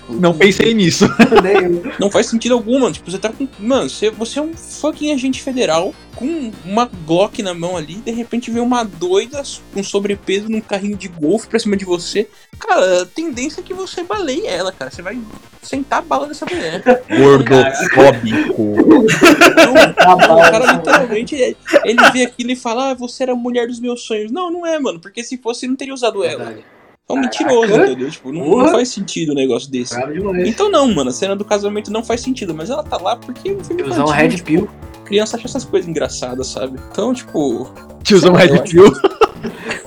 Tipo, 0.02 0.20
não 0.20 0.34
pensei 0.36 0.74
nisso. 0.74 1.06
não 1.98 2.10
faz 2.10 2.26
sentido 2.26 2.54
algum, 2.54 2.80
mano. 2.80 2.92
Tipo, 2.92 3.10
você 3.10 3.18
tá 3.18 3.28
com. 3.30 3.48
Mano, 3.58 3.88
você, 3.88 4.10
você 4.10 4.38
é 4.38 4.42
um 4.42 4.54
fucking 4.54 5.12
agente 5.12 5.42
federal 5.42 5.94
com 6.16 6.52
uma 6.64 6.90
Glock 7.06 7.42
na 7.42 7.54
mão 7.54 7.76
ali, 7.76 7.94
de 7.94 8.10
repente 8.10 8.50
vem 8.50 8.62
uma 8.62 8.84
doida 8.84 9.42
com 9.72 9.82
sobrepeso 9.82 10.48
num 10.48 10.60
carrinho 10.60 10.96
de 10.96 11.08
golfe 11.08 11.48
pra 11.48 11.58
cima 11.58 11.76
de 11.76 11.84
você. 11.84 12.28
Cara, 12.58 13.02
a 13.02 13.06
tendência 13.06 13.60
é 13.60 13.64
que 13.64 13.74
você 13.74 14.02
baleie 14.02 14.46
ela, 14.46 14.70
cara. 14.72 14.90
Você 14.90 15.02
vai 15.02 15.18
sentar 15.62 16.00
a 16.00 16.02
bala 16.02 16.26
nessa 16.26 16.44
mulher. 16.46 16.82
Gordofóbico. 17.08 18.62
o 20.02 20.36
cara 20.36 20.72
literalmente, 20.72 21.34
ele 21.34 22.10
vê 22.12 22.24
aquilo 22.24 22.50
e 22.50 22.56
fala, 22.56 22.90
ah, 22.90 22.94
você 22.94 23.22
era 23.24 23.32
a 23.32 23.36
mulher 23.36 23.66
dos 23.66 23.80
meus 23.80 24.02
sonhos. 24.02 24.30
Não, 24.30 24.50
não 24.50 24.66
é, 24.66 24.78
mano, 24.78 25.00
porque 25.00 25.24
se 25.24 25.38
fosse, 25.38 25.66
não 25.66 25.76
teria 25.76 25.94
usado 25.94 26.24
ela. 26.24 26.56
É 27.12 27.18
um 27.18 27.20
mentiroso, 27.20 27.74
entendeu? 27.74 28.10
Tipo, 28.10 28.32
não, 28.32 28.58
não, 28.58 28.68
faz 28.68 28.88
sentido 28.88 29.32
um 29.32 29.34
negócio 29.34 29.70
desse. 29.70 29.94
Então 30.46 30.70
não, 30.70 30.92
mano, 30.92 31.10
a 31.10 31.12
cena 31.12 31.36
do 31.36 31.44
casamento 31.44 31.90
não 31.90 32.02
faz 32.02 32.20
sentido, 32.20 32.54
mas 32.54 32.70
ela 32.70 32.82
tá 32.82 32.96
lá 32.96 33.16
porque 33.16 33.52
o 33.52 33.64
filme 33.64 33.82
Usar 33.82 34.04
um 34.04 34.08
Red 34.08 34.28
tipo, 34.30 34.44
Pill. 34.44 34.70
Criança 35.04 35.36
acha 35.36 35.46
essas 35.46 35.64
coisas 35.64 35.88
engraçadas, 35.88 36.46
sabe? 36.46 36.78
Então, 36.90 37.12
tipo. 37.12 37.70
Tiozão 38.02 38.32
Red 38.32 38.62
Pill. 38.62 38.92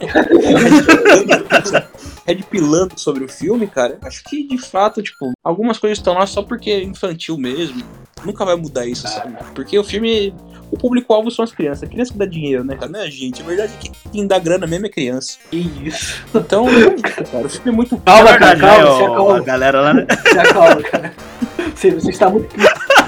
Red 2.26 2.42
pilando 2.50 3.00
sobre 3.00 3.24
o 3.24 3.30
filme, 3.30 3.68
cara, 3.68 4.00
acho 4.02 4.24
que 4.24 4.48
de 4.48 4.58
fato, 4.58 5.04
tipo, 5.04 5.34
algumas 5.44 5.78
coisas 5.78 6.00
estão 6.00 6.16
lá 6.16 6.26
só 6.26 6.42
porque 6.42 6.72
é 6.72 6.84
infantil 6.84 7.38
mesmo. 7.38 7.84
Nunca 8.26 8.44
vai 8.44 8.56
mudar 8.56 8.88
isso, 8.88 9.08
sabe? 9.08 9.36
Porque 9.54 9.78
o 9.78 9.84
filme 9.84 10.34
o 10.72 10.78
público-alvo 10.78 11.30
são 11.30 11.44
as 11.44 11.52
crianças. 11.52 11.84
A 11.84 11.88
criança 11.88 12.12
que 12.12 12.18
dá 12.18 12.26
dinheiro, 12.26 12.64
né, 12.64 12.76
cara? 12.76 12.92
Não 12.92 13.00
é 13.00 13.04
a 13.04 13.10
gente. 13.10 13.42
A 13.42 13.46
verdade 13.46 13.74
é 13.74 13.78
que 13.78 13.92
quem 14.12 14.28
dá 14.28 14.40
grana 14.40 14.66
mesmo 14.66 14.86
é 14.86 14.90
criança. 14.90 15.38
Isso. 15.52 16.24
Então, 16.34 16.68
é 16.68 17.02
cara. 17.02 17.46
O 17.46 17.50
filme 17.50 17.70
é 17.70 17.72
muito 17.72 17.98
calma, 17.98 18.32
é 18.32 18.38
cara, 18.38 18.60
calma, 18.60 19.00
né, 19.00 19.16
calma. 19.16 19.38
A 19.38 19.42
galera 19.42 19.82
lá, 19.82 19.94
né? 19.94 20.08
Se 20.28 20.40
acalma, 20.40 20.84
cara. 20.84 21.14
Você, 21.76 21.92
você 21.92 22.10
está 22.10 22.30
muito. 22.30 22.56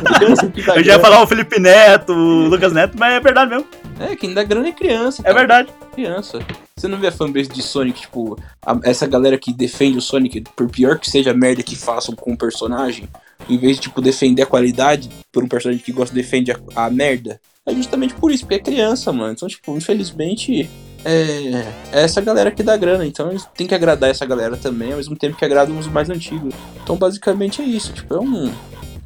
Eu 0.75 0.83
já 0.83 0.93
ia 0.93 0.99
falar 0.99 1.21
o 1.21 1.27
Felipe 1.27 1.59
Neto, 1.59 2.13
o 2.13 2.47
Lucas 2.47 2.73
Neto, 2.73 2.97
mas 2.97 3.13
é 3.13 3.19
verdade 3.19 3.51
mesmo. 3.51 3.67
É, 3.99 4.15
quem 4.15 4.33
dá 4.33 4.43
grana 4.43 4.67
é 4.67 4.71
criança. 4.71 5.23
Cara. 5.23 5.35
É 5.35 5.37
verdade. 5.37 5.69
Criança. 5.93 6.39
Você 6.75 6.87
não 6.87 6.99
vê 6.99 7.07
a 7.07 7.11
fanbase 7.11 7.49
de 7.49 7.61
Sonic, 7.61 8.01
tipo, 8.01 8.37
a, 8.63 8.77
essa 8.83 9.07
galera 9.07 9.37
que 9.37 9.51
defende 9.51 9.97
o 9.97 10.01
Sonic, 10.01 10.43
por 10.55 10.69
pior 10.69 10.99
que 10.99 11.09
seja 11.09 11.31
a 11.31 11.33
merda 11.33 11.63
que 11.63 11.75
façam 11.75 12.15
com 12.15 12.33
o 12.33 12.37
personagem, 12.37 13.09
em 13.49 13.57
vez 13.57 13.77
de, 13.77 13.83
tipo, 13.83 14.01
defender 14.01 14.43
a 14.43 14.45
qualidade 14.45 15.09
por 15.31 15.43
um 15.43 15.47
personagem 15.47 15.83
que 15.83 15.91
gosta 15.91 16.13
defende 16.13 16.51
a, 16.51 16.57
a 16.75 16.89
merda, 16.89 17.39
é 17.67 17.73
justamente 17.73 18.13
por 18.13 18.31
isso, 18.31 18.43
porque 18.43 18.55
é 18.55 18.59
criança, 18.59 19.11
mano. 19.11 19.33
Então, 19.33 19.45
tipo, 19.45 19.75
infelizmente, 19.75 20.69
é, 21.03 21.65
é 21.91 22.01
essa 22.01 22.21
galera 22.21 22.49
que 22.49 22.63
dá 22.63 22.77
grana. 22.77 23.05
Então, 23.05 23.29
eles 23.29 23.45
têm 23.57 23.67
que 23.67 23.75
agradar 23.75 24.09
essa 24.09 24.25
galera 24.25 24.55
também, 24.55 24.91
ao 24.91 24.97
mesmo 24.97 25.17
tempo 25.17 25.35
que 25.35 25.43
agradam 25.43 25.77
os 25.77 25.85
mais 25.85 26.09
antigos. 26.09 26.55
Então, 26.81 26.95
basicamente, 26.95 27.61
é 27.61 27.65
isso. 27.65 27.91
Tipo, 27.91 28.15
é 28.15 28.19
um 28.21 28.53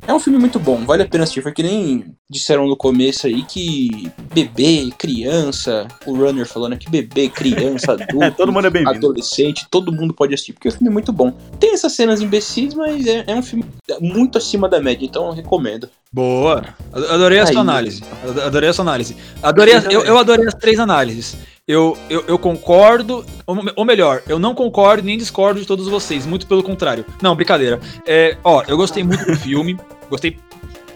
é 0.07 0.13
um 0.13 0.19
filme 0.19 0.39
muito 0.39 0.59
bom, 0.59 0.85
vale 0.85 1.03
a 1.03 1.07
pena 1.07 1.23
assistir. 1.23 1.41
Foi 1.41 1.51
que 1.51 1.63
nem 1.63 2.15
disseram 2.31 2.65
no 2.65 2.77
começo 2.77 3.27
aí 3.27 3.43
que 3.43 4.09
bebê, 4.33 4.89
criança, 4.97 5.85
o 6.05 6.15
Runner 6.15 6.47
falando 6.47 6.77
que 6.77 6.89
bebê, 6.89 7.27
criança, 7.27 7.91
adulto, 7.99 8.31
todo 8.37 8.51
mundo 8.53 8.67
é 8.67 8.89
adolescente, 8.89 9.67
todo 9.69 9.91
mundo 9.91 10.13
pode 10.13 10.33
assistir, 10.33 10.53
porque 10.53 10.69
o 10.69 10.71
filme 10.71 10.87
é 10.87 10.91
muito 10.91 11.11
bom. 11.11 11.33
Tem 11.59 11.73
essas 11.73 11.91
cenas 11.91 12.21
imbecis, 12.21 12.73
mas 12.73 13.05
é, 13.05 13.25
é 13.27 13.35
um 13.35 13.43
filme 13.43 13.65
muito 13.99 14.37
acima 14.37 14.69
da 14.69 14.79
média, 14.79 15.05
então 15.05 15.27
eu 15.27 15.33
recomendo. 15.33 15.89
Boa. 16.13 16.63
Adorei 16.93 17.39
a 17.39 17.47
sua 17.47 17.61
análise. 17.61 18.01
Adorei 18.45 18.69
a 18.69 18.73
sua 18.73 18.83
análise. 18.83 19.17
Adorei, 19.43 19.73
eu, 19.89 20.03
eu 20.03 20.17
adorei 20.17 20.47
as 20.47 20.53
três 20.53 20.79
análises. 20.79 21.35
Eu, 21.67 21.97
eu, 22.09 22.23
eu, 22.27 22.39
concordo, 22.39 23.25
ou 23.45 23.85
melhor, 23.85 24.23
eu 24.27 24.39
não 24.39 24.55
concordo 24.55 25.03
nem 25.03 25.17
discordo 25.17 25.59
de 25.59 25.67
todos 25.67 25.87
vocês, 25.87 26.25
muito 26.25 26.47
pelo 26.47 26.63
contrário. 26.63 27.05
Não, 27.21 27.35
brincadeira. 27.35 27.79
É, 28.05 28.35
ó, 28.43 28.63
eu 28.67 28.75
gostei 28.75 29.03
muito 29.03 29.23
do 29.25 29.37
filme, 29.37 29.77
gostei, 30.09 30.37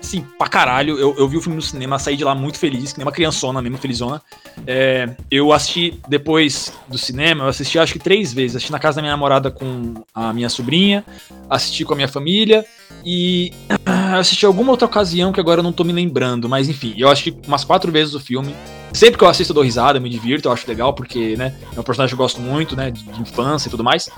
sim, 0.05 0.25
pra 0.37 0.47
caralho. 0.47 0.97
Eu, 0.97 1.15
eu 1.17 1.27
vi 1.27 1.37
o 1.37 1.41
filme 1.41 1.55
no 1.55 1.61
cinema, 1.61 1.99
saí 1.99 2.15
de 2.15 2.23
lá 2.23 2.33
muito 2.33 2.57
feliz, 2.57 2.93
que 2.93 2.99
nem 2.99 3.05
uma 3.05 3.11
criançona 3.11 3.61
mesmo, 3.61 3.77
felizona. 3.77 4.21
É, 4.65 5.09
eu 5.29 5.51
assisti 5.51 5.99
depois 6.07 6.71
do 6.87 6.97
cinema, 6.97 7.43
eu 7.43 7.49
assisti 7.49 7.77
acho 7.79 7.93
que 7.93 7.99
três 7.99 8.31
vezes. 8.33 8.55
Assisti 8.55 8.71
na 8.71 8.79
casa 8.79 8.97
da 8.97 9.01
minha 9.01 9.11
namorada 9.11 9.51
com 9.51 9.93
a 10.13 10.31
minha 10.31 10.49
sobrinha, 10.49 11.03
assisti 11.49 11.83
com 11.83 11.93
a 11.93 11.95
minha 11.95 12.07
família 12.07 12.65
e 13.03 13.51
assisti 14.17 14.45
alguma 14.45 14.71
outra 14.71 14.85
ocasião 14.85 15.33
que 15.33 15.39
agora 15.39 15.59
eu 15.59 15.63
não 15.63 15.73
tô 15.73 15.83
me 15.83 15.91
lembrando, 15.91 16.47
mas 16.47 16.69
enfim, 16.69 16.93
eu 16.97 17.09
assisti 17.09 17.35
umas 17.47 17.63
quatro 17.63 17.91
vezes 17.91 18.13
o 18.13 18.19
filme. 18.19 18.55
Sempre 18.93 19.17
que 19.17 19.23
eu 19.25 19.27
assisto 19.27 19.51
eu 19.51 19.55
dou 19.55 19.63
risada, 19.63 19.97
eu 19.97 20.01
me 20.01 20.09
divirto, 20.09 20.47
eu 20.47 20.53
acho 20.53 20.65
legal, 20.67 20.93
porque, 20.93 21.35
né, 21.35 21.53
é 21.75 21.79
um 21.79 21.83
personagem 21.83 22.15
que 22.15 22.21
eu 22.21 22.23
gosto 22.23 22.39
muito, 22.39 22.77
né, 22.77 22.91
de, 22.91 23.03
de 23.03 23.21
infância 23.21 23.67
e 23.67 23.71
tudo 23.71 23.83
mais. 23.83 24.09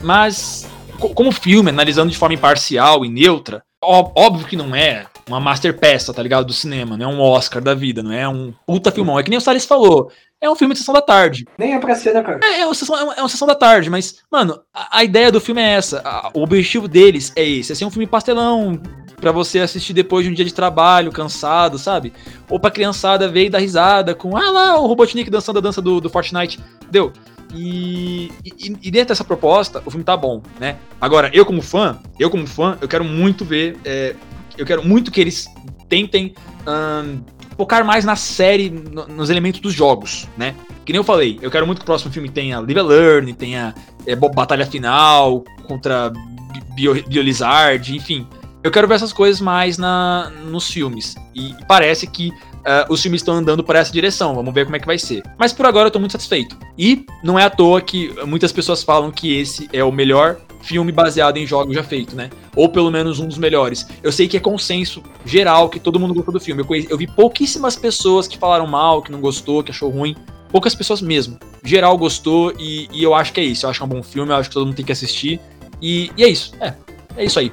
Mas, 0.00 0.68
como 0.98 1.32
filme, 1.32 1.70
analisando 1.70 2.12
de 2.12 2.16
forma 2.16 2.34
imparcial 2.34 3.04
e 3.04 3.08
neutra, 3.08 3.62
óbvio 3.82 4.46
que 4.46 4.56
não 4.56 4.74
é 4.74 5.06
uma 5.28 5.40
master 5.40 5.78
peça, 5.78 6.12
tá 6.12 6.22
ligado, 6.22 6.46
do 6.46 6.52
cinema, 6.52 6.96
não 6.96 7.10
é 7.10 7.14
um 7.14 7.20
Oscar 7.20 7.62
da 7.62 7.74
vida, 7.74 8.02
não 8.02 8.12
é 8.12 8.28
um 8.28 8.52
puta 8.66 8.90
filmão. 8.90 9.18
É 9.18 9.22
que 9.22 9.30
nem 9.30 9.38
o 9.38 9.40
Salles 9.40 9.64
falou, 9.64 10.10
é 10.40 10.48
um 10.50 10.56
filme 10.56 10.74
de 10.74 10.80
sessão 10.80 10.94
da 10.94 11.02
tarde. 11.02 11.46
Nem 11.58 11.74
é 11.74 11.78
pra 11.78 11.94
ser, 11.94 12.14
né, 12.14 12.22
cara? 12.22 12.40
É, 12.42 12.60
é, 12.60 12.66
uma, 12.66 12.74
sessão, 12.74 12.96
é, 12.98 13.02
uma, 13.04 13.14
é 13.14 13.20
uma 13.22 13.28
sessão 13.28 13.46
da 13.46 13.54
tarde, 13.54 13.90
mas, 13.90 14.16
mano, 14.30 14.60
a, 14.72 14.98
a 14.98 15.04
ideia 15.04 15.30
do 15.30 15.40
filme 15.40 15.60
é 15.60 15.70
essa. 15.72 16.00
A- 16.04 16.30
o 16.34 16.42
objetivo 16.42 16.88
deles 16.88 17.32
é 17.36 17.44
esse: 17.46 17.72
é 17.72 17.74
ser 17.74 17.84
um 17.84 17.90
filme 17.90 18.06
pastelão. 18.06 18.80
Pra 19.20 19.32
você 19.32 19.58
assistir 19.58 19.92
depois 19.92 20.24
de 20.24 20.30
um 20.30 20.34
dia 20.34 20.46
de 20.46 20.54
trabalho, 20.54 21.12
cansado, 21.12 21.76
sabe? 21.78 22.10
Ou 22.48 22.58
pra 22.58 22.70
criançada 22.70 23.28
ver 23.28 23.44
e 23.44 23.50
dar 23.50 23.58
risada 23.58 24.14
com, 24.14 24.34
ah 24.34 24.50
lá, 24.50 24.78
o 24.80 24.86
Robotnik 24.86 25.28
dançando 25.28 25.58
a 25.58 25.60
dança 25.60 25.82
do, 25.82 26.00
do 26.00 26.08
Fortnite. 26.08 26.58
Deu. 26.90 27.12
E, 27.54 28.32
e, 28.42 28.76
e 28.82 28.90
dentro 28.90 29.08
dessa 29.08 29.22
proposta, 29.24 29.82
o 29.84 29.90
filme 29.90 30.04
tá 30.04 30.16
bom, 30.16 30.42
né? 30.58 30.76
Agora, 30.98 31.30
eu 31.34 31.44
como 31.44 31.60
fã, 31.60 31.98
eu 32.18 32.30
como 32.30 32.46
fã, 32.46 32.78
eu 32.80 32.88
quero 32.88 33.04
muito 33.04 33.44
ver. 33.44 33.76
é, 33.84 34.14
eu 34.60 34.66
quero 34.66 34.86
muito 34.86 35.10
que 35.10 35.20
eles 35.20 35.48
tentem 35.88 36.34
ahn, 36.66 37.18
focar 37.56 37.84
mais 37.84 38.04
na 38.04 38.16
série, 38.16 38.70
no- 38.70 39.06
nos 39.08 39.30
elementos 39.30 39.60
dos 39.60 39.72
jogos, 39.74 40.28
né? 40.36 40.54
Que 40.84 40.92
nem 40.92 40.98
eu 40.98 41.04
falei, 41.04 41.38
eu 41.42 41.50
quero 41.50 41.66
muito 41.66 41.78
que 41.78 41.82
o 41.82 41.86
próximo 41.86 42.12
filme 42.12 42.28
tenha 42.28 42.58
Live 42.60 42.78
and 42.78 42.84
Learn, 42.84 43.32
tenha 43.34 43.74
é, 44.06 44.14
batalha 44.16 44.66
final 44.66 45.44
contra 45.66 46.10
Bi- 46.10 46.62
Bio, 46.74 47.04
Biolizard, 47.08 47.94
enfim. 47.96 48.26
Eu 48.62 48.70
quero 48.70 48.86
ver 48.86 48.94
essas 48.94 49.12
coisas 49.12 49.40
mais 49.40 49.78
na, 49.78 50.30
nos 50.46 50.68
filmes. 50.70 51.14
E, 51.34 51.50
e 51.52 51.64
parece 51.66 52.06
que 52.06 52.30
ah, 52.64 52.86
os 52.90 53.00
filmes 53.00 53.20
estão 53.22 53.34
andando 53.34 53.64
para 53.64 53.78
essa 53.78 53.90
direção. 53.92 54.34
Vamos 54.34 54.52
ver 54.52 54.64
como 54.66 54.76
é 54.76 54.78
que 54.78 54.86
vai 54.86 54.98
ser. 54.98 55.22
Mas 55.38 55.50
por 55.52 55.64
agora 55.64 55.86
eu 55.86 55.90
tô 55.90 55.98
muito 55.98 56.12
satisfeito. 56.12 56.56
E 56.76 57.06
não 57.24 57.38
é 57.38 57.44
à 57.44 57.50
toa 57.50 57.80
que 57.80 58.12
muitas 58.26 58.52
pessoas 58.52 58.82
falam 58.82 59.10
que 59.10 59.38
esse 59.38 59.66
é 59.72 59.82
o 59.82 59.90
melhor 59.90 60.36
filme 60.62 60.92
baseado 60.92 61.36
em 61.36 61.46
jogos 61.46 61.74
já 61.74 61.82
feito, 61.82 62.14
né? 62.14 62.30
Ou 62.54 62.68
pelo 62.68 62.90
menos 62.90 63.18
um 63.18 63.26
dos 63.26 63.38
melhores. 63.38 63.86
Eu 64.02 64.12
sei 64.12 64.28
que 64.28 64.36
é 64.36 64.40
consenso 64.40 65.02
geral 65.24 65.68
que 65.68 65.80
todo 65.80 65.98
mundo 65.98 66.12
gostou 66.14 66.32
do 66.34 66.40
filme. 66.40 66.62
Eu, 66.62 66.66
conheci- 66.66 66.88
eu 66.90 66.98
vi 66.98 67.06
pouquíssimas 67.06 67.76
pessoas 67.76 68.26
que 68.28 68.36
falaram 68.38 68.66
mal, 68.66 69.00
que 69.02 69.10
não 69.10 69.20
gostou, 69.20 69.62
que 69.62 69.70
achou 69.70 69.88
ruim. 69.90 70.14
Poucas 70.50 70.74
pessoas 70.74 71.00
mesmo. 71.00 71.38
Geral 71.64 71.96
gostou 71.96 72.52
e, 72.58 72.88
e 72.92 73.02
eu 73.02 73.14
acho 73.14 73.32
que 73.32 73.40
é 73.40 73.44
isso. 73.44 73.64
Eu 73.66 73.70
acho 73.70 73.78
que 73.78 73.82
é 73.82 73.86
um 73.86 73.88
bom 73.88 74.02
filme, 74.02 74.32
eu 74.32 74.36
acho 74.36 74.48
que 74.48 74.54
todo 74.54 74.66
mundo 74.66 74.74
tem 74.76 74.84
que 74.84 74.92
assistir. 74.92 75.40
E, 75.80 76.10
e 76.16 76.24
é 76.24 76.28
isso. 76.28 76.52
É, 76.60 76.74
é 77.16 77.24
isso 77.24 77.38
aí. 77.38 77.52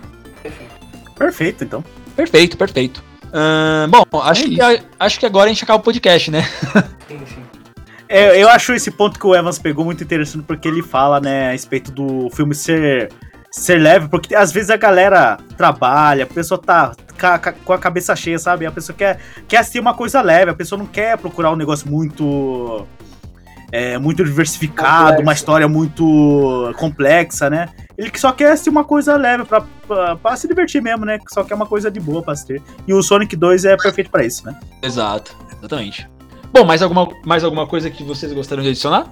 Perfeito, 1.15 1.63
então. 1.63 1.83
Perfeito, 2.15 2.57
perfeito. 2.57 3.03
Bom, 4.11 4.19
acho, 4.21 4.45
É 4.45 4.49
que, 4.49 4.61
a- 4.61 4.83
acho 4.99 5.19
que 5.19 5.25
agora 5.25 5.45
a 5.45 5.53
gente 5.53 5.63
acaba 5.63 5.79
o 5.79 5.83
podcast, 5.83 6.31
né? 6.31 6.43
Sim, 7.07 7.19
sim. 7.25 7.41
É, 8.09 8.41
eu 8.41 8.49
acho 8.49 8.73
esse 8.73 8.89
ponto 8.91 9.19
que 9.19 9.27
o 9.27 9.35
Evans 9.35 9.59
pegou 9.59 9.83
muito 9.83 10.03
interessante 10.03 10.43
porque 10.45 10.67
ele 10.67 10.81
fala, 10.81 11.19
né, 11.19 11.49
a 11.49 11.51
respeito 11.51 11.91
do 11.91 12.29
filme 12.29 12.55
ser, 12.55 13.11
ser 13.51 13.77
leve, 13.79 14.07
porque 14.07 14.33
às 14.33 14.51
vezes 14.51 14.69
a 14.69 14.77
galera 14.77 15.37
trabalha, 15.57 16.23
a 16.23 16.27
pessoa 16.27 16.59
tá 16.61 16.93
com 17.65 17.73
a 17.73 17.77
cabeça 17.79 18.15
cheia, 18.15 18.37
sabe? 18.37 18.65
A 18.65 18.71
pessoa 18.71 18.95
quer, 18.95 19.19
quer 19.47 19.57
assistir 19.57 19.79
uma 19.79 19.93
coisa 19.93 20.21
leve, 20.21 20.51
a 20.51 20.55
pessoa 20.55 20.77
não 20.77 20.85
quer 20.85 21.17
procurar 21.17 21.51
um 21.51 21.55
negócio 21.55 21.89
muito. 21.89 22.85
é, 23.71 23.97
muito 23.97 24.23
diversificado, 24.23 24.99
Complexo. 25.07 25.23
uma 25.23 25.33
história 25.33 25.67
muito 25.67 26.73
complexa, 26.77 27.49
né? 27.49 27.67
Ele 27.97 28.11
que 28.11 28.19
só 28.19 28.31
quer 28.31 28.51
assistir 28.51 28.69
uma 28.69 28.83
coisa 28.83 29.17
leve 29.17 29.43
pra, 29.43 29.61
pra, 29.87 30.15
pra 30.15 30.35
se 30.35 30.47
divertir 30.47 30.81
mesmo, 30.81 31.03
né? 31.03 31.17
Só 31.29 31.43
quer 31.43 31.55
uma 31.55 31.65
coisa 31.65 31.89
de 31.89 31.99
boa 31.99 32.21
pra 32.21 32.33
assistir. 32.33 32.61
E 32.87 32.93
o 32.93 33.01
Sonic 33.01 33.35
2 33.35 33.65
é 33.65 33.75
perfeito 33.75 34.11
pra 34.11 34.23
isso, 34.23 34.45
né? 34.45 34.55
Exato, 34.83 35.35
exatamente. 35.57 36.07
Bom, 36.51 36.65
mais 36.65 36.81
alguma, 36.81 37.07
mais 37.25 37.43
alguma 37.43 37.67
coisa 37.67 37.89
que 37.89 38.03
vocês 38.03 38.31
gostariam 38.33 38.63
de 38.63 38.69
adicionar? 38.69 39.11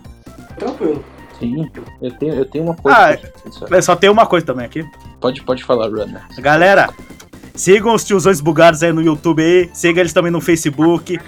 Tranquilo. 0.57 1.03
Sim, 1.40 1.70
eu 2.02 2.12
tenho, 2.12 2.34
eu 2.34 2.45
tenho 2.45 2.64
uma 2.64 2.76
coisa. 2.76 2.98
Ah, 2.98 3.66
pra 3.68 3.82
Só 3.82 3.95
tem 3.95 4.10
uma 4.10 4.26
coisa 4.26 4.45
também 4.45 4.66
aqui. 4.66 4.86
Pode, 5.20 5.41
pode 5.44 5.64
falar, 5.64 5.90
Runner. 5.90 6.22
Galera, 6.38 6.90
sigam 7.53 7.94
os 7.94 8.03
tiozões 8.06 8.40
bugados 8.40 8.82
aí 8.84 8.94
no 8.94 9.02
YouTube 9.02 9.44
aí, 9.44 9.70
siga 9.74 9.99
eles 9.99 10.14
também 10.14 10.32
no 10.32 10.40
Facebook. 10.40 11.20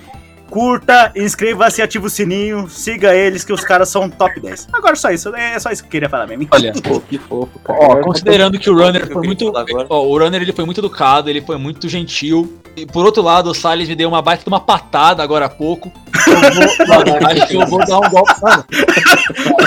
Curta, 0.50 1.12
inscreva-se, 1.16 1.82
ativa 1.82 2.08
o 2.08 2.10
sininho, 2.10 2.70
siga 2.70 3.14
eles 3.14 3.44
que 3.44 3.52
os 3.52 3.64
caras 3.64 3.90
são 3.90 4.10
top 4.10 4.40
10. 4.40 4.70
Agora 4.74 4.96
só 4.96 5.12
isso, 5.12 5.36
é 5.36 5.60
só 5.60 5.70
isso 5.72 5.84
que 5.84 5.88
eu 5.88 5.92
queria 5.92 6.10
falar 6.10 6.26
mesmo. 6.28 6.48
Olha, 6.52 6.74
Pô, 6.82 7.00
que 7.02 7.18
fofo, 7.18 7.60
cara. 7.60 7.80
ó, 7.80 7.96
considerando 8.02 8.58
que 8.58 8.70
o 8.70 8.78
Runner 8.78 9.08
foi 9.12 9.26
muito. 9.26 9.52
Ó, 9.90 10.06
o 10.06 10.18
Runner 10.18 10.42
ele 10.42 10.54
foi 10.54 10.66
muito 10.66 10.80
educado, 10.80 11.30
ele 11.30 11.42
foi 11.42 11.58
muito 11.58 11.90
gentil. 11.90 12.58
E 12.76 12.86
por 12.86 13.06
outro 13.06 13.24
lado, 13.24 13.50
o 13.50 13.54
Salles 13.54 13.90
me 13.90 13.96
deu 13.96 14.08
uma 14.08 14.22
baita 14.22 14.44
de 14.44 14.50
uma 14.50 14.60
patada 14.60 15.22
agora 15.24 15.46
há 15.46 15.50
pouco. 15.50 15.92
Eu 16.28 16.36
vou, 16.54 16.88
mano, 16.88 17.28
acho 17.28 17.48
que 17.48 17.56
eu 17.56 17.66
vou 17.66 17.86
dar 17.86 18.00
um 18.00 18.10
golpe. 18.10 18.34
Mano, 18.42 18.66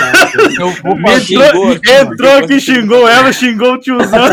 eu 0.59 0.71
vou. 0.83 0.97
Entrou, 1.11 1.71
entrou 1.73 2.31
aqui, 2.37 2.59
xingou 2.59 3.07
ela, 3.07 3.31
xingou 3.31 3.73
o 3.73 3.77
tiozão. 3.79 4.25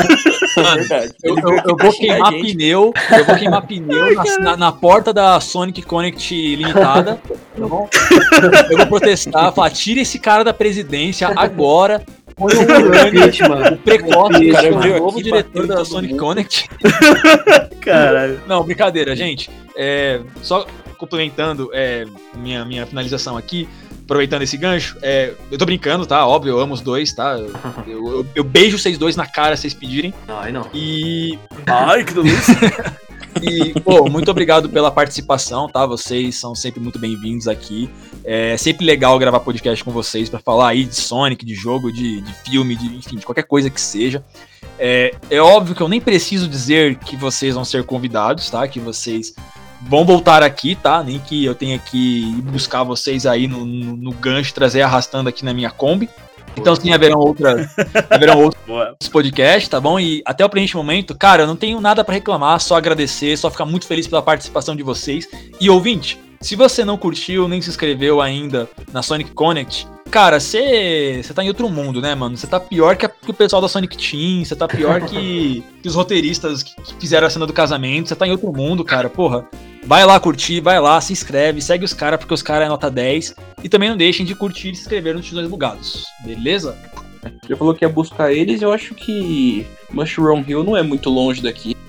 Eu, 1.22 1.36
eu- 1.36 1.62
eu 1.66 1.76
vou 1.76 1.92
queimar 1.92 2.32
pneu, 2.32 2.92
eu 3.12 3.24
vou 3.24 3.36
queimar 3.36 3.62
pneu 3.66 4.14
na, 4.14 4.38
na- 4.40 4.56
na 4.56 4.72
porta 4.72 5.12
da 5.12 5.38
Sonic 5.40 5.82
Connect 5.82 6.34
Limitada. 6.56 7.18
tá 7.26 7.66
bom? 7.66 7.88
Eu 8.70 8.76
vou 8.78 8.86
protestar, 8.86 9.52
falar, 9.52 9.70
tira 9.70 10.00
esse 10.00 10.18
cara 10.18 10.42
da 10.44 10.52
presidência 10.52 11.28
agora. 11.36 12.02
Põe 12.36 12.54
o 12.54 12.60
Urani, 12.60 13.08
Impeachment. 13.18 13.72
o 13.72 13.76
precoce, 13.78 14.48
O 14.48 14.52
cara 14.52 14.68
o 14.72 14.98
novo 15.00 15.08
aqui, 15.18 15.22
diretor 15.24 15.66
da 15.66 15.84
Sonic 15.84 16.12
mundo. 16.14 16.20
Connect. 16.22 16.68
Caralho. 17.80 18.40
Não, 18.46 18.62
brincadeira, 18.62 19.16
gente. 19.16 19.50
É, 19.76 20.20
só 20.40 20.64
complementando 20.96 21.68
é, 21.72 22.04
minha, 22.36 22.64
minha 22.64 22.86
finalização 22.86 23.36
aqui, 23.36 23.68
aproveitando 24.08 24.40
esse 24.40 24.56
gancho, 24.56 24.96
é, 25.02 25.34
eu 25.52 25.58
tô 25.58 25.66
brincando, 25.66 26.06
tá? 26.06 26.26
Óbvio, 26.26 26.52
eu 26.52 26.60
amo 26.60 26.72
os 26.72 26.80
dois, 26.80 27.12
tá? 27.12 27.32
Eu, 27.38 27.52
eu- 27.86 28.08
eu- 28.18 28.26
eu 28.36 28.42
beijo 28.44 28.78
vocês 28.78 28.96
dois 28.96 29.14
na 29.16 29.26
cara 29.26 29.54
se 29.54 29.62
vocês 29.62 29.74
pedirem. 29.74 30.14
Não, 30.26 30.38
aí 30.40 30.50
não. 30.50 30.66
E 30.72 31.38
Ai, 31.66 32.04
que 32.04 32.14
delícia. 32.14 32.54
E, 33.40 33.72
pô, 33.82 34.08
muito 34.10 34.28
obrigado 34.32 34.68
pela 34.68 34.90
participação, 34.90 35.68
tá? 35.68 35.86
Vocês 35.86 36.34
são 36.34 36.56
sempre 36.56 36.80
muito 36.80 36.98
bem-vindos 36.98 37.46
aqui. 37.46 37.88
É 38.24 38.56
sempre 38.56 38.84
legal 38.84 39.16
gravar 39.16 39.38
podcast 39.38 39.84
com 39.84 39.92
vocês 39.92 40.28
pra 40.28 40.40
falar 40.40 40.70
aí 40.70 40.82
de 40.84 40.96
Sonic, 40.96 41.46
de 41.46 41.54
jogo, 41.54 41.92
de, 41.92 42.20
de 42.20 42.32
filme, 42.34 42.74
de, 42.74 42.86
enfim, 42.96 43.14
de 43.16 43.24
qualquer 43.24 43.44
coisa 43.44 43.70
que 43.70 43.80
seja. 43.80 44.24
É, 44.76 45.14
é 45.30 45.40
óbvio 45.40 45.76
que 45.76 45.80
eu 45.80 45.88
nem 45.88 46.00
preciso 46.00 46.48
dizer 46.48 46.96
que 46.96 47.14
vocês 47.14 47.54
vão 47.54 47.64
ser 47.64 47.84
convidados, 47.84 48.50
tá? 48.50 48.66
Que 48.66 48.80
vocês 48.80 49.32
vão 49.82 50.04
voltar 50.04 50.42
aqui, 50.42 50.74
tá? 50.74 51.02
Nem 51.02 51.18
que 51.18 51.44
eu 51.44 51.54
tenha 51.54 51.78
que 51.78 52.20
ir 52.20 52.42
buscar 52.42 52.82
vocês 52.82 53.26
aí 53.26 53.46
no, 53.46 53.64
no, 53.64 53.96
no 53.96 54.12
gancho, 54.12 54.54
trazer 54.54 54.82
arrastando 54.82 55.28
aqui 55.28 55.44
na 55.44 55.54
minha 55.54 55.70
Kombi. 55.70 56.08
Então 56.56 56.74
sim, 56.74 56.92
haverão 56.92 57.18
outras, 57.20 57.68
haverão 58.10 58.42
outros 58.42 58.62
Boa. 58.66 58.96
esse 59.00 59.10
podcast, 59.10 59.70
tá 59.70 59.80
bom? 59.80 59.98
E 59.98 60.22
até 60.24 60.44
o 60.44 60.48
presente 60.48 60.76
momento, 60.76 61.14
cara, 61.14 61.44
eu 61.44 61.46
não 61.46 61.56
tenho 61.56 61.80
nada 61.80 62.02
pra 62.02 62.14
reclamar, 62.14 62.60
só 62.60 62.76
agradecer, 62.76 63.36
só 63.36 63.50
ficar 63.50 63.64
muito 63.64 63.86
feliz 63.86 64.06
pela 64.08 64.22
participação 64.22 64.74
de 64.74 64.82
vocês. 64.82 65.28
E 65.60 65.70
ouvinte, 65.70 66.18
se 66.40 66.56
você 66.56 66.84
não 66.84 66.96
curtiu 66.96 67.48
nem 67.48 67.60
se 67.60 67.68
inscreveu 67.68 68.20
ainda 68.20 68.68
na 68.92 69.02
Sonic 69.02 69.30
Connect, 69.32 69.86
cara, 70.10 70.40
você 70.40 71.22
tá 71.34 71.42
em 71.44 71.48
outro 71.48 71.68
mundo, 71.68 72.00
né, 72.00 72.14
mano? 72.14 72.36
Você 72.36 72.46
tá 72.46 72.58
pior 72.58 72.96
que, 72.96 73.06
a- 73.06 73.08
que 73.08 73.30
o 73.30 73.34
pessoal 73.34 73.60
da 73.62 73.68
Sonic 73.68 73.96
Team, 73.96 74.44
você 74.44 74.54
tá 74.56 74.66
pior 74.68 75.00
que, 75.02 75.62
que 75.82 75.88
os 75.88 75.94
roteiristas 75.94 76.62
que 76.62 76.74
fizeram 77.00 77.26
a 77.26 77.30
cena 77.30 77.46
do 77.46 77.52
casamento, 77.52 78.08
você 78.08 78.16
tá 78.16 78.26
em 78.26 78.30
outro 78.30 78.52
mundo, 78.52 78.84
cara, 78.84 79.08
porra. 79.10 79.46
Vai 79.84 80.04
lá 80.04 80.18
curtir, 80.20 80.60
vai 80.60 80.78
lá, 80.80 81.00
se 81.00 81.12
inscreve, 81.12 81.62
segue 81.62 81.84
os 81.84 81.94
caras, 81.94 82.18
porque 82.18 82.34
os 82.34 82.42
caras 82.42 82.66
é 82.66 82.68
nota 82.68 82.90
10. 82.90 83.34
E 83.64 83.68
também 83.68 83.88
não 83.88 83.96
deixem 83.96 84.26
de 84.26 84.34
curtir 84.34 84.70
e 84.72 84.74
se 84.74 84.82
inscrever 84.82 85.14
nos 85.14 85.24
Tijões 85.24 85.48
Bugados, 85.48 86.04
beleza? 86.24 86.76
Já 87.48 87.56
falou 87.56 87.74
que 87.74 87.84
ia 87.84 87.88
buscar 87.88 88.32
eles, 88.32 88.60
eu 88.62 88.72
acho 88.72 88.94
que 88.94 89.66
Mushroom 89.90 90.44
Hill 90.46 90.62
não 90.62 90.76
é 90.76 90.82
muito 90.82 91.08
longe 91.10 91.42
daqui. 91.42 91.76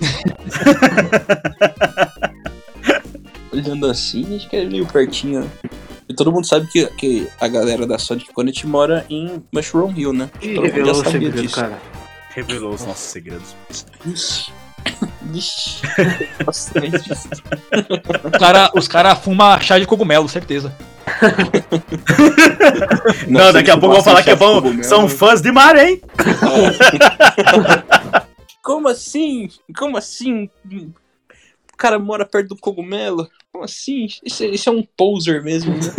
Olhando 3.52 3.86
assim, 3.86 4.36
acho 4.36 4.48
que 4.48 4.56
é 4.56 4.64
meio 4.64 4.86
pertinho. 4.86 5.50
E 6.10 6.14
todo 6.14 6.32
mundo 6.32 6.44
sabe 6.44 6.66
que, 6.66 6.86
que 6.96 7.28
a 7.40 7.46
galera 7.46 7.86
da 7.86 7.96
Sonic 7.96 8.32
Connect 8.32 8.66
mora 8.66 9.06
em 9.08 9.40
Mushroom 9.52 9.92
Hill, 9.96 10.12
né? 10.12 10.28
Ih, 10.42 10.54
Todo 10.54 10.56
mundo 10.56 10.64
revelou 10.66 10.86
já 10.86 10.92
o 10.92 11.04
sabia 11.04 11.12
segredo, 11.20 11.42
disso. 11.42 11.54
cara. 11.54 11.78
Revelou 12.34 12.74
os 12.74 12.84
nossos 12.84 13.04
segredos. 13.04 13.54
Ixi. 14.04 14.52
Ixi. 15.32 15.82
Nossa, 16.44 16.80
nem. 16.80 16.90
Os 16.90 18.38
cara, 18.40 18.70
os 18.74 18.88
cara 18.88 19.14
fumam 19.14 19.60
chá 19.60 19.78
de 19.78 19.86
cogumelo, 19.86 20.28
certeza. 20.28 20.74
Não, 23.28 23.40
Nossa, 23.40 23.52
daqui 23.52 23.70
a 23.70 23.78
pouco 23.78 23.94
eu 23.94 23.96
vou 23.96 24.02
falar 24.02 24.24
que 24.24 24.30
é 24.30 24.36
bom. 24.36 24.54
cogumelo. 24.56 24.82
São 24.84 25.08
fãs 25.08 25.40
de 25.40 25.52
mar, 25.52 25.76
hein? 25.76 26.02
Como 28.62 28.88
assim? 28.88 29.48
Como 29.78 29.96
assim? 29.96 30.50
O 31.72 31.76
cara 31.76 32.00
mora 32.00 32.26
perto 32.26 32.48
do 32.48 32.56
cogumelo? 32.56 33.28
Como 33.52 33.64
assim? 33.64 34.06
Isso, 34.24 34.44
é- 34.44 34.46
isso 34.46 34.68
é 34.68 34.72
um 34.72 34.84
poser 34.96 35.42
mesmo, 35.42 35.74
né? 35.74 35.80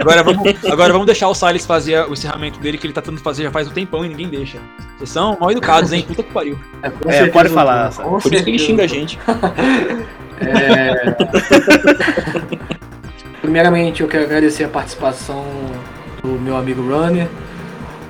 Agora 0.00 0.22
vamos, 0.22 0.64
agora 0.64 0.92
vamos 0.92 1.06
deixar 1.06 1.28
o 1.28 1.34
Salles 1.34 1.66
fazer 1.66 1.98
o 2.08 2.12
encerramento 2.12 2.60
dele, 2.60 2.78
que 2.78 2.86
ele 2.86 2.94
tá 2.94 3.02
tentando 3.02 3.20
fazer 3.20 3.42
já 3.42 3.50
faz 3.50 3.66
um 3.66 3.72
tempão 3.72 4.04
e 4.04 4.08
ninguém 4.08 4.28
deixa. 4.28 4.56
Vocês 4.96 5.10
são 5.10 5.36
mal 5.38 5.50
educados, 5.50 5.92
hein? 5.92 6.04
Puta 6.06 6.22
que 6.22 6.32
pariu. 6.32 6.56
É, 6.82 7.16
É, 7.16 7.26
pode 7.26 7.48
falar, 7.48 7.92
com 7.92 8.20
Por 8.20 8.32
isso 8.32 8.44
que 8.44 8.50
ele 8.50 8.58
xinga 8.60 8.84
a 8.84 8.86
gente. 8.86 9.18
É... 10.40 11.16
Primeiramente, 13.42 14.02
eu 14.02 14.08
quero 14.08 14.22
agradecer 14.24 14.64
a 14.64 14.68
participação 14.68 15.44
do 16.22 16.28
meu 16.28 16.56
amigo 16.56 16.80
Runner. 16.80 17.26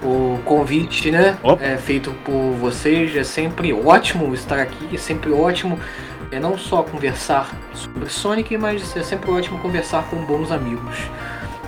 O 0.03 0.39
convite, 0.45 1.11
né? 1.11 1.39
Opa. 1.43 1.65
É 1.65 1.77
feito 1.79 2.13
por 2.25 2.53
vocês. 2.53 3.17
É 3.17 3.25
sempre 3.25 3.73
ótimo 3.73 4.33
estar 4.35 4.61
aqui. 4.61 4.95
É 4.95 4.99
sempre 4.99 5.33
ótimo. 5.33 5.79
É 6.31 6.39
não 6.39 6.59
só 6.59 6.83
conversar 6.83 7.55
sobre 7.73 8.09
Sonic, 8.09 8.57
mas 8.59 8.97
é 8.97 9.03
sempre 9.03 9.31
ótimo 9.31 9.59
conversar 9.59 10.05
com 10.11 10.17
bons 10.25 10.51
amigos. 10.51 10.97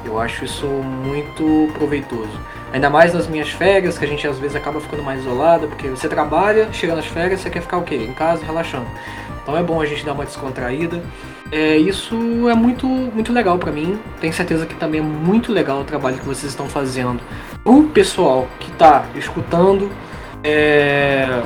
Eu 0.05 0.19
acho 0.21 0.45
isso 0.45 0.67
muito 0.67 1.71
proveitoso. 1.75 2.39
Ainda 2.73 2.89
mais 2.89 3.13
nas 3.13 3.27
minhas 3.27 3.51
férias, 3.51 3.99
que 3.99 4.05
a 4.05 4.09
gente 4.09 4.27
às 4.27 4.39
vezes 4.39 4.57
acaba 4.57 4.81
ficando 4.81 5.03
mais 5.03 5.21
isolado, 5.21 5.67
porque 5.69 5.89
você 5.89 6.09
trabalha, 6.09 6.73
chega 6.73 6.95
nas 6.95 7.07
férias, 7.07 7.41
você 7.41 7.51
quer 7.51 7.63
ficar 7.63 7.79
o 7.79 7.83
quê? 7.83 7.97
Em 7.97 8.13
casa, 8.13 8.45
relaxando. 8.45 8.87
Então 9.43 9.57
é 9.57 9.63
bom 9.63 9.81
a 9.81 9.87
gente 9.87 10.05
dar 10.05 10.13
uma 10.13 10.25
descontraída. 10.25 11.03
É, 11.51 11.77
isso 11.77 12.49
é 12.49 12.55
muito, 12.55 12.87
muito 12.87 13.33
legal 13.33 13.59
pra 13.59 13.73
mim. 13.73 13.99
Tenho 14.21 14.33
certeza 14.33 14.67
que 14.67 14.75
também 14.75 15.01
é 15.01 15.03
muito 15.03 15.53
legal 15.53 15.81
o 15.81 15.85
trabalho 15.85 16.19
que 16.19 16.27
vocês 16.27 16.53
estão 16.53 16.69
fazendo. 16.69 17.21
O 17.65 17.85
pessoal 17.85 18.47
que 18.61 18.71
tá 18.73 19.07
escutando, 19.17 19.91
é, 20.45 21.43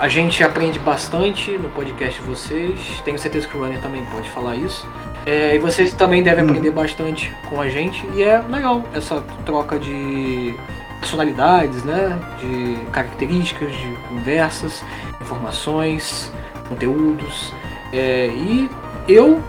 a 0.00 0.08
gente 0.08 0.42
aprende 0.44 0.78
bastante 0.78 1.58
no 1.58 1.68
podcast 1.70 2.20
de 2.20 2.26
vocês. 2.26 3.02
Tenho 3.04 3.18
certeza 3.18 3.48
que 3.48 3.56
o 3.56 3.60
Runner 3.60 3.80
também 3.80 4.04
pode 4.06 4.30
falar 4.30 4.54
isso. 4.54 4.86
É, 5.26 5.56
e 5.56 5.58
vocês 5.58 5.92
também 5.92 6.22
devem 6.22 6.44
aprender 6.44 6.70
bastante 6.70 7.34
com 7.48 7.60
a 7.60 7.68
gente. 7.68 8.06
E 8.14 8.22
é 8.22 8.38
legal 8.38 8.84
essa 8.94 9.20
troca 9.44 9.78
de 9.78 10.54
personalidades, 11.00 11.82
né? 11.82 12.18
De 12.40 12.76
características, 12.92 13.72
de 13.72 13.96
conversas, 14.08 14.84
informações, 15.20 16.32
conteúdos. 16.68 17.52
É, 17.92 18.28
e 18.28 18.70
eu 19.08 19.42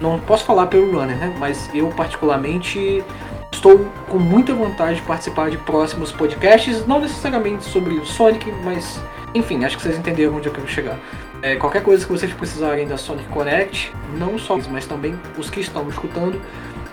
não 0.00 0.18
posso 0.18 0.44
falar 0.44 0.66
pelo 0.66 0.98
Runner, 0.98 1.16
né? 1.16 1.34
Mas 1.38 1.70
eu 1.72 1.88
particularmente 1.88 3.04
estou 3.52 3.86
com 4.08 4.18
muita 4.18 4.52
vontade 4.52 4.96
de 4.96 5.02
participar 5.02 5.48
de 5.48 5.58
próximos 5.58 6.10
podcasts, 6.10 6.84
não 6.88 7.00
necessariamente 7.00 7.62
sobre 7.64 7.94
o 7.94 8.04
Sonic, 8.04 8.52
mas 8.64 9.00
enfim, 9.34 9.64
acho 9.64 9.76
que 9.76 9.82
vocês 9.82 9.98
entenderam 9.98 10.36
onde 10.36 10.48
eu 10.48 10.52
quero 10.52 10.68
chegar. 10.68 10.98
É, 11.40 11.56
qualquer 11.56 11.82
coisa 11.82 12.04
que 12.04 12.12
vocês 12.12 12.32
precisarem 12.32 12.86
da 12.86 12.96
Sonic 12.96 13.28
Connect, 13.28 13.92
não 14.16 14.38
só 14.38 14.56
isso, 14.56 14.70
mas 14.70 14.86
também 14.86 15.18
os 15.36 15.50
que 15.50 15.60
estão 15.60 15.88
escutando, 15.88 16.40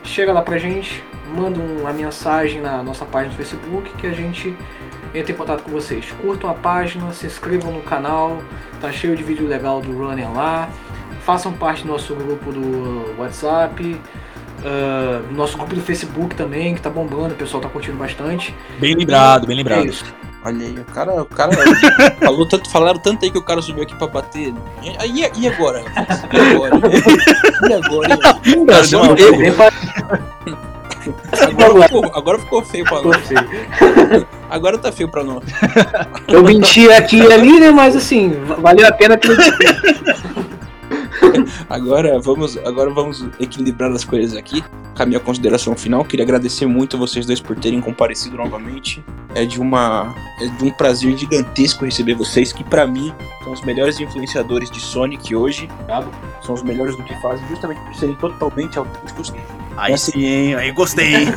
chega 0.03 0.33
lá 0.33 0.41
pra 0.41 0.57
gente, 0.57 1.03
manda 1.35 1.59
uma 1.59 1.93
mensagem 1.93 2.61
na 2.61 2.81
nossa 2.81 3.05
página 3.05 3.33
do 3.33 3.37
Facebook 3.37 3.91
que 3.97 4.07
a 4.07 4.11
gente 4.11 4.55
entra 5.13 5.31
em 5.31 5.35
contato 5.35 5.63
com 5.63 5.71
vocês. 5.71 6.05
Curtam 6.21 6.49
a 6.49 6.53
página, 6.53 7.11
se 7.13 7.25
inscrevam 7.25 7.71
no 7.71 7.81
canal, 7.81 8.41
tá 8.79 8.91
cheio 8.91 9.15
de 9.15 9.23
vídeo 9.23 9.47
legal 9.47 9.81
do 9.81 9.91
Runner 9.91 10.31
lá. 10.33 10.69
Façam 11.23 11.53
parte 11.53 11.83
do 11.83 11.89
nosso 11.89 12.15
grupo 12.15 12.51
do 12.51 13.15
WhatsApp, 13.19 13.83
uh, 13.93 15.33
nosso 15.33 15.57
grupo 15.57 15.75
do 15.75 15.81
Facebook 15.81 16.35
também, 16.35 16.73
que 16.73 16.81
tá 16.81 16.89
bombando, 16.89 17.33
o 17.33 17.37
pessoal 17.37 17.61
tá 17.61 17.69
curtindo 17.69 17.97
bastante. 17.97 18.55
Bem 18.79 18.95
lembrado, 18.95 19.45
bem 19.45 19.57
lembrado. 19.57 19.85
É 19.85 19.89
isso. 19.89 20.05
Olha 20.45 20.65
aí, 20.67 20.79
o 20.79 20.85
cara, 20.85 21.21
o 21.21 21.25
cara 21.25 21.51
falou 22.23 22.45
tanto, 22.45 22.69
falaram 22.69 22.97
tanto 22.99 23.25
aí 23.25 23.31
que 23.31 23.37
o 23.37 23.41
cara 23.41 23.61
subiu 23.61 23.83
aqui 23.83 23.93
pra 23.95 24.07
bater. 24.07 24.53
E, 24.81 25.21
e, 25.21 25.31
e 25.35 25.47
agora? 25.47 25.83
E 26.31 26.39
agora? 26.39 26.79
E 27.69 27.73
agora? 27.73 28.17
Cara, 28.17 28.83
deu 29.15 29.53
pa- 29.53 29.71
Agora 31.47 31.83
ficou, 31.87 32.11
agora 32.13 32.39
ficou 32.39 32.61
feio 32.63 32.85
pra 32.85 33.01
nós. 33.01 33.17
Agora 34.49 34.77
tá 34.77 34.91
feio 34.91 35.09
pra 35.09 35.23
nós. 35.23 35.43
Eu 36.27 36.43
menti 36.43 36.89
aqui 36.91 37.17
e 37.17 37.33
ali, 37.33 37.59
né? 37.59 37.71
Mas 37.71 37.95
assim, 37.95 38.29
va- 38.45 38.55
valeu 38.55 38.87
a 38.87 38.91
pena 38.91 39.17
pelo 39.17 39.35
Agora 41.69 42.19
vamos, 42.19 42.57
agora 42.57 42.89
vamos 42.89 43.25
equilibrar 43.39 43.91
as 43.91 44.03
coisas 44.03 44.35
aqui. 44.35 44.63
Com 44.95 45.03
a 45.03 45.05
minha 45.05 45.19
consideração 45.19 45.75
final, 45.77 46.03
queria 46.03 46.25
agradecer 46.25 46.65
muito 46.65 46.97
a 46.97 46.99
vocês 46.99 47.25
dois 47.25 47.39
por 47.39 47.55
terem 47.57 47.79
comparecido 47.79 48.35
novamente. 48.35 49.03
É 49.33 49.45
de 49.45 49.59
uma, 49.59 50.13
é 50.41 50.47
de 50.47 50.65
um 50.65 50.71
prazer 50.71 51.15
gigantesco 51.17 51.85
receber 51.85 52.15
vocês, 52.15 52.51
que 52.51 52.63
pra 52.63 52.85
mim 52.85 53.13
são 53.43 53.53
os 53.53 53.61
melhores 53.61 53.99
influenciadores 53.99 54.69
de 54.69 54.79
Sonic 54.81 55.35
hoje. 55.35 55.69
São 56.43 56.55
os 56.55 56.63
melhores 56.63 56.97
do 56.97 57.03
que 57.03 57.15
fazem, 57.21 57.47
justamente 57.47 57.79
por 57.81 57.95
serem 57.95 58.15
totalmente 58.15 58.77
autênticos. 58.77 59.33
Aí 59.77 59.97
sim? 59.97 60.53
Aí 60.55 60.71
gostei. 60.71 61.27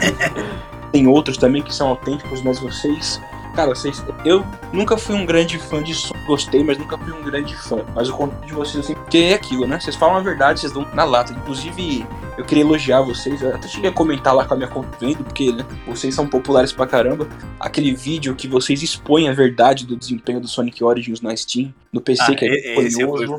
Tem 0.91 1.07
outros 1.07 1.39
também 1.39 1.63
que 1.63 1.75
são 1.75 1.89
autênticos, 1.89 2.43
mas 2.43 2.59
vocês. 2.59 3.21
Cara, 3.55 3.69
vocês. 3.69 4.03
Eu 4.25 4.45
nunca 4.73 4.97
fui 4.97 5.15
um 5.15 5.27
grande 5.27 5.59
fã 5.59 5.83
de 5.83 5.95
som, 5.95 6.15
gostei, 6.27 6.65
mas 6.65 6.79
nunca 6.79 6.97
fui 6.97 7.13
um 7.13 7.23
grande 7.23 7.55
fã. 7.57 7.85
Mas 7.95 8.09
o 8.09 8.17
conteúdo 8.17 8.47
de 8.47 8.53
vocês, 8.55 8.85
assim, 8.85 8.95
porque 8.95 9.19
é 9.19 9.35
aquilo, 9.35 9.67
né? 9.67 9.79
Vocês 9.79 9.95
falam 9.95 10.17
a 10.17 10.21
verdade, 10.21 10.61
vocês 10.61 10.73
dão 10.73 10.87
na 10.95 11.05
lata. 11.05 11.33
Inclusive, 11.33 12.07
eu 12.39 12.45
queria 12.45 12.63
elogiar 12.65 13.01
vocês. 13.03 13.41
Eu 13.43 13.55
até 13.55 13.69
cheguei 13.69 13.91
a 13.91 13.93
comentar 13.93 14.35
lá 14.35 14.45
com 14.45 14.55
a 14.55 14.57
minha 14.57 14.69
conta 14.69 14.89
vendo, 15.01 15.23
porque, 15.25 15.53
né? 15.53 15.65
Vocês 15.87 16.15
são 16.15 16.27
populares 16.27 16.73
pra 16.73 16.87
caramba. 16.87 17.29
Aquele 17.61 17.95
vídeo 17.95 18.35
que 18.35 18.49
vocês 18.49 18.83
expõem 18.83 19.29
a 19.29 19.33
verdade 19.33 19.87
do 19.87 19.97
desempenho 19.97 20.41
do 20.41 20.49
Sonic 20.49 20.83
Origins 20.83 21.21
na 21.21 21.35
Steam, 21.37 21.73
no 21.93 22.01
PC, 22.01 22.23
Ah, 22.23 22.35
que 22.35 22.45
é 22.47 22.75
curioso. 22.75 23.39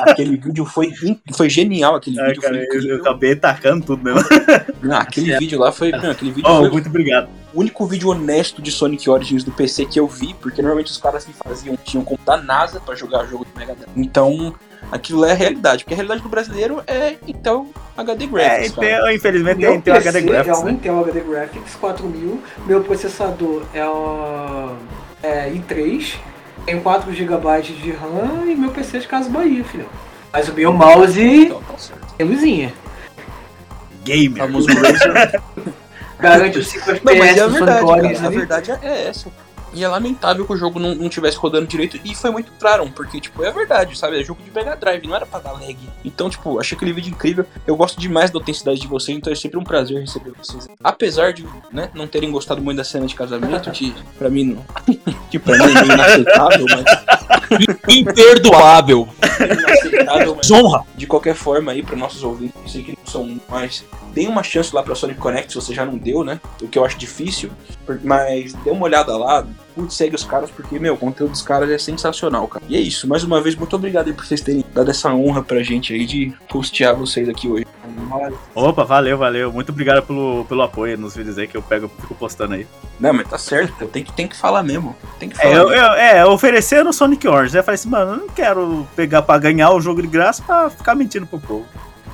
Aquele 0.00 0.36
vídeo 0.36 0.64
foi, 0.64 0.92
foi 1.32 1.48
genial, 1.50 1.94
aquele 1.96 2.20
Ai, 2.20 2.28
vídeo 2.28 2.42
cara, 2.42 2.54
foi 2.54 2.62
eu, 2.62 2.66
incrível. 2.66 2.96
eu 2.96 3.00
acabei 3.02 3.36
tacando 3.36 3.84
tudo 3.84 4.02
mesmo. 4.04 4.20
Não, 4.82 4.96
aquele 4.96 5.36
vídeo 5.38 5.58
lá 5.58 5.72
foi. 5.72 5.90
Não, 5.90 6.10
aquele 6.10 6.30
vídeo 6.32 6.48
Oh, 6.50 6.58
foi 6.60 6.70
muito 6.70 6.88
obrigado. 6.88 7.28
o 7.52 7.60
único 7.60 7.86
vídeo 7.86 8.08
honesto 8.10 8.60
de 8.62 8.70
Sonic 8.70 9.08
Origins 9.08 9.42
do 9.44 9.50
PC 9.50 9.86
que 9.86 9.98
eu 9.98 10.06
vi, 10.06 10.34
porque 10.40 10.60
normalmente 10.62 10.90
os 10.90 10.98
caras 10.98 11.24
que 11.24 11.32
faziam 11.32 11.76
tinham 11.84 12.04
conta 12.04 12.36
da 12.36 12.42
NASA 12.42 12.80
pra 12.80 12.94
jogar 12.94 13.24
jogo 13.26 13.44
de 13.44 13.58
Mega 13.58 13.74
Drive. 13.74 13.90
Então, 13.96 14.54
aquilo 14.92 15.20
lá 15.20 15.28
é 15.28 15.32
a 15.32 15.34
realidade, 15.34 15.84
porque 15.84 15.94
a 15.94 15.96
realidade 15.96 16.22
do 16.22 16.28
brasileiro 16.28 16.82
é 16.86 17.16
Intel 17.26 17.66
HD 17.96 18.24
É, 18.24 18.28
Graphics, 18.28 18.72
cara. 18.74 18.86
Intel, 18.86 19.10
infelizmente 19.14 19.56
é 19.64 19.68
Meu 19.68 19.74
Intel 19.74 19.94
HD 19.96 20.12
PC 20.12 20.26
é 20.26 20.32
Graphics. 20.32 20.58
um 20.58 20.64
né? 20.64 20.72
Intel 20.72 21.00
HD 21.00 21.20
Graphics 21.20 21.74
4000. 21.76 22.42
Meu 22.66 22.80
processador 22.82 23.62
é 23.72 23.88
um 23.88 24.76
é, 25.22 25.50
i3. 25.50 26.16
Tem 26.66 26.80
4 26.80 27.12
GB 27.12 27.62
de 27.62 27.92
RAM 27.92 28.46
e 28.46 28.54
meu 28.54 28.70
PC 28.70 28.96
é 28.96 29.00
de 29.00 29.06
Casa 29.08 29.28
Bahia, 29.28 29.62
filho. 29.64 29.86
Mas 30.32 30.48
o 30.48 30.54
meu 30.54 30.72
mouse 30.72 31.20
Então, 31.22 31.60
tá 31.62 31.74
é 32.18 32.24
luzinha. 32.24 32.72
Gamer. 34.04 34.38
Famoso 34.42 34.68
Razer. 34.68 35.42
Garante 36.18 36.58
os 36.58 36.68
5 36.68 36.86
Não, 37.04 37.16
mas 37.16 37.36
FPS 37.36 37.38
é 37.38 37.42
a 37.42 37.48
verdade, 37.48 37.86
cara. 37.86 38.26
A 38.26 38.30
verdade 38.30 38.70
é 38.82 39.08
essa. 39.08 39.28
E 39.74 39.82
é 39.82 39.88
lamentável 39.88 40.46
que 40.46 40.52
o 40.52 40.56
jogo 40.56 40.78
não, 40.78 40.94
não 40.94 41.08
tivesse 41.08 41.36
rodando 41.36 41.66
direito. 41.66 41.98
E 42.04 42.14
foi 42.14 42.30
muito 42.30 42.52
claro, 42.58 42.88
porque, 42.94 43.20
tipo, 43.20 43.44
é 43.44 43.50
verdade, 43.50 43.98
sabe? 43.98 44.20
É 44.20 44.24
jogo 44.24 44.42
de 44.42 44.50
Mega 44.50 44.76
Drive, 44.76 45.06
não 45.06 45.16
era 45.16 45.26
pra 45.26 45.40
dar 45.40 45.52
lag. 45.52 45.76
Então, 46.04 46.30
tipo, 46.30 46.60
achei 46.60 46.76
aquele 46.76 46.92
vídeo 46.92 47.10
incrível. 47.10 47.44
Eu 47.66 47.76
gosto 47.76 48.00
demais 48.00 48.30
da 48.30 48.38
autenticidade 48.38 48.80
de 48.80 48.86
vocês, 48.86 49.16
então 49.16 49.32
é 49.32 49.36
sempre 49.36 49.58
um 49.58 49.64
prazer 49.64 50.00
receber 50.00 50.32
vocês. 50.32 50.68
Apesar 50.82 51.32
de, 51.32 51.44
né, 51.72 51.90
não 51.94 52.06
terem 52.06 52.30
gostado 52.30 52.62
muito 52.62 52.76
da 52.76 52.84
cena 52.84 53.06
de 53.06 53.14
casamento, 53.14 53.70
que 53.70 53.94
pra 54.16 54.30
mim 54.30 54.44
não. 54.44 54.64
que 55.30 55.38
pra 55.40 55.56
mim 55.58 55.74
é 55.76 55.84
inaceitável, 55.84 56.66
mas. 56.70 57.64
Imperdoável. 57.88 59.08
inaceitável, 59.40 60.36
mas 60.36 60.48
Desonra. 60.48 60.82
de 60.96 61.06
qualquer 61.06 61.34
forma 61.34 61.72
aí 61.72 61.82
para 61.82 61.96
nossos 61.96 62.22
ouvintes, 62.22 62.54
eu 62.62 62.68
sei 62.68 62.82
que 62.82 62.92
não 62.92 63.06
são 63.06 63.40
mais, 63.48 63.84
deem 64.12 64.28
uma 64.28 64.42
chance 64.42 64.74
lá 64.74 64.82
para 64.82 64.94
Sonic 64.94 65.20
Connect 65.20 65.52
se 65.52 65.56
você 65.56 65.74
já 65.74 65.84
não 65.84 65.96
deu, 65.96 66.24
né? 66.24 66.40
O 66.62 66.68
que 66.68 66.78
eu 66.78 66.84
acho 66.84 66.96
difícil, 66.98 67.50
mas 68.02 68.52
dê 68.54 68.70
uma 68.70 68.84
olhada 68.84 69.16
lá, 69.16 69.46
curte, 69.74 69.94
segue 69.94 70.14
os 70.14 70.24
caras 70.24 70.50
porque 70.50 70.78
meu, 70.78 70.94
o 70.94 70.98
conteúdo 70.98 71.32
dos 71.32 71.42
caras 71.42 71.70
é 71.70 71.78
sensacional, 71.78 72.46
cara. 72.48 72.64
E 72.68 72.76
é 72.76 72.80
isso, 72.80 73.08
mais 73.08 73.24
uma 73.24 73.40
vez 73.40 73.54
muito 73.54 73.74
obrigado 73.76 74.08
aí 74.08 74.12
por 74.12 74.24
vocês 74.24 74.40
terem 74.40 74.64
dado 74.72 74.90
essa 74.90 75.12
honra 75.12 75.42
pra 75.42 75.62
gente 75.62 75.92
aí 75.92 76.06
de 76.06 76.32
hostear 76.52 76.96
vocês 76.96 77.28
aqui 77.28 77.48
hoje. 77.48 77.66
Opa, 78.54 78.84
valeu, 78.84 79.18
valeu. 79.18 79.52
Muito 79.52 79.70
obrigado 79.70 80.02
pelo, 80.02 80.44
pelo 80.44 80.62
apoio 80.62 80.96
nos 80.96 81.16
vídeos 81.16 81.38
aí 81.38 81.46
que 81.46 81.56
eu 81.56 81.62
pego, 81.62 81.90
fico 82.00 82.14
postando 82.14 82.54
aí. 82.54 82.66
Não, 82.98 83.12
mas 83.12 83.28
tá 83.28 83.38
certo, 83.38 83.86
tem 83.86 84.04
que 84.04 84.12
tem 84.12 84.28
que 84.28 84.36
falar 84.36 84.62
mesmo. 84.62 84.96
Tem 85.18 85.28
que 85.28 85.36
falar. 85.36 85.50
É, 85.50 85.56
eu, 85.56 85.70
eu, 85.70 85.92
é, 85.92 86.26
ofereceram 86.26 86.90
o 86.90 86.92
Sonic 86.92 87.26
Orange. 87.26 87.56
Aí 87.56 87.60
eu 87.60 87.64
falei 87.64 87.74
assim, 87.74 87.88
mano, 87.88 88.12
eu 88.12 88.16
não 88.18 88.28
quero 88.28 88.86
pegar 88.94 89.22
pra 89.22 89.38
ganhar 89.38 89.70
o 89.70 89.80
jogo 89.80 90.00
de 90.00 90.08
graça 90.08 90.42
pra 90.42 90.70
ficar 90.70 90.94
mentindo 90.94 91.26
pro 91.26 91.38
povo. 91.38 91.66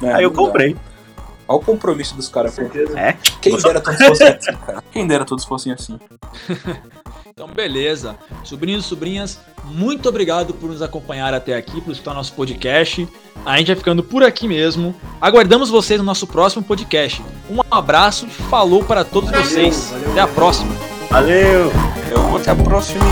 É, 0.02 0.14
aí 0.14 0.24
eu 0.24 0.32
não 0.32 0.52
dá. 0.52 0.52
Olha 1.50 1.58
o 1.58 1.64
compromisso 1.64 2.14
dos 2.14 2.28
caras. 2.28 2.54
certeza. 2.54 2.96
É. 2.96 3.16
Quem 3.42 3.56
dera 3.58 3.80
todos 3.80 3.98
fossem 4.06 4.28
assim, 4.28 4.56
cara. 4.64 4.84
Quem 4.92 5.06
dera 5.06 5.24
todos 5.24 5.44
fossem 5.46 5.72
assim. 5.72 5.98
Então, 7.26 7.48
beleza. 7.48 8.16
Sobrinhos 8.44 8.84
e 8.84 8.88
sobrinhas, 8.88 9.40
muito 9.64 10.08
obrigado 10.08 10.54
por 10.54 10.70
nos 10.70 10.80
acompanhar 10.80 11.34
até 11.34 11.56
aqui, 11.56 11.80
por 11.80 11.90
escutar 11.90 12.14
nosso 12.14 12.34
podcast. 12.34 13.08
A 13.44 13.58
gente 13.58 13.66
vai 13.66 13.76
ficando 13.76 14.00
por 14.04 14.22
aqui 14.22 14.46
mesmo. 14.46 14.94
Aguardamos 15.20 15.70
vocês 15.70 15.98
no 15.98 16.06
nosso 16.06 16.24
próximo 16.24 16.62
podcast. 16.62 17.20
Um 17.50 17.58
abraço, 17.68 18.28
falou 18.28 18.84
para 18.84 19.04
todos 19.04 19.30
vocês. 19.32 19.90
valeu, 19.90 20.10
Até 20.12 20.20
a 20.20 20.28
próxima. 20.28 20.72
Valeu! 21.10 21.72
Eu 22.12 22.22
vou 22.28 22.36
até 22.38 22.52
a 22.52 22.54
próxima. 22.54 23.04